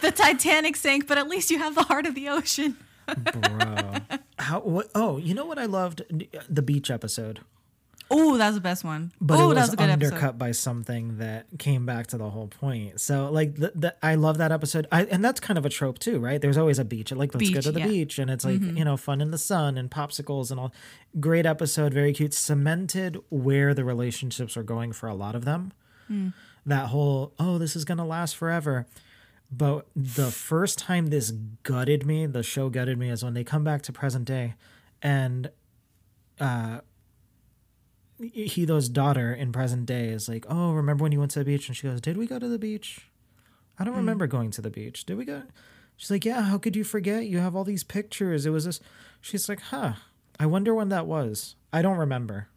The 0.00 0.10
Titanic 0.10 0.74
sank, 0.74 1.06
but 1.06 1.18
at 1.18 1.28
least 1.28 1.50
you 1.52 1.58
have 1.58 1.74
the 1.76 1.84
heart 1.84 2.06
of 2.06 2.14
the 2.16 2.28
ocean. 2.30 2.76
bro. 3.06 3.94
How? 4.38 4.60
What? 4.60 4.88
Oh, 4.94 5.18
you 5.18 5.34
know 5.34 5.44
what 5.44 5.58
I 5.58 5.66
loved 5.66 6.02
the 6.48 6.62
beach 6.62 6.90
episode, 6.90 7.40
Oh, 8.10 8.38
that 8.38 8.46
was 8.46 8.54
the 8.54 8.62
best 8.62 8.84
one. 8.84 9.12
but 9.20 9.38
oh, 9.38 9.50
it 9.50 9.54
that 9.54 9.60
was, 9.60 9.70
was 9.70 9.74
a 9.74 9.76
good 9.76 9.90
undercut 9.90 10.16
episode. 10.16 10.38
by 10.38 10.52
something 10.52 11.18
that 11.18 11.46
came 11.58 11.84
back 11.84 12.06
to 12.08 12.18
the 12.18 12.30
whole 12.30 12.46
point. 12.46 13.00
So, 13.00 13.30
like, 13.30 13.56
the, 13.56 13.72
the, 13.74 13.94
I 14.02 14.14
love 14.14 14.38
that 14.38 14.50
episode, 14.50 14.86
I, 14.90 15.04
and 15.04 15.22
that's 15.22 15.40
kind 15.40 15.58
of 15.58 15.66
a 15.66 15.68
trope 15.68 15.98
too, 15.98 16.18
right? 16.18 16.40
There's 16.40 16.56
always 16.56 16.78
a 16.78 16.84
beach. 16.84 17.12
Like, 17.12 17.34
let's 17.34 17.50
go 17.50 17.60
to 17.60 17.72
the 17.72 17.80
yeah. 17.80 17.86
Mm-hmm. 17.86 17.92
beach, 17.92 18.18
and 18.18 18.30
it's 18.30 18.44
like 18.44 18.60
you 18.60 18.84
know, 18.84 18.96
fun 18.96 19.20
in 19.20 19.30
the 19.30 19.38
sun 19.38 19.76
and 19.76 19.90
popsicles 19.90 20.50
and 20.50 20.58
all. 20.58 20.72
Great 21.20 21.44
episode, 21.44 21.92
very 21.92 22.14
cute. 22.14 22.32
Cemented 22.32 23.18
where 23.28 23.74
the 23.74 23.84
relationships 23.84 24.56
are 24.56 24.62
going 24.62 24.92
for 24.92 25.08
a 25.08 25.14
lot 25.14 25.34
of 25.34 25.44
them. 25.44 25.72
Hmm. 26.06 26.28
That 26.64 26.88
whole 26.88 27.34
oh, 27.38 27.58
this 27.58 27.76
is 27.76 27.84
gonna 27.84 28.06
last 28.06 28.36
forever. 28.36 28.86
But 29.50 29.86
the 29.96 30.30
first 30.30 30.78
time 30.78 31.06
this 31.06 31.30
gutted 31.62 32.04
me, 32.04 32.26
the 32.26 32.42
show 32.42 32.68
gutted 32.68 32.98
me, 32.98 33.10
is 33.10 33.24
when 33.24 33.34
they 33.34 33.44
come 33.44 33.64
back 33.64 33.82
to 33.82 33.92
present 33.92 34.26
day, 34.26 34.54
and 35.02 35.50
uh, 36.40 36.80
Hee-do's 38.20 38.88
daughter 38.88 39.32
in 39.32 39.52
present 39.52 39.86
day 39.86 40.08
is 40.08 40.28
like, 40.28 40.44
"Oh, 40.48 40.72
remember 40.72 41.04
when 41.04 41.12
you 41.12 41.20
went 41.20 41.30
to 41.32 41.38
the 41.38 41.44
beach?" 41.44 41.68
And 41.68 41.76
she 41.76 41.86
goes, 41.86 42.00
"Did 42.00 42.16
we 42.16 42.26
go 42.26 42.38
to 42.38 42.48
the 42.48 42.58
beach? 42.58 43.08
I 43.78 43.84
don't 43.84 43.94
hmm. 43.94 44.00
remember 44.00 44.26
going 44.26 44.50
to 44.52 44.62
the 44.62 44.70
beach. 44.70 45.04
Did 45.06 45.16
we 45.16 45.24
go?" 45.24 45.42
She's 45.96 46.10
like, 46.10 46.24
"Yeah. 46.24 46.42
How 46.42 46.58
could 46.58 46.76
you 46.76 46.84
forget? 46.84 47.26
You 47.26 47.38
have 47.38 47.54
all 47.54 47.64
these 47.64 47.84
pictures. 47.84 48.46
It 48.46 48.50
was 48.50 48.64
this." 48.64 48.80
She's 49.20 49.48
like, 49.48 49.60
"Huh. 49.60 49.94
I 50.40 50.46
wonder 50.46 50.74
when 50.74 50.88
that 50.88 51.06
was. 51.06 51.54
I 51.72 51.82
don't 51.82 51.98
remember." 51.98 52.48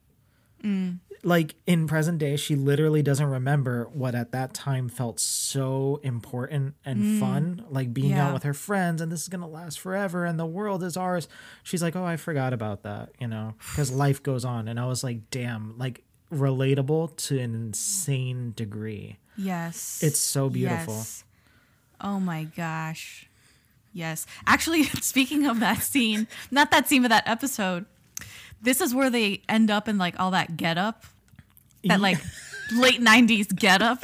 Mm. 0.63 0.99
Like 1.23 1.53
in 1.67 1.85
present 1.87 2.17
day, 2.17 2.35
she 2.35 2.55
literally 2.55 3.03
doesn't 3.03 3.27
remember 3.27 3.87
what 3.93 4.15
at 4.15 4.31
that 4.31 4.55
time 4.55 4.89
felt 4.89 5.19
so 5.19 5.99
important 6.01 6.73
and 6.83 6.99
mm. 7.03 7.19
fun, 7.19 7.63
like 7.69 7.93
being 7.93 8.11
Yeah. 8.11 8.27
out 8.27 8.33
with 8.33 8.41
her 8.43 8.55
friends 8.55 9.01
and 9.01 9.11
this 9.11 9.21
is 9.21 9.27
going 9.27 9.41
to 9.41 9.47
last 9.47 9.79
forever 9.79 10.25
and 10.25 10.39
the 10.39 10.47
world 10.47 10.83
is 10.83 10.97
ours. 10.97 11.27
She's 11.61 11.83
like, 11.83 11.95
"Oh, 11.95 12.03
I 12.03 12.17
forgot 12.17 12.53
about 12.53 12.81
that," 12.83 13.09
you 13.19 13.27
know, 13.27 13.53
because 13.69 13.91
life 13.91 14.23
goes 14.23 14.43
on. 14.43 14.67
And 14.67 14.79
I 14.79 14.85
was 14.87 15.03
like, 15.03 15.29
"Damn, 15.29 15.77
like 15.77 16.03
relatable 16.33 17.15
to 17.27 17.37
an 17.37 17.53
insane 17.53 18.53
degree." 18.55 19.17
Yes. 19.37 19.99
It's 20.01 20.19
so 20.19 20.49
beautiful. 20.49 20.95
Yes. 20.95 21.23
Oh 21.99 22.19
my 22.19 22.45
gosh. 22.45 23.27
Yes. 23.93 24.25
Actually, 24.47 24.83
speaking 25.01 25.45
of 25.45 25.59
that 25.59 25.83
scene, 25.83 26.27
not 26.49 26.71
that 26.71 26.87
scene, 26.87 27.03
but 27.03 27.09
that 27.09 27.27
episode, 27.27 27.85
this 28.61 28.81
is 28.81 28.93
where 28.93 29.09
they 29.09 29.41
end 29.49 29.69
up 29.71 29.87
in 29.87 29.97
like 29.97 30.19
all 30.19 30.31
that 30.31 30.57
get 30.57 30.77
up, 30.77 31.05
that 31.83 31.99
like 31.99 32.17
late 32.73 33.01
90s 33.01 33.55
get 33.55 33.81
up. 33.81 34.03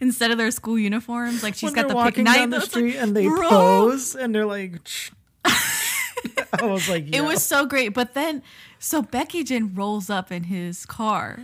Instead 0.00 0.30
of 0.30 0.38
their 0.38 0.50
school 0.50 0.78
uniforms, 0.78 1.42
like 1.42 1.54
she's 1.54 1.68
when 1.68 1.74
got 1.74 1.88
the 1.88 1.94
walking 1.94 2.24
pick 2.24 2.34
down 2.34 2.50
the 2.50 2.56
it's 2.56 2.66
like, 2.66 2.70
street 2.70 2.96
and 2.96 3.16
they 3.16 3.26
bro. 3.26 3.48
pose 3.48 4.14
and 4.16 4.34
they're 4.34 4.44
like 4.44 4.80
I 5.44 6.66
was 6.66 6.88
like 6.88 7.14
It 7.14 7.22
was 7.22 7.42
so 7.42 7.64
great. 7.64 7.90
But 7.90 8.14
then, 8.14 8.42
so 8.78 9.02
Baek 9.02 9.34
Yi-jin 9.34 9.74
rolls 9.74 10.10
up 10.10 10.32
in 10.32 10.44
his 10.44 10.84
car 10.84 11.40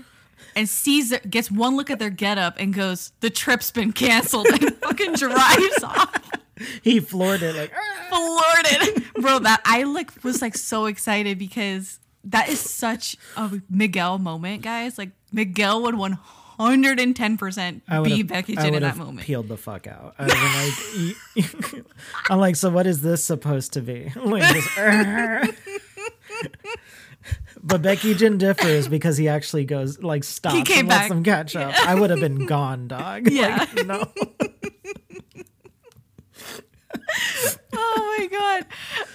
and 0.56 0.68
sees 0.68 1.12
it, 1.12 1.30
gets 1.30 1.50
one 1.50 1.76
look 1.76 1.90
at 1.90 1.98
their 1.98 2.10
getup 2.10 2.56
and 2.58 2.74
goes, 2.74 3.12
"The 3.20 3.30
trip's 3.30 3.70
been 3.70 3.92
canceled," 3.92 4.46
and 4.48 4.76
fucking 4.82 5.14
drives 5.14 5.82
off. 5.84 6.30
he 6.82 7.00
floored 7.00 7.42
it 7.42 7.54
like 7.56 7.72
"Ah." 7.74 8.06
Floored 8.08 8.66
it, 8.98 9.14
bro. 9.20 9.38
That 9.38 9.60
I 9.64 9.84
like 9.84 10.10
was 10.24 10.42
like 10.42 10.56
so 10.56 10.86
excited 10.86 11.38
because 11.38 11.98
that 12.24 12.48
is 12.48 12.60
such 12.60 13.16
a 13.36 13.60
Miguel 13.70 14.18
moment, 14.18 14.62
guys. 14.62 14.98
Like 14.98 15.10
Miguel 15.32 15.82
would 15.82 15.94
one 15.94 16.18
hundred 16.58 17.00
and 17.00 17.14
ten 17.16 17.36
percent 17.38 17.84
be 17.86 18.22
Baek 18.24 18.48
Yi-jin 18.48 18.74
in 18.74 18.82
that 18.82 18.96
moment. 18.96 19.20
Peeled 19.26 19.48
the 19.48 19.56
fuck 19.56 19.86
out. 19.86 20.14
I 20.18 20.24
was 20.24 21.44
like, 21.74 21.84
I'm 22.30 22.38
like, 22.38 22.56
so 22.56 22.68
what 22.70 22.86
is 22.86 23.00
this 23.00 23.24
supposed 23.24 23.72
to 23.74 23.80
be? 23.80 24.12
Like 24.16 24.52
this, 24.54 24.78
"Arr." 24.78 25.44
but 27.62 27.82
Baek 27.82 28.02
Yi-jin 28.04 28.38
differs 28.38 28.88
because 28.88 29.16
he 29.16 29.28
actually 29.28 29.64
goes 29.64 30.02
like 30.02 30.24
stops 30.24 30.68
came 30.68 30.80
and 30.80 30.88
lets 30.88 31.00
back. 31.02 31.08
them 31.08 31.24
catch 31.24 31.56
up. 31.56 31.74
I 31.86 31.94
would 31.94 32.10
have 32.10 32.20
been 32.20 32.46
gone, 32.46 32.88
dog. 32.88 33.30
Yeah. 33.30 33.66
Like, 33.74 33.86
no. 33.86 34.12
Oh 37.74 38.16
my 38.18 38.26
god. 38.26 38.66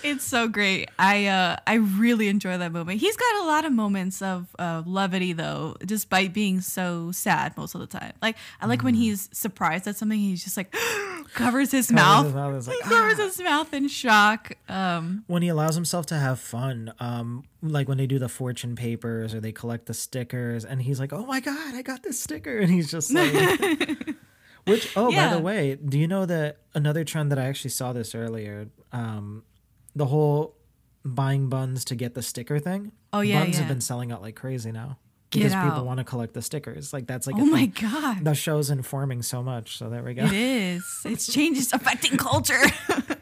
It's 0.04 0.24
so 0.24 0.48
great. 0.48 0.90
I 1.00 1.26
uh 1.28 1.58
i 1.68 1.76
really 1.76 2.28
enjoy 2.28 2.58
that 2.58 2.72
moment. 2.72 3.00
He's 3.00 3.18
got 3.18 3.44
a 3.44 3.46
lot 3.46 3.66
of 3.66 3.72
moments 3.72 4.22
of 4.22 4.48
uh, 4.60 4.84
levity 4.86 5.34
though 5.34 5.76
despite 5.86 6.34
being 6.34 6.62
so 6.62 7.12
sad 7.12 7.56
most 7.58 7.76
of 7.76 7.82
the 7.82 7.88
time. 7.88 8.14
Like 8.22 8.38
i 8.62 8.68
like 8.68 8.84
when 8.84 8.94
he's 8.94 9.30
surprised 9.32 9.88
at 9.88 9.96
something 9.96 10.20
he's 10.20 10.44
just 10.44 10.58
like 10.58 10.74
covers 11.34 11.72
his 11.72 11.92
mouth 11.92 12.26
his 12.26 12.36
mouth, 12.36 12.68
like, 12.68 12.76
he 12.78 12.82
covers 12.84 13.18
his 13.18 13.40
mouth 13.42 13.74
in 13.74 13.88
shock. 13.88 14.54
Um 14.70 15.24
when 15.28 15.42
he 15.42 15.48
allows 15.50 15.76
himself 15.76 16.06
to 16.08 16.16
have 16.16 16.40
fun 16.40 16.94
um 17.00 17.44
like 17.62 17.88
when 17.88 17.98
they 17.98 18.08
do 18.08 18.20
the 18.20 18.30
fortune 18.30 18.76
papers 18.76 19.34
or 19.34 19.40
they 19.40 19.52
collect 19.52 19.88
the 19.88 19.94
stickers 19.94 20.64
and 20.66 20.82
he's 20.84 21.00
like 21.00 21.12
oh 21.14 21.26
my 21.26 21.40
god 21.40 21.74
i 21.76 21.82
got 21.82 22.04
this 22.04 22.20
sticker. 22.20 22.60
And 22.66 22.72
he's 22.74 22.90
just 22.90 23.14
like 23.14 24.16
which 24.66 24.96
oh 24.98 25.12
by 25.12 25.34
the 25.34 25.40
way 25.40 25.76
do 25.76 25.98
you 25.98 26.08
know 26.08 26.26
that 26.26 26.58
another 26.74 27.04
trend 27.04 27.32
that 27.32 27.40
i 27.40 27.46
actually 27.46 27.70
saw 27.70 27.94
this 27.94 28.14
earlier 28.14 28.68
um 28.92 29.44
the 29.96 30.06
whole 30.08 30.56
buying 31.06 31.48
buns 31.48 31.86
to 31.86 31.96
get 31.96 32.16
the 32.16 32.22
sticker 32.22 32.60
thing? 32.60 32.92
Oh, 33.14 33.22
yeah, 33.22 33.42
buns 33.44 33.58
have 33.58 33.68
been 33.68 33.82
selling 33.82 34.12
out 34.12 34.22
like 34.22 34.36
crazy 34.36 34.72
now 34.72 34.98
because 35.30 35.54
people 35.54 35.86
want 35.86 36.00
to 36.00 36.04
collect 36.04 36.34
the 36.34 36.42
stickers. 36.42 36.92
Like 36.92 37.08
that's 37.08 37.28
like 37.28 37.38
a 37.38 37.42
oh 37.42 37.46
my 37.46 37.68
thing. 37.68 37.74
god. 37.82 38.26
the 38.26 38.34
show's 38.34 38.70
informing 38.70 39.22
so 39.22 39.42
much. 39.44 39.78
So 39.78 39.90
there 39.90 40.04
we 40.04 40.14
go. 40.14 40.26
It 40.26 40.34
is. 40.34 41.02
It's 41.06 41.28
changes 41.34 41.72
affecting 41.72 42.18
culture 42.18 42.62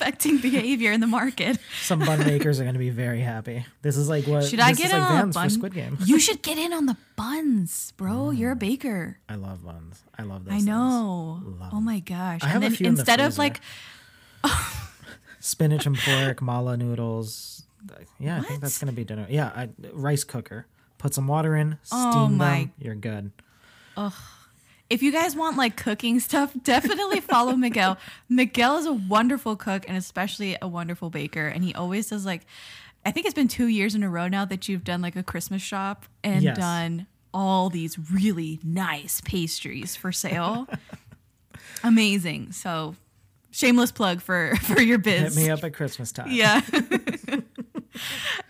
affecting 0.00 0.38
behavior 0.48 0.92
in 0.92 1.00
the 1.00 1.06
market 1.06 1.58
some 1.82 1.98
bun 2.00 2.20
makers 2.20 2.60
are 2.60 2.64
going 2.64 2.74
to 2.74 2.78
be 2.78 2.90
very 2.90 3.20
happy 3.20 3.64
this 3.82 3.96
is 3.96 4.08
like 4.08 4.26
what 4.26 4.44
should 4.44 4.60
i 4.60 4.72
get 4.72 4.86
is 4.86 4.92
in 4.92 4.98
like 4.98 5.10
on 5.10 5.16
a 5.16 5.20
Vans 5.22 5.34
bun 5.34 5.48
for 5.48 5.54
squid 5.54 5.74
game 5.74 5.98
you 6.04 6.18
should 6.18 6.42
get 6.42 6.58
in 6.58 6.72
on 6.72 6.86
the 6.86 6.96
buns 7.16 7.92
bro 7.96 8.12
mm. 8.12 8.38
you're 8.38 8.52
a 8.52 8.56
baker 8.56 9.18
I 9.28 9.34
love 9.34 9.64
buns. 9.64 10.02
I 10.18 10.22
love 10.22 10.44
those. 10.44 10.54
I 10.54 10.60
know. 10.60 11.42
Oh 11.72 11.80
my 11.80 12.00
gosh. 12.00 12.40
I 12.42 12.46
have 12.46 12.56
and 12.56 12.64
a 12.64 12.68
then 12.68 12.76
few 12.76 12.86
in 12.86 12.94
the 12.94 13.00
instead 13.00 13.20
of 13.20 13.38
like 13.38 13.60
Spinach 15.40 15.86
and 15.86 15.96
pork, 15.96 16.42
mala 16.42 16.76
noodles. 16.76 17.64
Yeah, 18.18 18.38
I 18.38 18.42
think 18.42 18.60
that's 18.60 18.78
gonna 18.78 18.92
be 18.92 19.04
dinner. 19.04 19.26
Yeah, 19.28 19.46
I, 19.54 19.68
rice 19.92 20.24
cooker. 20.24 20.66
Put 20.98 21.14
some 21.14 21.28
water 21.28 21.54
in, 21.54 21.78
steam 21.82 21.98
Oh 22.00 22.28
my- 22.28 22.58
them. 22.58 22.72
You're 22.78 22.94
good. 22.96 23.30
If 24.90 25.02
you 25.02 25.12
guys 25.12 25.36
want 25.36 25.56
like 25.56 25.76
cooking 25.76 26.18
stuff, 26.20 26.52
definitely 26.62 27.20
follow 27.20 27.54
Miguel. 27.54 27.98
Miguel 28.28 28.78
is 28.78 28.86
a 28.86 28.92
wonderful 28.92 29.54
cook 29.56 29.84
and 29.88 29.96
especially 29.96 30.56
a 30.62 30.68
wonderful 30.68 31.10
baker. 31.10 31.46
And 31.46 31.62
he 31.64 31.74
always 31.74 32.08
does 32.10 32.24
like 32.26 32.46
I 33.04 33.10
think 33.12 33.26
it's 33.26 33.34
been 33.34 33.48
two 33.48 33.68
years 33.68 33.94
in 33.94 34.02
a 34.02 34.10
row 34.10 34.28
now 34.28 34.44
that 34.44 34.68
you've 34.68 34.84
done 34.84 35.00
like 35.02 35.16
a 35.16 35.22
Christmas 35.22 35.62
shop 35.62 36.04
and 36.24 36.42
Yes. 36.42 36.56
done 36.56 37.06
all 37.32 37.70
these 37.70 37.98
really 38.10 38.58
nice 38.64 39.20
pastries 39.24 39.94
for 39.94 40.10
sale. 40.12 40.66
Amazing. 41.84 42.52
So 42.52 42.96
shameless 43.50 43.92
plug 43.92 44.20
for 44.20 44.54
for 44.62 44.80
your 44.80 44.98
biz. 44.98 45.36
Hit 45.36 45.44
me 45.44 45.50
up 45.50 45.62
at 45.64 45.74
Christmas 45.74 46.12
time. 46.12 46.28
Yeah. 46.30 46.60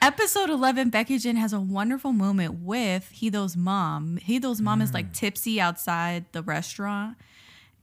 Episode 0.00 0.48
11, 0.48 0.90
Baek 0.92 1.10
Yi-jin 1.10 1.36
has 1.36 1.52
a 1.52 1.58
wonderful 1.58 2.12
moment 2.12 2.60
with 2.60 3.08
Hee-do's 3.10 3.56
mom. 3.56 4.16
Hee-do's 4.18 4.60
mom 4.60 4.80
is 4.80 4.94
like 4.94 5.10
mm. 5.10 5.14
tipsy 5.14 5.60
outside 5.60 6.24
the 6.32 6.42
restaurant. 6.42 7.16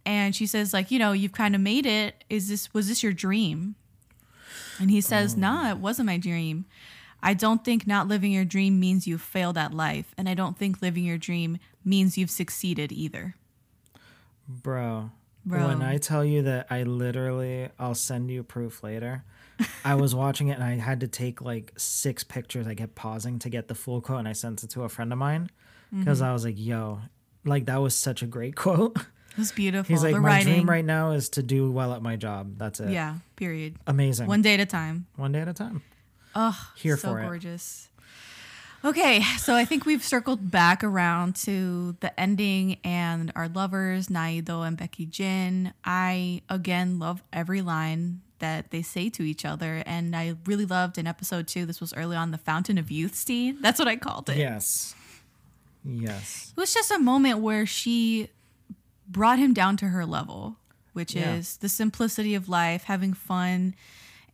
And 0.06 0.36
she 0.36 0.46
says, 0.46 0.72
like, 0.74 0.92
you 0.92 1.00
know, 1.00 1.12
you've 1.12 1.34
kind 1.34 1.56
of 1.56 1.62
made 1.62 1.86
it. 1.86 2.24
Is 2.30 2.48
this, 2.48 2.74
was 2.74 2.88
this 2.88 3.04
your 3.04 3.12
dream? 3.12 3.76
And 4.80 4.90
he 4.90 5.02
says, 5.02 5.36
oh. 5.36 5.42
nah, 5.42 5.70
it 5.70 5.78
wasn't 5.78 6.06
my 6.06 6.18
dream. 6.18 6.66
I 7.22 7.34
don't 7.34 7.66
think 7.66 7.86
not 7.86 8.08
living 8.08 8.32
your 8.32 8.46
dream 8.46 8.80
means 8.80 9.08
you've 9.08 9.22
failed 9.22 9.58
at 9.58 9.74
life. 9.74 10.14
And 10.18 10.30
I 10.30 10.36
don't 10.36 10.58
think 10.58 10.82
living 10.82 11.04
your 11.04 11.18
dream 11.18 11.58
means 11.84 12.18
you've 12.18 12.30
succeeded 12.30 12.92
either. 12.92 13.36
Bro. 14.48 15.12
Bro. 15.46 15.68
When 15.68 15.82
I 15.82 15.98
tell 15.98 16.24
you 16.24 16.44
that 16.44 16.68
I 16.70 16.84
literally, 16.84 17.70
I'll 17.78 17.96
send 17.96 18.32
you 18.32 18.42
proof 18.44 18.84
later. 18.84 19.24
I 19.84 19.96
was 19.96 20.14
watching 20.16 20.50
it 20.50 20.54
and 20.54 20.64
I 20.64 20.76
had 20.76 21.00
to 21.02 21.08
take 21.08 21.42
like 21.42 21.74
six 21.78 22.24
pictures. 22.24 22.68
I 22.68 22.76
kept 22.76 22.96
pausing 22.96 23.40
to 23.40 23.50
get 23.50 23.68
the 23.68 23.76
full 23.76 24.02
quote 24.02 24.20
and 24.20 24.28
I 24.28 24.34
sent 24.34 24.64
it 24.64 24.70
to 24.72 24.84
a 24.84 24.90
friend 24.90 25.12
of 25.14 25.20
mine 25.20 25.50
because 25.92 26.20
Mm-hmm. 26.20 26.30
I 26.30 26.34
was 26.34 26.44
like, 26.46 26.56
yo, 26.58 27.00
like 27.46 27.66
that 27.66 27.78
was 27.82 27.96
such 27.96 28.22
a 28.22 28.26
great 28.28 28.56
quote. 28.64 28.98
It 28.98 29.38
was 29.40 29.52
beautiful. 29.52 29.94
He's 29.94 30.04
like, 30.04 30.14
the 30.16 30.20
my 30.22 30.28
writing. 30.30 30.54
dream 30.54 30.70
right 30.70 30.84
now 30.86 31.12
is 31.12 31.30
to 31.30 31.44
do 31.44 31.72
well 31.72 31.94
at 31.94 32.02
my 32.02 32.16
job. 32.16 32.58
That's 32.58 32.80
it. 32.80 32.90
Yeah, 32.92 33.16
period. 33.36 33.76
Amazing. 33.86 34.28
One 34.28 34.42
day 34.42 34.54
at 34.56 34.60
a 34.62 34.66
time. 34.66 35.08
One 35.18 35.32
day 35.32 35.40
at 35.42 35.48
a 35.48 35.54
time. 35.54 35.84
Oh, 36.36 36.58
Here 36.76 36.98
so 36.98 37.10
for 37.10 37.20
it. 37.20 37.24
gorgeous. 37.26 37.90
Okay, 38.84 39.22
so 39.40 39.56
I 39.56 39.66
think 39.66 39.86
we've 39.86 40.04
circled 40.04 40.52
back 40.52 40.84
around 40.84 41.36
to 41.38 41.96
the 42.02 42.18
ending 42.20 42.78
and 42.84 43.32
our 43.36 43.48
lovers, 43.48 44.10
Na 44.12 44.26
Hee-do 44.28 44.62
and 44.62 44.78
Baek 44.78 45.00
Yi-jin. 45.00 45.74
I 45.84 46.44
again 46.50 47.00
love 47.00 47.24
every 47.34 47.62
line 47.62 48.22
that 48.40 48.72
they 48.72 48.82
say 48.82 49.10
to 49.12 49.24
each 49.24 49.46
other, 49.46 49.82
and 49.86 50.16
I 50.16 50.36
really 50.46 50.66
loved 50.66 50.98
in 50.98 51.08
episode 51.08 51.48
two. 51.48 51.66
This 51.66 51.80
was 51.82 51.94
early 51.94 52.16
on 52.18 52.32
the 52.32 52.38
Fountain 52.38 52.78
of 52.78 52.92
Youth 52.92 53.16
scene. 53.16 53.58
That's 53.62 53.80
what 53.80 53.88
I 53.88 53.96
called 53.96 54.30
it. 54.30 54.38
Yes. 54.38 54.94
Yes. 55.84 56.54
It 56.56 56.60
was 56.60 56.74
just 56.74 56.92
a 56.92 57.00
moment 57.00 57.40
where 57.40 57.66
she 57.66 58.30
brought 59.08 59.40
him 59.40 59.54
down 59.54 59.78
to 59.78 59.88
her 59.90 60.06
level, 60.06 60.58
which 60.94 61.14
Yeah. 61.16 61.36
is 61.36 61.58
the 61.58 61.70
simplicity 61.70 62.34
of 62.36 62.50
life, 62.50 62.86
having 62.86 63.14
fun, 63.14 63.76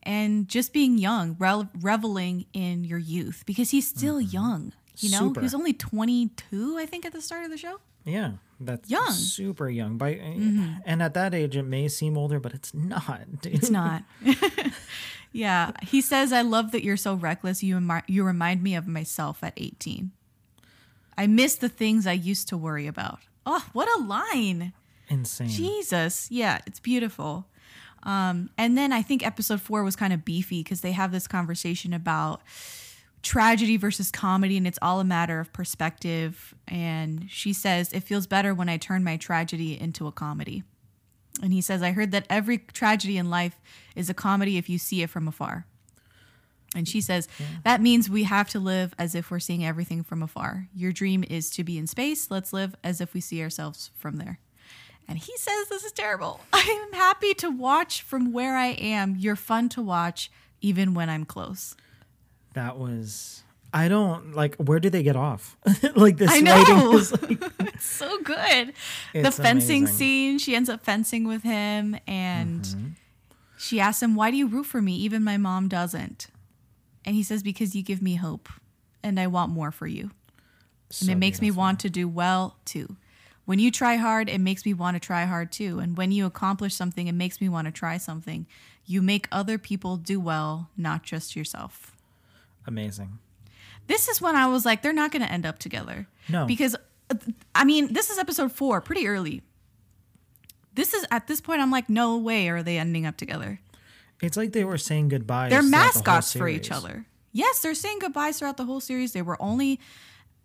and 0.03 0.47
just 0.47 0.73
being 0.73 0.97
young, 0.97 1.35
rel- 1.37 1.69
reveling 1.79 2.45
in 2.53 2.83
your 2.85 2.97
youth 2.99 3.43
because 3.45 3.71
he's 3.71 3.87
still 3.87 4.19
young. 4.21 4.73
You 4.97 5.09
know, 5.11 5.17
Mm-hmm. 5.17 5.27
Super. 5.27 5.39
he 5.41 5.43
was 5.45 5.53
only 5.55 5.73
22, 5.73 6.77
I 6.77 6.85
think, 6.85 7.05
at 7.05 7.11
the 7.13 7.21
start 7.21 7.43
of 7.43 7.51
the 7.51 7.57
show. 7.57 7.79
Yeah. 8.05 8.33
That's 8.65 8.89
Young. 8.89 9.01
Mm-hmm. 9.03 9.11
super 9.13 9.69
young. 9.69 9.97
By 9.97 10.11
and 10.85 11.01
at 11.01 11.13
that 11.15 11.33
age 11.33 11.55
it 11.55 11.63
may 11.63 11.87
seem 11.87 12.17
older, 12.17 12.39
but 12.39 12.53
it's 12.53 12.73
not. 12.73 13.21
Dude. 13.41 13.55
It's 13.55 13.69
not. 13.69 14.03
yeah, 15.31 15.71
he 15.81 16.01
says, 16.01 16.31
"I 16.31 16.41
love 16.41 16.71
that 16.71 16.83
you're 16.83 16.97
so 16.97 17.15
reckless. 17.15 17.63
You 17.63 17.81
you 18.07 18.23
remind 18.23 18.61
me 18.63 18.75
of 18.75 18.87
myself 18.87 19.43
at 19.43 19.53
18. 19.57 20.11
I 21.17 21.27
miss 21.27 21.55
the 21.55 21.69
things 21.69 22.05
I 22.07 22.13
used 22.13 22.47
to 22.49 22.57
worry 22.57 22.87
about." 22.87 23.19
Oh, 23.45 23.65
what 23.73 23.87
a 23.97 24.03
line! 24.03 24.73
insane. 25.09 25.49
Jesus. 25.49 26.29
Yeah, 26.31 26.59
it's 26.65 26.79
beautiful. 26.79 27.47
Um, 28.03 28.49
and 28.57 28.77
then 28.77 28.93
I 28.93 29.01
think 29.01 29.25
episode 29.25 29.61
four 29.61 29.83
was 29.83 29.95
kind 29.95 30.13
of 30.13 30.23
beefy 30.25 30.63
because 30.63 30.81
they 30.81 30.93
have 30.93 31.11
this 31.11 31.27
conversation 31.27 31.93
about 31.93 32.41
tragedy 33.21 33.77
versus 33.77 34.11
comedy, 34.11 34.57
and 34.57 34.65
it's 34.65 34.79
all 34.81 34.99
a 34.99 35.05
matter 35.05 35.39
of 35.39 35.53
perspective. 35.53 36.53
And 36.67 37.27
she 37.29 37.53
says, 37.53 37.93
It 37.93 38.01
feels 38.01 38.27
better 38.27 38.53
when 38.53 38.69
I 38.69 38.77
turn 38.77 39.03
my 39.03 39.17
tragedy 39.17 39.79
into 39.79 40.07
a 40.07 40.11
comedy. 40.11 40.63
And 41.41 41.53
he 41.53 41.61
says, 41.61 41.81
I 41.81 41.91
heard 41.91 42.11
that 42.11 42.27
every 42.29 42.57
tragedy 42.57 43.17
in 43.17 43.29
life 43.29 43.59
is 43.95 44.09
a 44.09 44.13
comedy 44.13 44.57
if 44.57 44.69
you 44.69 44.77
see 44.77 45.01
it 45.01 45.09
from 45.09 45.27
afar. 45.27 45.65
And 46.75 46.87
she 46.87 47.01
says, 47.01 47.27
That 47.63 47.81
means 47.81 48.09
we 48.09 48.23
have 48.23 48.49
to 48.49 48.59
live 48.59 48.93
as 48.97 49.15
if 49.15 49.29
we're 49.29 49.39
seeing 49.39 49.65
everything 49.65 50.03
from 50.03 50.23
afar. 50.23 50.67
Your 50.73 50.91
dream 50.91 51.23
is 51.29 51.49
to 51.51 51.63
be 51.63 51.77
in 51.77 51.87
space. 51.87 52.31
Let's 52.31 52.53
live 52.53 52.75
as 52.83 53.01
if 53.01 53.13
we 53.13 53.21
see 53.21 53.41
ourselves 53.41 53.91
from 53.97 54.17
there. 54.17 54.39
And 55.07 55.17
he 55.17 55.35
says, 55.37 55.67
This 55.69 55.83
is 55.83 55.91
terrible. 55.91 56.41
I 56.53 56.85
am 56.87 56.93
happy 56.93 57.33
to 57.35 57.49
watch 57.49 58.01
from 58.01 58.31
where 58.31 58.55
I 58.55 58.67
am. 58.67 59.15
You're 59.17 59.35
fun 59.35 59.69
to 59.69 59.81
watch, 59.81 60.31
even 60.61 60.93
when 60.93 61.09
I'm 61.09 61.25
close. 61.25 61.75
That 62.53 62.77
was. 62.77 63.43
I 63.73 63.87
don't 63.87 64.33
like. 64.33 64.55
Where 64.57 64.79
do 64.79 64.89
they 64.89 65.03
get 65.03 65.15
off? 65.15 65.55
like 65.95 66.17
this 66.17 66.29
I 66.29 66.41
writing 66.41 66.77
know. 66.77 66.93
is 66.97 67.11
like, 67.21 67.79
so 67.79 68.19
good. 68.21 68.73
the 69.13 69.31
fencing 69.31 69.83
amazing. 69.83 69.87
scene, 69.87 70.39
she 70.39 70.55
ends 70.55 70.69
up 70.69 70.83
fencing 70.83 71.25
with 71.27 71.43
him 71.43 71.97
and 72.07 72.61
Mm-hmm. 72.63 72.87
she 73.57 73.79
asks 73.79 74.03
him, 74.03 74.15
Why 74.15 74.29
do 74.31 74.37
you 74.37 74.47
root 74.47 74.65
for 74.65 74.81
me? 74.81 74.95
Even 74.97 75.23
my 75.23 75.37
mom 75.37 75.67
doesn't. 75.69 76.27
And 77.05 77.15
he 77.15 77.23
says, 77.23 77.43
Because 77.43 77.73
you 77.75 77.81
give 77.81 78.01
me 78.01 78.15
hope 78.15 78.49
and 79.01 79.19
I 79.19 79.27
want 79.27 79.51
more 79.51 79.71
for 79.71 79.87
you. 79.87 80.11
And 80.99 81.09
it 81.09 81.15
makes 81.15 81.39
me 81.41 81.49
want 81.51 81.79
to 81.79 81.89
do 81.89 82.09
well 82.09 82.57
too. 82.65 82.97
When 83.45 83.57
you 83.59 83.71
try 83.71 83.95
hard, 83.95 84.27
it 84.29 84.39
makes 84.39 84.65
me 84.65 84.73
want 84.73 84.95
to 84.95 84.99
try 84.99 85.23
hard 85.23 85.51
too. 85.53 85.79
And 85.79 85.95
when 85.97 86.11
you 86.11 86.25
accomplish 86.25 86.75
something, 86.75 87.07
it 87.07 87.13
makes 87.13 87.39
me 87.39 87.47
want 87.47 87.65
to 87.67 87.71
try 87.71 87.97
something. 87.97 88.45
You 88.85 89.01
make 89.01 89.27
other 89.31 89.57
people 89.57 89.95
do 89.95 90.19
well, 90.19 90.69
not 90.75 91.03
just 91.03 91.35
yourself. 91.37 91.95
Amazing. 92.67 93.19
This 93.87 94.07
is 94.07 94.21
when 94.21 94.35
I 94.35 94.47
was 94.47 94.65
like, 94.65 94.81
they're 94.81 94.93
not 94.93 95.11
going 95.11 95.23
to 95.23 95.31
end 95.31 95.45
up 95.45 95.59
together. 95.59 96.07
No. 96.29 96.45
Because, 96.45 96.75
uh, 97.09 97.15
I 97.55 97.65
mean, 97.65 97.93
this 97.93 98.09
is 98.09 98.17
episode 98.17 98.51
four, 98.51 98.79
pretty 98.81 99.07
early. 99.07 99.41
This 100.73 100.93
is, 100.93 101.05
at 101.11 101.27
this 101.27 101.41
point, 101.41 101.61
I'm 101.61 101.71
like, 101.71 101.89
no 101.89 102.17
way 102.17 102.47
are 102.49 102.63
they 102.63 102.77
ending 102.77 103.05
up 103.05 103.17
together. 103.17 103.59
It's 104.21 104.37
like 104.37 104.53
they 104.53 104.63
were 104.63 104.77
saying 104.77 105.09
goodbye. 105.09 105.49
They're 105.49 105.63
mascots 105.63 106.31
for 106.33 106.47
each 106.47 106.71
other. 106.71 107.05
Yes, 107.33 107.59
they're 107.59 107.73
saying 107.73 107.99
goodbyes 107.99 108.39
throughout 108.39 108.57
the 108.57 108.65
whole 108.65 108.79
series. 108.79 109.13
They 109.13 109.21
were 109.21 109.41
only, 109.41 109.79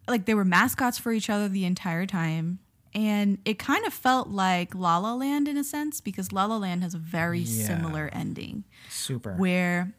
like, 0.09 0.25
they 0.25 0.35
were 0.35 0.45
mascots 0.45 0.99
for 0.99 1.13
each 1.13 1.29
other 1.29 1.49
the 1.49 1.65
entire 1.65 2.07
time. 2.07 2.59
And 2.95 3.39
it 3.45 3.59
kind 3.59 3.85
of 3.85 3.93
felt 3.93 4.29
like 4.29 4.75
La 4.75 4.97
La 4.97 5.13
Land 5.15 5.47
in 5.49 5.59
a 5.59 5.65
sense, 5.65 6.01
because 6.01 6.33
La 6.33 6.47
La 6.47 6.57
Land 6.57 6.83
has 6.83 6.95
a 6.95 6.99
very 6.99 7.41
Yeah. 7.41 7.67
similar 7.67 8.09
ending 8.13 8.65
Super. 8.89 9.35
where 9.35 9.93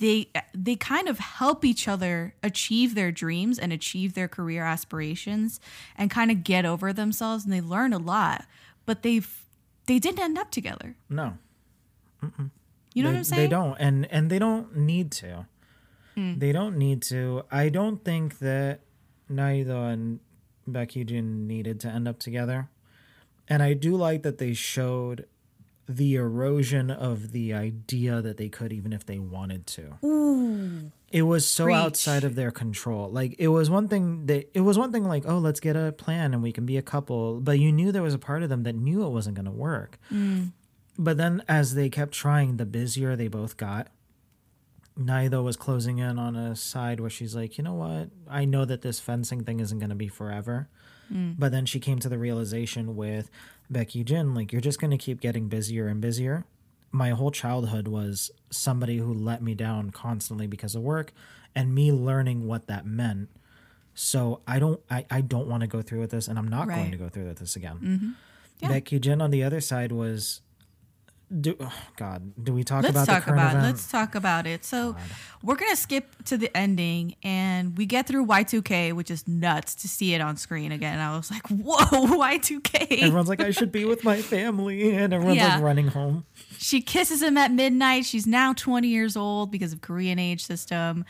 they 0.00 0.28
they 0.54 0.76
kind 0.76 1.08
of 1.08 1.18
help 1.18 1.64
each 1.64 1.86
other 1.88 2.34
achieve 2.42 2.94
their 2.94 3.12
dreams 3.12 3.58
and 3.58 3.72
achieve 3.72 4.14
their 4.14 4.28
career 4.28 4.64
aspirations 4.64 5.60
and 5.96 6.10
kind 6.10 6.30
of 6.30 6.44
get 6.44 6.64
over 6.64 6.92
themselves 6.92 7.44
and 7.44 7.52
they 7.52 7.60
learn 7.60 7.92
a 7.92 7.98
lot 7.98 8.44
but 8.86 9.02
they've 9.02 9.44
they 9.86 9.98
didn't 9.98 10.20
end 10.20 10.38
up 10.38 10.50
together 10.50 10.96
no. 11.08 11.38
you 12.94 13.02
know 13.02 13.08
they, 13.10 13.12
what 13.12 13.16
i'm 13.16 13.24
saying 13.24 13.42
They 13.42 13.48
don't, 13.48 13.76
and 13.78 14.06
and 14.10 14.30
they 14.30 14.38
don't 14.38 14.76
need 14.76 15.10
to. 15.12 15.46
Hmm. 16.14 16.38
They 16.38 16.52
don't 16.52 16.76
need 16.78 17.02
to. 17.02 17.42
I 17.50 17.68
don't 17.68 18.04
think 18.04 18.38
that 18.38 18.80
Na 19.28 19.50
Hee-do 19.50 19.76
and 19.76 20.20
Baek 20.68 20.94
Yi-jin 20.94 21.46
needed 21.48 21.80
to 21.80 21.88
end 21.88 22.06
up 22.06 22.20
together, 22.20 22.68
and 23.48 23.62
I 23.62 23.74
do 23.74 23.96
like 23.96 24.22
that 24.22 24.38
they 24.38 24.54
showed 24.54 25.26
the 25.88 26.14
erosion 26.16 26.90
of 26.90 27.32
the 27.32 27.52
idea 27.52 28.22
that 28.22 28.36
they 28.36 28.48
could, 28.48 28.72
even 28.72 28.92
if 28.92 29.04
they 29.04 29.18
wanted 29.18 29.66
to. 29.66 29.98
Ooh. 30.04 30.90
It 31.12 31.22
was 31.22 31.46
so 31.46 31.66
Preach. 31.66 31.76
outside 31.76 32.24
of 32.24 32.34
their 32.34 32.50
control. 32.50 33.08
Like 33.10 33.36
it 33.38 33.48
was 33.48 33.70
one 33.70 33.86
thing 33.88 34.26
that 34.26 34.50
it 34.54 34.62
was 34.62 34.76
one 34.78 34.90
thing 34.90 35.04
like, 35.04 35.24
oh, 35.26 35.38
let's 35.38 35.60
get 35.60 35.76
a 35.76 35.92
plan 35.92 36.34
and 36.34 36.42
we 36.42 36.52
can 36.52 36.66
be 36.66 36.76
a 36.76 36.82
couple. 36.82 37.40
But 37.40 37.60
you 37.60 37.70
knew 37.70 37.92
there 37.92 38.02
was 38.02 38.14
a 38.14 38.18
part 38.18 38.42
of 38.42 38.48
them 38.48 38.64
that 38.64 38.74
knew 38.74 39.04
it 39.04 39.10
wasn't 39.10 39.36
going 39.36 39.44
to 39.44 39.52
work. 39.52 39.98
Mm. 40.12 40.52
But 40.98 41.16
then 41.16 41.42
as 41.48 41.74
they 41.74 41.88
kept 41.88 42.12
trying, 42.12 42.56
the 42.56 42.66
busier 42.66 43.14
they 43.14 43.28
both 43.28 43.56
got. 43.56 43.88
Na 44.96 45.20
Hee-do 45.20 45.42
was 45.42 45.56
closing 45.56 45.98
in 45.98 46.18
on 46.18 46.36
a 46.36 46.54
side 46.54 47.00
where 47.00 47.10
she's 47.10 47.34
like, 47.34 47.58
you 47.58 47.64
know 47.64 47.74
what? 47.74 48.10
I 48.28 48.44
know 48.44 48.64
that 48.64 48.82
this 48.82 49.00
fencing 49.00 49.42
thing 49.42 49.58
isn't 49.60 49.78
going 49.78 49.90
to 49.90 49.96
be 49.96 50.08
forever. 50.08 50.68
Mm. 51.12 51.34
But 51.38 51.52
then 51.52 51.66
she 51.66 51.80
came 51.80 51.98
to 51.98 52.08
the 52.08 52.18
realization 52.18 52.96
with 52.96 53.30
Baek 53.72 53.94
Yi-jin, 53.94 54.34
like, 54.34 54.52
you're 54.52 54.60
just 54.60 54.80
going 54.80 54.90
to 54.90 54.98
keep 54.98 55.20
getting 55.20 55.48
busier 55.48 55.86
and 55.86 56.00
busier. 56.00 56.44
My 56.92 57.10
whole 57.10 57.30
childhood 57.30 57.88
was 57.88 58.30
somebody 58.50 58.98
who 58.98 59.12
let 59.12 59.42
me 59.42 59.54
down 59.54 59.90
constantly 59.90 60.46
because 60.46 60.74
of 60.74 60.82
work 60.82 61.12
and 61.54 61.74
me 61.74 61.90
learning 61.90 62.46
what 62.46 62.66
that 62.68 62.86
meant. 62.86 63.28
So 63.94 64.40
I 64.46 64.58
don't 64.58 64.80
I, 64.90 65.06
I 65.10 65.20
don't 65.20 65.46
want 65.46 65.62
to 65.62 65.66
go 65.66 65.82
through 65.82 66.00
with 66.00 66.10
this 66.10 66.28
and 66.28 66.38
I'm 66.38 66.48
not 66.48 66.68
going 66.68 66.90
to 66.90 66.96
go 66.96 67.08
through 67.08 67.26
with 67.26 67.38
this 67.38 67.56
again. 67.56 67.78
Mm-hmm. 67.82 68.10
Yeah. 68.60 68.68
Baek 68.68 68.92
Yi-jin 68.92 69.20
on 69.20 69.30
the 69.30 69.42
other 69.42 69.60
side 69.60 69.92
was 69.92 70.40
do 71.40 71.56
oh, 71.60 71.72
God, 71.96 72.32
do 72.42 72.52
we 72.52 72.64
talk 72.64 72.82
let's 72.82 72.90
about 72.94 73.06
talk 73.06 73.24
the 73.24 73.30
current 73.32 73.40
about 73.40 73.54
it 73.54 73.58
event? 73.58 73.66
let's 73.74 73.90
talk 73.90 74.14
about 74.14 74.46
it 74.46 74.64
so 74.64 74.96
we're 75.42 75.56
gonna 75.56 75.76
skip 75.76 76.14
to 76.24 76.36
the 76.36 76.54
ending 76.56 77.16
and 77.22 77.76
we 77.78 77.86
get 77.86 78.06
through 78.06 78.26
y2k 78.26 78.92
which 78.92 79.10
is 79.10 79.26
nuts 79.28 79.74
to 79.74 79.88
see 79.88 80.14
it 80.14 80.20
on 80.20 80.36
screen 80.36 80.70
again 80.72 80.98
i 80.98 81.16
was 81.16 81.30
like 81.30 81.46
whoa 81.48 82.06
y2k 82.18 83.02
Everyone's 83.02 83.28
like, 83.28 83.40
I 83.40 83.50
should 83.50 83.72
be 83.72 83.84
with 83.84 84.04
my 84.04 84.20
family, 84.20 84.94
and 84.94 85.12
everyone's 85.12 85.36
Yeah. 85.38 85.54
like 85.56 85.62
running 85.64 85.88
home. 85.88 86.24
She 86.58 86.80
kisses 86.80 87.22
him 87.22 87.36
at 87.36 87.50
midnight. 87.52 88.04
She's 88.04 88.26
now 88.26 88.52
20 88.52 88.88
years 88.88 89.16
old 89.16 89.50
because 89.50 89.72
of 89.72 89.80
Korean 89.80 90.18
age 90.18 90.44
system. 90.44 91.04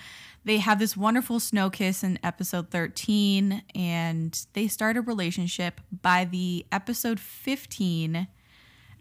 They 0.45 0.59
have 0.59 0.79
this 0.79 0.97
wonderful 0.97 1.41
snow 1.41 1.71
kiss 1.71 2.03
in 2.05 2.19
episode 2.23 2.71
13 2.71 3.63
and 3.75 4.47
they 4.53 4.69
start 4.69 4.97
a 4.97 5.01
relationship 5.01 5.81
by 6.03 6.25
the 6.25 6.67
episode 6.73 7.19
15. 7.21 8.29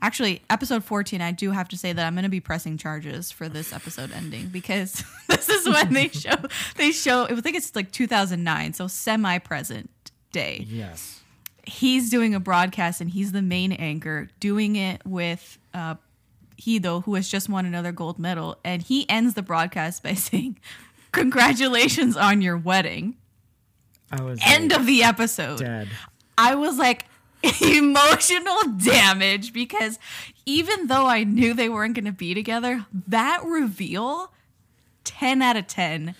Actually, 0.03 0.41
episode 0.49 0.83
14, 0.83 1.21
I 1.21 1.31
do 1.31 1.51
have 1.51 1.69
to 1.69 1.77
say 1.77 1.93
that 1.93 2.05
I'm 2.05 2.13
going 2.13 2.23
to 2.23 2.29
be 2.29 2.41
pressing 2.41 2.77
charges 2.77 3.31
for 3.31 3.47
this 3.47 3.71
episode 3.71 4.11
ending 4.11 4.47
because 4.47 5.01
this 5.29 5.47
is 5.47 5.65
when 5.65 5.93
they 5.93 6.07
show 6.09 6.35
they 6.75 6.91
show 6.91 7.23
I 7.23 7.35
think 7.39 7.55
it's 7.55 7.73
like 7.73 7.91
2009, 7.91 8.73
so 8.73 8.87
semi-present 8.87 9.89
day 10.33 10.65
Yes. 10.69 11.21
he's 11.65 12.09
doing 12.09 12.35
a 12.35 12.39
broadcast 12.41 12.99
and 12.99 13.09
he's 13.09 13.31
the 13.31 13.41
main 13.41 13.71
anchor 13.71 14.27
doing 14.41 14.75
it 14.75 15.01
with 15.05 15.57
uh 15.73 15.95
Hee-do 16.57 17.01
who 17.01 17.15
has 17.15 17.29
just 17.29 17.47
won 17.49 17.65
another 17.65 17.91
gold 17.91 18.19
medal 18.19 18.57
and 18.63 18.81
he 18.81 19.09
ends 19.09 19.33
the 19.35 19.41
broadcast 19.41 20.03
by 20.03 20.13
saying 20.15 20.59
congratulations 21.13 22.17
on 22.17 22.41
your 22.41 22.57
wedding 22.57 23.15
I 24.11 24.21
was 24.21 24.39
end 24.45 24.71
like, 24.71 24.79
of 24.81 24.85
the 24.85 25.03
episode 25.03 25.59
dead. 25.59 25.87
I 26.37 26.55
was 26.55 26.77
like 26.77 27.05
emotional 27.61 28.57
damage 28.77 29.53
because 29.53 29.99
even 30.45 30.87
though 30.87 31.05
I 31.05 31.23
knew 31.23 31.53
they 31.53 31.69
weren't 31.69 31.95
going 31.95 32.05
to 32.05 32.11
be 32.11 32.33
together 32.33 32.85
that 33.07 33.43
reveal 33.43 34.31
10 35.03 35.41
out 35.41 35.57
of 35.57 35.67
10 35.67 36.15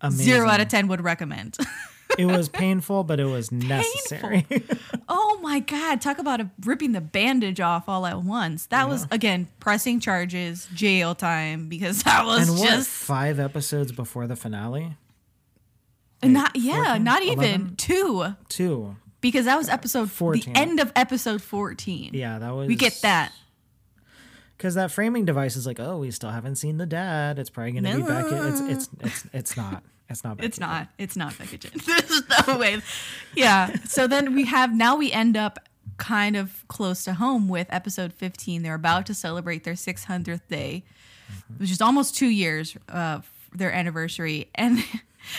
Amazing. 0.00 0.24
0 0.24 0.48
out 0.48 0.60
of 0.60 0.68
10 0.68 0.88
would 0.88 1.00
recommend 1.02 1.58
It 2.16 2.26
was 2.26 2.48
painful, 2.48 3.04
but 3.04 3.20
it 3.20 3.26
was 3.26 3.52
necessary. 3.52 4.46
Oh 5.10 5.38
my 5.40 5.60
God. 5.60 6.00
Talk 6.02 6.18
about 6.18 6.40
a, 6.40 6.50
ripping 6.64 6.92
the 6.92 7.00
bandage 7.00 7.60
off 7.60 7.88
all 7.88 8.04
at 8.04 8.22
once. 8.22 8.66
That 8.66 8.88
was, 8.88 9.06
again, 9.10 9.48
pressing 9.58 10.00
charges, 10.00 10.68
jail 10.74 11.14
time, 11.14 11.68
because 11.68 12.02
that 12.02 12.26
was 12.26 12.48
and 12.48 12.58
what? 12.58 12.68
just 12.68 12.90
Five 12.90 13.40
episodes 13.40 13.90
before 13.90 14.26
the 14.26 14.36
finale? 14.36 14.96
not, 16.22 16.50
yeah, 16.56 16.84
14, 16.84 17.04
not 17.04 17.22
even 17.22 17.38
11? 17.38 17.76
two, 17.76 18.34
Two. 18.50 18.96
Because 19.20 19.46
that 19.46 19.56
was 19.56 19.68
episode 19.68 20.10
14. 20.10 20.52
the 20.52 20.58
end 20.58 20.80
of 20.80 20.92
episode 20.94 21.42
14. 21.42 22.10
Yeah, 22.14 22.38
that 22.38 22.54
was. 22.54 22.68
We 22.68 22.76
get 22.76 22.98
that. 23.02 23.32
because 24.56 24.74
that 24.74 24.90
framing 24.90 25.24
device 25.24 25.56
is 25.56 25.66
like, 25.66 25.80
oh, 25.80 25.98
we 25.98 26.10
still 26.10 26.30
haven't 26.30 26.56
seen 26.56 26.78
the 26.78 26.86
dad. 26.86 27.38
It's 27.38 27.50
probably 27.50 27.72
going 27.72 27.84
to 27.84 27.96
be 27.96 28.02
back. 28.02 28.26
It's 28.30 28.60
it's 28.60 28.88
it's 29.00 29.26
it's 29.32 29.56
not. 29.56 29.82
It's 30.08 30.24
not. 30.24 30.38
It's 30.42 30.58
Baek 30.58 30.62
Yi-jin. 30.62 30.68
not. 30.68 30.88
It's 30.98 31.16
not 31.16 31.32
Baek 31.34 31.52
Yi-jin. 31.52 31.72
There's 31.84 32.22
no 32.46 32.58
way. 32.58 32.80
Yeah. 33.34 33.74
So 33.84 34.06
then 34.06 34.34
we 34.34 34.44
have 34.46 34.74
now 34.74 34.96
we 34.96 35.12
end 35.12 35.36
up 35.36 35.58
kind 35.98 36.36
of 36.36 36.64
close 36.68 37.04
to 37.04 37.14
home 37.14 37.48
with 37.48 37.66
episode 37.70 38.12
15. 38.12 38.62
They're 38.62 38.74
about 38.74 39.04
to 39.06 39.14
celebrate 39.14 39.64
their 39.64 39.74
600th 39.74 40.40
day, 40.48 40.84
mm-hmm. 41.30 41.54
which 41.58 41.70
is 41.70 41.82
almost 41.82 42.16
two 42.16 42.28
years 42.28 42.76
of 42.88 43.30
their 43.54 43.72
anniversary, 43.72 44.50
and. 44.54 44.82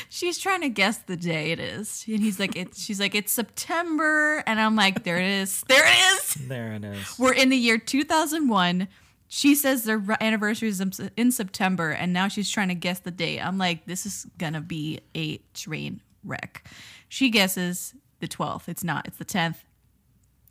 She's 0.08 0.38
trying 0.38 0.62
to 0.62 0.70
guess 0.70 1.00
the 1.00 1.18
day 1.18 1.52
it 1.52 1.60
is, 1.60 2.06
and 2.08 2.20
he's 2.20 2.40
like, 2.40 2.56
"It's." 2.56 2.80
She's 2.80 3.00
like, 3.00 3.16
"It's 3.16 3.32
September," 3.32 4.44
and 4.46 4.60
I'm 4.62 4.76
like, 4.76 5.04
"There 5.04 5.18
it 5.18 5.26
is, 5.26 5.64
there 5.68 5.84
it 5.84 5.98
is." 6.14 6.34
There 6.48 6.74
it 6.74 6.84
is. 6.84 7.18
We're 7.18 7.34
in 7.34 7.50
the 7.50 7.58
year 7.58 7.80
2001. 7.80 8.88
She 9.30 9.56
says 9.56 9.86
their 9.86 10.04
anniversary 10.22 10.70
is 10.70 10.80
in- 11.16 11.32
September, 11.32 11.90
and 11.90 12.14
now 12.14 12.28
she's 12.28 12.52
trying 12.52 12.68
to 12.68 12.76
guess 12.76 13.00
the 13.00 13.10
date. 13.10 13.40
I'm 13.40 13.58
like, 13.58 13.86
this 13.88 14.06
is 14.06 14.28
gonna 14.38 14.62
be 14.62 15.00
a 15.16 15.38
train 15.56 16.02
wreck. 16.24 16.68
She 17.08 17.32
guesses 17.32 17.96
the 18.20 18.28
12th. 18.28 18.68
It's 18.70 18.84
not. 18.84 19.08
It's 19.08 19.18
the 19.18 19.26
10th. 19.26 19.64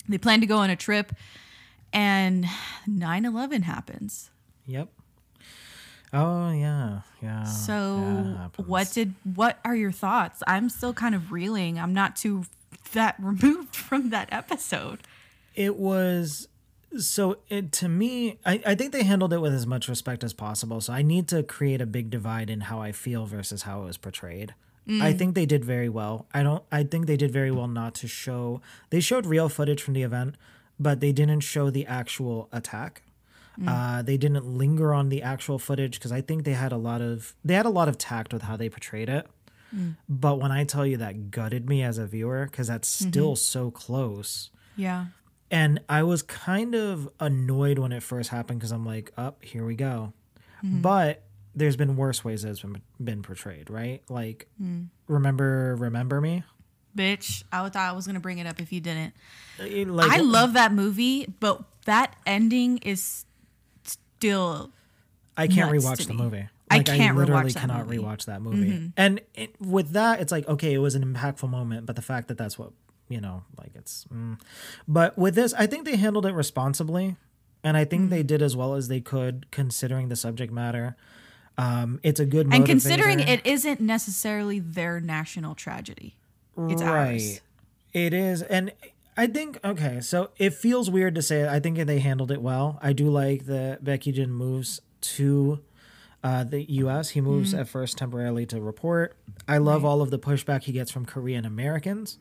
They 0.08 0.18
plan 0.18 0.40
to 0.40 0.46
go 0.46 0.58
on 0.58 0.70
a 0.70 0.74
trip, 0.76 1.12
and 1.92 2.44
9/11 2.88 3.62
happens. 3.62 4.30
Yep. 4.66 4.88
Oh 6.12 6.50
yeah, 6.50 7.00
yeah. 7.22 7.44
So, 7.44 8.02
yeah, 8.02 8.64
what 8.64 8.90
did? 8.92 9.14
What 9.34 9.58
are 9.64 9.76
your 9.76 9.92
thoughts? 9.92 10.42
I'm 10.46 10.68
still 10.68 10.94
kind 10.94 11.14
of 11.14 11.32
reeling. 11.32 11.78
I'm 11.78 11.92
not 11.92 12.16
too 12.16 12.44
that 12.92 13.16
removed 13.22 13.76
from 13.76 14.10
that 14.10 14.28
episode. 14.32 15.00
it 15.54 15.76
was 15.76 16.48
So 16.96 17.38
it, 17.48 17.72
to 17.72 17.88
me, 17.88 18.38
I, 18.46 18.62
I 18.64 18.74
think 18.74 18.92
they 18.92 19.02
handled 19.02 19.32
it 19.32 19.40
with 19.40 19.52
as 19.52 19.66
much 19.66 19.88
respect 19.88 20.24
as 20.24 20.32
possible. 20.32 20.80
So 20.80 20.92
I 20.92 21.02
need 21.02 21.28
to 21.28 21.42
create 21.42 21.80
a 21.80 21.86
big 21.86 22.10
divide 22.10 22.48
in 22.48 22.62
how 22.62 22.80
I 22.80 22.92
feel 22.92 23.26
versus 23.26 23.62
how 23.62 23.82
it 23.82 23.84
was 23.84 23.98
portrayed. 23.98 24.54
I 24.88 25.12
mm. 25.12 25.18
think 25.18 25.34
they 25.34 25.44
did 25.44 25.66
very 25.66 25.90
well. 25.90 26.26
I 26.32 26.42
don't. 26.42 26.64
I 26.72 26.82
think 26.82 27.06
they 27.06 27.18
did 27.18 27.30
very 27.30 27.50
well 27.50 27.68
not 27.68 27.94
to 27.96 28.08
show. 28.08 28.62
They 28.88 29.00
showed 29.00 29.26
real 29.26 29.50
footage 29.50 29.82
from 29.82 29.92
the 29.92 30.02
event, 30.02 30.36
but 30.80 31.00
they 31.00 31.12
didn't 31.12 31.40
show 31.40 31.68
the 31.68 31.84
actual 31.86 32.48
attack. 32.52 33.02
Mm. 33.60 33.68
Uh, 33.68 34.02
they 34.02 34.16
didn't 34.16 34.44
linger 34.44 34.94
on 34.94 35.08
the 35.08 35.22
actual 35.22 35.58
footage 35.58 35.98
because 35.98 36.12
I 36.12 36.20
think 36.20 36.44
they 36.44 36.52
had 36.52 36.72
a 36.72 36.76
lot 36.76 37.00
of 37.00 37.34
they 37.44 37.54
had 37.54 37.66
a 37.66 37.70
lot 37.70 37.88
of 37.88 37.98
tact 37.98 38.32
with 38.32 38.42
how 38.42 38.56
they 38.56 38.68
portrayed 38.68 39.08
it. 39.08 39.26
Mm. 39.74 39.96
But 40.08 40.40
when 40.40 40.52
I 40.52 40.64
tell 40.64 40.86
you 40.86 40.96
that 40.98 41.30
gutted 41.30 41.68
me 41.68 41.82
as 41.82 41.98
a 41.98 42.06
viewer 42.06 42.46
because 42.46 42.68
that's 42.68 43.00
mm-hmm. 43.00 43.10
still 43.10 43.36
so 43.36 43.70
close. 43.70 44.50
Yeah. 44.76 45.06
And 45.50 45.80
I 45.88 46.02
was 46.02 46.22
kind 46.22 46.74
of 46.74 47.08
annoyed 47.18 47.78
when 47.78 47.90
it 47.92 48.02
first 48.02 48.30
happened 48.30 48.60
because 48.60 48.70
I'm 48.70 48.84
like, 48.84 49.12
up, 49.16 49.42
here 49.42 49.64
we 49.64 49.76
go. 49.76 50.12
Mm-hmm. 50.62 50.82
But 50.82 51.22
there's 51.54 51.76
been 51.76 51.96
worse 51.96 52.24
ways 52.24 52.42
that 52.42 52.50
it's 52.50 52.60
been, 52.60 52.80
been 53.02 53.22
portrayed, 53.22 53.70
right? 53.70 54.02
Like, 54.08 54.48
mm. 54.62 54.88
remember, 55.08 55.74
remember 55.76 56.20
me? 56.20 56.44
Bitch, 56.96 57.44
I 57.52 57.62
thought 57.68 57.76
I 57.76 57.92
was 57.92 58.06
gonna 58.06 58.20
bring 58.20 58.38
it 58.38 58.46
up 58.46 58.60
if 58.60 58.72
you 58.72 58.80
didn't. 58.80 59.14
Eh, 59.60 59.84
Like, 59.86 60.10
I 60.10 60.18
love 60.18 60.54
that 60.54 60.72
movie, 60.72 61.26
but 61.38 61.62
that 61.84 62.16
ending 62.26 62.78
is 62.78 63.24
still 64.18 64.70
I 65.36 65.46
can't 65.46 65.70
rewatch 65.70 66.06
the 66.06 66.14
movie. 66.14 66.48
I 66.70 66.80
can't 66.82 67.16
literally 67.16 67.44
rewatch 67.50 67.54
that 67.54 67.60
cannot 67.60 67.86
movie. 67.86 67.98
Mm-hmm. 67.98 68.06
rewatch 68.08 68.24
that 68.26 68.42
movie. 68.42 68.92
And 68.96 69.20
it, 69.34 69.54
with 69.60 69.90
that, 69.92 70.20
it's 70.20 70.32
like, 70.32 70.46
okay, 70.48 70.74
it 70.74 70.78
was 70.78 70.94
an 70.94 71.02
impactful 71.14 71.48
moment, 71.48 71.86
but 71.86 71.96
the 71.96 72.02
fact 72.02 72.28
that 72.28 72.36
that's 72.36 72.58
what 72.58 72.72
you 73.08 73.20
know, 73.22 73.42
like 73.56 73.70
it's. 73.74 74.04
Mm. 74.12 74.38
But 74.86 75.16
with 75.16 75.34
this, 75.34 75.54
I 75.54 75.66
think 75.66 75.86
they 75.86 75.96
handled 75.96 76.26
it 76.26 76.34
responsibly, 76.34 77.16
and 77.64 77.74
I 77.76 77.84
think 77.86 78.02
Mm-hmm. 78.02 78.10
they 78.10 78.22
did 78.22 78.42
as 78.42 78.54
well 78.54 78.74
as 78.74 78.88
they 78.88 79.00
could, 79.00 79.46
considering 79.50 80.08
the 80.08 80.16
subject 80.16 80.52
matter. 80.52 80.94
Um, 81.56 82.00
it's 82.02 82.20
a 82.20 82.26
good 82.26 82.46
movie. 82.48 82.58
and 82.58 82.66
considering 82.66 83.18
it 83.20 83.44
isn't 83.46 83.80
necessarily 83.80 84.58
their 84.60 85.00
national 85.00 85.54
tragedy. 85.54 86.16
It's 86.58 86.82
ours. 86.82 87.40
It 87.94 88.12
is, 88.12 88.42
and 88.42 88.72
I 89.18 89.26
think 89.26 89.58
okay. 89.64 90.00
So 90.00 90.30
it 90.38 90.54
feels 90.54 90.88
weird 90.90 91.14
to 91.16 91.22
say. 91.22 91.40
It. 91.42 91.48
I 91.48 91.58
think 91.60 91.76
they 91.76 91.98
handled 91.98 92.30
it 92.30 92.40
well. 92.40 92.78
I 92.80 92.92
do 92.92 93.10
like 93.10 93.46
that 93.46 93.82
Baek 93.84 94.06
Yi-jin 94.06 94.30
moves 94.30 94.80
to 95.18 95.60
uh, 96.22 96.44
the 96.44 96.62
U.S. 96.72 97.10
He 97.10 97.20
moves 97.20 97.50
Mm-hmm. 97.52 97.60
at 97.60 97.68
first 97.68 97.98
temporarily 97.98 98.46
to 98.46 98.60
report. 98.60 99.16
I 99.46 99.58
love 99.58 99.84
all 99.84 100.00
of 100.02 100.10
the 100.10 100.18
pushback 100.18 100.62
he 100.62 100.72
gets 100.72 100.90
from 100.90 101.04
Korean 101.04 101.44
Americans. 101.44 102.18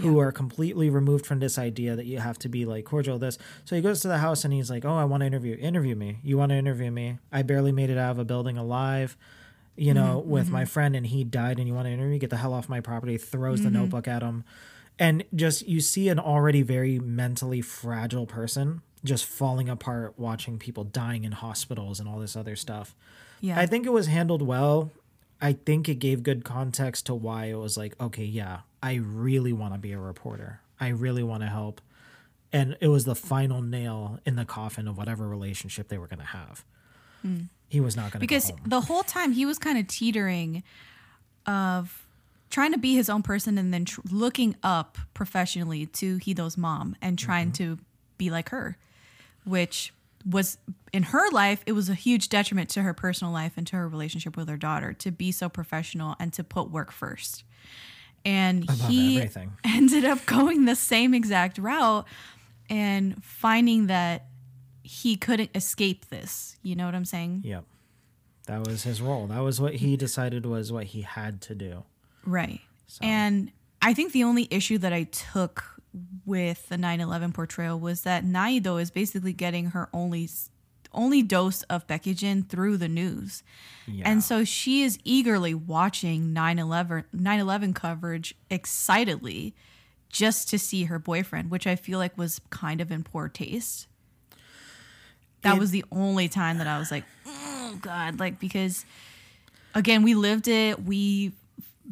Who 0.00 0.18
are 0.18 0.30
completely 0.30 0.90
removed 0.90 1.24
from 1.24 1.38
this 1.40 1.56
idea 1.58 1.96
that 1.96 2.04
you 2.04 2.18
have 2.18 2.38
to 2.40 2.50
be 2.50 2.66
like 2.66 2.84
cordial. 2.84 3.18
This 3.18 3.38
so 3.64 3.74
he 3.74 3.80
goes 3.80 4.00
to 4.02 4.08
the 4.08 4.18
house 4.18 4.44
and 4.44 4.52
he's 4.52 4.68
like, 4.70 4.84
"Oh, 4.84 4.94
I 4.94 5.04
want 5.06 5.22
to 5.22 5.26
interview. 5.26 5.56
Interview 5.56 5.96
me. 5.96 6.18
You 6.22 6.36
want 6.36 6.50
to 6.50 6.56
interview 6.56 6.90
me? 6.90 7.16
I 7.32 7.40
barely 7.40 7.72
made 7.72 7.88
it 7.88 7.96
out 7.96 8.10
of 8.10 8.18
a 8.18 8.24
building 8.26 8.58
alive 8.58 9.16
you 9.74 9.92
know, 9.94 10.20
Mm-hmm, 10.20 10.30
with 10.30 10.50
my 10.50 10.64
friend 10.66 10.94
and 10.96 11.06
he 11.06 11.22
died 11.24 11.58
and 11.58 11.66
you 11.68 11.72
want 11.74 11.86
to 11.86 11.92
interview, 11.92 12.12
me? 12.12 12.18
get 12.18 12.28
the 12.30 12.36
hell 12.38 12.52
off 12.54 12.68
my 12.68 12.80
property, 12.80 13.16
throws 13.18 13.60
Mm-hmm. 13.60 13.72
the 13.72 13.78
notebook 13.78 14.06
at 14.08 14.22
him. 14.22 14.44
And 14.98 15.24
just 15.34 15.66
you 15.68 15.80
see 15.80 16.08
an 16.08 16.18
already 16.18 16.62
very 16.62 16.98
mentally 16.98 17.60
fragile 17.60 18.26
person 18.26 18.82
just 19.04 19.24
falling 19.24 19.68
apart 19.68 20.14
watching 20.16 20.58
people 20.58 20.84
dying 20.84 21.24
in 21.24 21.32
hospitals 21.32 22.00
and 22.00 22.08
all 22.08 22.18
this 22.18 22.36
other 22.36 22.56
stuff. 22.56 22.94
Yeah. 23.40 23.58
I 23.58 23.66
think 23.66 23.86
it 23.86 23.92
was 23.92 24.06
handled 24.06 24.42
well. 24.42 24.90
I 25.40 25.52
think 25.52 25.88
it 25.88 25.96
gave 25.96 26.22
good 26.22 26.44
context 26.44 27.06
to 27.06 27.14
why 27.14 27.46
it 27.46 27.54
was 27.54 27.76
like, 27.76 27.94
okay, 28.00 28.24
yeah, 28.24 28.60
I 28.82 28.94
really 28.94 29.52
want 29.52 29.74
to 29.74 29.78
be 29.78 29.92
a 29.92 29.98
reporter. 29.98 30.60
I 30.80 30.88
really 30.88 31.22
want 31.22 31.42
to 31.42 31.48
help. 31.48 31.80
And 32.52 32.76
it 32.80 32.88
was 32.88 33.04
the 33.04 33.14
final 33.14 33.60
nail 33.60 34.18
in 34.24 34.36
the 34.36 34.44
coffin 34.44 34.88
of 34.88 34.96
whatever 34.96 35.28
relationship 35.28 35.88
they 35.88 35.98
were 35.98 36.06
going 36.06 36.20
to 36.20 36.24
have. 36.24 36.64
Mm. 37.24 37.48
He 37.68 37.80
was 37.80 37.96
not 37.96 38.12
going 38.12 38.12
to 38.12 38.18
because 38.20 38.52
the 38.64 38.80
whole 38.80 39.02
time 39.02 39.32
he 39.32 39.44
was 39.44 39.58
kind 39.58 39.78
of 39.78 39.88
teetering 39.88 40.62
of 41.46 42.05
trying 42.50 42.72
to 42.72 42.78
be 42.78 42.94
his 42.94 43.08
own 43.08 43.22
person 43.22 43.58
and 43.58 43.72
then 43.72 43.84
tr- 43.84 44.00
looking 44.10 44.56
up 44.62 44.98
professionally 45.14 45.86
to 45.86 46.16
Hee-do's 46.16 46.56
mom 46.56 46.96
and 47.02 47.18
trying 47.18 47.48
mm-hmm. 47.48 47.76
to 47.76 47.78
be 48.18 48.30
like 48.30 48.50
her, 48.50 48.76
which 49.44 49.92
was 50.28 50.58
in 50.92 51.04
her 51.04 51.30
life, 51.30 51.62
it 51.66 51.72
was 51.72 51.88
a 51.88 51.94
huge 51.94 52.28
detriment 52.28 52.68
to 52.70 52.82
her 52.82 52.92
personal 52.92 53.32
life 53.32 53.52
and 53.56 53.66
to 53.68 53.76
her 53.76 53.88
relationship 53.88 54.36
with 54.36 54.48
her 54.48 54.56
daughter 54.56 54.92
to 54.94 55.10
be 55.10 55.30
so 55.30 55.48
professional 55.48 56.16
and 56.18 56.32
to 56.32 56.42
put 56.42 56.70
work 56.70 56.90
first. 56.90 57.44
And 58.24 58.68
he 58.70 59.18
everything. 59.18 59.52
ended 59.64 60.04
up 60.04 60.26
going 60.26 60.64
the 60.64 60.74
same 60.74 61.14
exact 61.14 61.58
route 61.58 62.06
and 62.68 63.22
finding 63.22 63.86
that 63.86 64.26
he 64.82 65.16
couldn't 65.16 65.50
escape 65.54 66.08
this. 66.08 66.56
You 66.62 66.74
know 66.74 66.86
what 66.86 66.94
I'm 66.96 67.04
saying? 67.04 67.42
Yep. 67.44 67.64
That 68.46 68.66
was 68.66 68.84
his 68.84 69.00
role. 69.00 69.26
That 69.28 69.40
was 69.40 69.60
what 69.60 69.76
he 69.76 69.96
decided 69.96 70.46
was 70.46 70.72
what 70.72 70.84
he 70.86 71.02
had 71.02 71.40
to 71.42 71.54
do. 71.54 71.84
Right. 72.26 72.60
And 73.00 73.50
I 73.80 73.94
think 73.94 74.12
the 74.12 74.24
only 74.24 74.48
issue 74.50 74.78
that 74.78 74.92
I 74.92 75.04
took 75.04 75.64
with 76.26 76.68
the 76.68 76.76
9/11 76.76 77.32
portrayal 77.32 77.78
was 77.80 78.02
that 78.02 78.24
Na 78.24 78.46
Hee-do 78.46 78.76
is 78.78 78.90
basically 78.90 79.32
getting 79.32 79.66
her 79.70 79.88
only 79.92 80.28
only 80.92 81.22
dose 81.22 81.62
of 81.64 81.86
Baek 81.86 82.06
Yi-jin 82.06 82.44
through 82.44 82.76
the 82.78 82.88
news. 82.88 83.42
Yeah. 83.86 84.08
And 84.08 84.24
so 84.24 84.44
she 84.44 84.82
is 84.82 84.98
eagerly 85.04 85.52
watching 85.54 86.32
9/11 86.32 87.04
9/11 87.14 87.74
coverage 87.74 88.34
excitedly 88.50 89.54
just 90.08 90.48
to 90.50 90.58
see 90.58 90.84
her 90.84 90.98
boyfriend, 90.98 91.50
which 91.50 91.66
I 91.66 91.76
feel 91.76 91.98
like 91.98 92.16
was 92.16 92.40
kind 92.50 92.80
of 92.80 92.90
in 92.90 93.02
poor 93.04 93.28
taste. 93.28 93.86
That 95.42 95.56
It- 95.56 95.60
was 95.60 95.70
the 95.70 95.84
only 95.92 96.28
time 96.28 96.58
that 96.58 96.66
I 96.66 96.78
was 96.78 96.90
like, 96.90 97.04
"Oh 97.26 97.78
god," 97.82 98.18
like 98.18 98.38
because 98.40 98.84
again, 99.74 100.02
we 100.02 100.14
lived 100.14 100.48
it. 100.48 100.82
We 100.82 101.32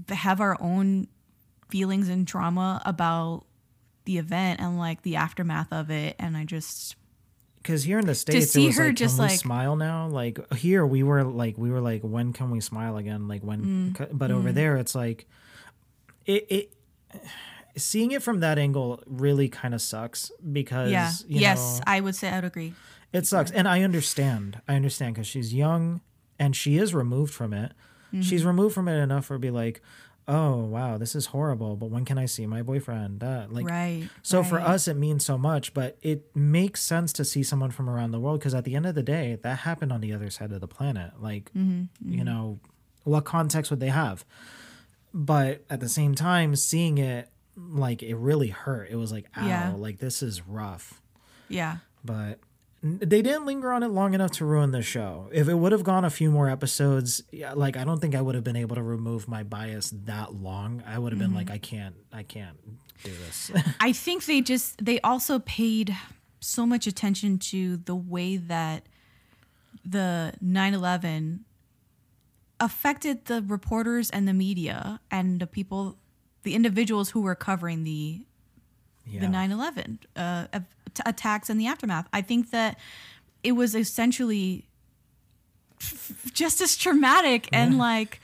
have 0.09 0.41
our 0.41 0.57
own 0.61 1.09
feelings 1.69 2.09
and 2.09 2.27
trauma 2.27 2.83
about 2.85 3.45
the 4.05 4.19
event 4.19 4.61
and 4.61 4.79
like 4.79 5.03
the 5.03 5.17
aftermath 5.17 5.73
of 5.73 5.91
it 5.91 6.15
and 6.19 6.37
I 6.37 6.45
just 6.45 6.97
because 7.65 7.83
here 7.83 7.99
in 7.99 8.07
the 8.07 8.15
states, 8.15 8.47
to 8.47 8.53
see 8.53 8.65
it 8.65 8.67
was 8.69 8.77
her 8.77 8.87
like, 8.89 8.95
just 8.95 9.17
can 9.17 9.25
we 9.25 9.31
like- 9.31 9.39
smile 9.41 9.75
now? 9.75 10.07
Like 10.09 10.53
here, 10.55 10.85
we 10.85 11.03
were 11.03 11.25
like, 11.25 11.57
we 11.57 11.71
were 11.71 11.81
like, 11.81 12.03
when 12.03 12.35
can 12.35 12.51
we 12.51 12.61
smile 12.61 12.99
again? 12.99 13.27
Like 13.27 13.43
when? 13.43 13.95
Mm. 13.95 13.99
c- 13.99 14.13
But 14.13 14.31
over 14.31 14.51
mm. 14.51 14.55
there, 14.55 14.77
it's 14.77 14.95
like, 14.95 15.27
it. 16.27 16.47
it 16.51 16.73
Seeing 17.77 18.13
it 18.13 18.23
from 18.23 18.39
that 18.41 18.57
angle 18.59 19.03
really 19.07 19.49
kind 19.49 19.75
of 19.75 19.81
sucks 19.83 20.31
because 20.53 20.93
yeah. 20.93 21.11
Yes, 21.27 21.79
know, 21.79 21.85
I 21.89 22.01
would 22.01 22.15
say 22.15 22.29
I'd 22.29 22.45
agree. 22.45 22.75
It 23.13 23.27
sucks. 23.27 23.51
And 23.51 23.67
I 23.67 23.83
understand. 23.83 24.61
I 24.69 24.75
understand 24.77 25.15
because 25.15 25.27
she's 25.27 25.53
young 25.55 26.01
and 26.39 26.55
she 26.55 26.77
is 26.77 26.95
removed 26.95 27.33
from 27.33 27.53
it. 27.53 27.73
Mm-hmm. 28.15 28.23
She's 28.23 28.45
removed 28.45 28.75
from 28.75 28.89
it 28.89 28.97
enough 29.03 29.27
for 29.27 29.39
be 29.39 29.51
like, 29.51 29.83
oh, 30.27 30.57
wow, 30.65 30.97
this 30.97 31.15
is 31.15 31.27
horrible. 31.27 31.77
But 31.77 31.91
when 31.91 32.05
can 32.07 32.17
I 32.17 32.25
see 32.27 32.47
my 32.47 32.63
boyfriend? 32.63 33.23
Uh, 33.23 33.47
like, 33.51 33.69
right. 33.69 34.09
so 34.23 34.43
for 34.43 34.59
us, 34.59 34.89
it 34.89 34.97
means 34.97 35.25
so 35.27 35.37
much, 35.37 35.75
but 35.75 35.99
it 36.01 36.35
makes 36.35 36.81
sense 36.83 37.13
to 37.15 37.25
see 37.27 37.43
someone 37.43 37.71
from 37.71 37.91
around 37.91 38.13
the 38.13 38.21
world 38.21 38.41
because 38.41 38.55
at 38.55 38.65
the 38.65 38.75
end 38.75 38.87
of 38.87 38.95
the 38.95 39.03
day, 39.03 39.39
that 39.43 39.59
happened 39.59 39.93
on 39.93 40.01
the 40.01 40.13
other 40.15 40.31
side 40.31 40.51
of 40.53 40.61
the 40.63 40.69
planet. 40.69 41.13
Like, 41.21 41.53
Mm-hmm, 41.55 42.11
you 42.11 42.25
know, 42.25 42.59
what 43.03 43.25
context 43.27 43.71
would 43.71 43.81
they 43.81 43.91
have? 43.91 44.25
But 45.13 45.65
at 45.69 45.81
the 45.81 45.89
same 45.89 46.15
time, 46.15 46.57
seeing 46.57 46.97
it, 46.99 47.29
like, 47.57 48.03
it 48.03 48.15
really 48.17 48.49
hurt. 48.49 48.89
It 48.91 48.97
was 48.97 49.13
like, 49.13 49.27
ow, 49.37 49.47
Yeah. 49.47 49.73
like, 49.77 49.99
this 49.99 50.23
is 50.23 50.47
rough 50.47 51.01
Yeah. 51.49 51.77
but 52.05 52.39
they 52.85 53.23
didn't 53.23 53.47
linger 53.47 53.73
on 53.73 53.83
it 53.83 53.89
long 53.89 54.13
enough 54.13 54.33
to 54.33 54.45
ruin 54.45 54.71
the 54.71 54.83
show. 54.83 55.31
If 55.33 55.49
it 55.49 55.55
would 55.55 55.73
have 55.73 55.85
gone 55.85 56.05
a 56.05 56.11
few 56.11 56.31
more 56.31 56.51
episodes, 56.51 57.23
yeah, 57.33 57.55
like 57.55 57.79
I 57.79 57.85
don't 57.85 57.99
think 57.99 58.15
I 58.15 58.21
would 58.21 58.35
have 58.35 58.45
been 58.45 58.57
able 58.57 58.77
to 58.77 58.83
remove 58.83 59.27
my 59.27 59.43
bias 59.43 59.91
that 60.05 60.35
long. 60.35 60.83
I 60.87 60.99
would 60.99 61.11
have 61.13 61.19
been 61.19 61.33
like, 61.33 61.51
I 61.51 61.57
can't, 61.57 61.95
I 62.13 62.25
can't 62.25 62.59
do 63.03 63.11
this. 63.11 63.51
I 63.81 63.93
think 63.93 64.27
they 64.27 64.43
just 64.43 64.85
they 64.85 65.01
also 65.01 65.39
paid 65.39 65.97
so 66.41 66.67
much 66.67 66.87
attention 66.87 67.39
to 67.39 67.79
the 67.79 67.97
way 67.97 68.37
that 68.37 68.83
the 69.83 70.35
9/11 70.45 71.41
affected 72.61 73.25
the 73.25 73.43
reporters 73.47 74.11
and 74.11 74.29
the 74.29 74.35
media 74.35 75.01
and 75.11 75.41
the 75.41 75.47
people 75.47 75.97
the 76.43 76.55
individuals 76.55 77.11
who 77.11 77.23
were 77.23 77.35
covering 77.35 77.85
the 77.85 78.27
yeah. 79.07 79.21
the 79.21 79.27
9/11 79.27 79.99
uh, 80.17 80.61
t- 80.95 81.03
attacks 81.07 81.51
and 81.51 81.61
the 81.61 81.67
aftermath. 81.67 82.09
I 82.13 82.23
think 82.23 82.51
that 82.51 82.79
it 83.43 83.53
was 83.53 83.75
essentially 83.75 84.67
f- 85.81 86.31
just 86.33 86.61
as 86.61 86.77
traumatic 86.77 87.49
and 87.53 87.79
like 87.79 88.21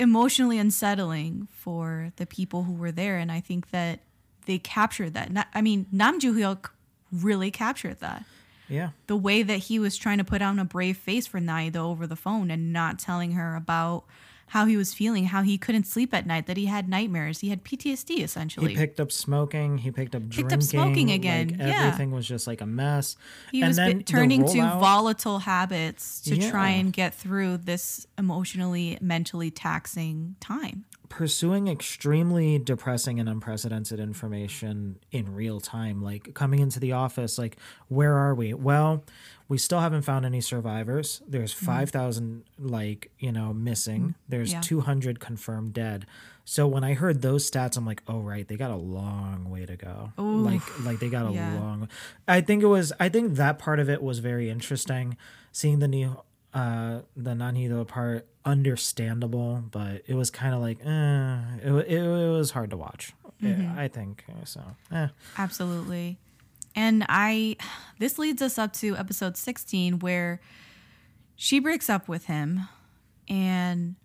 emotionally 0.00 0.58
unsettling 0.58 1.48
for 1.50 2.12
the 2.16 2.26
people 2.26 2.64
who 2.64 2.72
were 2.72 2.92
there, 2.92 3.16
and 3.18 3.32
I 3.32 3.40
think 3.40 3.70
that 3.70 4.00
they 4.46 4.58
captured 4.58 5.14
that. 5.14 5.48
I 5.54 5.60
mean, 5.60 5.86
Nam 5.92 6.20
Joo 6.20 6.34
Hyuk 6.34 6.70
really 7.12 7.50
captured 7.50 8.00
that. 8.00 8.24
yeah, 8.68 8.90
The 9.06 9.16
way 9.16 9.42
that 9.42 9.56
he 9.58 9.78
was 9.78 9.96
trying 9.96 10.18
to 10.18 10.24
put 10.24 10.40
on 10.42 10.58
a 10.58 10.64
brave 10.64 10.96
face 10.98 11.26
for 11.26 11.40
Na 11.40 11.58
Hee-do 11.58 11.78
over 11.80 12.06
the 12.06 12.16
phone 12.16 12.50
and 12.50 12.72
not 12.72 12.98
telling 12.98 13.32
her 13.32 13.56
about 13.56 14.04
how 14.48 14.66
he 14.66 14.76
was 14.76 14.94
feeling, 14.94 15.24
how 15.26 15.42
he 15.42 15.58
couldn't 15.58 15.84
sleep 15.86 16.12
at 16.14 16.26
night, 16.26 16.46
that 16.46 16.56
he 16.56 16.66
had 16.66 16.88
nightmares, 16.88 17.40
he 17.40 17.50
had 17.50 17.64
PTSD 17.64 18.22
essentially. 18.22 18.70
He 18.70 18.76
picked 18.76 18.98
up 19.00 19.12
smoking. 19.12 19.78
He 19.78 19.90
picked 19.90 20.14
up 20.14 20.22
drinking, 20.28 20.44
Picked 20.48 20.52
up 20.54 20.62
smoking 20.62 21.10
again, 21.10 21.48
Like, 21.48 21.58
yeah. 21.58 21.84
everything 21.86 22.10
was 22.10 22.26
just 22.26 22.46
like 22.46 22.60
a 22.60 22.66
mess. 22.66 23.16
he 23.52 23.60
and 23.60 23.68
was 23.68 23.76
then 23.76 23.92
bi- 23.92 23.98
the 23.98 24.04
turning 24.04 24.44
to 24.46 24.58
volatile 24.60 25.40
habits 25.40 26.20
to 26.22 26.36
try 26.50 26.70
and 26.70 26.92
get 26.92 27.14
through 27.14 27.58
this 27.58 28.06
emotionally, 28.16 28.98
mentally 29.00 29.50
taxing 29.50 30.36
time. 30.40 30.84
pursuing 31.08 31.68
extremely 31.68 32.58
depressing 32.58 33.18
and 33.18 33.28
unprecedented 33.30 33.98
information 33.98 34.98
in 35.10 35.34
real 35.34 35.58
time 35.58 36.02
like 36.02 36.34
coming 36.34 36.60
into 36.60 36.78
the 36.78 36.92
office 36.92 37.38
like 37.38 37.56
where 37.88 38.14
are 38.14 38.34
we 38.34 38.52
well 38.52 39.02
we 39.48 39.56
still 39.58 39.80
haven't 39.80 40.02
found 40.02 40.26
any 40.26 40.40
survivors 40.40 41.22
there's 41.26 41.52
5000 41.52 42.44
like 42.58 43.10
you 43.18 43.32
know 43.32 43.52
missing 43.54 44.14
there's 44.28 44.52
Yeah. 44.52 44.60
200 44.60 45.20
confirmed 45.20 45.72
dead 45.72 46.06
so 46.44 46.66
when 46.66 46.84
i 46.84 46.94
heard 46.94 47.22
those 47.22 47.50
stats 47.50 47.76
i'm 47.76 47.86
like 47.86 48.02
oh 48.08 48.20
right 48.20 48.46
they 48.48 48.56
got 48.56 48.70
a 48.70 48.76
long 48.76 49.48
way 49.50 49.64
to 49.66 49.76
go 49.76 50.12
like 50.18 50.62
like 50.84 50.98
they 51.00 51.08
got 51.08 51.26
a 51.26 51.32
Yeah. 51.32 51.58
long 51.58 51.88
i 52.26 52.40
think 52.40 52.62
it 52.62 52.66
was 52.66 52.92
i 53.00 53.08
think 53.08 53.34
that 53.36 53.58
part 53.58 53.80
of 53.80 53.88
it 53.88 54.02
was 54.02 54.18
very 54.18 54.48
interesting 54.50 55.16
seeing 55.52 55.78
the 55.78 55.88
new 55.88 56.16
uh 56.54 57.00
the 57.16 57.32
Nanido 57.32 57.86
part 57.86 58.26
understandable 58.44 59.62
but 59.70 60.02
it 60.06 60.14
was 60.14 60.30
kind 60.30 60.54
of 60.54 60.60
like 60.60 60.78
eh, 60.84 61.38
it, 61.62 61.72
it, 61.92 62.02
it 62.04 62.30
was 62.30 62.50
hard 62.52 62.70
to 62.70 62.76
watch 62.76 63.12
Yeah, 63.40 63.74
i 63.76 63.88
think 63.88 64.24
so 64.44 64.62
eh. 64.92 65.08
Absolutely. 65.36 66.18
And 66.78 67.04
I 67.08 67.56
this 67.98 68.20
leads 68.20 68.40
us 68.40 68.56
up 68.56 68.72
to 68.74 68.96
episode 68.96 69.36
16 69.36 69.98
where 69.98 70.40
she 71.34 71.58
breaks 71.58 71.90
up 71.90 72.06
with 72.06 72.26
him 72.26 72.68
and 73.28 73.96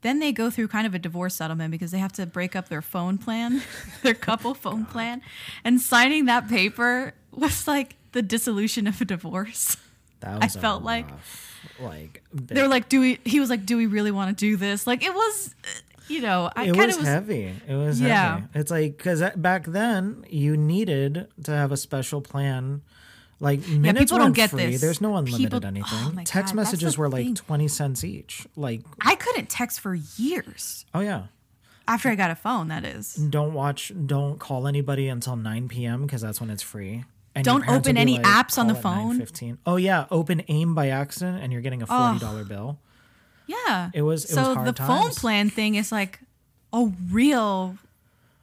then 0.00 0.18
they 0.18 0.32
go 0.32 0.50
through 0.50 0.66
kind 0.66 0.84
of 0.84 0.94
a 0.94 0.98
divorce 0.98 1.36
settlement 1.36 1.70
because 1.70 1.92
they 1.92 1.98
have 1.98 2.12
to 2.14 2.26
break 2.26 2.56
up 2.56 2.68
their 2.68 2.82
phone 2.82 3.18
plan, 3.18 3.62
their 4.02 4.14
couple 4.14 4.50
oh, 4.52 4.54
phone 4.54 4.84
plan. 4.84 5.22
And 5.62 5.80
signing 5.80 6.24
that 6.24 6.48
paper 6.48 7.14
was 7.32 7.68
like 7.68 7.94
the 8.10 8.22
dissolution 8.22 8.88
of 8.88 9.00
a 9.00 9.04
divorce. 9.04 9.76
that 10.18 10.42
was 10.42 10.56
a 10.56 10.58
felt 10.58 10.82
like- 10.82 11.08
rough, 11.08 11.70
like 11.78 12.24
They're 12.32 12.66
like, 12.66 12.88
do 12.88 12.98
we 12.98 13.20
he 13.24 13.38
was 13.38 13.48
like, 13.48 13.64
do 13.64 13.76
we 13.76 13.86
really 13.86 14.10
want 14.10 14.36
to 14.36 14.44
do 14.44 14.56
this? 14.56 14.88
Like 14.88 15.04
it 15.04 15.14
was 15.14 15.54
you 16.08 16.20
know, 16.20 16.50
I 16.56 16.64
it 16.68 16.76
was, 16.76 16.96
was 16.96 17.06
heavy 17.06 17.52
it 17.68 17.74
was 17.74 18.00
Yeah. 18.00 18.34
heavy 18.40 18.46
it's 18.54 18.70
like 18.70 18.96
because 18.96 19.22
back 19.36 19.66
then 19.66 20.24
you 20.28 20.56
needed 20.56 21.28
to 21.44 21.50
have 21.52 21.72
a 21.72 21.76
special 21.76 22.20
plan 22.20 22.82
like 23.40 23.66
minutes 23.68 24.10
people 24.10 24.18
don't 24.18 24.32
get 24.32 24.50
free. 24.50 24.66
this. 24.66 24.80
There's 24.80 25.00
no 25.00 25.16
unlimited 25.16 25.50
People- 25.52 25.60
oh 25.64 25.68
anything. 25.68 26.18
oh 26.18 26.22
Text 26.24 26.54
God, 26.54 26.60
messages 26.60 26.98
were 26.98 27.08
like 27.08 27.24
thing. 27.26 27.34
twenty 27.36 27.68
cents 27.68 28.02
each. 28.02 28.46
Like, 28.56 28.82
I 29.00 29.14
couldn't 29.14 29.48
text 29.48 29.78
for 29.80 29.94
years 29.94 30.84
oh 30.94 31.00
yeah, 31.00 31.24
after 31.86 32.08
I 32.08 32.14
got 32.16 32.30
a 32.30 32.34
phone, 32.34 32.68
that 32.68 32.84
is. 32.84 33.14
don't 33.14 33.54
watch 33.54 33.92
don't 34.06 34.38
call 34.40 34.66
anybody 34.66 35.08
until 35.08 35.36
9 35.36 35.68
p.m 35.68 36.02
because 36.02 36.20
that's 36.20 36.40
when 36.40 36.50
it's 36.50 36.62
free 36.62 37.04
and 37.34 37.44
Don't 37.44 37.68
open 37.68 37.96
any 37.96 38.18
apps 38.18 38.58
on 38.58 38.66
the 38.66 38.74
phone." 38.74 39.20
9:15." 39.20 39.58
oh 39.66 39.76
yeah 39.76 40.06
open 40.10 40.42
aim 40.48 40.74
by 40.74 40.88
accident 40.88 41.40
and 41.42 41.52
you're 41.52 41.62
getting 41.62 41.82
a 41.82 41.86
$40 41.86 42.48
bill 42.48 42.78
Yeah. 43.48 43.90
It 43.92 44.02
was- 44.02 44.24
it 44.24 44.28
so 44.34 44.48
was 44.50 44.56
hard 44.56 44.68
the 44.68 44.72
phone 44.74 45.10
plan 45.10 45.50
thing 45.50 45.74
is 45.74 45.90
like 45.90 46.20
a 46.72 46.86
real 47.10 47.76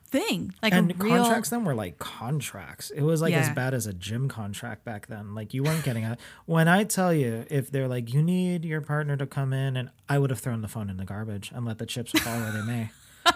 thing. 0.08 0.54
Like 0.62 0.74
and 0.74 0.98
real 1.02 1.24
contracts 1.24 1.50
then 1.50 1.64
were 1.66 1.76
like 1.76 1.98
contracts 2.00 2.90
it 2.90 3.02
was 3.02 3.22
like 3.22 3.34
as 3.34 3.50
bad 3.52 3.74
as 3.74 3.86
a 3.86 3.94
gym 3.94 4.28
contract 4.30 4.84
back 4.86 5.08
then 5.08 5.36
like 5.36 5.54
you 5.54 5.62
weren't 5.64 5.84
getting 5.84 6.06
a 6.06 6.16
when 6.46 6.68
i 6.70 6.84
tell 6.86 7.14
you 7.14 7.46
if 7.50 7.70
they're 7.70 7.88
like 7.90 8.14
you 8.14 8.22
need 8.22 8.64
your 8.64 8.80
partner 8.82 9.18
to 9.18 9.26
come 9.26 9.52
in 9.52 9.76
and 9.76 9.90
i 10.08 10.18
would 10.18 10.30
have 10.30 10.40
thrown 10.40 10.62
the 10.62 10.68
phone 10.70 10.90
in 10.90 10.96
the 10.98 11.04
garbage 11.06 11.52
and 11.54 11.66
let 11.66 11.80
the 11.80 11.86
chips 11.86 12.12
fall 12.20 12.40
where 12.40 12.52
they 12.52 12.62
may 12.62 12.90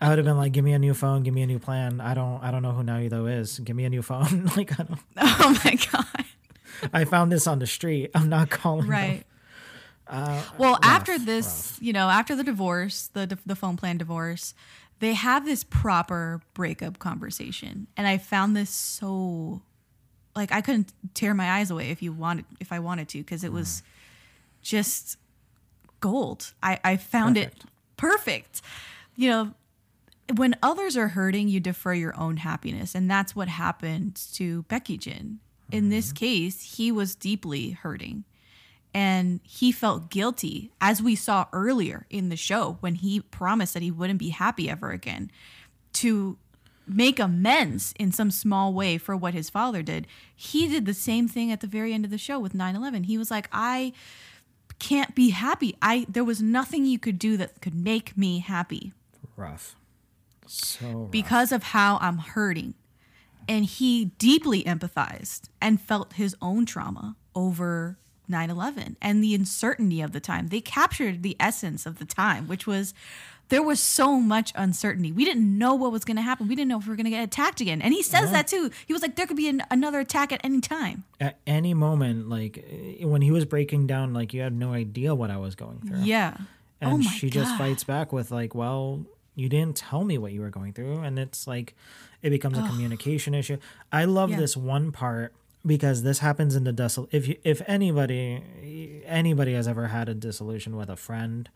I 0.00 0.08
would 0.10 0.18
have 0.18 0.24
been 0.26 0.36
like, 0.36 0.52
"Give 0.52 0.64
me 0.64 0.72
a 0.72 0.78
new 0.78 0.94
phone, 0.94 1.22
give 1.22 1.32
me 1.32 1.42
a 1.42 1.46
new 1.46 1.58
plan. 1.58 2.00
I 2.00 2.12
don't, 2.14 2.42
I 2.42 2.50
don't 2.50 2.62
know 2.62 2.72
who 2.72 2.82
Naruto 2.82 3.30
is. 3.40 3.58
Give 3.60 3.74
me 3.76 3.84
a 3.84 3.90
new 3.90 4.02
phone." 4.02 4.44
like, 4.56 4.72
I 4.78 4.82
don't, 4.84 5.00
Oh 5.16 5.60
my 5.64 5.74
god. 5.92 6.24
I 6.92 7.04
found 7.04 7.30
this 7.32 7.46
on 7.46 7.58
the 7.60 7.66
street. 7.66 8.10
I'm 8.14 8.28
not 8.28 8.50
calling. 8.50 8.88
them. 9.18 9.24
Uh, 10.08 10.42
well, 10.56 10.78
after 10.82 11.18
this, 11.18 11.76
you 11.80 11.92
know, 11.92 12.08
after 12.08 12.36
the 12.36 12.44
divorce, 12.44 13.08
the 13.12 13.38
the 13.44 13.56
phone 13.56 13.76
plan 13.76 13.98
divorce, 13.98 14.54
they 15.00 15.14
have 15.14 15.44
this 15.44 15.64
proper 15.64 16.40
breakup 16.54 16.98
conversation, 16.98 17.86
and 17.96 18.06
I 18.06 18.18
found 18.18 18.56
this 18.56 18.70
so, 18.70 19.62
like, 20.36 20.52
I 20.52 20.60
couldn't 20.60 20.92
tear 21.14 21.34
my 21.34 21.50
eyes 21.50 21.70
away 21.70 21.90
if 21.90 22.02
you 22.02 22.12
wanted, 22.12 22.44
if 22.60 22.72
I 22.72 22.78
wanted 22.78 23.08
to, 23.10 23.18
because 23.18 23.42
it 23.42 23.52
was 23.52 23.82
just 24.62 25.18
gold. 26.00 26.52
I 26.62 26.78
I 26.84 26.96
found 26.96 27.36
it 27.36 27.54
perfect. 27.96 28.62
You 29.16 29.30
know, 29.30 29.54
when 30.36 30.54
others 30.62 30.96
are 30.96 31.08
hurting, 31.08 31.48
you 31.48 31.58
defer 31.58 31.94
your 31.94 32.16
own 32.18 32.36
happiness, 32.38 32.94
and 32.94 33.10
that's 33.10 33.34
what 33.34 33.48
happened 33.48 34.14
to 34.34 34.62
Baek 34.64 34.88
Yi-jin. 34.88 35.40
In 35.72 35.88
this 35.88 36.12
case, 36.12 36.76
he 36.76 36.92
was 36.92 37.16
deeply 37.16 37.70
hurting 37.70 38.24
and 38.96 39.40
he 39.42 39.72
felt 39.72 40.08
guilty 40.08 40.70
as 40.80 41.02
we 41.02 41.14
saw 41.14 41.44
earlier 41.52 42.06
in 42.08 42.30
the 42.30 42.36
show 42.36 42.78
when 42.80 42.94
he 42.94 43.20
promised 43.20 43.74
that 43.74 43.82
he 43.82 43.90
wouldn't 43.90 44.18
be 44.18 44.30
happy 44.30 44.70
ever 44.70 44.90
again 44.90 45.30
to 45.92 46.38
make 46.86 47.18
amends 47.18 47.92
in 47.98 48.10
some 48.10 48.30
small 48.30 48.72
way 48.72 48.96
for 48.96 49.14
what 49.14 49.34
his 49.34 49.50
father 49.50 49.82
did. 49.82 50.06
He 50.34 50.66
did 50.66 50.86
the 50.86 50.94
same 50.94 51.28
thing 51.28 51.52
at 51.52 51.60
the 51.60 51.66
very 51.66 51.92
end 51.92 52.06
of 52.06 52.10
the 52.10 52.16
show 52.16 52.38
with 52.38 52.54
9-11 52.54 53.04
he 53.04 53.18
was 53.18 53.30
like 53.30 53.48
i 53.52 53.92
can't 54.78 55.14
be 55.14 55.30
happy. 55.30 55.74
I 55.80 56.06
there 56.08 56.24
was 56.24 56.40
nothing 56.40 56.86
you 56.86 56.98
could 56.98 57.18
do 57.18 57.36
that 57.36 57.60
could 57.60 57.74
make 57.74 58.16
me 58.16 58.38
happy. 58.38 58.92
Rough. 59.36 59.74
So 60.46 60.86
rough. 60.86 61.10
because 61.10 61.52
of 61.52 61.62
how 61.62 61.98
i'm 62.00 62.18
hurting. 62.18 62.72
And 63.46 63.66
he 63.66 64.06
deeply 64.18 64.64
empathized 64.64 65.50
and 65.60 65.80
felt 65.80 66.14
his 66.14 66.34
own 66.40 66.64
trauma 66.64 67.16
over 67.34 67.98
9/11 68.30 68.96
and 69.00 69.22
the 69.22 69.34
uncertainty 69.34 70.00
of 70.00 70.12
the 70.12 70.20
time. 70.20 70.48
They 70.48 70.60
captured 70.60 71.22
the 71.22 71.36
essence 71.40 71.86
of 71.86 71.98
the 71.98 72.04
time, 72.04 72.48
which 72.48 72.66
was 72.66 72.94
there 73.48 73.62
was 73.62 73.78
so 73.78 74.18
much 74.20 74.52
uncertainty. 74.56 75.12
We 75.12 75.24
didn't 75.24 75.56
know 75.56 75.74
what 75.76 75.92
was 75.92 76.04
going 76.04 76.16
to 76.16 76.22
happen. 76.22 76.48
We 76.48 76.56
didn't 76.56 76.68
know 76.68 76.78
if 76.78 76.84
we 76.86 76.90
were 76.90 76.96
going 76.96 77.04
to 77.04 77.10
get 77.10 77.22
attacked 77.22 77.60
again. 77.60 77.80
And 77.80 77.94
he 77.94 78.02
says 78.02 78.32
that 78.32 78.48
too. 78.48 78.70
He 78.88 78.92
was 78.92 79.02
like 79.02 79.14
there 79.14 79.24
could 79.26 79.36
be 79.36 79.48
an, 79.48 79.62
another 79.70 80.00
attack 80.00 80.32
at 80.32 80.40
any 80.42 80.60
time. 80.60 81.04
at 81.20 81.38
any 81.46 81.72
moment, 81.72 82.28
like 82.28 82.64
eh, 82.68 83.04
when 83.04 83.22
he 83.22 83.30
was 83.30 83.44
breaking 83.44 83.86
down, 83.86 84.12
like 84.12 84.34
you 84.34 84.40
had 84.42 84.52
no 84.52 84.72
idea 84.72 85.14
what 85.14 85.30
I 85.30 85.36
was 85.36 85.54
going 85.54 85.78
through. 85.86 86.00
Yeah. 86.02 86.36
and 86.80 86.92
oh 86.94 87.00
she 87.08 87.30
God. 87.30 87.34
just 87.44 87.56
fights 87.56 87.84
back 87.84 88.12
with 88.12 88.30
like 88.32 88.54
well 88.54 89.06
you 89.36 89.48
didn't 89.48 89.76
tell 89.76 90.02
me 90.04 90.18
what 90.18 90.32
you 90.32 90.40
were 90.40 90.50
going 90.50 90.72
through 90.72 90.98
and 91.00 91.18
it's 91.18 91.46
like 91.46 91.74
it 92.22 92.30
becomes 92.30 92.58
a 92.58 92.62
communication 92.62 93.32
issue 93.34 93.56
i 93.92 94.04
love 94.04 94.30
Yeah. 94.30 94.36
this 94.38 94.56
one 94.56 94.92
part 94.92 95.32
because 95.66 96.02
this 96.02 96.20
happens 96.20 96.54
in 96.54 96.64
the 96.64 96.72
dissol 96.72 97.08
if 97.10 97.26
you 97.28 97.36
if 97.44 97.60
anybody 97.66 99.02
anybody 99.04 99.52
has 99.54 99.66
ever 99.66 99.88
had 99.88 100.08
a 100.08 100.14
dissolution 100.14 100.76
with 100.76 100.88
a 100.88 100.96
friend 100.96 101.48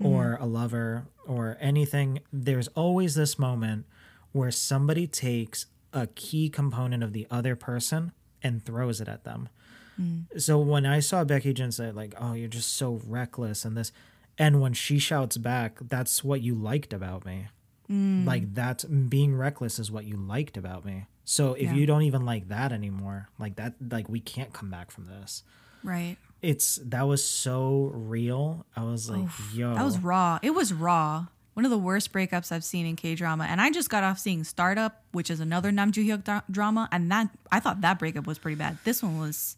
Mm-hmm. 0.00 0.06
or 0.12 0.36
a 0.40 0.44
lover 0.46 1.06
or 1.24 1.56
anything 1.60 2.18
there's 2.32 2.66
always 2.74 3.14
this 3.14 3.38
moment 3.38 3.86
where 4.32 4.50
somebody 4.50 5.06
takes 5.06 5.66
a 5.92 6.08
key 6.08 6.48
component 6.48 7.04
of 7.04 7.12
the 7.12 7.28
other 7.30 7.54
person 7.54 8.10
and 8.42 8.64
throws 8.64 9.00
it 9.00 9.06
at 9.06 9.22
them 9.22 9.48
so 10.36 10.58
when 10.58 10.84
I 10.84 10.98
saw 10.98 11.24
Baek 11.24 11.44
Yi-jin 11.44 11.70
say 11.70 11.92
like, 11.92 12.14
"Oh, 12.18 12.32
you're 12.32 12.48
just 12.48 12.72
so 12.72 13.00
reckless," 13.06 13.64
and 13.64 13.76
this, 13.76 13.92
and 14.36 14.60
when 14.60 14.72
she 14.72 14.98
shouts 14.98 15.36
back, 15.36 15.78
"That's 15.80 16.24
what 16.24 16.40
you 16.42 16.56
liked 16.56 16.92
about 16.92 17.24
me," 17.24 17.46
like 18.26 18.52
that's 18.54 18.82
being 18.84 19.36
reckless 19.36 19.78
is 19.78 19.92
what 19.92 20.04
you 20.06 20.16
liked 20.16 20.56
about 20.56 20.84
me. 20.84 21.06
So 21.24 21.54
if 21.54 21.62
Yeah. 21.64 21.74
you 21.74 21.86
don't 21.86 22.02
even 22.02 22.24
like 22.24 22.48
that 22.48 22.72
anymore, 22.72 23.28
like 23.38 23.56
that, 23.56 23.74
like 23.90 24.08
we 24.08 24.20
can't 24.20 24.52
come 24.52 24.70
back 24.70 24.90
from 24.90 25.06
this. 25.06 25.42
Right. 25.82 26.16
It's 26.42 26.76
that 26.84 27.02
was 27.06 27.24
so 27.24 27.90
real. 27.94 28.66
I 28.76 28.82
was 28.84 29.08
like, 29.08 29.28
"Yo, 29.54 29.74
That 29.74 29.84
was 29.84 29.98
raw. 29.98 30.38
It 30.42 30.50
was 30.50 30.72
raw. 30.72 31.26
One 31.54 31.64
of 31.64 31.70
the 31.70 31.78
worst 31.78 32.12
breakups 32.12 32.50
I've 32.52 32.64
seen 32.64 32.84
in 32.84 32.96
K 32.96 33.14
drama, 33.14 33.44
and 33.44 33.60
I 33.60 33.70
just 33.70 33.88
got 33.88 34.02
off 34.04 34.18
seeing 34.18 34.44
Startup, 34.44 35.02
which 35.12 35.30
is 35.30 35.40
another 35.40 35.70
Nam 35.72 35.92
Joo 35.92 36.02
Hyuk 36.04 36.24
dra- 36.24 36.44
drama, 36.50 36.88
and 36.92 37.10
that 37.12 37.30
I 37.50 37.60
thought 37.60 37.80
that 37.82 37.98
breakup 37.98 38.26
was 38.26 38.38
pretty 38.38 38.56
bad. 38.56 38.76
This 38.84 39.02
one 39.02 39.18
was 39.18 39.56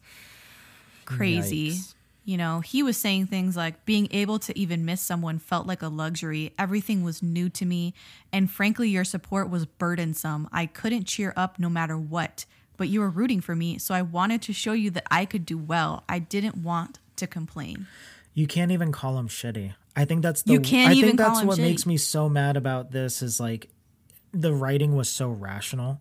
crazy. 1.04 1.70
Yikes. 1.72 1.94
You 2.26 2.36
know, 2.36 2.58
he 2.60 2.82
was 2.82 2.96
saying 2.96 3.28
things 3.28 3.56
like 3.56 3.84
being 3.86 4.08
able 4.10 4.38
to 4.40 4.58
even 4.58 4.84
miss 4.84 5.00
someone 5.00 5.38
felt 5.38 5.66
like 5.66 5.80
a 5.80 5.86
luxury. 5.88 6.52
Everything 6.58 7.02
was 7.04 7.22
new 7.22 7.48
to 7.50 7.64
me, 7.64 7.94
and 8.32 8.50
frankly, 8.50 8.88
your 8.90 9.04
support 9.04 9.48
was 9.48 9.64
burdensome. 9.64 10.48
I 10.52 10.66
couldn't 10.66 11.04
cheer 11.04 11.32
up 11.36 11.58
no 11.60 11.68
matter 11.70 11.96
what, 11.96 12.44
but 12.76 12.88
you 12.88 12.98
were 13.00 13.08
rooting 13.10 13.40
for 13.40 13.54
me, 13.54 13.78
so 13.78 13.94
I 13.94 14.02
wanted 14.02 14.42
to 14.42 14.52
show 14.52 14.72
you 14.72 14.90
that 14.90 15.06
I 15.08 15.24
could 15.24 15.46
do 15.46 15.56
well. 15.56 16.02
I 16.08 16.18
didn't 16.18 16.56
want 16.58 16.98
to 17.14 17.28
complain. 17.28 17.86
You 18.34 18.48
can't 18.48 18.72
even 18.72 18.90
call 18.90 19.18
him 19.18 19.28
shitty. 19.28 19.74
I 19.94 20.04
think 20.04 20.22
that's 20.22 20.42
the 20.42 20.52
You 20.54 20.60
can't 20.60 20.90
I 20.90 20.94
even 20.94 21.10
think 21.10 21.18
that's 21.18 21.44
what 21.44 21.58
shitty. 21.58 21.62
makes 21.62 21.86
me 21.86 21.96
so 21.96 22.28
mad 22.28 22.56
about 22.56 22.90
this 22.90 23.22
is 23.22 23.38
like 23.38 23.70
the 24.32 24.52
writing 24.52 24.96
was 24.96 25.08
so 25.08 25.30
rational. 25.30 26.00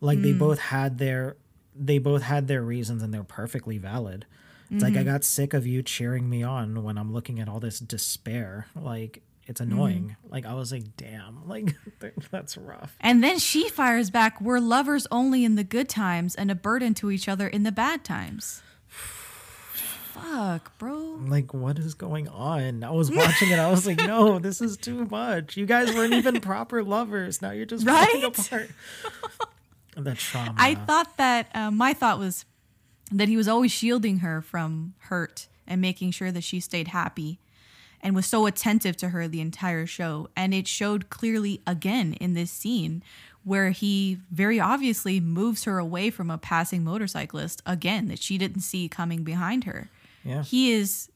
Like 0.00 0.18
Mm. 0.18 0.22
they 0.22 0.32
both 0.32 0.58
had 0.60 0.98
their 0.98 1.36
they 1.76 1.98
both 1.98 2.22
had 2.22 2.46
their 2.46 2.62
reasons 2.62 3.02
and 3.02 3.12
they're 3.12 3.24
perfectly 3.24 3.76
valid. 3.78 4.24
It's 4.70 4.82
like 4.82 4.96
I 4.96 5.02
got 5.02 5.24
sick 5.24 5.54
of 5.54 5.66
you 5.66 5.82
cheering 5.82 6.28
me 6.28 6.42
on 6.42 6.82
when 6.82 6.98
I'm 6.98 7.12
looking 7.12 7.40
at 7.40 7.48
all 7.48 7.60
this 7.60 7.78
despair. 7.78 8.66
Like 8.74 9.22
it's 9.46 9.60
annoying. 9.60 10.16
Like 10.28 10.46
I 10.46 10.54
was 10.54 10.72
like, 10.72 10.96
damn, 10.96 11.46
like 11.48 11.74
that's 12.30 12.56
rough. 12.56 12.96
And 13.00 13.22
then 13.22 13.38
she 13.38 13.68
fires 13.68 14.10
back, 14.10 14.40
We're 14.40 14.60
lovers 14.60 15.06
only 15.10 15.44
in 15.44 15.54
the 15.54 15.64
good 15.64 15.88
times 15.88 16.34
and 16.34 16.50
a 16.50 16.54
burden 16.54 16.94
to 16.94 17.10
each 17.10 17.28
other 17.28 17.46
in 17.46 17.62
the 17.62 17.72
bad 17.72 18.04
times. 18.04 18.62
Fuck, 20.14 20.78
bro. 20.78 21.18
Like 21.26 21.52
what 21.52 21.78
is 21.78 21.94
going 21.94 22.28
on? 22.28 22.84
I 22.84 22.90
was 22.90 23.10
watching 23.10 23.50
it. 23.50 23.58
I 23.58 23.70
was 23.70 23.86
like, 23.86 23.98
no, 23.98 24.38
this 24.40 24.60
is 24.60 24.76
too 24.76 25.04
much. 25.06 25.56
You 25.56 25.66
guys 25.66 25.92
weren't 25.92 26.14
even 26.14 26.40
proper 26.40 26.82
lovers. 26.82 27.42
Now 27.42 27.50
you're 27.50 27.66
just 27.66 27.84
falling 27.84 28.24
apart. 28.24 28.70
the 29.96 30.14
trauma. 30.14 30.54
I 30.56 30.76
thought 30.76 31.16
that 31.16 31.48
uh, 31.54 31.70
my 31.70 31.94
thought 31.94 32.18
was 32.18 32.44
that 33.18 33.28
he 33.28 33.36
was 33.36 33.48
always 33.48 33.70
shielding 33.72 34.18
her 34.18 34.40
from 34.42 34.94
hurt 34.98 35.48
and 35.66 35.80
making 35.80 36.10
sure 36.10 36.30
that 36.32 36.44
she 36.44 36.60
stayed 36.60 36.88
happy 36.88 37.38
and 38.00 38.14
was 38.14 38.26
so 38.26 38.46
attentive 38.46 38.96
to 38.98 39.08
her 39.10 39.26
the 39.28 39.40
entire 39.40 39.86
show. 39.86 40.28
And 40.36 40.52
it 40.52 40.66
showed 40.68 41.08
clearly 41.10 41.60
again 41.66 42.14
in 42.14 42.34
this 42.34 42.50
scene 42.50 43.02
where 43.44 43.70
he 43.70 44.18
very 44.30 44.58
obviously 44.60 45.20
moves 45.20 45.64
her 45.64 45.78
away 45.78 46.10
from 46.10 46.30
a 46.30 46.38
passing 46.38 46.82
motorcyclist 46.84 47.62
again 47.66 48.08
that 48.08 48.18
she 48.22 48.36
didn't 48.38 48.60
see 48.62 48.88
coming 48.88 49.22
behind 49.22 49.64
her. 49.64 49.88
Yeah. 50.24 50.42
He 50.42 50.72
is 50.72 51.10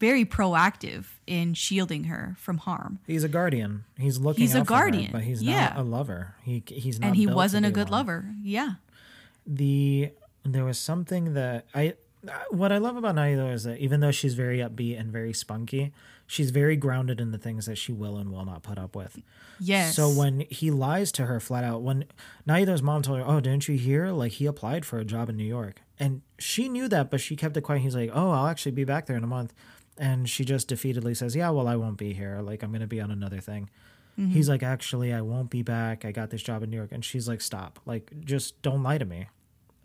very 0.00 0.24
proactive 0.24 1.06
in 1.26 1.54
shielding 1.54 2.04
her 2.04 2.36
from 2.38 2.58
harm. 2.58 3.00
He's 3.06 3.24
a 3.24 3.28
guardian. 3.28 3.84
He's 3.96 4.18
looking. 4.18 4.42
He's 4.42 4.54
a 4.54 4.58
for 4.64 4.74
her, 4.74 4.80
guardian. 4.80 5.10
but 5.12 5.22
he's 5.22 5.42
Yeah. 5.42 5.70
not 5.70 5.78
a 5.78 5.82
lover. 5.82 6.34
He 6.44 6.62
he's 6.66 7.00
not. 7.00 7.08
And 7.08 7.16
he 7.16 7.26
wasn't 7.26 7.66
a 7.66 7.70
good 7.72 7.88
one. 7.90 7.98
lover. 8.06 8.34
Yeah. 8.42 8.74
the 9.46 10.10
there 10.44 10.64
was 10.64 10.78
something 10.78 11.34
that 11.34 11.66
I 11.74 11.94
what 12.50 12.72
I 12.72 12.78
love 12.78 12.96
about 12.96 13.14
Na 13.14 13.26
Hee-do 13.26 13.46
is 13.46 13.64
that 13.64 13.78
even 13.78 14.00
though 14.00 14.10
she's 14.10 14.34
very 14.34 14.58
upbeat 14.58 14.98
and 14.98 15.12
very 15.12 15.32
spunky, 15.32 15.92
she's 16.26 16.50
very 16.50 16.76
grounded 16.76 17.20
in 17.20 17.30
the 17.30 17.38
things 17.38 17.66
that 17.66 17.78
she 17.78 17.92
will 17.92 18.16
and 18.16 18.32
will 18.32 18.44
not 18.44 18.62
put 18.62 18.76
up 18.76 18.96
with. 18.96 19.18
Yes. 19.60 19.94
So 19.94 20.10
when 20.10 20.40
he 20.50 20.70
lies 20.70 21.12
to 21.12 21.26
her 21.26 21.38
flat 21.38 21.62
out, 21.62 21.82
when 21.82 22.06
Na 22.44 22.56
Hee-do's 22.56 22.82
mom 22.82 23.02
told 23.02 23.18
her, 23.18 23.24
"Oh, 23.26 23.40
didn't 23.40 23.68
you 23.68 23.76
hear? 23.76 24.08
Like 24.08 24.32
he 24.32 24.46
applied 24.46 24.84
for 24.84 24.98
a 24.98 25.04
job 25.04 25.28
in 25.28 25.36
New 25.36 25.44
York," 25.44 25.82
and 25.98 26.22
she 26.38 26.68
knew 26.68 26.88
that, 26.88 27.10
but 27.10 27.20
she 27.20 27.36
kept 27.36 27.56
it 27.56 27.62
quiet. 27.62 27.82
He's 27.82 27.94
like, 27.94 28.10
"Oh, 28.12 28.30
I'll 28.30 28.48
actually 28.48 28.72
be 28.72 28.84
back 28.84 29.06
there 29.06 29.16
in 29.16 29.24
a 29.24 29.28
month," 29.28 29.54
and 29.96 30.28
she 30.28 30.44
just 30.44 30.68
defeatedly 30.68 31.16
says, 31.16 31.36
"Yeah, 31.36 31.50
well, 31.50 31.68
I 31.68 31.76
won't 31.76 31.98
be 31.98 32.12
here. 32.14 32.40
Like 32.40 32.62
I'm 32.62 32.72
gonna 32.72 32.86
be 32.86 33.00
on 33.00 33.10
another 33.10 33.40
thing." 33.40 33.70
Mm-hmm. 34.18 34.32
He's 34.32 34.48
like, 34.48 34.64
"Actually, 34.64 35.12
I 35.12 35.20
won't 35.20 35.50
be 35.50 35.62
back. 35.62 36.04
I 36.04 36.10
got 36.10 36.30
this 36.30 36.42
job 36.42 36.64
in 36.64 36.70
New 36.70 36.76
York," 36.76 36.90
and 36.90 37.04
she's 37.04 37.28
like, 37.28 37.40
"Stop! 37.40 37.78
Like 37.86 38.10
just 38.24 38.60
don't 38.62 38.82
lie 38.82 38.98
to 38.98 39.04
me." 39.04 39.28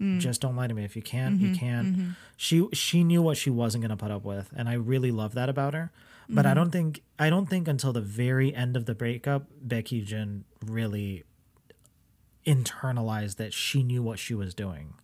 Mm. 0.03 0.19
just 0.19 0.41
don't 0.41 0.55
lie 0.55 0.67
to 0.67 0.73
me. 0.73 0.83
If 0.83 0.95
you 0.95 1.01
can't 1.01 1.39
you 1.39 1.49
mm-hmm, 1.49 1.55
can't. 1.55 1.87
Mm-hmm. 1.95 2.09
she 2.37 2.67
she 2.73 3.03
knew 3.03 3.21
what 3.21 3.37
she 3.37 3.49
wasn't 3.49 3.83
going 3.83 3.97
to 3.97 3.97
put 3.97 4.11
up 4.11 4.23
with 4.23 4.49
and 4.55 4.67
i 4.67 4.73
really 4.73 5.11
love 5.11 5.33
that 5.35 5.49
about 5.49 5.73
her. 5.73 5.91
But 6.29 6.45
i 6.45 6.49
mm-hmm. 6.49 6.57
don't 6.57 6.71
think 6.71 7.01
i 7.19 7.29
don't 7.29 7.47
think 7.47 7.67
until 7.67 7.93
the 7.93 8.01
very 8.01 8.53
end 8.53 8.75
of 8.75 8.85
the 8.85 8.95
breakup 8.95 9.47
Baek 9.65 9.91
Yi-jin 9.91 10.45
really 10.65 11.23
internalized 12.45 13.37
that 13.37 13.53
she 13.53 13.83
knew 13.83 14.03
what 14.03 14.19
she 14.19 14.33
was 14.33 14.53
doing. 14.53 14.95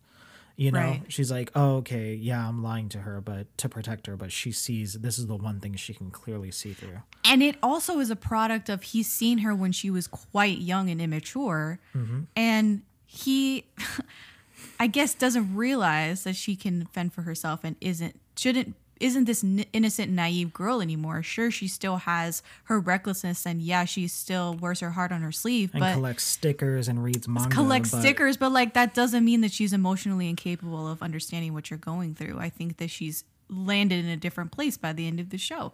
You 0.56 0.72
know? 0.72 0.78
Right. 0.78 1.02
she's 1.08 1.30
like 1.30 1.50
oh 1.54 1.76
okay 1.76 2.12
yeah 2.12 2.46
i'm 2.46 2.62
lying 2.62 2.90
to 2.90 2.98
her 2.98 3.22
but 3.22 3.46
to 3.56 3.68
protect 3.70 4.06
her 4.08 4.14
but 4.14 4.30
she 4.30 4.52
sees 4.52 4.92
this 4.92 5.18
is 5.18 5.26
the 5.26 5.34
one 5.34 5.58
thing 5.58 5.74
she 5.74 5.94
can 5.94 6.10
clearly 6.10 6.50
see 6.50 6.74
through. 6.74 6.98
And 7.24 7.42
it 7.42 7.56
also 7.62 8.00
is 8.00 8.10
a 8.10 8.16
product 8.16 8.68
of 8.68 8.82
he's 8.82 9.10
seen 9.10 9.38
her 9.38 9.54
when 9.54 9.72
she 9.72 9.88
was 9.90 10.06
quite 10.06 10.58
young 10.58 10.90
and 10.90 11.00
immature. 11.00 11.78
And 12.34 12.82
he, 13.10 13.66
I 14.78 14.86
guess, 14.86 15.14
doesn't 15.14 15.54
realize 15.54 16.24
that 16.24 16.36
she 16.36 16.56
can 16.56 16.86
fend 16.86 17.12
for 17.12 17.22
herself 17.22 17.60
and 17.64 17.76
isn't, 17.80 18.18
shouldn't, 18.36 18.74
isn't 18.98 19.24
this 19.24 19.42
n- 19.42 19.64
innocent, 19.72 20.12
naive 20.12 20.52
girl 20.52 20.80
anymore. 20.80 21.22
Sure, 21.22 21.50
she 21.50 21.68
still 21.68 21.96
has 21.98 22.42
her 22.64 22.78
recklessness 22.78 23.46
and 23.46 23.62
yeah, 23.62 23.84
she 23.84 24.06
still 24.08 24.54
wears 24.54 24.80
her 24.80 24.90
heart 24.90 25.10
on 25.12 25.22
her 25.22 25.32
sleeve, 25.32 25.70
and 25.72 25.80
but 25.80 25.94
collects 25.94 26.24
stickers 26.24 26.86
and 26.88 27.02
reads 27.02 27.26
manga 27.26 27.48
collects 27.54 27.90
but- 27.90 28.00
stickers, 28.00 28.36
but 28.36 28.52
like 28.52 28.74
that 28.74 28.92
doesn't 28.94 29.24
mean 29.24 29.40
that 29.40 29.52
she's 29.52 29.72
emotionally 29.72 30.28
incapable 30.28 30.86
of 30.86 31.02
understanding 31.02 31.54
what 31.54 31.70
you're 31.70 31.78
going 31.78 32.14
through. 32.14 32.38
I 32.38 32.50
think 32.50 32.76
that 32.76 32.90
she's 32.90 33.24
landed 33.48 34.04
in 34.04 34.10
a 34.10 34.16
different 34.16 34.52
place 34.52 34.76
by 34.76 34.92
the 34.92 35.06
end 35.06 35.18
of 35.18 35.30
the 35.30 35.38
show. 35.38 35.72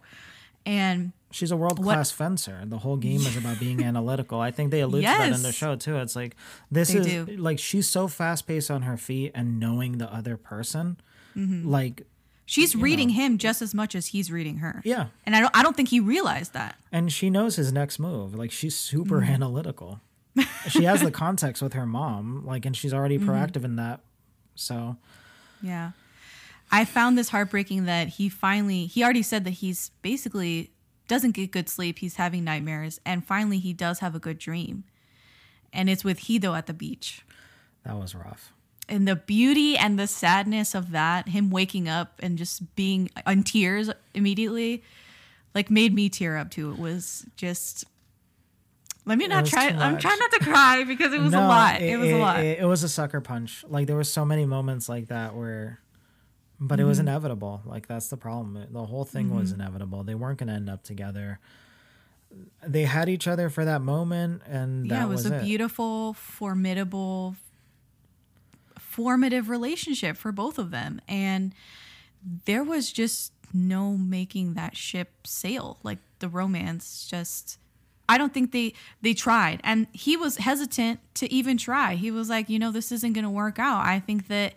And 0.67 1.13
She's 1.31 1.51
a 1.51 1.57
world 1.57 1.81
class 1.81 2.09
fencer. 2.11 2.61
The 2.65 2.77
whole 2.79 2.95
game 2.97 3.19
is 3.21 3.35
about 3.37 3.59
being 3.59 3.83
analytical. 3.91 4.39
I 4.39 4.51
think 4.51 4.71
they 4.71 4.81
allude 4.81 5.03
to 5.03 5.07
that 5.07 5.33
in 5.33 5.41
the 5.43 5.51
show 5.51 5.75
too. 5.75 5.97
It's 5.97 6.15
like 6.15 6.35
this 6.71 6.89
They 6.93 6.99
is 6.99 7.05
do. 7.05 7.37
like 7.37 7.59
she's 7.59 7.87
so 7.87 8.07
fast 8.07 8.47
paced 8.47 8.71
on 8.71 8.81
her 8.83 8.97
feet 8.97 9.31
and 9.35 9.59
knowing 9.59 9.97
the 9.97 10.11
other 10.13 10.37
person. 10.37 10.97
Mm-hmm. 11.35 11.67
Like 11.69 12.03
she's 12.45 12.75
reading 12.75 13.09
him 13.09 13.37
just 13.37 13.61
as 13.61 13.73
much 13.73 13.93
as 13.93 14.07
he's 14.07 14.31
reading 14.31 14.57
her. 14.57 14.81
yeah, 14.85 15.07
And 15.25 15.35
I 15.35 15.41
don't 15.41 15.55
I 15.57 15.63
don't 15.63 15.75
think 15.75 15.89
he 15.89 15.99
realized 15.99 16.53
that. 16.53 16.77
and 16.91 17.11
she 17.11 17.29
knows 17.29 17.55
his 17.57 17.71
next 17.73 17.99
move. 17.99 18.33
Like 18.35 18.51
she's 18.51 18.75
super 18.75 19.21
Mm-hmm. 19.21 19.31
analytical. 19.33 19.99
she 20.69 20.83
has 20.85 21.01
the 21.01 21.11
context 21.11 21.61
with 21.61 21.73
her 21.73 21.85
mom. 21.85 22.45
Like, 22.45 22.65
and 22.65 22.75
she's 22.75 22.93
already 22.93 23.17
Mm-hmm. 23.19 23.29
proactive 23.29 23.63
in 23.65 23.75
that. 23.77 23.99
So 24.55 24.95
Yeah. 25.61 25.91
I 26.71 26.85
found 26.85 27.17
this 27.17 27.29
heartbreaking 27.29 27.85
that 27.85 28.09
he 28.09 28.29
finally 28.29 28.85
he 28.85 29.03
already 29.03 29.23
said 29.23 29.43
that 29.45 29.51
he's 29.51 29.91
basically 30.01 30.71
doesn't 31.07 31.31
get 31.31 31.51
good 31.51 31.69
sleep, 31.69 31.99
he's 31.99 32.15
having 32.17 32.43
nightmares, 32.43 32.99
and 33.05 33.25
finally 33.25 33.59
he 33.59 33.71
does 33.73 33.99
have 33.99 34.13
a 34.15 34.19
good 34.19 34.37
dream. 34.37 34.83
And 35.71 35.89
it's 35.89 36.03
with 36.03 36.19
Hee-do 36.19 36.53
at 36.53 36.65
the 36.65 36.73
beach. 36.73 37.23
that 37.83 37.95
was 37.95 38.13
rough. 38.15 38.51
And 38.89 39.07
the 39.07 39.15
beauty 39.15 39.77
and 39.77 39.99
the 39.99 40.07
sadness 40.07 40.73
of 40.73 40.91
that, 40.91 41.27
him 41.29 41.49
waking 41.49 41.89
up 41.89 42.19
and 42.23 42.37
just 42.37 42.75
being 42.75 43.09
in 43.25 43.43
tears 43.43 43.89
immediately, 44.13 44.83
like 45.53 45.69
made 45.69 45.93
me 45.93 46.07
tear 46.09 46.37
up 46.37 46.49
too. 46.51 46.71
It 46.71 46.79
was 46.79 47.25
just 47.35 47.83
let 49.05 49.17
me 49.17 49.27
not 49.27 49.45
try 49.45 49.67
I'm 49.67 49.97
trying 49.97 50.19
not 50.19 50.31
to 50.33 50.39
cry 50.39 50.83
because 50.85 51.13
it 51.13 51.21
was 51.21 51.33
a 51.33 51.39
lot. 51.39 51.81
It, 51.81 51.97
was 51.97 52.11
a 52.11 52.17
lot. 52.17 52.39
It, 52.41 52.59
it 52.59 52.65
was 52.65 52.83
a 52.83 52.89
sucker 52.89 53.21
punch. 53.21 53.63
Like 53.67 53.87
there 53.87 53.95
were 53.95 54.03
so 54.03 54.25
many 54.25 54.45
moments 54.45 54.89
like 54.89 55.07
that 55.07 55.33
where, 55.35 55.79
but 56.59 56.79
it 56.79 56.83
was 56.85 56.97
Mm-hmm. 56.97 57.07
inevitable. 57.09 57.61
Like 57.65 57.87
that's 57.87 58.09
the 58.09 58.17
problem. 58.17 58.65
The 58.71 58.85
whole 58.85 59.05
thing 59.05 59.33
was 59.33 59.51
inevitable. 59.51 60.03
They 60.03 60.15
weren't 60.15 60.39
going 60.39 60.47
to 60.47 60.53
end 60.55 60.69
up 60.69 60.83
together. 60.83 61.39
They 62.65 62.83
had 62.83 63.07
each 63.09 63.27
other 63.27 63.49
for 63.49 63.63
that 63.65 63.81
moment, 63.81 64.41
and 64.45 64.89
that 64.89 64.95
yeah, 64.95 65.05
it 65.05 65.07
was, 65.07 65.23
was, 65.23 65.31
a 65.31 65.35
it. 65.37 65.43
beautiful, 65.43 66.13
formidable, 66.13 67.35
formative 68.79 69.49
relationship 69.49 70.17
for 70.17 70.31
both 70.31 70.57
of 70.57 70.71
them. 70.71 71.01
And 71.07 71.53
there 72.45 72.63
was 72.63 72.91
just 72.91 73.31
no 73.53 73.95
making 73.95 74.55
that 74.55 74.75
ship 74.75 75.25
sail. 75.25 75.77
Like 75.83 75.99
the 76.19 76.27
romance 76.27 77.07
just 77.09 77.59
I 78.09 78.17
don't 78.17 78.33
think 78.33 78.51
they 78.51 78.73
they 79.01 79.13
tried. 79.13 79.61
And 79.63 79.87
he 79.93 80.17
was 80.17 80.37
hesitant 80.37 80.99
to 81.15 81.31
even 81.31 81.57
try. 81.57 81.95
He 81.95 82.11
was 82.11 82.29
like, 82.29 82.49
"You 82.49 82.59
know, 82.59 82.71
this 82.71 82.91
isn't 82.91 83.13
going 83.13 83.23
to 83.23 83.29
work 83.29 83.59
out. 83.59 83.85
I 83.85 83.99
think 83.99 84.27
that 84.27 84.53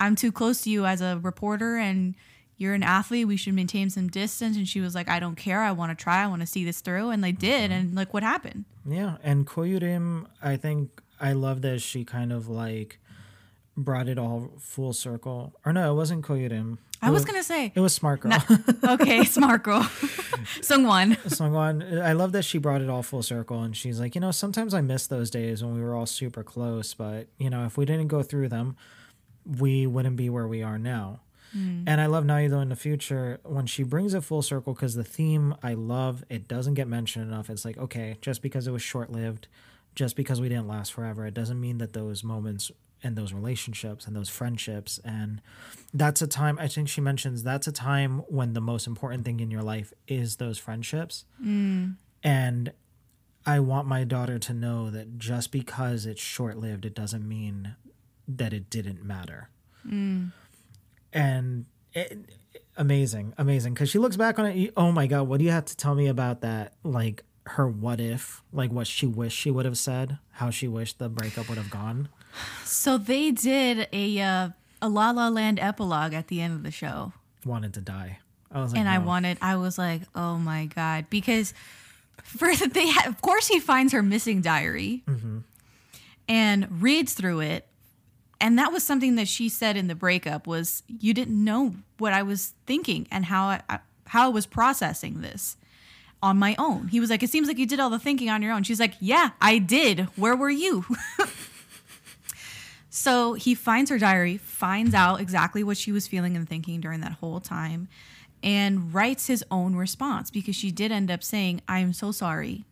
I'm 0.00 0.16
too 0.16 0.32
close 0.32 0.62
to 0.62 0.70
you 0.70 0.86
as 0.86 1.00
a 1.00 1.18
reporter 1.22 1.76
and 1.76 2.14
you're 2.56 2.74
an 2.74 2.82
athlete. 2.82 3.28
We 3.28 3.36
should 3.36 3.54
maintain 3.54 3.90
some 3.90 4.08
distance." 4.08 4.56
And 4.56 4.68
she 4.68 4.80
was 4.80 4.94
like, 4.94 5.08
"I 5.08 5.20
don't 5.20 5.36
care. 5.36 5.62
I 5.62 5.72
want 5.72 5.96
to 5.96 6.02
try. 6.02 6.22
I 6.22 6.26
want 6.26 6.40
to 6.40 6.46
see 6.46 6.64
this 6.64 6.80
through." 6.80 7.10
And 7.10 7.22
they 7.22 7.32
did. 7.32 7.70
Mm-hmm. 7.70 7.80
And 7.80 7.94
like 7.94 8.12
what 8.12 8.22
happened? 8.22 8.64
Yeah, 8.86 9.16
and 9.22 9.46
Ko 9.46 9.62
Yu-rim, 9.62 10.28
I 10.42 10.56
think 10.56 11.02
I 11.20 11.32
love 11.32 11.62
that 11.62 11.80
she 11.80 12.04
kind 12.04 12.32
of 12.32 12.48
like 12.48 12.98
brought 13.76 14.08
it 14.08 14.18
all 14.18 14.50
full 14.58 14.92
circle. 14.92 15.52
Or 15.64 15.72
no, 15.72 15.92
it 15.92 15.94
wasn't 15.94 16.24
Ko 16.24 16.34
Yu-rim. 16.34 16.78
I 17.00 17.10
was 17.10 17.24
going 17.24 17.38
to 17.38 17.44
say 17.44 17.72
It 17.74 17.80
was 17.80 17.94
Smart 17.94 18.20
Girl. 18.20 18.32
okay, 18.84 19.24
smart 19.24 19.62
girl. 19.62 19.82
Seung-wan. 20.60 21.14
Seung-wan, 21.26 22.00
I 22.00 22.12
love 22.12 22.32
that 22.32 22.42
she 22.42 22.58
brought 22.58 22.80
it 22.80 22.90
all 22.90 23.02
full 23.02 23.22
circle 23.22 23.62
and 23.62 23.76
she's 23.76 24.00
like, 24.00 24.14
you 24.14 24.20
know, 24.20 24.32
sometimes 24.32 24.74
I 24.74 24.80
miss 24.80 25.06
those 25.06 25.30
days 25.30 25.62
when 25.62 25.74
we 25.74 25.80
were 25.80 25.94
all 25.94 26.06
super 26.06 26.42
close, 26.42 26.94
but 26.94 27.28
you 27.38 27.50
know, 27.50 27.64
if 27.66 27.78
we 27.78 27.84
didn't 27.84 28.08
go 28.08 28.22
through 28.22 28.48
them, 28.48 28.76
we 29.48 29.86
wouldn't 29.86 30.16
be 30.16 30.28
where 30.28 30.46
we 30.46 30.62
are 30.62 30.78
now. 30.78 31.20
Mm. 31.56 31.84
And 31.86 32.00
I 32.00 32.06
love 32.06 32.26
Na 32.26 32.38
Hee-do 32.38 32.58
in 32.58 32.68
the 32.68 32.76
future 32.76 33.40
when 33.44 33.66
she 33.66 33.82
brings 33.82 34.14
it 34.14 34.22
full 34.22 34.42
circle 34.42 34.74
because 34.74 34.94
the 34.94 35.04
theme 35.04 35.54
I 35.62 35.74
love, 35.74 36.22
it 36.28 36.46
doesn't 36.46 36.74
get 36.74 36.88
mentioned 36.88 37.26
enough. 37.26 37.48
It's 37.48 37.64
like, 37.64 37.78
okay, 37.78 38.18
just 38.20 38.42
because 38.42 38.66
it 38.66 38.70
was 38.70 38.82
short 38.82 39.10
lived, 39.10 39.48
just 39.94 40.14
because 40.14 40.40
we 40.40 40.48
didn't 40.48 40.68
last 40.68 40.92
forever, 40.92 41.26
it 41.26 41.34
doesn't 41.34 41.60
mean 41.60 41.78
that 41.78 41.94
those 41.94 42.22
moments 42.22 42.70
and 43.02 43.16
those 43.16 43.32
relationships 43.32 44.06
and 44.06 44.16
those 44.16 44.28
friendships 44.28 44.98
and 45.04 45.40
that's 45.94 46.20
a 46.20 46.26
time 46.26 46.58
I 46.58 46.66
think 46.66 46.88
she 46.88 47.00
mentions 47.00 47.44
that's 47.44 47.68
a 47.68 47.72
time 47.72 48.22
when 48.26 48.54
the 48.54 48.60
most 48.60 48.88
important 48.88 49.24
thing 49.24 49.38
in 49.38 49.52
your 49.52 49.62
life 49.62 49.92
is 50.08 50.36
those 50.36 50.58
friendships. 50.58 51.24
Mm. 51.40 51.94
And 52.24 52.72
I 53.46 53.60
want 53.60 53.86
my 53.86 54.04
daughter 54.04 54.38
to 54.40 54.52
know 54.52 54.90
that 54.90 55.16
just 55.16 55.52
because 55.52 56.06
it's 56.06 56.20
short 56.20 56.58
lived, 56.58 56.84
it 56.84 56.94
doesn't 56.94 57.26
mean 57.26 57.76
that 58.28 58.52
it 58.52 58.68
didn't 58.70 59.02
matter. 59.04 59.48
And 61.12 61.64
it, 61.94 62.18
amazing, 62.76 63.32
amazing. 63.38 63.74
Because 63.74 63.88
she 63.88 63.98
looks 63.98 64.16
back 64.16 64.38
on 64.38 64.46
it. 64.46 64.72
Oh 64.76 64.92
my 64.92 65.06
God, 65.06 65.22
what 65.28 65.38
do 65.38 65.44
you 65.44 65.50
have 65.50 65.64
to 65.66 65.76
tell 65.76 65.94
me 65.94 66.06
about 66.08 66.42
that? 66.42 66.74
Like 66.84 67.24
her 67.46 67.66
what 67.66 68.00
if, 68.00 68.42
like 68.52 68.70
what 68.70 68.86
she 68.86 69.06
wished 69.06 69.36
she 69.36 69.50
would 69.50 69.64
have 69.64 69.78
said, 69.78 70.18
how 70.32 70.50
she 70.50 70.68
wished 70.68 70.98
the 70.98 71.08
breakup 71.08 71.48
would 71.48 71.56
have 71.58 71.70
gone. 71.70 72.08
So 72.64 72.98
they 72.98 73.30
did 73.30 73.88
a 73.92 74.20
uh, 74.20 74.48
a 74.82 74.88
La 74.88 75.10
La 75.10 75.28
Land 75.28 75.58
epilogue 75.58 76.12
at 76.12 76.28
the 76.28 76.40
end 76.42 76.52
of 76.54 76.62
the 76.62 76.70
show. 76.70 77.12
Wanted 77.46 77.72
to 77.74 77.80
die. 77.80 78.18
I 78.52 78.60
was 78.60 78.72
like, 78.72 78.80
and 78.80 78.88
I 78.88 78.98
wanted, 78.98 79.38
I 79.42 79.56
was 79.56 79.76
like, 79.78 80.02
oh 80.14 80.36
my 80.38 80.66
God. 80.66 81.06
Because 81.10 81.52
first, 82.22 82.72
they 82.72 82.88
ha- 82.88 83.08
of 83.08 83.20
course, 83.20 83.46
he 83.48 83.60
finds 83.60 83.92
her 83.92 84.02
missing 84.02 84.40
diary 84.40 85.02
and 86.28 86.82
reads 86.82 87.14
through 87.14 87.40
it. 87.40 87.66
And 88.40 88.58
that 88.58 88.72
was 88.72 88.84
something 88.84 89.16
that 89.16 89.28
she 89.28 89.48
said 89.48 89.76
in 89.76 89.88
the 89.88 89.94
breakup 89.94 90.46
was 90.46 90.82
you 90.86 91.12
didn't 91.12 91.42
know 91.42 91.74
what 91.98 92.12
I 92.12 92.22
was 92.22 92.54
thinking 92.66 93.08
and 93.10 93.24
how 93.24 93.46
I, 93.46 93.80
how 94.06 94.26
I 94.26 94.28
was 94.28 94.46
processing 94.46 95.22
this 95.22 95.56
on 96.22 96.38
my 96.38 96.54
own. 96.58 96.88
He 96.88 97.00
was 97.00 97.10
like, 97.10 97.22
it 97.22 97.30
seems 97.30 97.48
like 97.48 97.58
you 97.58 97.66
did 97.66 97.80
all 97.80 97.90
the 97.90 97.98
thinking 97.98 98.30
on 98.30 98.42
your 98.42 98.52
own. 98.52 98.62
She's 98.62 98.80
like, 98.80 98.94
yeah, 99.00 99.30
I 99.40 99.58
did. 99.58 100.00
Where 100.16 100.36
were 100.36 100.50
you? 100.50 100.84
So 102.98 103.34
he 103.34 103.54
finds 103.54 103.90
her 103.90 103.98
diary, 103.98 104.38
finds 104.38 104.92
out 104.92 105.20
exactly 105.20 105.62
what 105.62 105.76
she 105.76 105.92
was 105.92 106.08
feeling 106.08 106.36
and 106.36 106.48
thinking 106.48 106.80
during 106.80 107.00
that 107.02 107.12
whole 107.12 107.38
time, 107.38 107.86
and 108.42 108.92
writes 108.92 109.28
his 109.28 109.44
own 109.52 109.76
response 109.76 110.32
because 110.32 110.56
she 110.56 110.72
did 110.72 110.90
end 110.90 111.08
up 111.08 111.22
saying, 111.22 111.60
I'm 111.68 111.92
so 111.92 112.10
sorry 112.10 112.64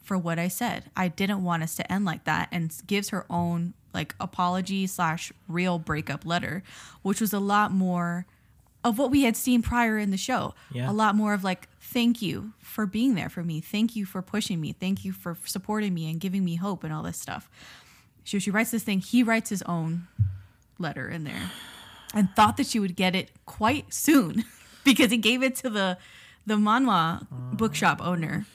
for 0.00 0.16
what 0.16 0.38
I 0.38 0.46
said. 0.46 0.84
I 0.96 1.08
didn't 1.08 1.42
want 1.42 1.64
us 1.64 1.74
to 1.76 1.92
end 1.92 2.04
like 2.04 2.24
that, 2.24 2.48
and 2.52 2.72
gives 2.86 3.08
her 3.08 3.26
own 3.28 3.74
like 3.94 4.14
apology 4.20 4.86
slash 4.86 5.32
real 5.48 5.78
breakup 5.78 6.24
letter, 6.24 6.62
which 7.02 7.20
was 7.20 7.32
a 7.32 7.40
lot 7.40 7.72
more 7.72 8.26
of 8.84 8.98
what 8.98 9.10
we 9.10 9.22
had 9.22 9.36
seen 9.36 9.62
prior 9.62 9.98
in 9.98 10.10
the 10.10 10.16
show. 10.16 10.54
Yeah. 10.72 10.90
A 10.90 10.92
lot 10.92 11.14
more 11.14 11.34
of 11.34 11.44
like, 11.44 11.68
thank 11.80 12.20
you 12.20 12.52
for 12.60 12.86
being 12.86 13.14
there 13.14 13.28
for 13.28 13.42
me. 13.42 13.60
Thank 13.60 13.94
you 13.94 14.04
for 14.04 14.22
pushing 14.22 14.60
me. 14.60 14.72
Thank 14.72 15.04
you 15.04 15.12
for 15.12 15.36
supporting 15.44 15.94
me 15.94 16.10
and 16.10 16.18
giving 16.20 16.44
me 16.44 16.56
hope 16.56 16.82
and 16.84 16.92
all 16.92 17.02
this 17.02 17.18
stuff. 17.18 17.48
So 18.24 18.38
she 18.38 18.50
writes 18.50 18.70
this 18.70 18.82
thing. 18.82 19.00
He 19.00 19.22
writes 19.22 19.50
his 19.50 19.62
own 19.62 20.08
letter 20.78 21.08
in 21.08 21.24
there, 21.24 21.50
and 22.14 22.28
thought 22.34 22.56
that 22.56 22.66
she 22.66 22.78
would 22.78 22.96
get 22.96 23.14
it 23.14 23.30
quite 23.46 23.92
soon 23.92 24.44
because 24.84 25.10
he 25.10 25.16
gave 25.16 25.42
it 25.42 25.56
to 25.56 25.70
the 25.70 25.98
the 26.46 26.54
manhwa 26.54 27.26
bookshop 27.30 28.00
owner. 28.04 28.46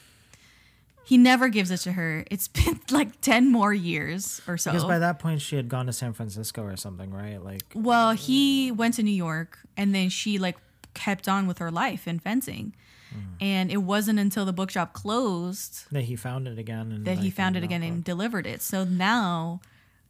He 1.07 1.17
never 1.17 1.47
gives 1.47 1.71
it 1.71 1.77
to 1.77 1.93
her. 1.93 2.25
It's 2.29 2.47
been 2.49 2.81
like 2.91 3.21
ten 3.21 3.49
more 3.49 3.73
years 3.73 4.41
or 4.45 4.57
so. 4.57 4.71
Because 4.71 4.83
by 4.83 4.99
that 4.99 5.19
point 5.19 5.41
she 5.41 5.55
had 5.55 5.69
gone 5.69 5.85
to 5.85 5.93
San 5.93 6.11
Francisco 6.11 6.63
or 6.63 6.75
something, 6.75 7.11
right? 7.11 7.41
Like 7.41 7.63
Well, 7.73 8.11
he 8.11 8.73
went 8.73 8.95
to 8.95 9.03
New 9.03 9.11
York 9.11 9.57
and 9.77 9.95
then 9.95 10.09
she 10.09 10.37
like 10.37 10.57
kept 10.93 11.29
on 11.29 11.47
with 11.47 11.59
her 11.59 11.71
life 11.71 12.09
in 12.09 12.19
fencing. 12.19 12.75
Mm. 13.15 13.21
And 13.39 13.71
it 13.71 13.77
wasn't 13.77 14.19
until 14.19 14.43
the 14.43 14.51
bookshop 14.51 14.91
closed 14.91 15.85
that 15.91 16.03
he 16.03 16.17
found 16.17 16.45
it 16.45 16.59
again 16.59 16.91
and 16.91 17.05
that 17.05 17.19
he 17.19 17.29
found 17.29 17.55
it 17.55 17.63
again 17.63 17.83
and 17.83 18.03
delivered 18.03 18.45
it. 18.45 18.61
So 18.61 18.83
now 18.83 19.61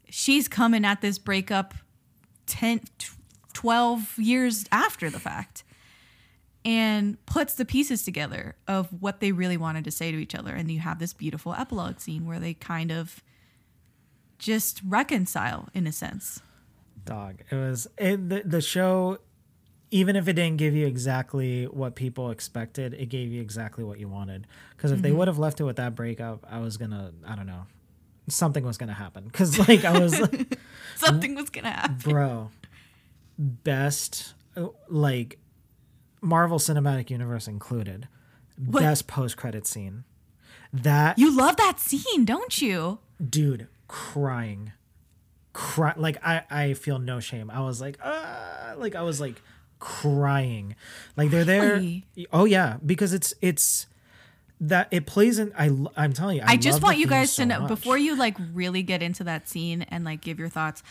she's 0.09 0.47
coming 0.47 0.83
at 0.83 1.01
this 1.01 1.19
breakup 1.19 1.75
10 2.47 2.81
12 3.53 4.17
years 4.17 4.65
after 4.71 5.11
the 5.11 5.19
fact 5.19 5.63
and 6.67 7.23
puts 7.25 7.53
the 7.53 7.63
pieces 7.65 8.03
together 8.03 8.55
of 8.67 8.87
what 9.01 9.21
they 9.21 9.31
really 9.31 9.55
wanted 9.57 9.83
to 9.85 9.91
say 9.91 10.11
to 10.11 10.17
each 10.17 10.35
other 10.35 10.53
and 10.53 10.69
you 10.69 10.79
have 10.79 10.99
this 10.99 11.13
beautiful 11.13 11.53
epilogue 11.53 11.99
scene 11.99 12.25
where 12.27 12.39
they 12.39 12.53
kind 12.53 12.91
of 12.91 13.23
just 14.37 14.81
reconcile 14.85 15.69
in 15.73 15.87
a 15.87 15.91
sense. 15.91 16.41
dog. 17.05 17.35
It 17.49 17.55
was 17.55 17.87
it, 17.97 18.29
the, 18.29 18.41
the 18.45 18.61
show. 18.61 19.19
Even 19.89 20.17
if 20.17 20.27
it 20.27 20.33
didn't 20.33 20.57
give 20.57 20.75
you 20.75 20.85
exactly 20.85 21.63
what 21.63 21.95
people 21.95 22.29
expected, 22.31 22.93
it 22.93 23.05
gave 23.07 23.31
you 23.31 23.39
exactly 23.41 23.85
what 23.85 23.97
you 24.01 24.09
wanted. 24.09 24.45
Because 24.75 24.91
if 24.91 25.01
they 25.01 25.09
Mm-hmm. 25.09 25.17
would 25.19 25.27
have 25.29 25.39
left 25.39 25.61
it 25.61 25.63
with 25.63 25.77
that 25.77 25.95
breakup, 25.95 26.45
I 26.49 26.59
was 26.59 26.75
gonna, 26.75 27.13
I 27.25 27.37
don't 27.37 27.47
know, 27.47 27.63
something 28.27 28.65
was 28.65 28.77
gonna 28.77 28.91
happen. 28.93 29.23
Because 29.23 29.57
like 29.69 29.85
I 29.85 29.97
was, 29.97 30.19
like, 30.33 30.59
Something 30.97 31.35
was 31.35 31.49
going 31.49 31.63
to 31.63 31.69
happen. 31.71 31.95
bro, 32.11 32.51
best 33.37 34.33
like 34.89 35.39
Marvel 36.21 36.59
Cinematic 36.59 37.09
Universe 37.09 37.47
included, 37.47 38.07
What? 38.63 38.81
best 38.81 39.07
post 39.07 39.37
credit 39.37 39.65
scene. 39.67 40.03
That 40.73 41.17
You 41.17 41.35
love 41.35 41.55
that 41.57 41.79
scene, 41.79 42.25
don't 42.25 42.61
you? 42.61 42.99
dude 43.29 43.67
crying 43.87 44.73
cry 45.53 45.91
like 45.97 46.17
i 46.23 46.43
i 46.51 46.73
feel 46.75 46.99
no 46.99 47.19
shame 47.19 47.49
i 47.49 47.59
was 47.61 47.81
like 47.81 47.97
uh 48.03 48.75
like 48.77 48.93
i 48.93 49.01
was 49.01 49.19
like 49.19 49.41
crying 49.79 50.75
like 51.15 51.31
they're 51.31 51.43
there 51.43 51.81
oh 52.31 52.45
yeah 52.45 52.77
because 52.85 53.11
it's 53.11 53.33
it's 53.41 53.87
that 54.59 54.87
it 54.91 55.05
plays 55.07 55.39
in 55.39 55.51
I 55.57 55.71
I'm 55.95 56.13
telling 56.13 56.37
you 56.37 56.43
i, 56.45 56.53
I 56.53 56.57
just 56.57 56.83
want 56.83 56.97
you 56.99 57.07
guys 57.07 57.31
so 57.31 57.41
to 57.43 57.47
know 57.49 57.59
much. 57.61 57.69
before 57.69 57.97
you 57.97 58.15
like 58.15 58.37
really 58.53 58.83
get 58.83 59.01
into 59.01 59.23
that 59.23 59.47
scene 59.49 59.81
and 59.83 60.03
like 60.05 60.21
give 60.21 60.37
your 60.39 60.49
thoughts. 60.49 60.83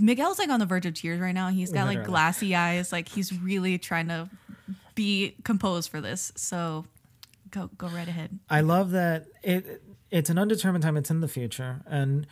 Miguel's 0.00 0.38
like 0.38 0.48
on 0.48 0.60
the 0.60 0.66
verge 0.66 0.86
of 0.86 0.94
tears 0.94 1.20
right 1.20 1.34
now. 1.34 1.48
He's 1.48 1.72
got 1.72 1.86
like 1.86 2.04
glassy 2.04 2.54
eyes. 2.54 2.92
Like 2.92 3.08
he's 3.08 3.32
really 3.40 3.78
trying 3.78 4.08
to 4.08 4.28
be 4.94 5.34
composed 5.44 5.90
for 5.90 6.00
this. 6.00 6.32
So 6.36 6.84
go 7.50 7.70
go 7.78 7.88
right 7.88 8.08
ahead. 8.08 8.38
I 8.50 8.60
love 8.60 8.90
that 8.92 9.26
it 9.42 9.82
it's 10.10 10.30
an 10.30 10.38
undetermined 10.38 10.82
time. 10.82 10.96
It's 10.96 11.10
in 11.10 11.20
the 11.20 11.28
future, 11.28 11.82
and 11.86 12.26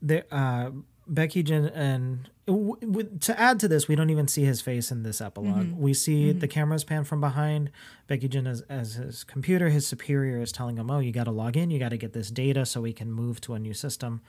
there 0.00 0.24
uh, 0.30 0.70
Baek 1.10 1.34
Yi-jin 1.34 1.66
and 1.66 2.28
w- 2.46 2.76
w- 2.80 3.18
to 3.20 3.38
add 3.40 3.58
to 3.60 3.68
this, 3.68 3.88
we 3.88 3.96
don't 3.96 4.10
even 4.10 4.28
see 4.28 4.44
his 4.44 4.60
face 4.60 4.90
in 4.90 5.02
this 5.02 5.20
epilogue. 5.20 5.72
We 5.76 5.94
see 5.94 6.32
the 6.32 6.46
cameras 6.48 6.84
pan 6.84 7.04
from 7.04 7.20
behind. 7.20 7.70
Baek 8.08 8.22
Yi-jin 8.22 8.46
as 8.46 8.60
as 8.62 8.94
his 8.94 9.24
computer, 9.24 9.68
his 9.70 9.86
superior 9.86 10.40
is 10.40 10.52
telling 10.52 10.76
him, 10.76 10.90
"Oh, 10.90 10.98
you 11.00 11.12
got 11.12 11.24
to 11.24 11.30
log 11.30 11.56
in. 11.56 11.70
You 11.70 11.78
got 11.78 11.90
to 11.90 11.96
get 11.96 12.12
this 12.12 12.30
data 12.30 12.66
so 12.66 12.80
we 12.80 12.92
can 12.92 13.10
move 13.10 13.40
to 13.42 13.54
a 13.54 13.58
new 13.58 13.74
system." 13.74 14.20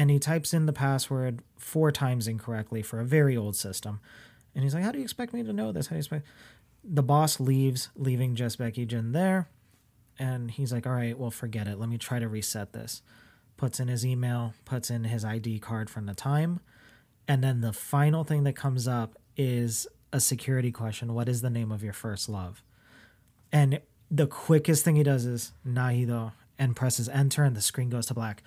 And 0.00 0.10
he 0.10 0.18
types 0.18 0.54
in 0.54 0.64
the 0.64 0.72
password 0.72 1.42
four 1.58 1.92
times 1.92 2.26
incorrectly 2.26 2.80
for 2.80 3.00
a 3.00 3.04
very 3.04 3.36
old 3.36 3.54
system. 3.54 4.00
And 4.54 4.64
he's 4.64 4.72
like, 4.72 4.82
"How 4.82 4.92
do 4.92 4.98
you 4.98 5.04
expect 5.04 5.34
me 5.34 5.42
to 5.42 5.52
know 5.52 5.72
this? 5.72 5.88
How 5.88 5.90
do 5.90 5.96
you 5.96 6.00
expect?" 6.00 6.26
The 6.82 7.02
boss 7.02 7.38
leaves, 7.38 7.90
leaving 7.94 8.34
just 8.34 8.58
Baek 8.58 8.78
Yi-jin 8.78 9.12
there 9.12 9.48
and 10.18 10.50
he's 10.50 10.72
like, 10.72 10.86
"All 10.86 10.94
right, 10.94 11.18
well, 11.18 11.30
forget 11.30 11.66
it. 11.66 11.78
Let 11.78 11.90
me 11.90 11.98
try 11.98 12.18
to 12.18 12.28
reset 12.28 12.72
this." 12.72 13.02
Puts 13.58 13.78
in 13.78 13.88
his 13.88 14.06
email, 14.06 14.54
puts 14.64 14.90
in 14.90 15.04
his 15.04 15.22
ID 15.22 15.58
card 15.58 15.90
from 15.90 16.06
the 16.06 16.14
time, 16.14 16.60
and 17.28 17.44
then 17.44 17.60
the 17.60 17.72
final 17.74 18.24
thing 18.24 18.44
that 18.44 18.56
comes 18.56 18.88
up 18.88 19.18
is 19.36 19.86
a 20.12 20.20
security 20.20 20.72
question: 20.72 21.12
"What 21.12 21.28
is 21.28 21.42
the 21.42 21.50
name 21.50 21.72
of 21.72 21.82
your 21.82 21.92
first 21.92 22.28
love?" 22.28 22.62
And 23.52 23.80
the 24.10 24.26
quickest 24.26 24.84
thing 24.84 24.96
he 24.96 25.02
does 25.02 25.26
is 25.26 25.52
Na 25.62 25.88
Hee-do 25.88 26.32
and 26.58 26.76
presses 26.76 27.08
enter, 27.08 27.44
and 27.44 27.56
the 27.56 27.60
screen 27.60 27.90
goes 27.90 28.06
to 28.06 28.14
black. 28.14 28.42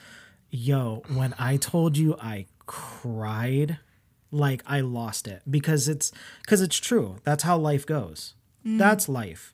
Yo, 0.56 1.02
when 1.08 1.34
I 1.40 1.58
told 1.58 1.98
you 1.98 2.16
I 2.22 2.46
cried, 2.68 3.80
like 4.32 4.62
I 4.68 4.82
lost 4.82 5.28
it 5.28 5.42
because 5.50 5.88
it's 5.88 6.12
because 6.42 6.62
it's 6.62 6.78
true. 6.78 7.18
That's 7.24 7.44
how 7.44 7.58
life 7.58 7.86
goes. 7.86 8.36
Mm. 8.66 8.78
That's 8.78 9.10
life 9.10 9.54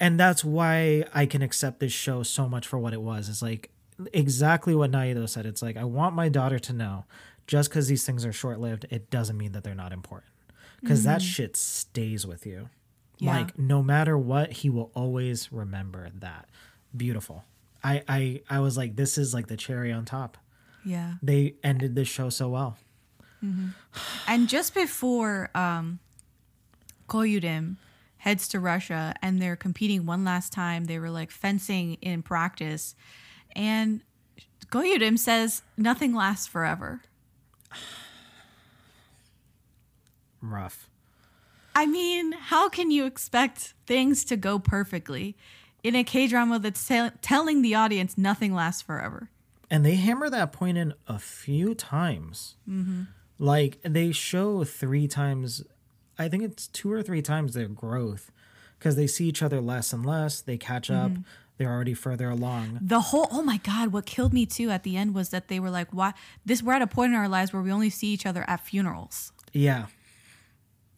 and 0.00 0.18
that's 0.18 0.44
why 0.44 1.04
I 1.12 1.26
can 1.26 1.42
accept 1.42 1.80
this 1.80 1.92
show 1.92 2.22
so 2.22 2.48
much 2.48 2.66
for 2.66 2.78
what 2.78 2.92
it 2.92 3.02
was. 3.02 3.28
It's 3.28 3.42
like 3.42 3.70
exactly 4.12 4.74
what 4.74 4.90
Na 4.90 5.02
Hee-do 5.02 5.26
said. 5.26 5.46
It's 5.46 5.62
like 5.62 5.76
I 5.76 5.84
want 5.84 6.14
my 6.14 6.28
daughter 6.28 6.58
to 6.58 6.72
know, 6.72 7.04
just 7.46 7.68
because 7.70 7.88
these 7.88 8.04
things 8.04 8.24
are 8.24 8.32
short 8.32 8.60
lived, 8.60 8.86
it 8.90 9.10
doesn't 9.10 9.36
mean 9.36 9.52
that 9.52 9.64
they're 9.64 9.74
not 9.74 9.92
important. 9.92 10.32
Because 10.80 11.02
that 11.04 11.20
mm. 11.20 11.24
shit 11.24 11.56
stays 11.56 12.24
with 12.24 12.46
you. 12.46 12.68
Yeah. 13.18 13.36
Like 13.36 13.58
no 13.58 13.82
matter 13.82 14.16
what, 14.16 14.52
he 14.52 14.70
will 14.70 14.92
always 14.94 15.50
remember 15.50 16.10
that. 16.14 16.48
Beautiful. 16.96 17.44
I 17.82 18.02
I 18.08 18.42
I 18.50 18.60
was 18.60 18.76
like, 18.76 18.96
this 18.96 19.18
is 19.18 19.34
like 19.34 19.46
the 19.46 19.56
cherry 19.56 19.92
on 19.92 20.04
top. 20.04 20.38
Yeah. 20.84 21.14
They 21.22 21.54
ended 21.62 21.94
this 21.94 22.08
show 22.08 22.30
so 22.30 22.48
well. 22.48 22.76
And 24.26 24.48
just 24.48 24.74
before 24.74 25.50
um, 25.54 26.00
Ko 27.06 27.22
Yu-rim 27.22 27.78
heads 28.18 28.48
to 28.48 28.58
Russia 28.60 29.14
and 29.22 29.40
they're 29.40 29.56
competing 29.56 30.06
one 30.06 30.24
last 30.24 30.52
time, 30.52 30.86
they 30.86 30.98
were 30.98 31.10
like 31.10 31.30
fencing 31.30 31.94
in 32.00 32.22
practice. 32.22 32.94
And 33.54 34.00
Ko 34.70 34.82
Yu-rim 34.82 35.16
says, 35.16 35.62
nothing 35.76 36.14
lasts 36.14 36.46
forever. 36.46 37.02
Rough. 40.42 40.90
I 41.74 41.86
mean, 41.86 42.32
how 42.32 42.68
can 42.68 42.90
you 42.90 43.06
expect 43.06 43.74
things 43.86 44.24
to 44.26 44.36
go 44.36 44.58
perfectly 44.58 45.36
in 45.82 45.94
a 45.94 46.04
K 46.04 46.26
drama 46.26 46.58
that's 46.58 46.86
tell- 46.86 47.12
telling 47.22 47.62
the 47.62 47.74
audience 47.74 48.16
nothing 48.18 48.54
lasts 48.54 48.82
forever? 48.82 49.30
and 49.70 49.84
they 49.84 49.96
hammer 49.96 50.30
that 50.30 50.50
point 50.50 50.78
in 50.78 50.94
a 51.06 51.18
few 51.18 51.74
times. 51.74 52.56
Mm-hmm. 52.68 53.02
Like 53.38 53.78
they 53.82 54.12
show 54.12 54.64
three 54.64 55.06
times, 55.06 55.62
I 56.18 56.28
think 56.28 56.42
it's 56.42 56.68
two 56.68 56.90
or 56.90 57.02
three 57.02 57.20
times 57.22 57.52
their 57.54 57.68
growth 57.68 58.32
because 58.78 58.96
they 58.96 59.06
see 59.06 59.26
each 59.28 59.42
other 59.42 59.60
less 59.60 59.92
and 59.92 60.06
less. 60.06 60.40
They 60.40 60.56
catch 60.56 60.90
up. 60.90 61.10
Mm-hmm. 61.10 61.22
They're 61.58 61.70
already 61.70 61.92
further 61.94 62.30
along. 62.30 62.78
The 62.80 63.00
whole 63.00 63.28
oh 63.30 63.42
my 63.42 63.58
god, 63.58 63.92
what 63.92 64.06
killed 64.06 64.32
me 64.32 64.46
too 64.46 64.70
at 64.70 64.84
the 64.84 64.96
end 64.96 65.14
was 65.14 65.30
that 65.30 65.48
they 65.48 65.58
were 65.60 65.70
like, 65.70 65.92
"Why 65.92 66.14
this? 66.46 66.62
We're 66.62 66.74
at 66.74 66.82
a 66.82 66.86
point 66.86 67.12
in 67.12 67.18
our 67.18 67.28
lives 67.28 67.52
where 67.52 67.60
we 67.60 67.72
only 67.72 67.90
see 67.90 68.06
each 68.06 68.24
other 68.26 68.44
at 68.48 68.60
funerals." 68.60 69.32
Yeah, 69.52 69.86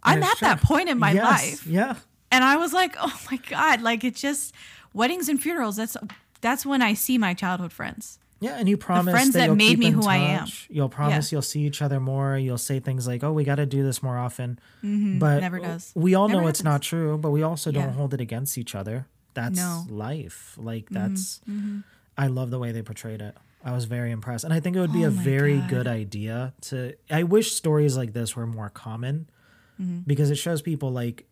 I'm 0.02 0.22
at 0.22 0.38
that 0.40 0.60
point 0.60 0.88
in 0.90 0.98
my 0.98 1.12
Yes, 1.12 1.24
life, 1.24 1.66
Yeah, 1.66 1.96
and 2.30 2.44
I 2.44 2.56
was 2.56 2.72
like, 2.72 2.96
"Oh 3.00 3.20
my 3.30 3.36
god!" 3.48 3.82
Like 3.82 4.04
it 4.04 4.14
just 4.16 4.54
weddings 4.94 5.28
and 5.28 5.40
funerals. 5.42 5.76
That's 5.76 5.96
that's 6.40 6.64
when 6.66 6.82
I 6.82 6.94
see 6.94 7.18
my 7.18 7.34
childhood 7.34 7.72
friends. 7.72 8.18
Yeah, 8.42 8.56
and 8.58 8.66
you 8.66 8.78
promise 8.78 9.12
friends 9.12 9.32
that, 9.34 9.40
that 9.40 9.46
you'll 9.48 9.56
made 9.56 9.78
me 9.78 9.90
who 9.90 10.02
I 10.06 10.16
am. 10.16 10.46
You'll 10.70 10.88
promise 10.88 11.30
you'll 11.30 11.42
see 11.42 11.60
each 11.60 11.82
other 11.82 12.00
more. 12.00 12.38
You'll 12.38 12.56
say 12.56 12.80
things 12.80 13.06
like, 13.06 13.22
"Oh, 13.22 13.32
we 13.32 13.44
got 13.44 13.56
to 13.56 13.66
do 13.66 13.82
this 13.82 14.02
more 14.02 14.16
often." 14.16 14.58
But 14.82 15.40
Never 15.40 15.58
does. 15.58 15.92
We 15.94 16.14
all 16.14 16.28
Never 16.28 16.40
know 16.42 16.48
it's 16.48 16.64
not 16.64 16.80
true, 16.80 17.18
but 17.18 17.30
we 17.32 17.42
also 17.42 17.70
don't 17.70 17.84
Yeah. 17.88 17.92
hold 17.92 18.14
it 18.14 18.20
against 18.22 18.56
each 18.56 18.74
other. 18.74 19.06
That's 19.34 19.58
No. 19.58 19.84
life. 19.90 20.56
Like 20.58 20.86
Mm-hmm. 20.86 20.94
that's. 21.14 21.40
I 22.16 22.26
love 22.28 22.50
the 22.50 22.58
way 22.58 22.72
they 22.72 22.82
portrayed 22.82 23.20
it. 23.20 23.36
I 23.62 23.72
was 23.72 23.84
very 23.84 24.10
impressed, 24.10 24.44
and 24.44 24.54
I 24.54 24.60
think 24.60 24.74
it 24.74 24.80
would 24.80 24.92
be 24.92 25.04
Oh 25.04 25.08
a 25.08 25.10
very 25.10 25.58
God. 25.58 25.68
good 25.68 25.86
idea 25.86 26.54
to. 26.62 26.94
I 27.10 27.24
wish 27.24 27.52
stories 27.52 27.94
like 27.94 28.14
this 28.14 28.34
were 28.34 28.46
more 28.46 28.70
common, 28.70 29.28
Mm-hmm. 29.78 29.98
because 30.06 30.30
it 30.30 30.36
shows 30.36 30.62
people 30.62 30.90
like, 30.90 31.26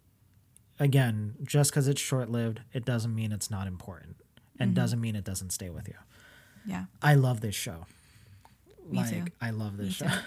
again, 0.78 1.34
just 1.44 1.70
because 1.70 1.88
it's 1.88 2.00
short 2.00 2.30
lived, 2.30 2.60
it 2.72 2.84
doesn't 2.84 3.14
mean 3.14 3.32
it's 3.32 3.50
not 3.50 3.66
important, 3.66 4.16
and 4.58 4.68
Mm-hmm. 4.70 4.74
doesn't 4.74 5.00
mean 5.00 5.16
it 5.16 5.24
doesn't 5.24 5.50
stay 5.50 5.70
with 5.70 5.88
you. 5.88 5.94
Yeah. 6.66 6.84
I 7.02 7.14
love 7.14 7.40
this 7.40 7.54
show. 7.54 7.86
Me 8.90 8.98
like 8.98 9.10
too. 9.10 9.24
I 9.40 9.50
love 9.50 9.76
this 9.76 9.86
Me 9.86 9.92
show. 9.92 10.08
too. 10.08 10.20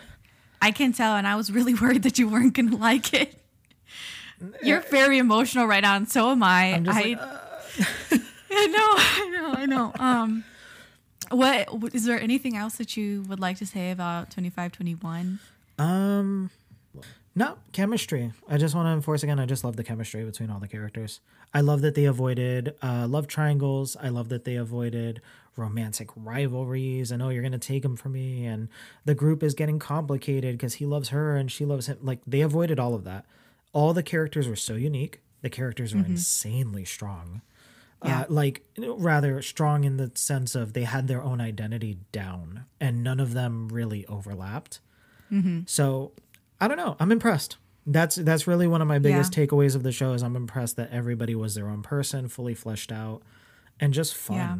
I 0.61 0.71
can 0.71 0.93
tell, 0.93 1.15
and 1.15 1.25
I 1.27 1.35
was 1.35 1.51
really 1.51 1.73
worried 1.81 2.03
that 2.03 2.17
you 2.19 2.27
weren't 2.29 2.53
gonna 2.53 2.75
like 2.75 3.13
it. 3.13 3.35
You're 4.63 4.81
very 4.81 5.17
emotional 5.19 5.65
right 5.67 5.81
now, 5.81 5.95
and 5.95 6.09
so 6.09 6.31
am 6.31 6.41
I. 6.41 6.73
I'm 6.73 6.85
just 6.85 6.97
I, 6.97 7.01
like, 7.01 7.19
uh, 7.19 7.37
I 8.51 8.67
know, 8.67 8.93
I 8.97 9.29
know, 9.31 9.53
I 9.53 9.65
know. 9.67 9.91
Um, 9.99 10.43
what 11.29 11.69
is 11.93 12.05
there 12.05 12.19
anything 12.19 12.57
else 12.57 12.75
that 12.75 12.97
you 12.97 13.21
would 13.29 13.39
like 13.39 13.57
to 13.57 13.65
say 13.65 13.91
about 13.91 14.31
twenty 14.31 14.49
five 14.49 14.71
twenty 14.71 14.93
one? 14.95 15.39
Um, 15.77 16.49
no 17.35 17.57
chemistry. 17.71 18.31
I 18.49 18.57
just 18.57 18.75
want 18.75 18.87
to 18.87 18.91
enforce 18.91 19.23
again. 19.23 19.39
I 19.39 19.45
just 19.45 19.63
love 19.63 19.75
the 19.75 19.83
chemistry 19.83 20.23
between 20.23 20.49
all 20.49 20.59
the 20.59 20.67
characters. 20.67 21.19
I 21.53 21.61
love 21.61 21.81
that 21.81 21.95
they 21.95 22.05
avoided 22.05 22.75
uh, 22.81 23.07
love 23.07 23.27
triangles. 23.27 23.95
I 24.01 24.09
love 24.09 24.29
that 24.29 24.45
they 24.45 24.55
avoided 24.55 25.21
romantic 25.55 26.09
rivalries. 26.15 27.11
And 27.11 27.21
oh, 27.21 27.29
you're 27.29 27.43
gonna 27.43 27.57
take 27.59 27.83
him 27.85 27.95
from 27.95 28.13
me, 28.13 28.45
and 28.45 28.69
the 29.05 29.15
group 29.15 29.43
is 29.43 29.53
getting 29.53 29.79
complicated 29.79 30.57
because 30.57 30.75
he 30.75 30.85
loves 30.85 31.09
her 31.09 31.35
and 31.35 31.51
she 31.51 31.65
loves 31.65 31.87
him. 31.87 31.97
Like 32.01 32.19
they 32.25 32.41
avoided 32.41 32.79
all 32.79 32.93
of 32.93 33.03
that. 33.05 33.25
All 33.73 33.93
the 33.93 34.03
characters 34.03 34.47
were 34.47 34.55
so 34.55 34.75
unique. 34.75 35.21
The 35.41 35.49
characters 35.49 35.95
were 35.95 36.05
insanely 36.05 36.85
strong. 36.85 37.41
Yeah. 38.03 38.21
Uh, 38.21 38.25
like 38.29 38.65
rather 38.77 39.41
strong 39.41 39.83
in 39.83 39.97
the 39.97 40.11
sense 40.15 40.55
of 40.55 40.73
they 40.73 40.83
had 40.83 41.07
their 41.07 41.21
own 41.21 41.39
identity 41.39 41.97
down, 42.11 42.65
and 42.79 43.03
none 43.03 43.19
of 43.19 43.33
them 43.33 43.69
really 43.69 44.05
overlapped. 44.07 44.79
So 45.65 46.11
I 46.61 46.67
don't 46.67 46.77
know. 46.77 46.95
I'm 46.99 47.11
impressed. 47.11 47.57
That's 47.85 48.15
that's 48.15 48.45
really 48.47 48.67
one 48.67 48.81
of 48.81 48.87
my 48.87 48.99
biggest 48.99 49.35
Yeah. 49.35 49.45
takeaways 49.45 49.75
of 49.75 49.83
the 49.83 49.91
show 49.91 50.13
is 50.13 50.21
I'm 50.23 50.35
impressed 50.35 50.75
that 50.77 50.91
everybody 50.91 51.33
was 51.35 51.55
their 51.55 51.67
own 51.67 51.81
person, 51.81 52.27
fully 52.27 52.53
fleshed 52.53 52.91
out, 52.91 53.23
and 53.79 53.93
just 53.93 54.15
fun. 54.15 54.37
Yeah. 54.37 54.57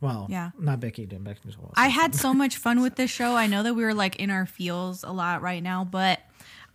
Well, 0.00 0.26
Yeah. 0.30 0.50
not 0.58 0.78
Becky 0.80 1.04
didn't. 1.06 1.24
Becky 1.24 1.40
was 1.46 1.56
I 1.76 1.88
had 1.88 2.14
so 2.14 2.32
much 2.32 2.56
fun 2.56 2.80
with 2.80 2.94
this 2.96 3.10
show. 3.10 3.34
I 3.36 3.46
know 3.48 3.62
that 3.64 3.74
we 3.74 3.82
were 3.82 3.94
like 3.94 4.16
in 4.16 4.30
our 4.30 4.46
feels 4.46 5.02
a 5.02 5.10
lot 5.10 5.42
right 5.42 5.62
now, 5.62 5.84
but 5.84 6.20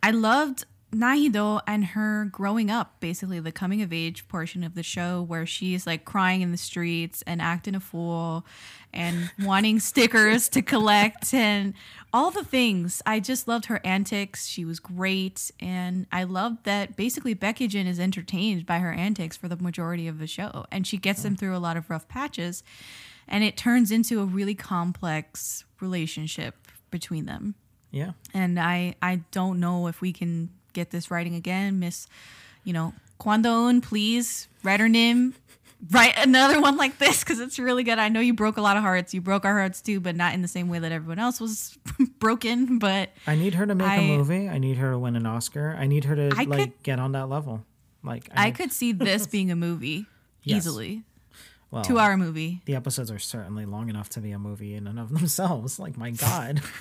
I 0.03 0.11
loved 0.11 0.65
Na 0.91 1.13
Hee-do 1.13 1.59
and 1.67 1.85
her 1.85 2.25
growing 2.25 2.71
up, 2.71 2.99
basically 2.99 3.39
the 3.39 3.51
coming 3.51 3.81
of 3.81 3.93
age 3.93 4.27
portion 4.27 4.63
of 4.63 4.73
the 4.75 4.83
show 4.83 5.21
where 5.21 5.45
she's 5.45 5.85
like 5.85 6.03
crying 6.03 6.41
in 6.41 6.51
the 6.51 6.57
streets 6.57 7.23
and 7.27 7.41
acting 7.41 7.75
a 7.75 7.79
fool 7.79 8.45
and 8.91 9.31
wanting 9.43 9.79
stickers 9.79 10.49
to 10.49 10.61
collect 10.61 11.33
and 11.33 11.75
all 12.11 12.31
the 12.31 12.43
things. 12.43 13.03
I 13.05 13.19
just 13.19 13.47
loved 13.47 13.65
her 13.65 13.79
antics. 13.83 14.47
She 14.47 14.65
was 14.65 14.79
great. 14.79 15.51
And 15.59 16.07
I 16.11 16.23
loved 16.23 16.65
that 16.65 16.95
basically 16.95 17.35
Baek 17.35 17.59
Yi-jin 17.59 17.85
is 17.85 17.99
entertained 17.99 18.65
by 18.65 18.79
her 18.79 18.91
antics 18.91 19.37
for 19.37 19.47
the 19.47 19.57
majority 19.57 20.07
of 20.07 20.17
the 20.17 20.27
show. 20.27 20.65
And 20.71 20.87
she 20.87 20.97
gets 20.97 21.21
them 21.21 21.35
through 21.35 21.55
a 21.55 21.59
lot 21.59 21.77
of 21.77 21.89
rough 21.89 22.07
patches 22.07 22.63
and 23.29 23.43
it 23.43 23.55
turns 23.55 23.91
into 23.91 24.19
a 24.19 24.25
really 24.25 24.55
complex 24.55 25.63
relationship 25.79 26.55
between 26.91 27.25
them 27.25 27.55
yeah. 27.91 28.11
and 28.33 28.59
i 28.59 28.95
i 29.01 29.21
don't 29.31 29.59
know 29.59 29.87
if 29.87 30.01
we 30.01 30.11
can 30.11 30.49
get 30.73 30.91
this 30.91 31.09
writing 31.11 31.35
again 31.35 31.79
miss 31.79 32.07
you 32.63 32.73
know 32.73 32.93
Kwon 33.19 33.81
please 33.83 34.47
write 34.63 34.79
her 34.79 34.89
name 34.89 35.33
write 35.91 36.13
another 36.17 36.59
one 36.61 36.75
like 36.77 36.97
this 36.99 37.23
because 37.23 37.39
it's 37.39 37.57
really 37.57 37.83
good 37.83 37.99
i 37.99 38.09
know 38.09 38.19
you 38.19 38.33
broke 38.33 38.57
a 38.57 38.61
lot 38.61 38.75
of 38.77 38.83
hearts 38.83 39.13
you 39.13 39.21
broke 39.21 39.45
our 39.45 39.57
hearts 39.57 39.81
too 39.81 39.99
but 39.99 40.15
not 40.15 40.33
in 40.33 40.41
the 40.41 40.47
same 40.47 40.67
way 40.67 40.77
that 40.79 40.91
everyone 40.91 41.19
else 41.19 41.39
was 41.39 41.77
broken 42.19 42.79
but 42.79 43.09
I 43.25 43.35
need 43.35 43.53
her 43.55 43.65
to 43.65 43.75
make 43.75 43.87
I- 43.87 43.95
a 43.97 44.17
movie. 44.17 44.49
I 44.49 44.57
need 44.57 44.77
her 44.77 44.91
to 44.91 44.99
win 44.99 45.15
an 45.15 45.25
Oscar. 45.25 45.75
I 45.79 45.87
need 45.87 46.03
her 46.05 46.15
to 46.15 46.31
I 46.35 46.43
like 46.43 46.59
could- 46.59 46.83
get 46.83 46.99
on 46.99 47.13
that 47.13 47.29
level. 47.29 47.63
Like 48.03 48.29
i 48.35 48.45
need- 48.47 48.55
could 48.55 48.71
see 48.81 48.91
this 48.91 49.25
being 49.27 49.51
a 49.51 49.55
movie 49.55 50.05
Yes. 50.43 50.57
easily 50.65 51.03
well, 51.71 51.83
two 51.83 51.97
hour 51.99 52.17
movie 52.17 52.61
The 52.65 52.75
episodes 52.75 53.11
are 53.11 53.19
certainly 53.19 53.65
long 53.65 53.89
enough 53.89 54.09
to 54.09 54.19
be 54.19 54.31
a 54.31 54.39
movie 54.39 54.73
in 54.75 54.87
and 54.87 54.99
of 54.99 55.09
themselves. 55.13 55.79
Like 55.79 55.95
my 55.97 56.11
God. 56.11 56.61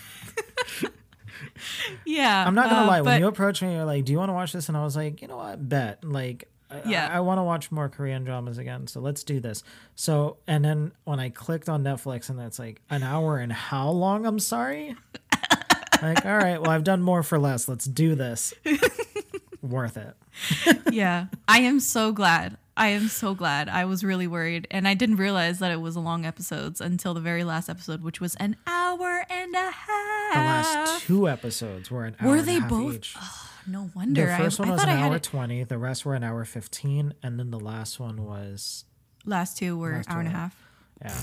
yeah 2.06 2.44
I'm 2.46 2.54
not 2.54 2.70
gonna 2.70 2.82
uh, 2.82 2.86
lie. 2.86 2.98
but- 3.00 3.06
When 3.06 3.20
you 3.20 3.28
approached 3.28 3.62
me, 3.62 3.74
you're 3.74 3.84
like, 3.84 4.04
"Do 4.04 4.12
you 4.12 4.18
want 4.18 4.28
to 4.30 4.34
watch 4.34 4.52
this?" 4.52 4.68
And 4.68 4.76
I 4.76 4.84
was 4.84 4.96
like, 4.96 5.20
"You 5.22 5.28
know 5.28 5.36
what? 5.36 5.68
Bet." 5.68 6.04
Like, 6.04 6.48
I- 6.70 6.82
Yeah. 6.86 7.08
I, 7.10 7.16
I 7.16 7.20
want 7.20 7.38
to 7.38 7.42
watch 7.42 7.70
more 7.72 7.88
Korean 7.88 8.24
dramas 8.24 8.58
again. 8.58 8.86
So 8.86 9.00
let's 9.00 9.22
do 9.24 9.40
this. 9.40 9.62
So, 9.94 10.36
and 10.46 10.64
then 10.64 10.92
when 11.04 11.18
I 11.20 11.30
clicked 11.30 11.68
on 11.68 11.82
Netflix, 11.82 12.28
and 12.30 12.38
it's 12.40 12.58
like 12.58 12.80
an 12.90 13.02
hour 13.02 13.38
and 13.38 13.52
how 13.52 13.90
long? 13.90 14.26
I'm 14.26 14.38
sorry. 14.38 14.94
like, 16.02 16.24
all 16.26 16.36
right, 16.36 16.60
well, 16.60 16.70
I've 16.70 16.84
done 16.84 17.02
more 17.02 17.22
for 17.22 17.38
less. 17.38 17.68
Let's 17.68 17.84
do 17.86 18.14
this. 18.14 18.52
Worth 19.62 19.96
it. 19.96 20.14
yeah 20.92 21.26
i 21.48 21.58
am 21.58 21.80
so 21.80 22.12
glad 22.12 22.56
i 22.76 22.86
am 22.88 23.08
so 23.08 23.34
glad 23.34 23.68
i 23.68 23.84
was 23.84 24.04
really 24.04 24.28
worried 24.28 24.68
and 24.70 24.86
i 24.86 24.94
didn't 24.94 25.16
realize 25.16 25.58
that 25.58 25.72
it 25.72 25.80
was 25.80 25.96
a 25.96 26.00
long 26.00 26.24
episodes 26.24 26.80
until 26.80 27.12
the 27.12 27.20
very 27.20 27.42
last 27.42 27.68
episode 27.68 28.00
which 28.04 28.20
was 28.20 28.36
an 28.36 28.54
hour 28.68 29.24
and 29.28 29.54
a 29.56 29.70
half 29.72 30.17
The 30.32 30.38
last 30.40 31.02
two 31.04 31.28
episodes 31.28 31.90
were 31.90 32.04
an 32.04 32.16
hour 32.20 32.28
Were 32.28 32.34
and 32.36 32.42
a 32.42 32.46
they 32.46 32.58
half 32.60 32.68
both? 32.68 32.94
each. 32.94 33.16
no 33.66 33.90
wonder 33.94 34.26
the 34.26 34.36
first 34.36 34.60
I, 34.60 34.62
one 34.64 34.72
was 34.72 34.82
an 34.82 34.88
hour 34.90 35.16
it, 35.16 35.22
20. 35.22 35.64
The 35.64 35.78
rest 35.78 36.04
were 36.04 36.14
an 36.14 36.24
hour 36.24 36.44
15. 36.44 37.14
And 37.22 37.38
then 37.38 37.50
the 37.50 37.60
last 37.60 37.98
one 38.00 38.24
was 38.24 38.84
last 39.24 39.56
two 39.58 39.76
were 39.78 39.92
Last 39.92 40.10
hour 40.10 40.20
and 40.20 40.28
a 40.28 40.32
half 40.32 40.56
Yeah. 41.02 41.14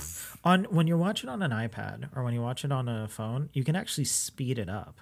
On 0.44 0.64
when 0.66 0.88
you're 0.88 0.98
watching 0.98 1.30
on 1.30 1.42
an 1.42 1.52
iPad 1.52 2.10
or 2.16 2.24
when 2.24 2.34
you 2.34 2.42
watch 2.42 2.64
it 2.66 2.72
on 2.72 2.88
a 2.90 3.08
phone, 3.08 3.50
you 3.54 3.64
can 3.64 3.76
actually 3.76 4.06
speed 4.06 4.58
it 4.60 4.70
up. 4.70 5.00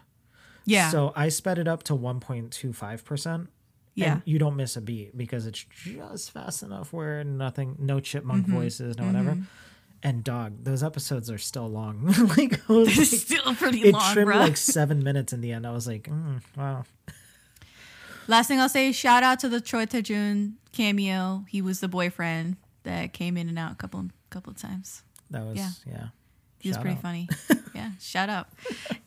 yeah 0.65 0.89
So 0.89 1.11
I 1.15 1.29
sped 1.29 1.57
it 1.59 1.67
up 1.67 1.83
to 1.83 1.93
1.25%. 1.93 3.47
Yeah. 3.95 4.13
And 4.13 4.21
you 4.25 4.39
don't 4.39 4.55
miss 4.55 4.75
a 4.75 4.81
beat 4.81 5.15
because 5.15 5.45
it's 5.45 5.63
just 5.69 6.31
fast 6.31 6.63
enough 6.63 6.91
where 6.91 7.23
nothing, 7.23 7.75
no 7.79 7.99
chipmunk 7.99 8.45
Mm-hmm. 8.47 8.55
voices, 8.55 8.97
no 8.97 9.05
whatever. 9.05 9.37
And 10.05 10.21
dog, 10.23 10.63
those 10.65 10.83
episodes 10.83 11.31
are 11.31 11.37
still 11.37 11.69
long. 11.69 12.05
like, 12.37 12.59
was 12.67 12.89
it's 12.97 13.11
like- 13.11 13.21
still 13.21 13.55
pretty 13.55 13.81
it 13.83 13.93
long 13.93 14.13
trimmed 14.13 14.35
like 14.35 14.57
seven 14.77 15.01
minutes 15.03 15.31
in 15.33 15.39
the 15.41 15.51
end. 15.53 15.65
I 15.65 15.71
was 15.71 15.87
like, 15.87 16.03
mm, 16.09 16.41
wow. 16.57 16.83
last 18.27 18.47
thing 18.47 18.59
i'll 18.59 18.69
say 18.69 18.91
shout 18.91 19.21
out 19.23 19.39
to 19.39 19.49
the 19.49 19.59
Choi 19.61 19.85
Tae-joon 19.85 20.57
cameo 20.71 21.45
he 21.49 21.61
was 21.61 21.79
the 21.81 21.87
boyfriend 21.87 22.55
that 22.83 23.13
came 23.13 23.37
in 23.37 23.47
and 23.49 23.57
out 23.59 23.71
a 23.71 23.75
couple 23.75 24.05
couple 24.29 24.51
of 24.51 24.57
times 24.57 25.03
That 25.31 25.43
was, 25.45 25.57
Yeah. 25.57 25.69
yeah. 25.85 26.07
He 26.59 26.69
was 26.69 26.77
pretty 26.77 26.95
out. 26.95 27.01
funny. 27.01 27.27
yeah, 27.75 27.91
shout 27.99 28.29
out 28.29 28.47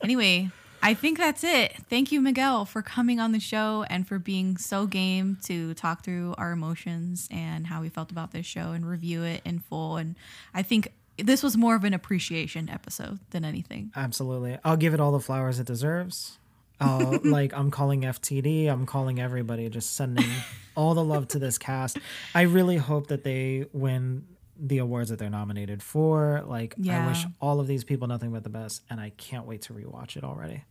Anyway, 0.03 0.51
I 0.83 0.95
think 0.95 1.19
that's 1.19 1.43
it. 1.43 1.75
Thank 1.89 2.13
you, 2.13 2.21
Miguel, 2.21 2.65
for 2.65 2.83
coming 2.83 3.19
on 3.19 3.33
the 3.33 3.41
show 3.41 3.85
and 3.91 4.07
for 4.07 4.19
being 4.19 4.57
so 4.57 4.87
game 4.87 5.39
to 5.45 5.75
talk 5.75 6.05
through 6.05 6.35
our 6.39 6.53
emotions 6.53 7.29
and 7.31 7.67
how 7.67 7.81
we 7.81 7.89
felt 7.89 8.11
about 8.11 8.33
this 8.33 8.47
show 8.47 8.73
and 8.73 8.89
review 8.89 9.23
it 9.23 9.43
in 9.45 9.59
full. 9.59 9.97
And 9.97 10.15
I 10.55 10.63
think 10.63 10.93
this 11.19 11.43
was 11.43 11.57
more 11.57 11.75
of 11.75 11.85
an 11.85 11.95
appreciation 11.95 12.69
episode 12.69 13.19
than 13.31 13.45
anything. 13.45 13.91
Absolutely. 13.97 14.59
I'll 14.65 14.77
give 14.77 14.95
it 14.95 15.01
all 15.01 15.13
the 15.13 15.21
flowers 15.21 15.59
it 15.59 15.67
deserves. 15.67 16.39
I'll, 16.81 17.19
like 17.25 17.55
I'm 17.55 17.71
calling 17.71 18.03
FTD, 18.03 18.69
I'm 18.69 18.87
calling 18.87 19.19
everybody, 19.19 19.69
just 19.69 19.95
sending 19.97 20.29
all 20.75 20.95
the 20.95 21.05
love 21.05 21.29
to 21.29 21.39
this 21.39 21.59
cast. 21.59 21.99
I 22.35 22.43
really 22.43 22.77
hope 22.77 23.09
that 23.09 23.25
they 23.25 23.67
win 23.73 24.25
the 24.60 24.78
awards 24.78 25.10
that 25.10 25.18
they're 25.20 25.30
nominated 25.30 25.82
for. 25.82 26.44
Like 26.46 26.76
I 26.78 27.08
wish 27.08 27.24
Yeah. 27.24 27.30
all 27.42 27.60
of 27.60 27.68
these 27.68 27.84
people 27.84 28.08
nothing 28.08 28.32
but 28.32 28.44
the 28.44 28.50
best, 28.50 28.84
and 28.90 29.00
I 29.00 29.10
can't 29.18 29.46
wait 29.46 29.62
to 29.64 29.74
rewatch 29.74 30.16
it 30.18 30.24
already. 30.24 30.64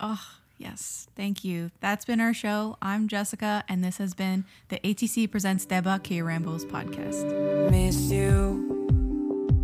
Oh, 0.00 0.20
yes. 0.58 1.06
Thank 1.14 1.44
you. 1.44 1.70
That's 1.80 2.04
been 2.04 2.20
our 2.20 2.34
show. 2.34 2.76
I'm 2.82 3.08
Jessica, 3.08 3.62
and 3.68 3.82
this 3.84 3.98
has 3.98 4.14
been 4.14 4.44
the 4.68 4.78
ATC 4.84 5.26
Presents 5.30 5.64
Deba 5.66 6.02
K 6.02 6.22
Rambles 6.22 6.64
podcast. 6.64 7.24
miss 7.70 8.10
you 8.12 8.64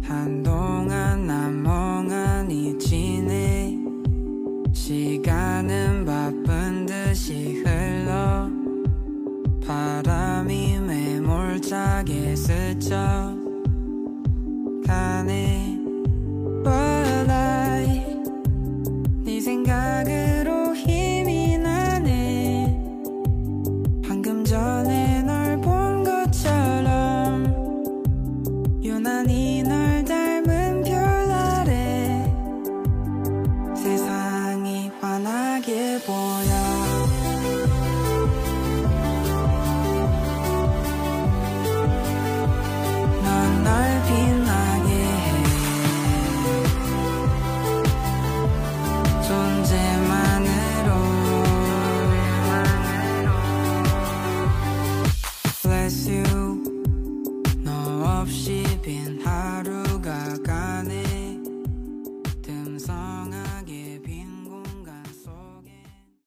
한동안 0.05 1.27
난 1.27 1.63
멍하니 1.63 2.79
지내 2.79 3.79
시간은 4.75 6.05
바쁜 6.05 6.87
듯이 6.87 7.63
흘러 7.65 8.51
바람이 9.67 10.79
매몰차게 10.81 12.35
스쳐 12.37 13.36
가네 14.87 15.79
But 16.65 17.31
I 17.31 18.05
네 19.25 19.41
생각으 19.41 20.16